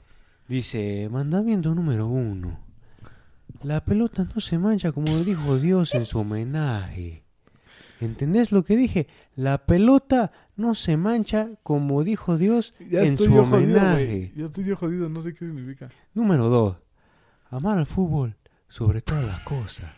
Dice, 0.49 1.09
mandamiento 1.11 1.75
número 1.75 2.07
uno. 2.07 2.59
La 3.63 3.85
pelota 3.85 4.27
no 4.35 4.41
se 4.41 4.59
mancha 4.59 4.93
como 4.93 5.17
dijo 5.19 5.59
Dios 5.59 5.95
en 5.95 6.07
su 6.07 6.19
homenaje. 6.21 7.25
¿Entendés 8.01 8.51
lo 8.53 8.65
que 8.65 8.77
dije? 8.77 9.07
La 9.37 9.67
pelota 9.67 10.33
no 10.57 10.75
se 10.75 10.97
mancha 10.97 11.51
como 11.63 12.03
dijo 12.03 12.39
Dios 12.39 12.75
Ya 12.91 13.03
en 13.03 13.19
su 13.19 13.25
jodido, 13.27 13.43
homenaje. 13.43 14.07
güey. 14.07 14.33
Ya 14.37 14.47
estoy 14.47 14.65
yo 14.65 14.77
jodido, 14.77 15.09
no 15.09 15.21
sé 15.21 15.33
qué 15.35 15.41
significa. 15.47 15.91
Número 16.15 16.49
dos. 16.49 16.77
Amar 17.51 17.79
al 17.79 17.87
fútbol 17.87 18.37
sobre 18.69 19.01
todas 19.03 19.25
las 19.25 19.41
cosas. 19.41 19.91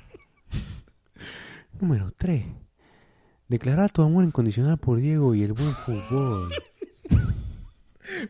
Número 1.80 2.10
tres. 2.10 2.44
Declarar 3.48 3.90
tu 3.90 4.02
amor 4.02 4.24
incondicional 4.24 4.78
por 4.78 4.98
Diego 4.98 5.34
y 5.34 5.42
el 5.42 5.52
buen 5.52 5.72
fútbol. 5.74 6.50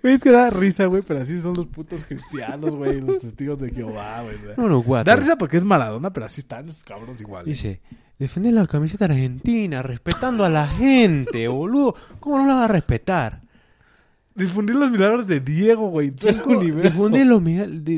Güey, 0.00 0.14
es 0.14 0.22
que 0.22 0.30
da 0.30 0.48
risa, 0.48 0.86
güey, 0.86 1.02
pero 1.02 1.20
así 1.20 1.38
son 1.40 1.54
los 1.54 1.66
putos 1.66 2.04
cristianos, 2.04 2.70
güey, 2.76 3.00
los 3.00 3.18
testigos 3.18 3.58
de 3.58 3.70
Jehová, 3.70 4.22
güey. 4.22 4.36
Número 4.56 4.80
cuatro. 4.82 5.12
Da 5.12 5.16
risa 5.18 5.36
porque 5.36 5.56
es 5.56 5.64
Maradona, 5.64 6.12
pero 6.12 6.26
así 6.26 6.40
están 6.40 6.68
esos 6.68 6.84
cabrones 6.84 7.20
igual. 7.20 7.44
Dice, 7.44 7.80
defender 8.22 8.52
la 8.52 8.68
camiseta 8.68 9.06
argentina, 9.06 9.82
respetando 9.82 10.44
a 10.44 10.48
la 10.48 10.68
gente, 10.68 11.48
boludo. 11.48 11.96
¿Cómo 12.20 12.38
no 12.38 12.46
la 12.46 12.54
va 12.54 12.64
a 12.66 12.68
respetar? 12.68 13.40
Difundir 14.36 14.76
los 14.76 14.92
milagros 14.92 15.26
de 15.26 15.40
Diego, 15.40 15.88
güey, 15.90 16.10
difundir, 16.10 17.26
los, 17.26 17.42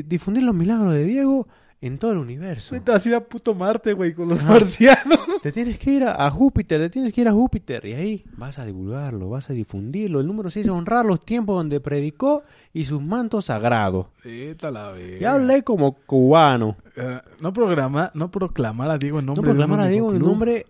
difundir 0.09 0.43
los 0.43 0.55
milagros 0.55 0.93
de 0.93 1.03
Diego 1.05 1.47
en 1.81 1.97
todo 1.97 2.13
el 2.13 2.17
universo. 2.17 2.79
Te 2.81 2.91
vas 2.91 3.05
a 3.05 3.09
ir 3.09 3.15
a 3.15 3.23
puto 3.23 3.53
Marte, 3.53 3.93
güey, 3.93 4.13
con 4.13 4.29
los 4.29 4.43
marcianos. 4.43 5.19
Te 5.41 5.51
tienes 5.51 5.77
que 5.77 5.91
ir 5.91 6.03
a, 6.03 6.25
a 6.25 6.31
Júpiter, 6.31 6.81
te 6.81 6.89
tienes 6.89 7.13
que 7.13 7.21
ir 7.21 7.27
a 7.27 7.31
Júpiter. 7.31 7.85
Y 7.85 7.93
ahí 7.93 8.25
vas 8.35 8.57
a 8.57 8.65
divulgarlo, 8.65 9.29
vas 9.29 9.51
a 9.51 9.53
difundirlo. 9.53 10.19
El 10.19 10.25
número 10.25 10.49
6 10.49 10.67
honrar 10.69 11.05
los 11.05 11.23
tiempos 11.23 11.55
donde 11.55 11.79
predicó 11.79 12.41
y 12.73 12.85
sus 12.85 12.99
mantos 13.03 13.45
sagrados. 13.45 14.07
La. 14.23 14.93
Ya 15.21 15.33
hablé 15.33 15.63
como 15.63 15.93
cubano. 15.93 16.77
Eh, 16.95 17.19
no 17.41 17.53
programa, 17.53 18.09
no 18.15 18.31
proclamar 18.31 18.89
a 18.89 18.97
Diego 18.97 19.19
en 19.19 19.27
nombre 19.27 19.41
No 19.43 19.45
proclamar 19.45 19.79
de 19.81 19.83
a 19.83 19.85
un 19.85 19.91
Diego 19.91 20.07
único 20.07 20.15
en 20.15 20.19
club. 20.19 20.31
nombre 20.31 20.65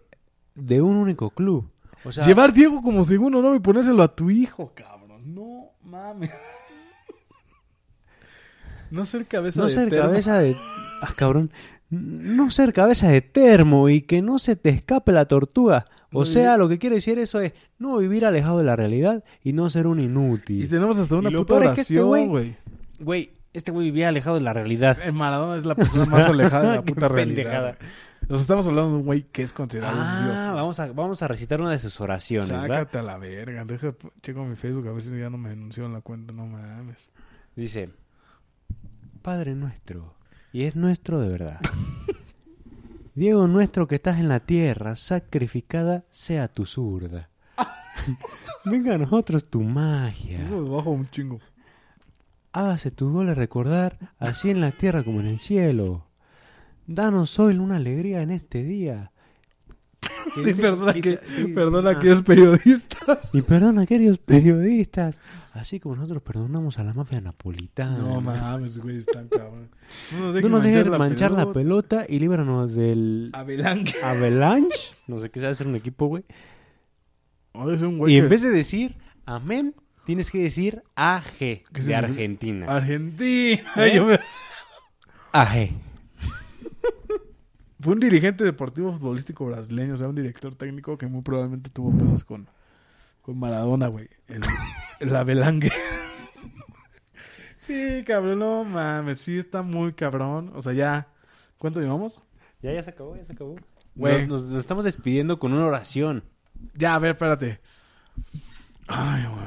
de 0.55 0.81
un 0.81 0.95
único 0.97 1.29
club. 1.29 1.69
O 2.03 2.11
sea, 2.11 2.25
Llevar 2.25 2.51
Diego 2.51 2.81
como 2.81 3.05
segundo 3.05 3.41
nombre 3.41 3.57
y 3.57 3.61
ponérselo 3.61 4.03
a 4.03 4.13
tu 4.13 4.29
hijo, 4.29 4.73
cabrón. 4.75 5.33
No 5.33 5.69
mames. 5.83 6.31
no 8.91 9.05
ser 9.05 9.25
cabeza 9.25 9.59
no 9.59 9.67
de 9.67 9.71
ser 9.71 9.89
cabeza 9.89 10.39
de... 10.39 10.55
Ah, 11.07 11.13
cabrón. 11.15 11.51
No 11.89 12.49
ser 12.51 12.73
cabeza 12.73 13.07
de 13.09 13.21
termo 13.21 13.89
y 13.89 14.01
que 14.01 14.21
no 14.21 14.39
se 14.39 14.55
te 14.55 14.69
escape 14.69 15.11
la 15.11 15.25
tortuga. 15.27 15.85
O 16.11 16.19
Muy 16.19 16.25
sea, 16.27 16.51
bien. 16.51 16.59
lo 16.59 16.69
que 16.69 16.79
quiere 16.79 16.95
decir 16.95 17.19
eso 17.19 17.39
es 17.41 17.53
no 17.77 17.97
vivir 17.97 18.25
alejado 18.25 18.57
de 18.57 18.63
la 18.63 18.75
realidad 18.75 19.23
y 19.43 19.53
no 19.53 19.69
ser 19.69 19.85
un 19.87 19.99
Y 19.99 20.05
inútil. 20.05 20.67
tenemos 20.69 20.97
hasta 20.97 21.15
una 21.15 21.29
Y 21.29 21.35
puta 21.35 21.55
este 21.57 21.99
oración, 21.99 22.07
güey- 22.29 22.55
güey. 22.99 23.31
Este 23.53 23.71
güey 23.71 23.85
vivía 23.85 24.09
alejado 24.09 24.35
de 24.35 24.41
la 24.41 24.51
realidad. 24.53 24.97
El 25.01 25.13
Maradona 25.13 25.57
es 25.57 25.65
la 25.65 25.75
persona 25.75 26.05
más 26.05 26.25
alejada 26.27 26.71
de 26.71 26.75
la 26.77 26.81
puta 26.85 27.07
realidad. 27.07 27.77
Nos 28.27 28.41
estamos 28.41 28.65
hablando 28.67 28.91
de 28.91 28.97
un 28.97 29.05
güey 29.05 29.23
que 29.31 29.43
es 29.43 29.53
considerado 29.53 29.95
un 29.97 30.25
dios. 30.25 30.39
Ah, 30.39 30.51
vamos 30.53 30.79
a, 30.79 30.91
vamos 30.91 31.21
a 31.21 31.27
recitar 31.27 31.61
una 31.61 31.69
de 31.71 31.79
sus 31.79 32.01
oraciones, 32.01 32.51
¿va? 32.51 32.61
Sácate 32.61 32.97
a 32.97 33.03
la 33.03 33.17
verga. 33.17 33.63
Deja, 33.63 33.93
checo 34.21 34.43
mi 34.43 34.55
Facebook 34.55 34.87
a 34.87 34.91
ver 34.91 35.03
si 35.03 35.11
ya 35.17 35.29
no 35.29 35.37
me 35.37 35.49
denunció 35.49 35.85
en 35.85 35.93
la 35.93 36.01
cuenta. 36.01 36.33
No 36.33 36.47
mames. 36.47 37.11
Dice, 37.55 37.89
Padre 39.21 39.55
nuestro, 39.55 40.14
y 40.55 40.63
es 40.63 40.77
nuestro 40.77 41.19
de 41.19 41.27
verdad. 41.27 41.59
Diego 43.13 43.45
nuestro 43.45 43.89
que 43.89 43.95
estás 43.95 44.19
en 44.19 44.29
la 44.29 44.39
tierra, 44.39 44.95
sacrificada 44.95 46.05
sea 46.11 46.47
tu 46.47 46.65
zurda. 46.65 47.29
Venga 48.63 48.95
a 48.95 48.97
nosotros 48.97 49.49
tu 49.49 49.59
magia. 49.59 50.39
Bajo 50.49 50.91
un 50.91 51.09
chingo. 51.09 51.41
Hágase 52.53 52.89
tus 52.89 53.11
goles 53.11 53.35
recordar, 53.35 54.13
así 54.17 54.49
en 54.49 54.61
la 54.61 54.71
tierra 54.71 55.03
como 55.03 55.19
en 55.19 55.27
el 55.27 55.39
cielo. 55.39 56.07
Danos 56.87 57.37
hoy 57.37 57.57
una 57.57 57.75
alegría 57.75 58.21
en 58.21 58.31
este 58.31 58.63
día. 58.63 59.11
Que 60.33 60.41
Y 60.49 60.53
perdona, 60.53 60.97
y- 60.97 61.01
que, 61.01 61.19
y- 61.39 61.53
perdona 61.53 61.89
ah. 61.91 61.99
que 61.99 62.11
es 62.11 62.21
periodista. 62.21 63.19
Y 63.33 63.41
perdona, 63.41 63.85
queridos 63.85 64.17
periodistas, 64.17 65.21
así 65.53 65.79
como 65.79 65.95
nosotros 65.95 66.21
perdonamos 66.23 66.79
a 66.79 66.83
la 66.83 66.93
mafia 66.93 67.21
napolitana. 67.21 67.97
No 67.99 68.21
mames, 68.21 68.77
güey, 68.77 68.97
están 68.97 69.27
cabrón. 69.27 69.69
No 70.11 70.17
nos 70.19 70.27
No 70.27 70.33
dejen 70.33 70.51
nos 70.51 70.63
dejes 70.63 70.77
manchar, 70.87 70.99
manchar 70.99 71.31
la, 71.31 71.53
pelota. 71.53 71.99
pelota 71.99 72.05
y 72.09 72.19
líbranos 72.19 72.73
del 72.73 73.29
Abelanque. 73.33 73.93
Avalanche. 74.03 74.95
No 75.07 75.19
sé 75.19 75.29
qué 75.29 75.39
sabe 75.39 75.51
hacer 75.51 75.67
un 75.67 75.75
equipo, 75.75 76.07
güey. 76.07 76.23
Un 77.53 78.09
Y 78.09 78.17
en 78.17 78.27
vez 78.27 78.41
de 78.41 78.49
decir 78.49 78.95
amén, 79.25 79.75
tienes 80.05 80.29
que 80.29 80.39
decir 80.39 80.83
AG 80.95 81.23
¿Qué 81.37 81.63
de? 81.73 81.95
Argentina. 81.95 82.65
Argentina. 82.67 83.63
¿Eh? 83.77 83.91
Yo 83.95 84.05
me- 84.05 84.19
AG. 85.31 85.69
Fue 87.85 87.93
un 87.93 87.99
dirigente 87.99 88.43
deportivo 88.43 88.91
futbolístico 88.93 89.45
brasileño, 89.45 89.93
o 89.93 89.97
sea, 89.97 90.07
un 90.07 90.15
director 90.15 90.55
técnico 90.55 90.97
que 90.97 91.05
muy 91.05 91.21
probablemente 91.21 91.69
tuvo 91.69 91.95
pedos 91.95 92.23
con, 92.23 92.49
con 93.21 93.37
Maradona, 93.37 93.87
güey. 93.89 94.09
El, 94.27 94.41
el 94.99 95.15
Abelangue. 95.15 95.71
Sí, 97.57 98.03
cabrón, 98.05 98.39
no 98.39 98.63
mames, 98.63 99.19
sí 99.19 99.37
está 99.37 99.61
muy 99.63 99.93
cabrón. 99.93 100.51
O 100.55 100.61
sea, 100.61 100.73
ya. 100.73 101.07
¿Cuánto 101.57 101.79
llevamos? 101.79 102.21
Ya, 102.61 102.71
ya 102.73 102.83
se 102.83 102.89
acabó, 102.91 103.15
ya 103.15 103.25
se 103.25 103.33
acabó. 103.33 103.55
Güey. 103.95 104.27
Nos, 104.27 104.43
nos- 104.43 104.51
nos 104.51 104.59
estamos 104.59 104.85
despidiendo 104.85 105.39
con 105.39 105.53
una 105.53 105.65
oración. 105.65 106.23
Ya, 106.75 106.95
a 106.95 106.99
ver, 106.99 107.11
espérate. 107.11 107.59
Ay, 108.87 109.23
güey. 109.25 109.45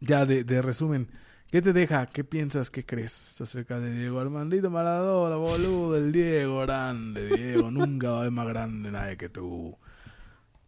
Ya, 0.00 0.26
de, 0.26 0.44
de 0.44 0.60
resumen. 0.60 1.08
¿Qué 1.50 1.62
te 1.62 1.72
deja? 1.72 2.06
¿Qué 2.06 2.24
piensas? 2.24 2.70
¿Qué 2.70 2.84
crees 2.84 3.40
acerca 3.40 3.80
de 3.80 3.90
Diego 3.92 4.20
Armandito 4.20 4.68
Maradona, 4.70 5.36
boludo? 5.36 5.96
El 5.96 6.12
Diego 6.12 6.60
grande, 6.60 7.26
Diego. 7.26 7.70
Nunca 7.70 8.10
va 8.10 8.16
a 8.16 8.20
haber 8.20 8.32
más 8.32 8.48
grande 8.48 8.90
nadie 8.90 9.16
que 9.16 9.28
tú. 9.30 9.76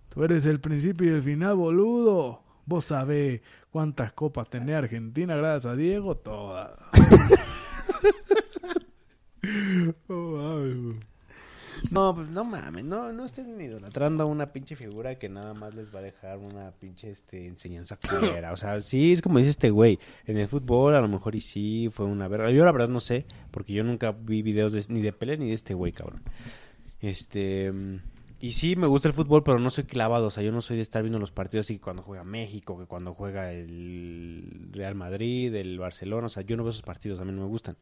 Tú 0.08 0.24
eres 0.24 0.46
el 0.46 0.60
principio 0.60 1.06
y 1.06 1.14
el 1.16 1.22
final, 1.22 1.56
boludo. 1.56 2.42
Vos 2.64 2.86
sabés 2.86 3.42
cuántas 3.70 4.12
copas 4.12 4.48
tenés 4.48 4.76
Argentina 4.76 5.36
gracias 5.36 5.72
a 5.72 5.76
Diego. 5.76 6.16
Todas. 6.16 6.70
Oh. 10.08 11.09
No, 11.90 12.14
pues 12.14 12.28
no 12.28 12.44
mames, 12.44 12.84
no, 12.84 13.12
no 13.12 13.24
estén 13.24 13.60
idolatrando 13.60 14.22
a 14.24 14.26
una 14.26 14.52
pinche 14.52 14.76
figura 14.76 15.14
que 15.16 15.28
nada 15.28 15.54
más 15.54 15.74
les 15.74 15.94
va 15.94 16.00
a 16.00 16.02
dejar 16.02 16.38
una 16.38 16.70
pinche 16.72 17.10
este, 17.10 17.46
enseñanza 17.46 17.96
fuera. 17.96 18.52
O 18.52 18.56
sea, 18.56 18.80
sí, 18.80 19.12
es 19.12 19.22
como 19.22 19.38
dice 19.38 19.50
este 19.50 19.70
güey. 19.70 19.98
En 20.26 20.36
el 20.36 20.46
fútbol 20.48 20.94
a 20.94 21.00
lo 21.00 21.08
mejor 21.08 21.34
y 21.34 21.40
sí 21.40 21.88
fue 21.92 22.06
una 22.06 22.28
verdad. 22.28 22.50
Yo 22.50 22.64
la 22.64 22.72
verdad 22.72 22.88
no 22.88 23.00
sé, 23.00 23.24
porque 23.50 23.72
yo 23.72 23.82
nunca 23.84 24.12
vi 24.12 24.42
videos 24.42 24.72
de- 24.72 24.84
ni 24.88 25.00
de 25.00 25.12
Pelé 25.12 25.36
ni 25.38 25.48
de 25.48 25.54
este 25.54 25.74
güey, 25.74 25.92
cabrón. 25.92 26.22
Este, 27.00 27.72
Y 28.42 28.52
sí, 28.52 28.74
me 28.76 28.86
gusta 28.86 29.08
el 29.08 29.14
fútbol, 29.14 29.42
pero 29.42 29.58
no 29.58 29.68
soy 29.70 29.84
clavado. 29.84 30.28
O 30.28 30.30
sea, 30.30 30.42
yo 30.42 30.50
no 30.52 30.62
soy 30.62 30.76
de 30.76 30.82
estar 30.82 31.02
viendo 31.02 31.18
los 31.18 31.30
partidos 31.30 31.66
así 31.66 31.74
que 31.74 31.80
cuando 31.82 32.02
juega 32.02 32.24
México, 32.24 32.78
que 32.78 32.86
cuando 32.86 33.12
juega 33.14 33.52
el 33.52 34.68
Real 34.72 34.94
Madrid, 34.94 35.54
el 35.54 35.78
Barcelona. 35.78 36.26
O 36.26 36.30
sea, 36.30 36.42
yo 36.42 36.56
no 36.56 36.62
veo 36.62 36.70
esos 36.70 36.82
partidos, 36.82 37.20
a 37.20 37.24
mí 37.24 37.32
no 37.32 37.42
me 37.42 37.48
gustan. 37.48 37.76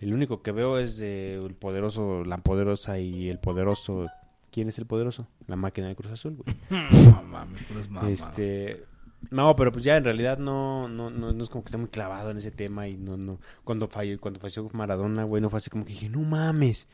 El 0.00 0.14
único 0.14 0.42
que 0.42 0.52
veo 0.52 0.78
es 0.78 1.00
eh, 1.00 1.38
el 1.42 1.54
poderoso, 1.54 2.24
la 2.24 2.38
poderosa 2.38 2.98
y 2.98 3.28
el 3.28 3.38
poderoso. 3.38 4.06
¿Quién 4.50 4.68
es 4.68 4.78
el 4.78 4.86
poderoso? 4.86 5.28
La 5.46 5.56
máquina 5.56 5.88
de 5.88 5.96
Cruz 5.96 6.12
Azul, 6.12 6.36
güey. 6.36 6.56
No 7.10 7.22
mames, 7.22 7.90
mamá. 7.90 8.08
Este. 8.08 8.84
No, 9.30 9.56
pero 9.56 9.72
pues 9.72 9.84
ya 9.84 9.96
en 9.96 10.04
realidad 10.04 10.38
no, 10.38 10.88
no, 10.88 11.10
no, 11.10 11.32
no 11.32 11.42
es 11.42 11.50
como 11.50 11.64
que 11.64 11.68
esté 11.68 11.76
muy 11.76 11.88
clavado 11.88 12.30
en 12.30 12.38
ese 12.38 12.52
tema 12.52 12.86
y 12.86 12.96
no, 12.96 13.16
no. 13.16 13.40
Cuando 13.64 13.88
falló, 13.88 14.18
cuando 14.20 14.38
falleció 14.38 14.70
Maradona, 14.72 15.24
güey, 15.24 15.42
no 15.42 15.50
fue 15.50 15.58
así 15.58 15.70
como 15.70 15.84
que 15.84 15.92
dije, 15.92 16.08
no 16.08 16.20
mames, 16.20 16.86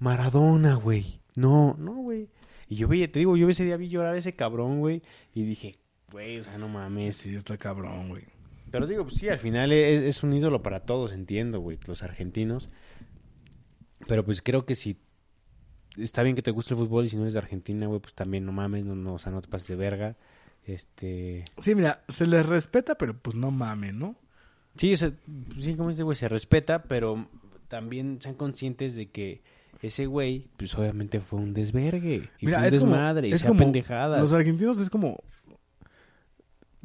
Maradona, 0.00 0.74
güey. 0.74 1.20
No, 1.36 1.76
no, 1.78 1.94
güey. 1.94 2.28
Y 2.68 2.76
yo 2.76 2.88
veía, 2.88 3.10
te 3.10 3.20
digo, 3.20 3.36
yo 3.36 3.48
ese 3.48 3.64
día 3.64 3.76
vi 3.76 3.88
llorar 3.88 4.14
a 4.14 4.18
ese 4.18 4.34
cabrón, 4.34 4.80
güey, 4.80 5.02
y 5.34 5.44
dije, 5.44 5.78
güey, 6.10 6.38
o 6.38 6.42
sea, 6.42 6.58
no 6.58 6.68
mames. 6.68 7.16
Sí, 7.16 7.36
está 7.36 7.56
cabrón, 7.56 8.08
güey. 8.08 8.24
Pero 8.76 8.86
digo, 8.86 9.04
pues 9.04 9.16
sí, 9.16 9.28
al 9.28 9.38
final 9.38 9.72
es, 9.72 10.02
es 10.02 10.22
un 10.22 10.32
ídolo 10.32 10.62
para 10.62 10.80
todos, 10.80 11.12
entiendo, 11.12 11.60
güey, 11.60 11.78
los 11.86 12.02
argentinos. 12.02 12.68
Pero 14.06 14.24
pues 14.24 14.42
creo 14.42 14.66
que 14.66 14.74
si 14.74 14.98
está 15.96 16.22
bien 16.22 16.36
que 16.36 16.42
te 16.42 16.50
guste 16.50 16.74
el 16.74 16.78
fútbol 16.80 17.06
y 17.06 17.08
si 17.08 17.16
no 17.16 17.22
eres 17.22 17.32
de 17.32 17.38
Argentina, 17.40 17.86
güey, 17.86 18.00
pues 18.00 18.14
también 18.14 18.44
no 18.44 18.52
mames, 18.52 18.84
no, 18.84 18.94
no, 18.94 19.14
o 19.14 19.18
sea, 19.18 19.32
no 19.32 19.40
te 19.40 19.48
pases 19.48 19.68
de 19.68 19.76
verga. 19.76 20.16
Este, 20.64 21.44
Sí, 21.58 21.74
mira, 21.74 22.02
se 22.08 22.26
les 22.26 22.44
respeta, 22.44 22.96
pero 22.96 23.16
pues 23.18 23.34
no 23.36 23.50
mames, 23.50 23.94
¿no? 23.94 24.16
sí, 24.76 24.92
o 24.92 24.96
sea, 24.98 25.10
pues 25.48 25.64
sí, 25.64 25.74
como 25.74 25.88
dice, 25.88 26.02
güey, 26.02 26.16
se 26.16 26.28
respeta, 26.28 26.82
pero 26.82 27.28
también 27.68 28.18
sean 28.20 28.34
conscientes 28.34 28.94
de 28.94 29.08
que 29.10 29.42
ese 29.80 30.04
güey, 30.06 30.48
pues 30.58 30.74
obviamente 30.74 31.20
fue 31.20 31.38
un 31.40 31.54
desvergue 31.54 32.28
y 32.40 32.46
Mira, 32.46 32.58
fue 32.58 32.68
un 32.68 32.74
es 32.74 32.80
como- 32.80 32.92
desmadre 32.92 33.28
y 33.28 33.32
es 33.32 33.40
sea 33.40 33.48
como 33.48 33.60
pendejadas. 33.60 34.20
Los 34.20 34.32
argentinos 34.34 34.78
es 34.78 34.90
como. 34.90 35.18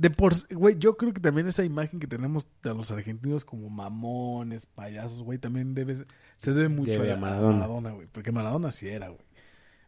De 0.02 0.10
por 0.10 0.34
güey, 0.52 0.80
yo 0.80 0.98
creo 0.98 1.14
que 1.14 1.20
también 1.20 1.46
esa 1.46 1.64
imagen 1.64 2.00
que 2.00 2.08
tenemos 2.08 2.48
de 2.64 2.74
los 2.74 2.90
argentinos 2.90 3.46
como 3.46 3.70
mamones, 3.70 4.66
payasos, 4.66 5.22
güey, 5.22 5.38
también 5.38 5.76
debe, 5.76 5.96
se 6.38 6.54
debe 6.54 6.70
mucho 6.70 6.94
Debe 6.94 7.12
a, 7.12 7.14
a 7.14 7.18
a 7.18 7.20
Maradona. 7.20 7.58
Maradona, 7.58 7.92
güey. 7.92 8.08
Porque 8.12 8.32
Maradona 8.32 8.72
sí 8.72 8.88
era, 8.88 9.10
güey. 9.10 9.22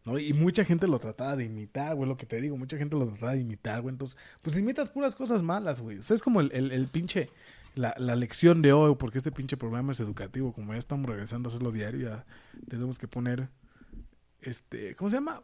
¿No? 0.04 0.16
Y 0.16 0.32
mucha 0.32 0.64
gente 0.64 0.86
lo 0.86 1.00
trataba 1.00 1.34
de 1.34 1.46
imitar, 1.46 1.96
güey, 1.96 2.08
lo 2.08 2.16
que 2.16 2.26
te 2.26 2.40
digo, 2.40 2.56
mucha 2.56 2.76
gente 2.76 2.96
lo 2.96 3.08
trataba 3.08 3.32
de 3.32 3.40
imitar, 3.40 3.82
güey. 3.82 3.92
Entonces, 3.92 4.16
pues 4.40 4.56
imitas 4.56 4.88
puras 4.88 5.16
cosas 5.16 5.42
malas, 5.42 5.80
güey. 5.80 5.98
O 5.98 6.04
sea, 6.04 6.14
es 6.14 6.22
como 6.22 6.40
el, 6.40 6.52
el, 6.52 6.70
el 6.70 6.86
pinche, 6.86 7.28
la, 7.74 7.92
la 7.98 8.14
lección 8.14 8.62
de 8.62 8.72
hoy, 8.72 8.94
porque 8.94 9.18
este 9.18 9.32
pinche 9.32 9.56
programa 9.56 9.90
es 9.90 9.98
educativo, 9.98 10.52
como 10.52 10.74
ya 10.74 10.78
estamos 10.78 11.10
regresando 11.10 11.48
a 11.48 11.50
hacerlo 11.50 11.72
diario, 11.72 12.08
ya 12.08 12.24
tenemos 12.68 13.00
que 13.00 13.08
poner, 13.08 13.48
este, 14.42 14.94
¿cómo 14.94 15.10
se 15.10 15.16
llama? 15.16 15.42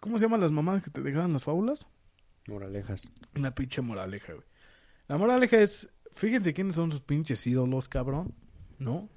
¿Cómo 0.00 0.18
se 0.18 0.24
llaman 0.24 0.40
las 0.40 0.50
mamás 0.50 0.82
que 0.82 0.90
te 0.90 1.00
dejaban 1.00 1.32
las 1.32 1.44
fábulas? 1.44 1.86
Moralejas. 2.46 3.10
Una 3.36 3.54
pinche 3.54 3.80
moraleja, 3.80 4.32
güey. 4.32 4.46
La 5.08 5.18
moraleja 5.18 5.58
es, 5.58 5.88
fíjense 6.14 6.54
quiénes 6.54 6.76
son 6.76 6.90
sus 6.90 7.00
pinches 7.00 7.46
ídolos, 7.46 7.88
cabrón, 7.88 8.34
¿no? 8.78 9.08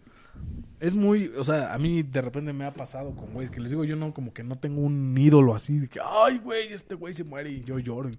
Es 0.80 0.94
muy, 0.94 1.32
o 1.38 1.44
sea, 1.44 1.74
a 1.74 1.78
mí 1.80 2.04
de 2.04 2.22
repente 2.22 2.54
me 2.54 2.66
ha 2.66 2.74
pasado 2.74 3.16
con 3.16 3.34
güeyes 3.34 3.50
que 3.50 3.60
les 3.60 3.72
digo, 3.72 3.84
yo 3.84 3.96
no, 3.96 4.14
como 4.14 4.34
que 4.34 4.44
no 4.44 4.60
tengo 4.60 4.82
un 4.82 5.18
ídolo 5.18 5.56
así, 5.56 5.80
de 5.80 5.88
que, 5.88 6.00
ay, 6.04 6.38
güey, 6.40 6.72
este 6.72 6.96
güey 6.96 7.14
se 7.14 7.24
muere 7.24 7.50
y 7.50 7.64
yo 7.64 7.80
lloro. 7.80 8.12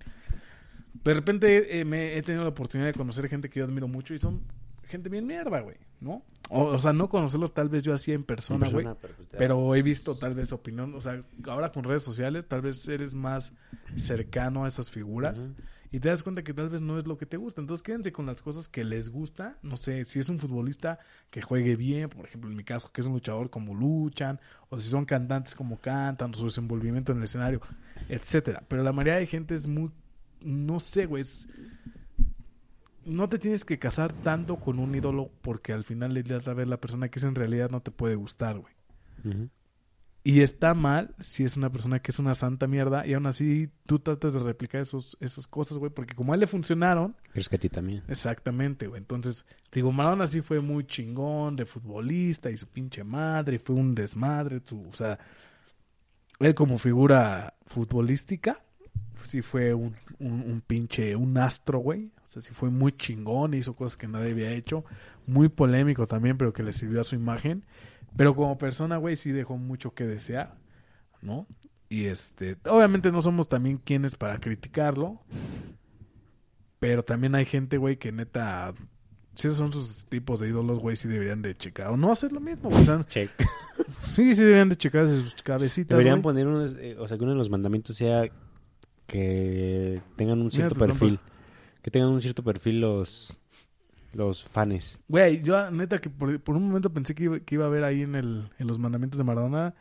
De 1.05 1.15
repente 1.15 1.79
eh, 1.79 1.85
me 1.85 2.17
he 2.17 2.23
tenido 2.23 2.43
la 2.43 2.51
oportunidad 2.51 2.89
de 2.89 2.95
conocer 2.95 3.29
gente 3.29 3.49
que 3.49 3.61
yo 3.61 3.67
admiro 3.67 3.87
mucho 3.87 4.15
y 4.15 4.19
son 4.19 4.43
gente 4.89 5.09
bien 5.09 5.27
mierda, 5.27 5.61
güey, 5.61 5.77
¿no? 6.01 6.23
O, 6.51 6.63
o 6.65 6.79
sea, 6.79 6.93
no 6.93 7.09
conocerlos 7.09 7.53
tal 7.53 7.69
vez 7.69 7.83
yo 7.83 7.93
así 7.93 8.13
en 8.13 8.25
persona, 8.25 8.67
güey. 8.73 8.87
pero, 9.01 9.15
pues, 9.17 9.29
Pero 9.39 9.75
he 9.75 9.83
visto 9.83 10.15
tal 10.17 10.35
vez 10.35 10.53
opinión, 10.53 10.95
o 10.95 11.01
sea, 11.01 11.23
ahora 11.47 11.71
con 11.73 11.85
redes 11.85 12.03
sociales 12.03 12.47
tal 12.47 12.63
vez 12.63 12.89
eres 12.89 13.15
más 13.15 13.53
cercano 13.97 14.65
a 14.65 14.69
esas 14.69 14.91
figuras 14.91 15.49
y 15.91 16.01
te 16.01 16.09
das 16.09 16.23
cuenta 16.23 16.43
que 16.45 16.53
tal 16.55 16.69
vez 16.69 16.81
no 16.83 16.99
es 16.99 17.07
lo 17.07 17.17
que 17.19 17.27
te 17.27 17.37
gusta. 17.37 17.61
Entonces 17.61 17.83
quédense 17.83 18.13
con 18.13 18.27
las 18.27 18.43
cosas 18.43 18.69
que 18.69 18.85
les 18.85 19.09
gusta. 19.09 19.59
No 19.63 19.77
sé, 19.77 20.05
si 20.05 20.19
es 20.19 20.29
un 20.29 20.39
futbolista 20.39 20.99
que 21.31 21.41
juegue 21.43 21.77
bien, 21.77 22.09
por 22.09 22.25
ejemplo 22.27 22.51
en 22.51 22.57
mi 22.57 22.65
caso, 22.65 22.91
que 22.93 23.01
es 23.01 23.07
un 23.07 23.15
luchador 23.15 23.51
como 23.51 23.75
luchan, 23.75 24.41
o 24.71 24.79
si 24.79 24.89
son 24.89 25.05
cantantes 25.05 25.55
como 25.55 25.79
cantan, 25.81 26.35
su 26.35 26.45
desenvolvimiento 26.45 27.13
en 27.13 27.19
el 27.19 27.25
escenario, 27.25 27.61
etcétera. 28.09 28.63
Pero 28.69 28.83
la 28.83 28.93
mayoría 28.93 29.17
de 29.19 29.27
gente 29.27 29.55
es 29.55 29.67
muy, 29.67 29.91
no 30.41 30.79
sé, 30.81 31.07
güey, 31.07 31.23
es- 31.23 31.49
no 33.09 33.29
te 33.29 33.39
tienes 33.39 33.65
que 33.65 33.79
casar 33.79 34.13
tanto 34.13 34.57
con 34.57 34.79
un 34.79 34.95
ídolo 34.95 35.31
porque 35.43 35.73
al 35.73 35.85
final 35.85 36.15
le 36.15 36.23
das 36.23 36.47
a 36.49 36.55
ver 36.55 36.69
la 36.69 36.81
persona 36.81 37.09
que 37.09 37.19
es 37.19 37.25
en 37.25 37.35
realidad 37.35 37.71
no 37.71 37.81
te 37.81 37.91
puede 37.91 38.15
gustar, 38.15 38.59
güey. 38.59 38.75
Y 40.25 40.43
está 40.43 40.75
mal 40.75 41.15
si 41.19 41.45
es 41.45 41.57
una 41.57 41.71
persona 41.73 42.01
que 42.01 42.11
es 42.11 42.19
una 42.19 42.35
santa 42.35 42.67
mierda 42.67 43.07
y 43.07 43.15
aún 43.15 43.27
así 43.27 43.71
tú 43.87 43.99
tratas 43.99 44.35
de 44.35 44.41
replicar 44.41 44.83
esos, 44.83 45.17
esas 45.21 45.47
cosas, 45.47 45.79
güey, 45.79 45.91
porque 45.91 46.15
como 46.15 46.33
a 46.33 46.37
él 46.37 46.41
le 46.41 46.47
funcionaron, 46.47 47.17
¿Crees 47.33 47.49
que 47.49 47.57
a 47.57 47.59
ti 47.59 47.69
también? 47.71 48.03
exactamente, 48.09 48.89
güey. 48.89 48.99
Entonces, 49.01 49.47
digo, 49.73 49.91
Maradona 49.91 50.27
sí 50.27 50.43
fue 50.43 50.61
muy 50.61 50.85
chingón 50.87 51.57
de 51.57 51.65
futbolista 51.65 52.51
y 52.51 52.57
su 52.57 52.67
pinche 52.67 53.05
madre, 53.05 53.57
y 53.57 53.59
fue 53.59 53.75
un 53.77 53.95
desmadre, 53.95 54.61
tú, 54.61 54.87
o 54.89 54.93
sea, 54.93 55.19
él 56.41 56.55
como 56.55 56.77
figura 56.79 57.55
futbolística, 57.67 58.63
sí 59.23 59.41
fue 59.41 59.73
un, 59.73 59.97
un, 60.19 60.43
un 60.43 60.61
pinche, 60.61 61.17
un 61.17 61.39
astro, 61.39 61.79
güey. 61.79 62.11
O 62.29 62.31
sea, 62.31 62.43
sí 62.43 62.53
fue 62.53 62.69
muy 62.69 62.93
chingón, 62.93 63.55
hizo 63.55 63.75
cosas 63.75 63.97
que 63.97 64.07
nadie 64.07 64.33
había 64.33 64.53
hecho, 64.53 64.85
muy 65.27 65.49
polémico 65.49 66.07
también, 66.07 66.37
pero 66.37 66.53
que 66.53 66.63
le 66.63 66.75
sirvió 66.75 67.01
a 67.01 67.05
su 67.05 67.15
imagen. 67.15 67.65
Pero 68.19 68.37
como 68.37 68.59
persona, 68.59 68.99
güey, 68.99 69.17
sí 69.17 69.33
dejó 69.33 69.57
mucho 69.57 69.95
que 69.95 70.07
desear, 70.07 70.55
¿no? 71.23 71.47
Y 71.89 72.05
este, 72.05 72.59
obviamente 72.69 73.11
no 73.11 73.23
somos 73.23 73.49
también 73.49 73.79
quienes 73.79 74.17
para 74.17 74.39
criticarlo, 74.41 75.23
pero 76.79 77.03
también 77.03 77.35
hay 77.35 77.47
gente, 77.47 77.79
güey, 77.79 77.97
que 77.97 78.13
neta, 78.13 78.75
si 79.35 79.49
esos 79.49 79.57
son 79.57 79.73
sus 79.73 80.05
tipos 80.05 80.41
de 80.41 80.49
ídolos, 80.49 80.81
güey, 80.81 80.97
sí 80.97 81.09
deberían 81.09 81.41
de 81.41 81.57
checar. 81.57 81.87
O 81.89 81.97
no 81.97 82.13
hacer 82.13 82.33
lo 82.33 82.41
mismo, 82.41 82.69
güey. 82.69 82.85
Check. 83.09 83.31
sí, 84.03 84.35
sí 84.35 84.43
deberían 84.43 84.69
de 84.69 84.77
checar 84.77 85.09
sus 85.09 85.35
cabecitas, 85.43 85.97
Deberían 85.97 86.21
poner 86.21 86.47
unos, 86.47 86.77
eh, 86.79 86.95
o 86.99 87.09
sea, 87.09 87.17
que 87.17 87.25
uno 87.25 87.33
de 87.33 87.39
los 87.39 87.49
mandamientos 87.49 87.97
sea 87.97 88.31
que 89.07 90.03
tengan 90.17 90.43
un 90.43 90.51
cierto 90.51 90.75
perfil. 90.75 91.19
Que 91.83 91.91
tengan 91.91 92.11
un 92.11 92.21
cierto 92.21 92.43
perfil 92.43 92.81
los 92.81 93.39
los 94.13 94.43
fans. 94.43 94.99
Güey, 95.09 95.43
yo 95.43 95.71
neta 95.71 96.01
que 96.01 96.11
por, 96.11 96.41
por 96.41 96.57
un 96.57 96.67
momento 96.67 96.93
pensé 96.93 97.15
que 97.15 97.25
iba, 97.25 97.41
que 97.41 97.55
iba 97.55 97.67
a 97.67 97.69
ver 97.69 97.85
ahí 97.85 98.03
en, 98.03 98.15
el, 98.15 98.51
en 98.59 98.67
los 98.67 98.79
mandamientos 98.79 99.19
de 99.19 99.25
Maradona, 99.25 99.75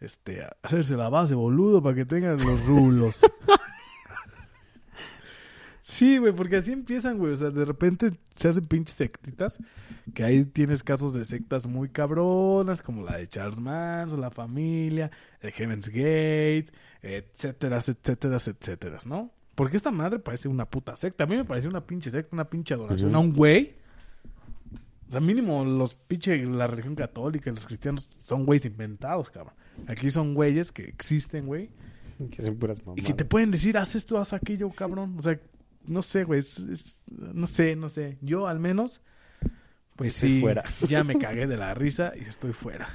este, 0.00 0.46
hacerse 0.62 0.96
la 0.96 1.08
base, 1.08 1.34
boludo, 1.34 1.82
para 1.82 1.94
que 1.94 2.04
tengan 2.04 2.38
los 2.38 2.66
rulos. 2.66 3.20
sí, 5.80 6.18
güey, 6.18 6.32
porque 6.32 6.56
así 6.56 6.72
empiezan, 6.72 7.18
güey. 7.18 7.32
O 7.32 7.36
sea, 7.36 7.50
de 7.50 7.64
repente 7.64 8.12
se 8.36 8.48
hacen 8.48 8.66
pinches 8.66 8.96
sectitas, 8.96 9.58
que 10.14 10.24
ahí 10.24 10.44
tienes 10.44 10.82
casos 10.82 11.14
de 11.14 11.24
sectas 11.24 11.66
muy 11.66 11.88
cabronas, 11.88 12.82
como 12.82 13.02
la 13.02 13.16
de 13.16 13.28
Charles 13.28 13.58
Manson, 13.58 14.20
la 14.20 14.30
familia, 14.30 15.10
el 15.40 15.52
Heaven's 15.52 15.88
Gate, 15.88 16.66
etcétera, 17.02 17.78
etcétera, 17.78 18.36
etcétera, 18.36 18.98
¿no? 19.06 19.32
Porque 19.54 19.76
esta 19.76 19.90
madre 19.90 20.18
parece 20.18 20.48
una 20.48 20.64
puta 20.64 20.96
secta. 20.96 21.24
A 21.24 21.26
mí 21.26 21.36
me 21.36 21.44
parece 21.44 21.68
una 21.68 21.86
pinche 21.86 22.10
secta, 22.10 22.30
una 22.34 22.48
pinche 22.48 22.74
adoración 22.74 23.10
Ujú. 23.10 23.16
a 23.16 23.20
un 23.20 23.32
güey. 23.32 23.74
O 25.08 25.12
sea, 25.12 25.20
mínimo 25.20 25.64
los 25.64 25.94
pinche, 25.94 26.44
la 26.46 26.66
religión 26.66 26.94
católica 26.96 27.50
y 27.50 27.54
los 27.54 27.66
cristianos 27.66 28.10
son 28.22 28.44
güeyes 28.46 28.64
inventados, 28.64 29.30
cabrón. 29.30 29.54
Aquí 29.86 30.10
son 30.10 30.34
güeyes 30.34 30.72
que 30.72 30.82
existen, 30.84 31.46
güey. 31.46 31.70
Que 32.30 32.42
son 32.42 32.56
puras 32.56 32.78
Y 32.78 32.82
mamadas. 32.82 33.04
que 33.06 33.14
te 33.14 33.24
pueden 33.24 33.50
decir, 33.50 33.76
haz 33.78 33.94
esto, 33.94 34.18
haz 34.18 34.32
aquello, 34.32 34.70
cabrón. 34.70 35.16
O 35.18 35.22
sea, 35.22 35.38
no 35.86 36.02
sé, 36.02 36.24
güey. 36.24 36.40
es- 36.40 36.58
es- 36.58 37.02
no 37.10 37.46
sé, 37.46 37.76
no 37.76 37.88
sé. 37.88 38.18
Yo 38.22 38.46
al 38.48 38.58
menos, 38.58 39.02
pues 39.94 40.14
Estoy 40.16 40.30
sí, 40.36 40.40
fuera. 40.40 40.64
ya 40.88 41.04
me 41.04 41.16
cagué 41.18 41.46
de 41.46 41.56
la 41.56 41.74
risa 41.74 42.12
y 42.16 42.22
estoy 42.22 42.52
fuera. 42.52 42.88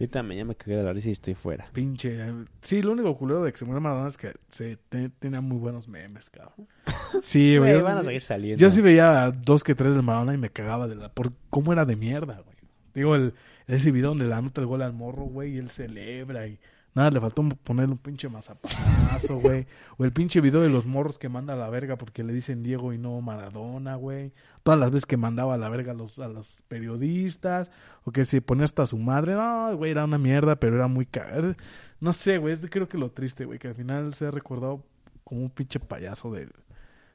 Yo 0.00 0.08
también 0.08 0.38
ya 0.38 0.44
me 0.46 0.54
cagué 0.56 0.76
de 0.76 0.82
la 0.82 0.92
risa 0.92 1.08
y 1.10 1.12
estoy 1.12 1.34
fuera. 1.34 1.66
Pinche. 1.72 2.16
eh, 2.28 2.32
Sí, 2.62 2.80
lo 2.82 2.92
único 2.92 3.16
culero 3.16 3.42
de 3.44 3.52
que 3.52 3.58
se 3.58 3.64
muere 3.66 3.80
Maradona 3.80 4.08
es 4.08 4.16
que 4.16 4.32
se 4.50 4.76
te- 4.88 5.10
tenía 5.10 5.40
muy 5.42 5.58
buenos 5.58 5.86
memes, 5.88 6.30
cabrón. 6.30 6.66
Sí, 7.20 7.58
güey. 7.58 7.80
Van 7.82 7.98
a 7.98 8.02
seguir 8.02 8.20
saliendo. 8.22 8.60
Yo 8.60 8.70
sí 8.70 8.80
veía 8.80 9.30
dos 9.30 9.62
que 9.62 9.74
tres 9.74 9.94
de 9.96 10.02
Maradona 10.02 10.32
y 10.34 10.38
me 10.38 10.50
cagaba 10.50 10.88
de 10.88 10.94
la... 10.96 11.10
Por 11.12 11.32
cómo 11.50 11.72
era 11.72 11.84
de 11.84 11.96
mierda, 11.96 12.40
güey. 12.44 12.56
Digo, 12.94 13.14
el, 13.14 13.34
ese 13.66 13.90
video 13.92 14.08
donde 14.10 14.26
le 14.26 14.34
anota 14.34 14.60
el 14.60 14.66
gol 14.66 14.82
al 14.82 14.92
morro, 14.94 15.24
güey, 15.24 15.54
y 15.54 15.58
él 15.58 15.70
celebra 15.70 16.46
y... 16.48 16.58
Nada, 16.92 17.10
le 17.12 17.20
faltó 17.20 17.48
ponerle 17.62 17.92
un 17.92 17.98
pinche 17.98 18.28
mazapanazo, 18.28 19.38
güey. 19.38 19.66
O 19.96 20.04
el 20.04 20.12
pinche 20.12 20.40
video 20.40 20.60
de 20.60 20.70
los 20.70 20.86
morros 20.86 21.18
que 21.18 21.28
manda 21.28 21.52
a 21.54 21.56
la 21.56 21.70
verga 21.70 21.96
porque 21.96 22.24
le 22.24 22.32
dicen 22.32 22.64
Diego 22.64 22.92
y 22.92 22.98
no 22.98 23.20
Maradona, 23.20 23.94
güey. 23.94 24.32
Todas 24.62 24.78
las 24.78 24.90
veces 24.90 25.06
que 25.06 25.16
mandaba 25.16 25.54
a 25.54 25.58
la 25.58 25.68
verga 25.68 25.92
a 25.92 25.94
los, 25.94 26.18
a 26.18 26.28
los 26.28 26.62
periodistas. 26.68 27.70
O 28.04 28.12
que 28.12 28.24
se 28.24 28.42
ponía 28.42 28.64
hasta 28.64 28.86
su 28.86 28.98
madre. 28.98 29.34
No, 29.34 29.76
güey, 29.76 29.90
era 29.90 30.04
una 30.04 30.18
mierda, 30.18 30.56
pero 30.56 30.76
era 30.76 30.88
muy 30.88 31.06
cagado. 31.06 31.54
No 32.00 32.12
sé, 32.12 32.38
güey, 32.38 32.54
es 32.54 32.66
creo 32.70 32.88
que 32.88 32.98
lo 32.98 33.10
triste, 33.10 33.44
güey, 33.44 33.58
que 33.58 33.68
al 33.68 33.74
final 33.74 34.14
se 34.14 34.26
ha 34.26 34.30
recordado 34.30 34.84
como 35.22 35.42
un 35.42 35.50
pinche 35.50 35.78
payaso 35.78 36.32
de, 36.32 36.48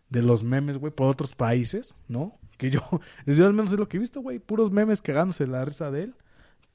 de 0.10 0.22
los 0.22 0.44
memes, 0.44 0.78
güey, 0.78 0.94
por 0.94 1.08
otros 1.08 1.34
países, 1.36 1.98
¿no? 2.08 2.38
Que 2.58 2.70
yo, 2.70 2.82
yo 3.26 3.46
al 3.46 3.54
menos 3.54 3.72
es 3.72 3.80
lo 3.80 3.88
que 3.88 3.98
he 3.98 4.00
visto, 4.00 4.22
güey, 4.22 4.40
puros 4.40 4.72
memes 4.72 5.02
cagándose 5.02 5.48
la 5.48 5.66
risa 5.66 5.92
de 5.92 6.04
él. 6.04 6.16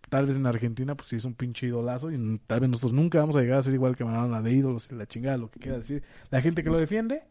tal 0.09 0.27
vez 0.27 0.37
en 0.37 0.47
Argentina, 0.47 0.95
pues 0.97 1.09
sí 1.09 1.17
es 1.17 1.25
un 1.25 1.35
pinche 1.35 1.67
idolazo. 1.69 2.11
Y 2.11 2.41
tal 2.47 2.61
vez 2.61 2.69
nosotros 2.71 2.93
nunca 2.93 3.21
vamos 3.21 3.37
a 3.37 3.41
llegar 3.41 3.59
a 3.59 3.63
ser 3.63 3.75
igual 3.75 3.97
que 3.97 4.05
Maradona 4.05 4.43
de 4.43 4.53
ídolos 4.53 4.91
y 4.91 4.97
la 4.97 5.07
chingada, 5.07 5.37
lo 5.39 5.51
que 5.51 5.61
quiera 5.61 5.79
decir. 5.79 6.03
La 6.31 6.43
gente 6.43 6.65
que 6.65 6.71
lo 6.71 6.79
defiende. 6.79 7.23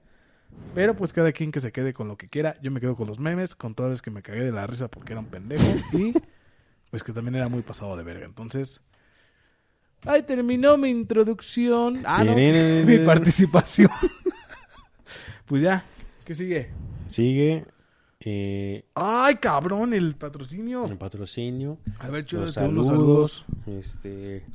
Pero 0.76 0.96
pues 0.96 1.14
cada 1.14 1.32
quien 1.32 1.52
que 1.52 1.60
se 1.60 1.72
quede 1.72 1.94
con 1.94 2.08
lo 2.08 2.18
que 2.18 2.30
quiera. 2.30 2.56
Yo 2.62 2.72
me 2.72 2.80
quedo 2.80 2.96
con 2.96 3.08
los 3.08 3.20
memes, 3.20 3.56
con 3.56 3.74
todas 3.76 3.90
las 3.90 4.02
que 4.02 4.12
me 4.12 4.22
cagué 4.22 4.44
de 4.44 4.52
la 4.52 4.68
risa 4.68 4.88
porque 4.88 5.14
era 5.14 5.20
un 5.20 5.28
pendejo. 5.28 5.64
Y 5.94 6.14
pues 6.92 7.04
que 7.04 7.14
también 7.14 7.36
era 7.36 7.50
muy 7.50 7.62
pasado 7.62 7.96
de 7.96 8.04
verga. 8.04 8.26
Entonces. 8.26 8.82
Ahí 10.06 10.24
terminó 10.24 10.78
mi 10.78 10.90
introducción. 10.90 12.02
Ah, 12.06 12.24
no, 12.24 12.34
mi 12.36 12.98
participación. 13.00 13.90
pues 15.46 15.62
ya, 15.62 15.84
¿qué 16.26 16.34
sigue? 16.34 16.72
Sigue. 17.06 17.66
Eh, 18.22 18.86
Ay, 18.96 19.36
cabrón, 19.36 19.94
el 19.94 20.16
patrocinio. 20.16 20.86
el 20.86 20.98
patrocinio. 20.98 21.78
A 22.00 22.08
ver, 22.10 22.22
Los 22.24 22.28
chulo, 22.28 22.48
saludos. 22.48 22.72
unos 22.74 22.88
saludos. 22.88 23.46
Este. 23.68 24.46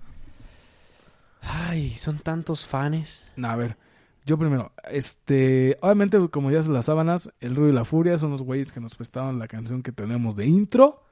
Ay, 1.40 1.90
son 1.90 2.18
tantos 2.18 2.64
fans. 2.66 3.28
A 3.42 3.56
ver, 3.56 3.76
yo 4.24 4.38
primero. 4.38 4.72
Este, 4.90 5.76
obviamente, 5.80 6.18
como 6.30 6.50
ya 6.50 6.62
son 6.62 6.74
las 6.74 6.86
sábanas, 6.86 7.30
el 7.40 7.54
ruido 7.56 7.70
y 7.70 7.74
la 7.74 7.84
furia 7.84 8.16
son 8.18 8.30
los 8.32 8.42
güeyes 8.42 8.72
que 8.72 8.80
nos 8.80 8.94
prestaron 8.96 9.38
la 9.38 9.48
canción 9.48 9.82
que 9.82 9.92
tenemos 9.92 10.36
de 10.36 10.46
intro. 10.46 11.02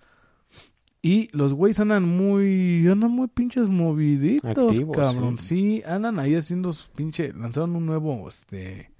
Y 1.04 1.28
los 1.36 1.52
güeyes 1.52 1.80
andan 1.80 2.04
muy, 2.08 2.86
andan 2.88 3.10
muy 3.10 3.26
pinches 3.26 3.68
moviditos, 3.70 4.56
Activos, 4.70 4.96
cabrón. 4.96 5.38
sí. 5.38 5.78
Sí. 5.78 5.82
andan 5.84 6.18
ahí 6.20 6.36
haciendo 6.36 6.72
sus 6.72 6.88
pinche, 6.88 7.32
lanzaron 7.32 7.74
un 7.74 7.86
nuevo, 7.86 8.28
este, 8.28 8.92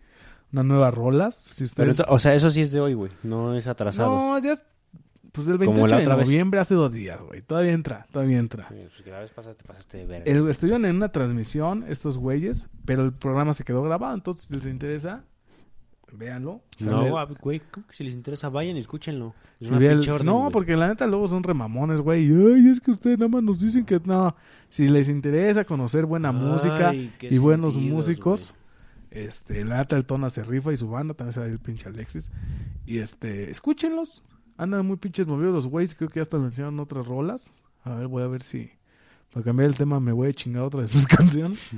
unas 0.52 0.64
nuevas 0.64 0.92
rolas. 0.92 1.36
Si 1.36 1.58
Pero, 1.58 1.90
ustedes... 1.90 2.00
esto- 2.00 2.06
o 2.12 2.18
sea, 2.18 2.34
eso 2.34 2.50
sí 2.50 2.60
es 2.60 2.72
de 2.72 2.80
hoy, 2.80 2.94
güey. 2.94 3.12
No 3.22 3.54
es 3.54 3.68
atrasado. 3.68 4.10
no, 4.10 4.38
ya, 4.40 4.54
es- 4.54 4.64
pues 5.32 5.48
el 5.48 5.56
Como 5.58 5.72
28 5.86 5.94
la 5.94 6.14
de 6.14 6.16
vez. 6.20 6.26
noviembre, 6.28 6.60
hace 6.60 6.74
dos 6.74 6.92
días, 6.92 7.20
güey. 7.22 7.40
Todavía 7.42 7.72
entra, 7.72 8.06
todavía 8.12 8.38
entra. 8.38 8.68
Eh, 8.70 8.86
pues 8.90 9.02
que 9.02 9.10
la 9.10 9.20
vez 9.20 9.30
pasada 9.30 9.54
te 9.54 9.64
pasaste 9.64 9.98
de 9.98 10.06
verga. 10.06 10.24
El- 10.30 10.48
estuvieron 10.48 10.84
en 10.84 10.96
una 10.96 11.10
transmisión 11.10 11.84
estos 11.88 12.18
güeyes, 12.18 12.68
pero 12.84 13.02
el 13.04 13.12
programa 13.12 13.52
se 13.54 13.64
quedó 13.64 13.82
grabado, 13.82 14.14
entonces 14.14 14.44
si 14.46 14.54
les 14.54 14.66
interesa, 14.66 15.24
véanlo. 16.12 16.60
No, 16.80 17.16
ah, 17.18 17.26
güey, 17.40 17.60
creo 17.60 17.86
que 17.86 17.94
si 17.94 18.04
les 18.04 18.12
interesa, 18.14 18.50
vayan 18.50 18.76
y 18.76 18.80
escúchenlo. 18.80 19.34
Es 19.58 19.68
si 19.68 19.74
una 19.74 19.86
el- 19.86 19.98
orden, 20.10 20.26
no, 20.26 20.40
güey. 20.40 20.52
porque 20.52 20.76
la 20.76 20.88
neta 20.88 21.06
luego 21.06 21.26
son 21.28 21.42
remamones, 21.42 22.02
güey. 22.02 22.26
y, 22.26 22.54
Ay, 22.54 22.68
es 22.68 22.80
que 22.80 22.90
ustedes 22.90 23.18
nada 23.18 23.28
más 23.30 23.42
nos 23.42 23.60
dicen 23.60 23.84
que 23.86 23.98
no. 24.04 24.36
Si 24.68 24.88
les 24.88 25.08
interesa 25.08 25.64
conocer 25.64 26.04
buena 26.04 26.30
música 26.32 26.90
Ay, 26.90 27.10
y 27.22 27.38
buenos 27.38 27.76
músicos, 27.76 28.54
este, 29.10 29.64
la 29.64 29.78
neta 29.78 29.96
el 29.96 30.04
Tona 30.04 30.28
se 30.28 30.42
rifa 30.42 30.72
y 30.72 30.76
su 30.76 30.88
banda 30.88 31.14
también 31.14 31.32
sale 31.32 31.50
el 31.50 31.58
pinche 31.58 31.88
Alexis. 31.88 32.30
Y 32.84 32.98
este, 32.98 33.50
escúchenlos. 33.50 34.22
Andan 34.56 34.86
muy 34.86 34.96
pinches 34.96 35.26
movidos 35.26 35.54
los 35.54 35.66
güeyes, 35.66 35.94
creo 35.94 36.08
que 36.10 36.20
hasta 36.20 36.38
mencionaron 36.38 36.78
otras 36.80 37.06
rolas. 37.06 37.52
A 37.84 37.94
ver, 37.94 38.08
voy 38.08 38.22
a 38.22 38.26
ver 38.26 38.42
si 38.42 38.70
para 39.32 39.44
cambiar 39.44 39.70
el 39.70 39.76
tema 39.76 39.98
me 39.98 40.12
voy 40.12 40.28
a 40.28 40.32
chingar 40.32 40.62
otra 40.62 40.82
de 40.82 40.88
sus 40.88 41.06
canciones. 41.08 41.70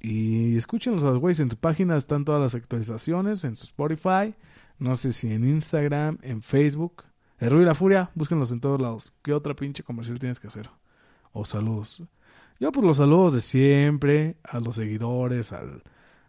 Y 0.00 0.56
escúchenlos 0.56 1.02
a 1.04 1.10
los 1.10 1.18
güeyes 1.18 1.40
en 1.40 1.50
su 1.50 1.56
página, 1.56 1.96
están 1.96 2.24
todas 2.24 2.40
las 2.40 2.54
actualizaciones 2.54 3.42
en 3.44 3.56
su 3.56 3.64
Spotify, 3.64 4.34
no 4.78 4.94
sé 4.94 5.12
si 5.12 5.32
en 5.32 5.44
Instagram, 5.44 6.18
en 6.22 6.42
Facebook. 6.42 7.04
El 7.38 7.50
Ruido 7.50 7.62
y 7.62 7.66
la 7.66 7.74
Furia, 7.74 8.10
búsquenlos 8.14 8.52
en 8.52 8.60
todos 8.60 8.80
lados. 8.80 9.12
¿Qué 9.22 9.32
otra 9.32 9.54
pinche 9.54 9.82
comercial 9.82 10.18
tienes 10.18 10.40
que 10.40 10.46
hacer? 10.46 10.70
O 11.32 11.44
saludos. 11.44 12.02
Yo 12.60 12.72
por 12.72 12.84
los 12.84 12.96
saludos 12.96 13.34
de 13.34 13.40
siempre, 13.40 14.36
a 14.42 14.58
los 14.58 14.76
seguidores, 14.76 15.52
al, 15.52 15.82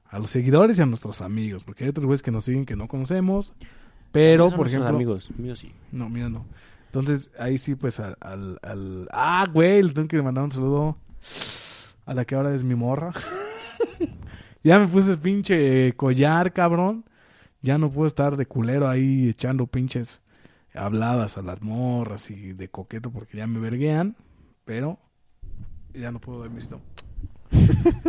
a 0.05 0.19
los 0.19 0.29
seguidores 0.29 0.77
y 0.77 0.81
a 0.81 0.85
nuestros 0.85 1.21
amigos, 1.21 1.63
porque 1.63 1.83
hay 1.83 1.89
otros 1.89 2.05
güeyes 2.05 2.21
que 2.21 2.31
nos 2.31 2.43
siguen 2.43 2.65
que 2.65 2.75
no 2.75 2.87
conocemos, 2.87 3.53
pero 4.11 4.49
por 4.49 4.68
ejemplo... 4.68 4.90
amigos, 4.90 5.30
míos 5.38 5.60
sí. 5.60 5.73
No, 5.91 6.10
mira, 6.10 6.30
no. 6.30 6.45
Entonces, 6.86 7.31
ahí 7.40 7.57
sí, 7.57 7.76
pues, 7.76 7.99
al, 7.99 8.18
al, 8.19 8.57
al- 8.64 9.07
Ah, 9.11 9.45
güey, 9.52 9.84
le 9.84 9.94
tengo 9.94 10.07
que 10.07 10.22
mandar 10.22 10.44
un 10.44 10.52
saludo 10.52 10.98
a 12.06 12.14
la 12.14 12.26
que 12.26 12.36
ahora 12.36 12.53
es 12.53 12.64
mi 12.64 12.73
morra. 12.76 13.11
ya 14.64 14.80
me 14.80 14.88
puse 14.88 15.11
el 15.11 15.19
pinche 15.19 15.94
collar, 15.94 16.52
cabrón. 16.53 17.06
Ya 17.61 17.77
no 17.77 17.91
puedo 17.91 18.07
estar 18.07 18.38
de 18.38 18.45
culero 18.45 18.88
ahí 18.90 19.30
echando 19.30 19.68
pinches 19.68 20.22
habladas 20.73 21.38
a 21.38 21.41
las 21.41 21.61
morras 21.61 22.31
y 22.31 22.53
de 22.53 22.69
coqueto 22.69 23.11
porque 23.11 23.38
ya 23.38 23.45
me 23.48 23.60
verguean. 23.60 24.15
Pero 24.65 24.98
ya 25.94 26.11
no 26.11 26.19
puedo 26.19 26.40
dar 26.41 26.49
visto. 26.49 26.81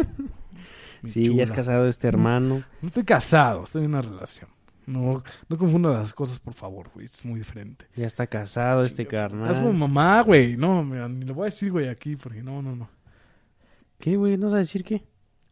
Sí, 1.07 1.35
ya 1.35 1.45
es 1.45 1.51
casado 1.51 1.87
este 1.89 2.09
hermano. 2.09 2.63
No 2.83 2.87
estoy 2.87 3.05
casado, 3.05 3.65
estoy 3.65 3.85
en 3.85 3.89
una 3.91 4.03
relación. 4.03 4.51
No, 4.91 5.23
no 5.49 5.57
confunda 5.57 5.91
las 5.91 6.13
cosas, 6.13 6.41
por 6.41 6.55
favor, 6.55 6.91
güey. 6.93 7.07
Es 7.07 7.25
muy 7.25 7.39
diferente. 7.39 7.87
Ya 7.95 8.07
está 8.07 8.27
casado 8.27 8.83
este 8.83 9.03
Es 9.03 9.09
como 9.09 9.21
carnal. 9.21 9.75
mamá, 9.75 10.21
güey. 10.23 10.57
No, 10.57 10.83
mira, 10.85 11.09
ni 11.09 11.25
lo 11.25 11.35
voy 11.35 11.43
a 11.43 11.45
decir, 11.47 11.71
güey, 11.71 11.89
aquí, 11.89 12.17
porque 12.17 12.43
no, 12.43 12.61
no, 12.61 12.75
no. 12.75 12.89
¿Qué, 13.99 14.17
güey? 14.17 14.37
¿No 14.37 14.47
vas 14.47 14.55
a 14.55 14.59
decir 14.59 14.83
qué? 14.83 15.05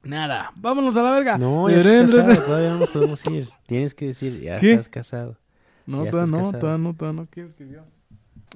Nada. 0.02 0.50
Vámonos 0.56 0.96
a 0.96 1.02
la 1.02 1.12
verga. 1.12 1.38
No, 1.38 1.70
ya 1.70 1.76
estás 1.80 2.14
casado, 2.14 2.46
todavía 2.46 2.70
no 2.70 2.78
nos 2.78 2.88
podemos 2.90 3.26
ir. 3.26 3.48
Tienes 3.66 3.94
que 3.94 4.06
decir, 4.06 4.40
ya 4.40 4.58
¿Qué? 4.58 4.72
estás 4.72 4.88
casado. 4.88 5.36
No, 5.86 6.04
estás 6.04 6.28
no, 6.28 6.38
casado. 6.38 6.58
todavía 6.58 6.84
no, 6.84 6.94
todavía 6.94 7.20
no. 7.22 7.28
¿Quién 7.30 7.46
escribió? 7.46 7.84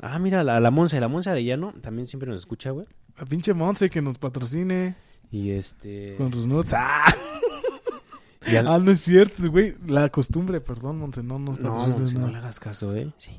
Ah, 0.01 0.19
mira, 0.19 0.43
la, 0.43 0.59
la 0.61 0.71
Monse, 0.71 0.99
la 0.99 1.09
Monse 1.09 1.31
Arellano 1.31 1.75
también 1.81 2.09
siempre 2.09 2.29
nos 2.29 2.39
escucha, 2.39 2.71
güey. 2.71 2.87
A 3.17 3.25
pinche 3.25 3.53
Monse 3.55 3.89
que 3.91 4.03
nos 4.03 4.19
patrocine 4.19 4.97
Y 5.31 5.51
este... 5.51 6.17
con 6.17 6.33
sus 6.33 6.47
nudes. 6.47 6.73
¡Ah! 6.77 7.05
Al- 8.47 8.69
Ah, 8.69 8.79
no 8.79 8.91
es 8.91 9.01
cierto, 9.01 9.51
güey. 9.51 9.75
La 9.87 10.09
costumbre, 10.09 10.61
perdón, 10.61 10.99
Monse, 10.99 11.23
no 11.23 11.39
nos 11.39 11.59
No. 11.61 11.75
Monse, 11.75 12.19
no 12.19 12.29
le 12.29 12.39
hagas 12.39 12.59
caso, 12.61 12.95
¿eh? 12.95 13.11
Sí. 13.19 13.33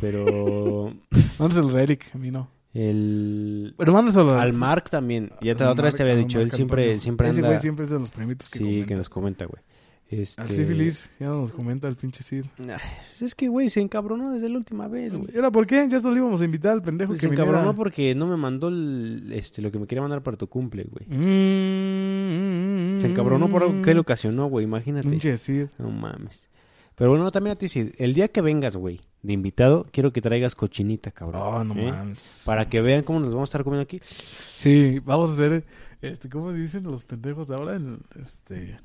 Pero 0.00 0.92
Mándaselos 1.38 1.74
a 1.76 1.82
Eric, 1.82 2.06
a 2.14 2.18
mí 2.18 2.30
no. 2.30 2.48
el... 2.74 3.74
Pero 3.78 3.92
mándaselos 3.92 4.40
Al 4.40 4.52
Mark 4.52 4.90
también. 4.90 5.30
Ya 5.40 5.54
te, 5.54 5.64
otra 5.64 5.84
vez 5.86 5.96
te 5.96 6.02
había 6.02 6.14
dicho, 6.16 6.40
él 6.40 6.50
siempre, 6.52 6.98
siempre 6.98 7.28
Ese 7.28 7.38
anda... 7.40 7.48
güey 7.48 7.60
siempre 7.60 7.84
es 7.84 7.90
de 7.90 7.98
los 7.98 8.10
primitos 8.10 8.48
que 8.48 8.58
sí, 8.58 8.64
comenta. 8.64 8.86
que 8.86 8.94
nos 8.96 9.08
comenta, 9.08 9.44
güey. 9.46 9.62
Este... 10.10 10.40
Al 10.40 10.48
sífilis, 10.48 11.10
ya 11.20 11.26
nos 11.26 11.52
comenta 11.52 11.86
el 11.86 11.94
pinche 11.96 12.22
Sid. 12.22 12.44
Ay, 12.60 12.66
pues 13.10 13.20
es 13.22 13.34
que, 13.34 13.48
güey, 13.48 13.68
se 13.68 13.80
encabronó 13.82 14.32
desde 14.32 14.48
la 14.48 14.56
última 14.56 14.88
vez, 14.88 15.14
güey. 15.14 15.28
¿Y 15.34 15.36
ahora 15.36 15.50
por 15.50 15.66
qué? 15.66 15.86
Ya 15.90 15.98
hasta 15.98 16.08
lo 16.08 16.16
íbamos 16.16 16.40
a 16.40 16.44
invitar 16.46 16.72
al 16.72 16.80
pendejo 16.80 17.08
Pues 17.10 17.20
que 17.20 17.26
se 17.26 17.30
viniera. 17.30 17.50
encabronó 17.50 17.76
porque 17.76 18.14
no 18.14 18.26
me 18.26 18.38
mandó 18.38 18.68
el, 18.68 19.30
este, 19.34 19.60
lo 19.60 19.70
que 19.70 19.78
me 19.78 19.86
quería 19.86 20.00
mandar 20.00 20.22
para 20.22 20.38
tu 20.38 20.46
cumple, 20.46 20.84
güey. 20.90 21.06
Mm, 21.08 22.77
Se 22.98 23.06
encabronó 23.06 23.48
por 23.48 23.62
algo 23.62 23.82
que 23.82 23.94
le 23.94 24.00
ocasionó, 24.00 24.46
güey, 24.46 24.64
imagínate. 24.64 25.08
Pinche 25.08 25.36
Sid. 25.36 25.68
No 25.78 25.90
mames. 25.90 26.48
Pero 26.94 27.10
bueno, 27.10 27.30
también 27.30 27.52
a 27.52 27.56
ti, 27.56 27.68
sí. 27.68 27.92
El 27.96 28.12
día 28.12 28.28
que 28.28 28.40
vengas, 28.40 28.76
güey, 28.76 29.00
de 29.22 29.32
invitado, 29.32 29.86
quiero 29.92 30.12
que 30.12 30.20
traigas 30.20 30.56
cochinita, 30.56 31.12
cabrón. 31.12 31.42
Oh, 31.42 31.62
no 31.62 31.74
¿eh? 31.74 31.92
mames. 31.92 32.42
Para 32.44 32.68
que 32.68 32.82
vean 32.82 33.04
cómo 33.04 33.20
nos 33.20 33.30
vamos 33.30 33.48
a 33.48 33.50
estar 33.50 33.62
comiendo 33.62 33.84
aquí. 33.84 34.00
Sí, 34.02 34.98
vamos 35.04 35.30
a 35.30 35.32
hacer, 35.34 35.64
este, 36.02 36.28
¿cómo 36.28 36.50
se 36.50 36.58
dicen 36.58 36.82
los 36.82 37.04
pendejos 37.04 37.52
ahora? 37.52 37.76
El, 37.76 38.00
este, 38.20 38.80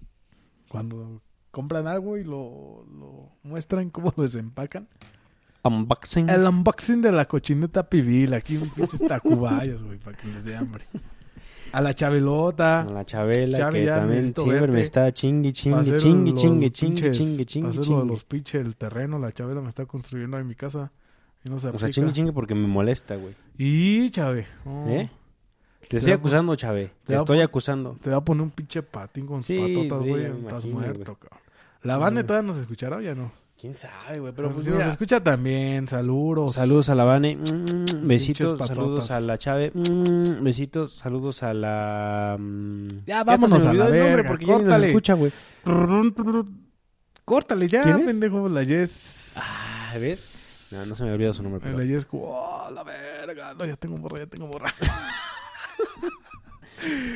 cuando 0.68 1.24
compran 1.50 1.88
algo 1.88 2.18
y 2.18 2.24
lo, 2.24 2.86
lo 2.86 3.32
muestran, 3.42 3.90
cómo 3.90 4.14
lo 4.16 4.24
desempacan. 4.24 4.88
Unboxing. 5.64 6.30
El 6.30 6.46
unboxing 6.46 7.02
de 7.02 7.12
la 7.12 7.26
cochineta 7.26 7.90
pibil, 7.90 8.34
aquí 8.34 8.58
un 8.58 8.70
pinches 8.70 9.00
tacubayas, 9.08 9.82
güey, 9.82 9.98
para 9.98 10.18
que 10.18 10.28
les 10.28 10.44
dé 10.44 10.56
hambre. 10.56 10.86
A 11.74 11.82
la 11.82 11.94
chabelota. 11.94 12.82
A 12.82 12.86
la 12.86 13.04
Chabela, 13.06 13.58
Chave, 13.58 13.82
que 13.82 13.88
también 13.88 14.24
siempre 14.24 14.54
me 14.62 14.68
verte. 14.68 14.82
está 14.82 15.12
chingui, 15.14 15.50
pa' 15.50 15.54
chingue, 15.54 15.80
hacer 15.80 16.00
chingue, 16.00 16.32
los 16.32 16.42
chingue, 16.42 16.72
chingue, 16.72 17.02
pinches- 17.02 17.18
chingue, 17.18 17.44
pa' 17.44 17.50
chingue, 17.50 17.70
hacer 17.70 17.80
lo 17.80 17.84
de 17.84 17.88
chingue. 18.02 18.06
los 18.14 18.24
pinches, 18.24 18.66
el 18.66 18.76
terreno, 18.76 19.20
la 19.20 19.32
chabela 19.32 19.60
me 19.62 19.70
está 19.70 19.86
construyendo 19.86 20.38
en 20.38 20.48
mi 20.48 20.56
casa. 20.56 20.92
Y 21.44 21.50
no 21.50 21.60
se 21.60 21.68
O 21.70 21.78
sea, 21.80 21.90
chingue, 21.90 22.14
chingue 22.14 22.32
porque 22.32 22.56
me 22.56 22.68
molesta, 22.68 23.16
güey. 23.18 23.34
Y, 23.58 24.10
chave. 24.12 24.46
no, 24.66 24.88
¿Eh? 24.88 25.10
Te 25.82 25.88
Te 25.90 25.98
estoy 25.98 26.14
acusando, 26.14 26.56
Chave. 26.56 26.86
Te 27.04 27.08
te 27.08 27.16
estoy 27.16 27.42
acusando. 27.42 27.98
Te 28.02 28.10
va 28.10 28.18
a 28.18 28.22
poner 28.24 28.44
un 28.44 28.52
pinche 28.52 28.82
patín 28.84 29.26
con 29.28 29.42
sus 29.42 29.48
Sí, 29.48 29.60
patotas, 29.60 30.04
sí, 30.04 30.10
güey. 30.10 30.30
me 30.30 30.40
Estás 30.40 30.66
muerto, 30.66 31.16
cabrón. 31.16 31.40
¿La 31.82 31.98
Vane 31.98 32.24
todavía 32.24 32.48
nos 32.48 32.58
escuchará 32.60 32.98
o 32.98 33.02
ya 33.02 33.14
no? 33.16 33.32
¿Quién 33.64 33.78
sabe, 33.78 34.20
güey? 34.20 34.34
Pero 34.36 34.52
pues 34.54 34.66
si 34.66 34.72
nos 34.72 34.84
escucha 34.86 35.24
también, 35.24 35.88
saludos. 35.88 36.52
Saludos 36.56 36.90
a 36.90 36.96
la 36.96 37.06
Vane. 37.06 37.38
Mm, 37.38 38.06
Besitos, 38.06 38.52
Pinches 38.52 38.68
saludos 38.68 39.08
patotas. 39.08 39.12
a 39.12 39.20
la 39.22 39.38
Chave. 39.38 39.72
Mm, 39.74 40.44
Besitos, 40.44 40.92
saludos 40.92 41.44
a 41.44 41.54
la... 41.54 42.36
mm, 42.38 42.88
Ya, 43.06 43.24
vámonos 43.24 43.64
se 43.64 43.70
a 43.70 43.72
la 43.74 43.86
olvidó 43.86 43.94
el 43.96 44.00
nombre 44.02 44.16
verga, 44.18 44.28
porque 44.30 44.46
ya 44.46 44.52
ni 44.52 44.54
nos 44.58 44.64
córtale. 44.66 44.88
escucha, 44.88 45.14
güey. 45.14 45.32
Córtale 47.24 47.68
ya, 47.70 47.84
¿Quién 47.84 48.00
es? 48.00 48.06
pendejo. 48.06 48.50
La 48.50 48.64
Yes. 48.64 49.36
Ah, 49.38 49.94
¿ves? 49.98 50.70
No, 50.74 50.86
no 50.88 50.96
se 50.96 51.04
me 51.06 51.14
olvidó 51.14 51.34
su 51.34 51.42
nombre. 51.42 51.62
La 51.72 51.78
pero- 51.78 51.88
Yes, 51.88 52.06
oh, 52.12 52.70
la 52.70 52.84
verga. 52.84 53.54
No, 53.54 53.64
ya 53.64 53.78
tengo 53.78 53.96
morra, 53.98 54.18
ya 54.18 54.26
tengo 54.28 54.48
morra. 54.48 54.74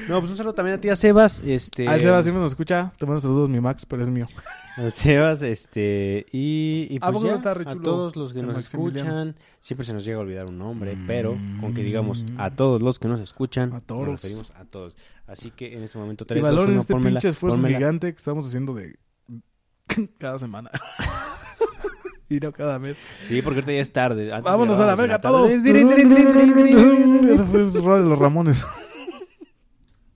No, 0.07 0.19
pues 0.19 0.31
un 0.31 0.37
saludo 0.37 0.53
también 0.53 0.77
a 0.77 0.81
ti, 0.81 0.89
a 0.89 0.95
Sebas. 0.95 1.41
Este... 1.45 1.87
Al 1.87 1.99
Sebas 2.01 2.23
siempre 2.23 2.41
nos 2.41 2.51
escucha. 2.51 2.93
Te 2.97 3.05
mando 3.05 3.19
saludos, 3.19 3.49
mi 3.49 3.59
Max, 3.59 3.85
pero 3.85 4.03
es 4.03 4.09
mío. 4.09 4.27
Al 4.77 4.93
Sebas, 4.93 5.43
este... 5.43 6.25
Y, 6.31 6.87
y 6.89 6.97
¿A 7.01 7.11
pues 7.11 7.23
ya, 7.23 7.35
a 7.35 7.75
todos 7.75 8.15
los 8.15 8.31
que 8.33 8.39
el 8.39 8.47
nos 8.47 8.65
escuchan. 8.65 9.35
Siempre 9.59 9.85
se 9.85 9.93
nos 9.93 10.05
llega 10.05 10.17
a 10.17 10.21
olvidar 10.21 10.45
un 10.45 10.57
nombre, 10.57 10.95
Mm. 10.95 11.07
pero 11.07 11.37
con 11.59 11.73
que 11.73 11.83
digamos 11.83 12.23
a 12.37 12.51
todos 12.51 12.81
los 12.81 12.99
que 12.99 13.07
nos 13.07 13.19
escuchan, 13.19 13.73
A 13.73 13.81
todos. 13.81 14.07
nos 14.07 14.21
referimos 14.21 14.51
a 14.51 14.65
todos. 14.65 14.95
Así 15.25 15.51
que 15.51 15.75
en 15.75 15.83
este 15.83 15.97
momento... 15.97 16.23
Y 16.23 16.27
tres, 16.27 16.41
dos, 16.41 16.51
valoren 16.51 16.71
uno, 16.71 16.79
este 16.81 16.95
pinche 16.95 17.27
esfuerzo 17.27 17.61
gigante 17.63 18.11
que 18.11 18.17
estamos 18.17 18.47
haciendo 18.47 18.73
de 18.73 18.97
cada 20.19 20.37
semana. 20.37 20.71
Y 22.29 22.39
no 22.39 22.51
cada 22.51 22.77
mes. 22.77 22.99
Sí, 23.25 23.41
porque 23.41 23.59
ahorita 23.59 23.71
ya 23.71 23.79
es 23.79 23.93
tarde. 23.93 24.23
Antes 24.33 24.43
Vámonos 24.43 24.77
a 24.81 24.85
la 24.85 24.95
verga 24.95 25.21
todos. 25.21 25.49
Eso 25.49 25.63
fue 27.45 27.61
el 27.61 28.03
de 28.03 28.09
los 28.09 28.19
Ramones. 28.19 28.65